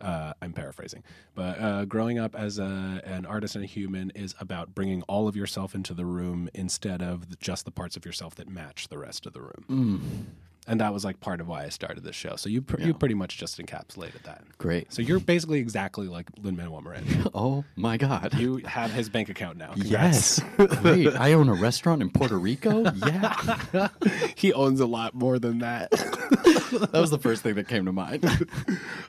Uh, 0.00 0.32
I'm 0.40 0.52
paraphrasing, 0.52 1.02
but 1.34 1.60
uh, 1.60 1.84
growing 1.84 2.18
up 2.20 2.36
as 2.36 2.58
a, 2.60 3.00
an 3.04 3.26
artist 3.26 3.56
and 3.56 3.64
a 3.64 3.66
human 3.66 4.10
is 4.14 4.34
about 4.38 4.72
bringing 4.74 5.02
all 5.02 5.26
of 5.26 5.34
yourself 5.34 5.74
into 5.74 5.92
the 5.92 6.04
room 6.04 6.48
instead 6.54 7.02
of 7.02 7.38
just 7.40 7.64
the 7.64 7.72
parts 7.72 7.96
of 7.96 8.04
yourself 8.06 8.36
that 8.36 8.48
match 8.48 8.88
the 8.88 8.98
rest 8.98 9.26
of 9.26 9.32
the 9.32 9.40
room. 9.40 10.28
And 10.68 10.80
that 10.80 10.92
was 10.92 11.04
like 11.04 11.18
part 11.20 11.40
of 11.40 11.48
why 11.48 11.64
I 11.64 11.70
started 11.70 12.04
this 12.04 12.14
show. 12.14 12.36
So 12.36 12.48
you 12.48 12.60
pr- 12.62 12.80
you 12.80 12.92
pretty 12.94 13.14
much 13.14 13.38
just 13.38 13.58
encapsulated 13.58 14.22
that. 14.24 14.42
Great. 14.58 14.92
So 14.92 15.02
you're 15.02 15.18
basically 15.18 15.58
exactly 15.60 16.06
like 16.08 16.26
Lin 16.42 16.56
Manuel 16.56 16.82
Miranda. 16.82 17.30
Oh 17.34 17.64
my 17.76 17.96
God. 17.96 18.34
You 18.34 18.58
have 18.58 18.90
his 18.92 19.08
bank 19.08 19.28
account 19.28 19.58
now. 19.58 19.72
Congrats. 19.72 20.40
yes. 20.40 20.40
Great. 20.82 21.14
I 21.14 21.32
own 21.34 21.48
a 21.48 21.54
restaurant 21.54 22.02
in 22.02 22.10
Puerto 22.10 22.36
Rico. 22.38 22.82
Yeah. 22.92 23.88
he 24.36 24.52
owns 24.52 24.80
a 24.80 24.86
lot 24.86 25.14
more 25.14 25.38
than 25.38 25.58
that. 25.60 25.90
that 25.92 26.90
was 26.92 27.10
the 27.10 27.18
first 27.18 27.42
thing 27.42 27.54
that 27.54 27.68
came 27.68 27.84
to 27.86 27.92
mind. 27.92 28.24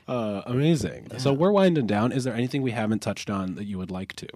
Uh, 0.06 0.42
amazing. 0.46 1.08
So 1.18 1.32
we're 1.32 1.52
winding 1.52 1.86
down. 1.86 2.12
Is 2.12 2.24
there 2.24 2.34
anything 2.34 2.62
we 2.62 2.70
haven't 2.72 3.00
touched 3.00 3.30
on 3.30 3.54
that 3.56 3.64
you 3.64 3.78
would 3.78 3.90
like 3.90 4.14
to? 4.16 4.28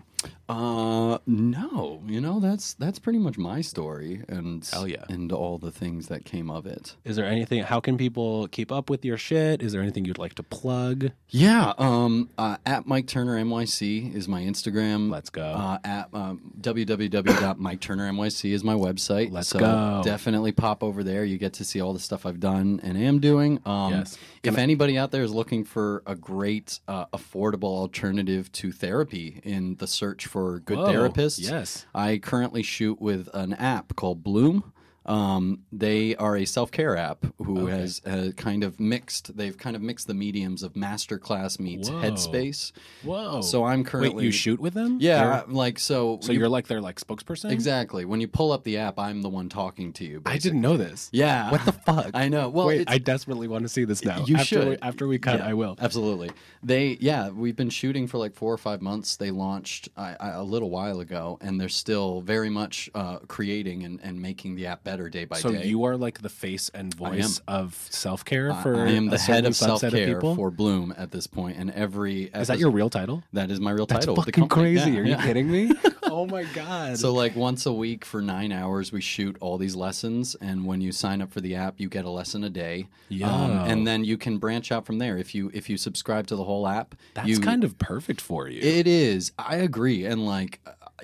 Uh, 0.48 1.18
no, 1.26 2.02
you 2.06 2.20
know 2.20 2.40
that's 2.40 2.74
that's 2.74 2.98
pretty 2.98 3.18
much 3.18 3.36
my 3.38 3.60
story, 3.60 4.22
and 4.28 4.66
Hell 4.72 4.86
yeah. 4.88 5.04
and 5.08 5.30
all 5.32 5.58
the 5.58 5.70
things 5.70 6.08
that 6.08 6.24
came 6.24 6.50
of 6.50 6.66
it. 6.66 6.96
Is 7.04 7.13
there 7.16 7.26
anything? 7.26 7.62
How 7.62 7.80
can 7.80 7.96
people 7.98 8.48
keep 8.48 8.70
up 8.72 8.90
with 8.90 9.04
your 9.04 9.16
shit? 9.16 9.62
Is 9.62 9.72
there 9.72 9.82
anything 9.82 10.04
you'd 10.04 10.18
like 10.18 10.34
to 10.34 10.42
plug? 10.42 11.10
Yeah, 11.28 11.72
um, 11.78 12.30
uh, 12.38 12.56
at 12.66 12.86
Mike 12.86 13.06
Turner 13.06 13.36
NYC 13.36 14.14
is 14.14 14.28
my 14.28 14.42
Instagram. 14.42 15.10
Let's 15.10 15.30
go. 15.30 15.42
Uh, 15.42 15.78
at 15.84 16.08
um, 16.12 16.52
www.miketurnernyc 16.60 18.52
is 18.52 18.64
my 18.64 18.74
website. 18.74 19.32
Let's 19.32 19.48
so 19.48 19.58
go. 19.58 20.02
Definitely 20.04 20.52
pop 20.52 20.82
over 20.82 21.02
there. 21.02 21.24
You 21.24 21.38
get 21.38 21.54
to 21.54 21.64
see 21.64 21.80
all 21.80 21.92
the 21.92 22.00
stuff 22.00 22.26
I've 22.26 22.40
done 22.40 22.80
and 22.82 22.98
am 22.98 23.20
doing. 23.20 23.60
Um, 23.64 23.92
Yes. 23.94 24.18
If 24.42 24.58
anybody 24.58 24.98
out 24.98 25.10
there 25.10 25.22
is 25.22 25.32
looking 25.32 25.64
for 25.64 26.02
a 26.06 26.14
great, 26.14 26.78
uh, 26.86 27.06
affordable 27.06 27.64
alternative 27.64 28.52
to 28.52 28.72
therapy 28.72 29.40
in 29.42 29.76
the 29.76 29.86
search 29.86 30.26
for 30.26 30.60
good 30.60 30.76
Whoa, 30.76 30.92
therapists, 30.92 31.40
yes. 31.40 31.86
I 31.94 32.18
currently 32.18 32.62
shoot 32.62 33.00
with 33.00 33.28
an 33.32 33.54
app 33.54 33.96
called 33.96 34.22
Bloom. 34.22 34.72
Um, 35.06 35.60
they 35.70 36.16
are 36.16 36.36
a 36.36 36.44
self 36.44 36.70
care 36.70 36.96
app 36.96 37.24
who 37.38 37.66
has 37.66 38.00
uh, 38.06 38.30
kind 38.36 38.64
of 38.64 38.80
mixed. 38.80 39.36
They've 39.36 39.56
kind 39.56 39.76
of 39.76 39.82
mixed 39.82 40.06
the 40.06 40.14
mediums 40.14 40.62
of 40.62 40.72
Masterclass 40.74 41.60
meets 41.60 41.90
Whoa. 41.90 42.00
Headspace. 42.00 42.72
Whoa. 43.02 43.42
So 43.42 43.64
I'm 43.64 43.80
Wait, 43.80 43.86
currently 43.86 44.24
you 44.24 44.30
shoot 44.32 44.60
with 44.60 44.72
them? 44.74 44.98
Yeah, 45.00 45.42
You're- 45.42 45.52
like 45.54 45.78
so. 45.78 46.18
so 46.22 46.32
you- 46.32 46.38
you're 46.38 46.48
like 46.48 46.66
their 46.68 46.80
like 46.80 46.98
spokesperson? 47.00 47.50
exactly 47.50 48.04
when 48.04 48.20
you 48.20 48.28
pull 48.28 48.50
up 48.52 48.64
the 48.64 48.78
app, 48.78 48.98
I'm 48.98 49.20
the 49.22 49.28
one 49.28 49.48
talking 49.48 49.92
to 49.94 50.04
you. 50.04 50.22
I 50.24 50.38
didn't 50.38 50.60
know 50.60 50.76
this. 50.76 51.10
Yeah. 51.12 51.50
What 51.50 51.64
the 51.64 51.72
fuck? 51.72 52.10
I 52.14 52.28
know. 52.28 52.48
Well, 52.48 52.66
Wait, 52.68 52.88
I 52.88 52.98
desperately 52.98 53.48
want 53.48 53.64
to 53.64 53.68
see 53.68 53.84
this 53.84 54.04
now. 54.04 54.24
you 54.24 54.36
after 54.36 54.44
should. 54.46 54.68
We, 54.68 54.76
after 54.80 55.06
we 55.06 55.18
cut, 55.18 55.40
Yeah, 55.40 55.48
I 55.48 55.54
will. 55.54 55.76
Absolutely. 55.80 56.30
They, 56.62 56.96
yeah, 57.00 57.28
we've 57.28 57.56
been 57.56 57.70
shooting 57.70 58.06
for 58.06 58.16
like 58.18 58.34
four 58.34 58.52
or 58.52 58.58
five 58.58 58.80
months. 58.80 59.16
They 59.16 59.30
launched 59.30 59.90
I, 59.96 60.16
I, 60.18 60.28
a 60.30 60.42
little 60.42 60.70
while 60.70 61.00
ago, 61.00 61.36
and 61.42 61.60
they're 61.60 61.68
still 61.68 62.22
very 62.22 62.48
much 62.48 62.88
uh, 62.94 63.18
creating 63.28 63.82
and, 63.84 64.00
and 64.02 64.20
making 64.22 64.54
the 64.56 64.66
app 64.66 64.82
better 64.84 64.93
day 65.10 65.24
by 65.24 65.36
So 65.38 65.50
day. 65.50 65.62
So 65.62 65.64
you 65.64 65.84
are 65.84 65.96
like 65.96 66.22
the 66.22 66.28
face 66.28 66.70
and 66.72 66.94
voice 66.94 67.40
of 67.48 67.74
self 67.90 68.24
care 68.24 68.54
for 68.54 68.86
I 68.86 68.90
am 68.92 69.06
the 69.06 69.18
head 69.18 69.44
of 69.44 69.54
self 69.56 69.80
care 69.80 70.20
for 70.20 70.50
Bloom 70.50 70.94
at 70.96 71.10
this 71.10 71.26
point, 71.26 71.56
and 71.58 71.70
every 71.70 72.24
Is 72.34 72.48
that 72.48 72.58
your 72.58 72.70
real 72.70 72.90
title? 72.90 73.22
that 73.32 73.50
is 73.50 73.60
my 73.60 73.70
real 73.70 73.86
That's 73.86 74.06
title. 74.06 74.22
fucking 74.22 74.48
crazy. 74.48 74.92
Yeah, 74.92 74.98
Are 74.98 75.04
you 75.04 75.10
yeah. 75.10 75.22
kidding 75.26 75.50
me? 75.50 75.72
oh 76.04 76.26
my 76.26 76.44
god. 76.54 76.98
So 76.98 77.12
like 77.12 77.34
once 77.36 77.66
a 77.66 77.72
week 77.72 78.04
for 78.04 78.22
nine 78.22 78.52
hours, 78.52 78.92
we 78.92 79.00
shoot 79.00 79.36
all 79.40 79.58
these 79.58 79.74
lessons, 79.76 80.34
and 80.36 80.64
when 80.64 80.80
you 80.80 80.92
sign 80.92 81.20
up 81.20 81.32
for 81.32 81.40
the 81.40 81.54
app, 81.54 81.80
you 81.80 81.88
get 81.88 82.04
a 82.04 82.10
lesson 82.10 82.44
a 82.44 82.50
day. 82.50 82.86
Um, 83.22 83.50
and 83.50 83.86
then 83.86 84.04
you 84.04 84.16
can 84.16 84.38
branch 84.38 84.72
out 84.72 84.86
from 84.86 84.98
there. 84.98 85.16
If 85.18 85.34
you 85.34 85.50
if 85.54 85.68
you 85.68 85.76
subscribe 85.76 86.26
to 86.28 86.36
the 86.36 86.44
whole 86.44 86.66
app, 86.66 86.94
that's 87.14 87.28
you, 87.28 87.40
kind 87.40 87.64
of 87.64 87.78
perfect 87.78 88.20
for 88.20 88.48
you. 88.48 88.60
It 88.60 88.86
is. 88.86 89.32
I 89.38 89.56
agree, 89.56 90.04
and 90.06 90.24
like 90.26 90.60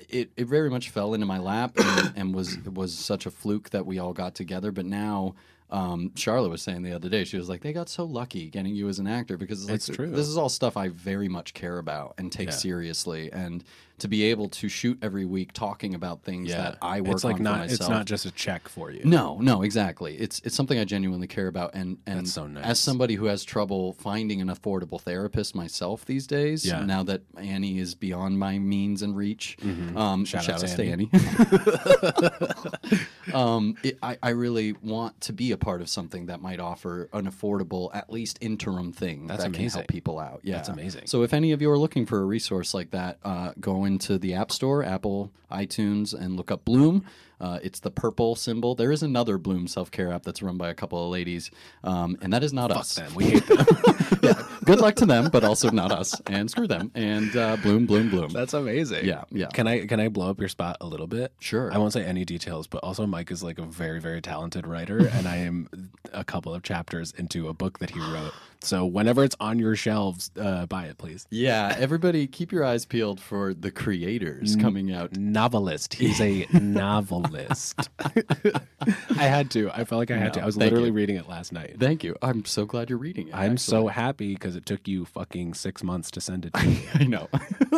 it, 0.09 0.31
it 0.37 0.47
very 0.47 0.69
much 0.69 0.89
fell 0.89 1.13
into 1.13 1.25
my 1.25 1.37
lap, 1.39 1.73
and, 1.77 2.13
and 2.17 2.35
was 2.35 2.57
was 2.65 2.93
such 2.93 3.25
a 3.25 3.31
fluke 3.31 3.69
that 3.71 3.85
we 3.85 3.99
all 3.99 4.13
got 4.13 4.35
together. 4.35 4.71
But 4.71 4.85
now. 4.85 5.35
um, 5.69 6.11
Charlotte 6.15 6.49
was 6.49 6.61
saying 6.61 6.81
the 6.83 6.91
other 6.91 7.07
day, 7.07 7.23
she 7.23 7.37
was 7.37 7.47
like, 7.47 7.61
they 7.61 7.71
got 7.71 7.87
so 7.87 8.03
lucky 8.03 8.49
getting 8.49 8.75
you 8.75 8.89
as 8.89 8.99
an 8.99 9.07
actor 9.07 9.37
because 9.37 9.61
it's, 9.61 9.69
like, 9.69 9.75
It's 9.75 9.87
true. 9.87 10.09
this 10.11 10.27
is 10.27 10.35
all 10.35 10.49
stuff 10.49 10.75
I 10.75 10.89
very 10.89 11.29
much 11.29 11.53
care 11.53 11.77
about 11.77 12.15
and 12.17 12.29
take 12.29 12.49
Yeah. 12.49 12.55
seriously. 12.55 13.31
And 13.31 13.63
to 14.01 14.07
be 14.07 14.23
able 14.23 14.49
to 14.49 14.69
shoot 14.69 14.97
every 15.01 15.25
week 15.25 15.53
talking 15.53 15.95
about 15.95 16.23
things 16.23 16.49
that 16.49 16.77
I 16.81 17.01
work 17.01 17.13
it's 17.13 17.23
like 17.23 17.35
on 17.37 17.43
not 17.43 17.53
for 17.53 17.57
myself. 17.61 17.79
it's 17.79 17.89
not 17.89 18.05
just 18.05 18.25
a 18.25 18.31
check 18.31 18.67
for 18.67 18.91
you. 18.91 19.01
No, 19.03 19.37
no, 19.39 19.61
exactly. 19.63 20.15
It's 20.17 20.41
it's 20.43 20.55
something 20.55 20.77
I 20.77 20.83
genuinely 20.85 21.27
care 21.27 21.47
about, 21.47 21.71
and 21.73 21.97
and 22.05 22.27
so 22.27 22.45
nice. 22.47 22.65
as 22.65 22.79
somebody 22.79 23.15
who 23.15 23.25
has 23.25 23.43
trouble 23.43 23.93
finding 23.93 24.41
an 24.41 24.49
affordable 24.49 24.99
therapist 24.99 25.55
myself 25.55 26.05
these 26.05 26.27
days, 26.27 26.65
Yeah. 26.65 26.83
now 26.83 27.03
that 27.03 27.21
Annie 27.37 27.79
is 27.79 27.95
beyond 27.95 28.37
my 28.37 28.59
means 28.59 29.01
and 29.01 29.15
reach, 29.15 29.57
um, 29.63 29.93
Mm-hmm. 29.95 30.23
Shout 30.25 30.43
shout, 30.43 30.55
out 30.55 30.63
out 30.63 30.69
to 30.69 30.75
to 30.77 30.91
Annie. 30.91 31.09
um, 33.33 33.75
it, 33.83 33.97
I 34.01 34.17
I 34.21 34.29
really 34.29 34.73
want 34.81 35.19
to 35.21 35.33
be 35.33 35.51
a 35.51 35.57
part 35.57 35.81
of 35.81 35.89
something 35.89 36.27
that 36.27 36.41
might 36.41 36.59
offer 36.59 37.09
an 37.13 37.29
affordable, 37.29 37.89
at 37.93 38.11
least 38.11 38.37
interim 38.41 38.91
thing 38.91 39.27
That's 39.27 39.43
that 39.43 39.51
can 39.53 39.61
amazing. 39.61 39.79
help 39.79 39.87
people 39.87 40.19
out. 40.19 40.41
Yeah, 40.43 40.57
That's 40.57 40.69
amazing. 40.69 41.07
So 41.07 41.23
if 41.23 41.33
any 41.33 41.51
of 41.51 41.61
you 41.61 41.69
are 41.71 41.77
looking 41.77 42.05
for 42.05 42.19
a 42.19 42.25
resource 42.25 42.73
like 42.73 42.91
that, 42.91 43.19
uh, 43.23 43.53
go 43.59 43.85
into 43.85 44.17
the 44.17 44.33
App 44.33 44.51
Store, 44.51 44.83
Apple, 44.83 45.31
iTunes, 45.51 46.13
and 46.13 46.35
look 46.37 46.51
up 46.51 46.65
Bloom. 46.65 47.05
Uh, 47.41 47.57
it's 47.63 47.79
the 47.79 47.89
purple 47.89 48.35
symbol. 48.35 48.75
There 48.75 48.91
is 48.91 49.01
another 49.01 49.39
Bloom 49.39 49.67
self 49.67 49.89
care 49.89 50.11
app 50.11 50.21
that's 50.21 50.43
run 50.43 50.57
by 50.57 50.69
a 50.69 50.75
couple 50.75 51.03
of 51.03 51.11
ladies, 51.11 51.49
um, 51.83 52.15
and 52.21 52.31
that 52.31 52.43
is 52.43 52.53
not 52.53 52.71
us. 52.71 52.95
Them. 52.95 53.13
We 53.15 53.31
hate 53.31 53.47
them. 53.47 53.65
yeah, 54.23 54.43
good 54.63 54.79
luck 54.79 54.95
to 54.97 55.07
them, 55.07 55.29
but 55.31 55.43
also 55.43 55.71
not 55.71 55.91
us. 55.91 56.21
And 56.27 56.51
screw 56.51 56.67
them. 56.67 56.91
And 56.93 57.35
uh, 57.35 57.57
Bloom, 57.57 57.87
Bloom, 57.87 58.09
Bloom. 58.11 58.29
That's 58.29 58.53
amazing. 58.53 59.05
Yeah, 59.05 59.23
yeah. 59.31 59.47
Can 59.47 59.67
I 59.67 59.87
can 59.87 59.99
I 59.99 60.07
blow 60.07 60.29
up 60.29 60.39
your 60.39 60.49
spot 60.49 60.77
a 60.81 60.85
little 60.85 61.07
bit? 61.07 61.33
Sure. 61.39 61.73
I 61.73 61.79
won't 61.79 61.93
say 61.93 62.05
any 62.05 62.25
details, 62.25 62.67
but 62.67 62.77
also 62.83 63.07
Mike 63.07 63.31
is 63.31 63.41
like 63.41 63.57
a 63.57 63.63
very 63.63 63.99
very 63.99 64.21
talented 64.21 64.67
writer, 64.67 64.99
and 64.99 65.27
I 65.27 65.37
am 65.37 65.91
a 66.13 66.23
couple 66.23 66.53
of 66.53 66.61
chapters 66.61 67.11
into 67.17 67.47
a 67.47 67.53
book 67.53 67.79
that 67.79 67.89
he 67.89 67.99
wrote. 67.99 68.33
So 68.63 68.85
whenever 68.85 69.23
it's 69.23 69.35
on 69.39 69.57
your 69.59 69.75
shelves, 69.75 70.29
uh, 70.39 70.67
buy 70.67 70.85
it, 70.85 70.97
please. 70.97 71.25
yeah, 71.31 71.75
everybody, 71.79 72.27
keep 72.27 72.51
your 72.51 72.63
eyes 72.63 72.85
peeled 72.85 73.19
for 73.19 73.53
the 73.53 73.71
creators 73.71 74.55
coming 74.55 74.93
out. 74.93 75.17
Novelist. 75.17 75.95
He's 75.95 76.21
a 76.21 76.45
novelist. 76.53 77.89
I 77.99 79.23
had 79.23 79.49
to. 79.51 79.71
I 79.71 79.83
felt 79.85 79.99
like 79.99 80.11
I 80.11 80.17
had 80.17 80.33
to. 80.35 80.41
I 80.41 80.45
was 80.45 80.57
literally 80.57 80.87
you. 80.87 80.93
reading 80.93 81.15
it 81.15 81.27
last 81.27 81.51
night. 81.51 81.77
Thank 81.79 82.03
you. 82.03 82.15
I'm 82.21 82.45
so 82.45 82.65
glad 82.65 82.89
you're 82.89 82.99
reading 82.99 83.29
it. 83.29 83.35
I'm 83.35 83.57
so 83.57 83.87
happy 83.87 84.33
because 84.33 84.55
it 84.55 84.65
took 84.65 84.87
you 84.87 85.05
fucking 85.05 85.55
six 85.55 85.83
months 85.83 86.11
to 86.11 86.21
send 86.21 86.45
it 86.45 86.53
to 86.53 86.65
me. 86.67 86.83
I 86.93 87.03
know. 87.05 87.29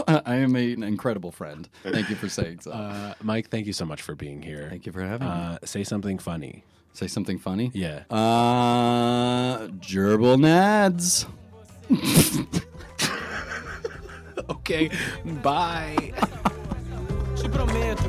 I 0.08 0.36
am 0.36 0.56
a, 0.56 0.74
an 0.74 0.84
incredible 0.84 1.32
friend. 1.32 1.70
Thank 1.84 2.10
you 2.10 2.16
for 2.16 2.28
saying 2.30 2.60
so. 2.62 2.72
Uh, 2.72 3.14
Mike, 3.22 3.50
thank 3.50 3.68
you 3.68 3.74
so 3.74 3.86
much 3.86 4.02
for 4.02 4.16
being 4.16 4.42
here. 4.42 4.68
Thank 4.70 4.86
you 4.86 4.92
for 4.92 5.02
having 5.02 5.28
me. 5.28 5.34
Uh, 5.34 5.58
say 5.64 5.84
something 5.84 6.20
funny. 6.20 6.64
Say 6.94 7.08
something 7.08 7.40
funny. 7.40 7.72
Yeah. 7.74 8.04
Uh, 8.10 9.68
gerbil 9.80 10.38
nads. 10.38 11.26
Okay. 14.50 14.90
Bye. 15.42 16.14
Te 17.36 17.50
prometo, 17.50 18.04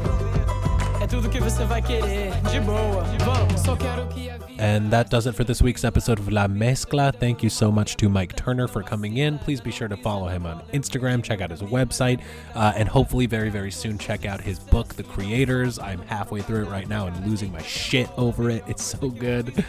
é 1.00 1.06
tudo 1.06 1.28
que 1.28 1.40
você 1.40 1.64
vai 1.64 1.82
querer. 1.82 2.32
De 2.50 2.60
boa, 2.60 3.04
vamos, 3.24 3.60
só 3.60 3.76
quero 3.76 4.06
que 4.08 4.30
a 4.30 4.38
vida. 4.38 4.53
And 4.58 4.90
that 4.92 5.10
does 5.10 5.26
it 5.26 5.34
for 5.34 5.42
this 5.42 5.60
week's 5.60 5.82
episode 5.82 6.18
of 6.18 6.30
La 6.30 6.46
Mezcla. 6.46 7.12
Thank 7.12 7.42
you 7.42 7.50
so 7.50 7.72
much 7.72 7.96
to 7.96 8.08
Mike 8.08 8.36
Turner 8.36 8.68
for 8.68 8.82
coming 8.82 9.16
in. 9.16 9.38
Please 9.38 9.60
be 9.60 9.72
sure 9.72 9.88
to 9.88 9.96
follow 9.96 10.28
him 10.28 10.46
on 10.46 10.60
Instagram, 10.72 11.24
check 11.24 11.40
out 11.40 11.50
his 11.50 11.60
website, 11.62 12.22
uh, 12.54 12.72
and 12.76 12.88
hopefully 12.88 13.26
very, 13.26 13.50
very 13.50 13.72
soon 13.72 13.98
check 13.98 14.24
out 14.24 14.40
his 14.40 14.60
book, 14.60 14.94
The 14.94 15.02
Creators. 15.02 15.78
I'm 15.80 16.00
halfway 16.02 16.40
through 16.40 16.66
it 16.66 16.68
right 16.68 16.88
now 16.88 17.08
and 17.08 17.26
losing 17.26 17.50
my 17.50 17.62
shit 17.62 18.08
over 18.16 18.48
it. 18.48 18.62
It's 18.68 18.84
so 18.84 19.10
good. 19.10 19.64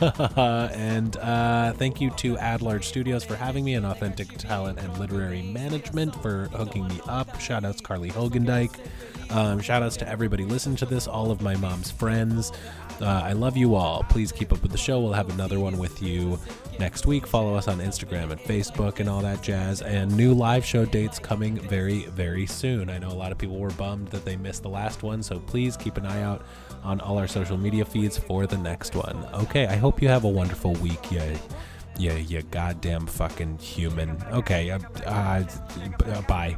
and 0.00 1.16
uh, 1.18 1.74
thank 1.74 2.00
you 2.00 2.10
to 2.10 2.38
Ad 2.38 2.62
Large 2.62 2.86
Studios 2.86 3.24
for 3.24 3.36
having 3.36 3.64
me 3.64 3.74
and 3.74 3.84
Authentic 3.84 4.28
Talent 4.38 4.78
and 4.78 4.96
Literary 4.98 5.42
Management 5.42 6.14
for 6.22 6.48
hooking 6.54 6.88
me 6.88 6.98
up. 7.06 7.38
Shout 7.40 7.64
outs 7.64 7.82
Carly 7.82 8.10
Hogendike. 8.10 8.74
Um, 9.30 9.60
shout 9.60 9.82
outs 9.82 9.96
to 9.98 10.08
everybody 10.08 10.44
listening 10.44 10.76
to 10.76 10.86
this, 10.86 11.06
all 11.06 11.30
of 11.30 11.40
my 11.40 11.56
mom's 11.56 11.90
friends. 11.90 12.52
Uh, 13.00 13.22
I 13.24 13.32
love 13.32 13.56
you 13.56 13.74
all. 13.74 14.04
Please 14.08 14.32
keep 14.32 14.52
up 14.52 14.62
with 14.62 14.72
the 14.72 14.78
show. 14.78 15.00
We'll 15.00 15.12
have 15.12 15.30
another 15.30 15.58
one 15.58 15.78
with 15.78 16.02
you 16.02 16.38
next 16.78 17.06
week. 17.06 17.26
Follow 17.26 17.54
us 17.54 17.68
on 17.68 17.78
Instagram 17.78 18.30
and 18.30 18.40
Facebook 18.40 19.00
and 19.00 19.08
all 19.08 19.20
that 19.20 19.42
jazz. 19.42 19.82
And 19.82 20.16
new 20.16 20.34
live 20.34 20.64
show 20.64 20.84
dates 20.84 21.18
coming 21.18 21.58
very, 21.58 22.06
very 22.06 22.46
soon. 22.46 22.90
I 22.90 22.98
know 22.98 23.08
a 23.08 23.14
lot 23.14 23.32
of 23.32 23.38
people 23.38 23.58
were 23.58 23.70
bummed 23.70 24.08
that 24.08 24.24
they 24.24 24.36
missed 24.36 24.62
the 24.62 24.68
last 24.68 25.02
one, 25.02 25.22
so 25.22 25.40
please 25.40 25.76
keep 25.76 25.96
an 25.96 26.06
eye 26.06 26.22
out 26.22 26.44
on 26.82 27.00
all 27.00 27.18
our 27.18 27.26
social 27.28 27.56
media 27.56 27.84
feeds 27.84 28.16
for 28.18 28.46
the 28.46 28.58
next 28.58 28.94
one. 28.94 29.26
Okay, 29.34 29.66
I 29.66 29.76
hope 29.76 30.02
you 30.02 30.08
have 30.08 30.24
a 30.24 30.28
wonderful 30.28 30.72
week. 30.74 31.10
Yeah. 31.10 31.36
Yeah, 31.96 32.16
you 32.16 32.42
goddamn 32.42 33.06
fucking 33.06 33.58
human. 33.58 34.20
Okay, 34.32 34.70
uh, 34.70 34.80
uh, 35.06 35.44
uh, 36.06 36.22
bye. 36.22 36.56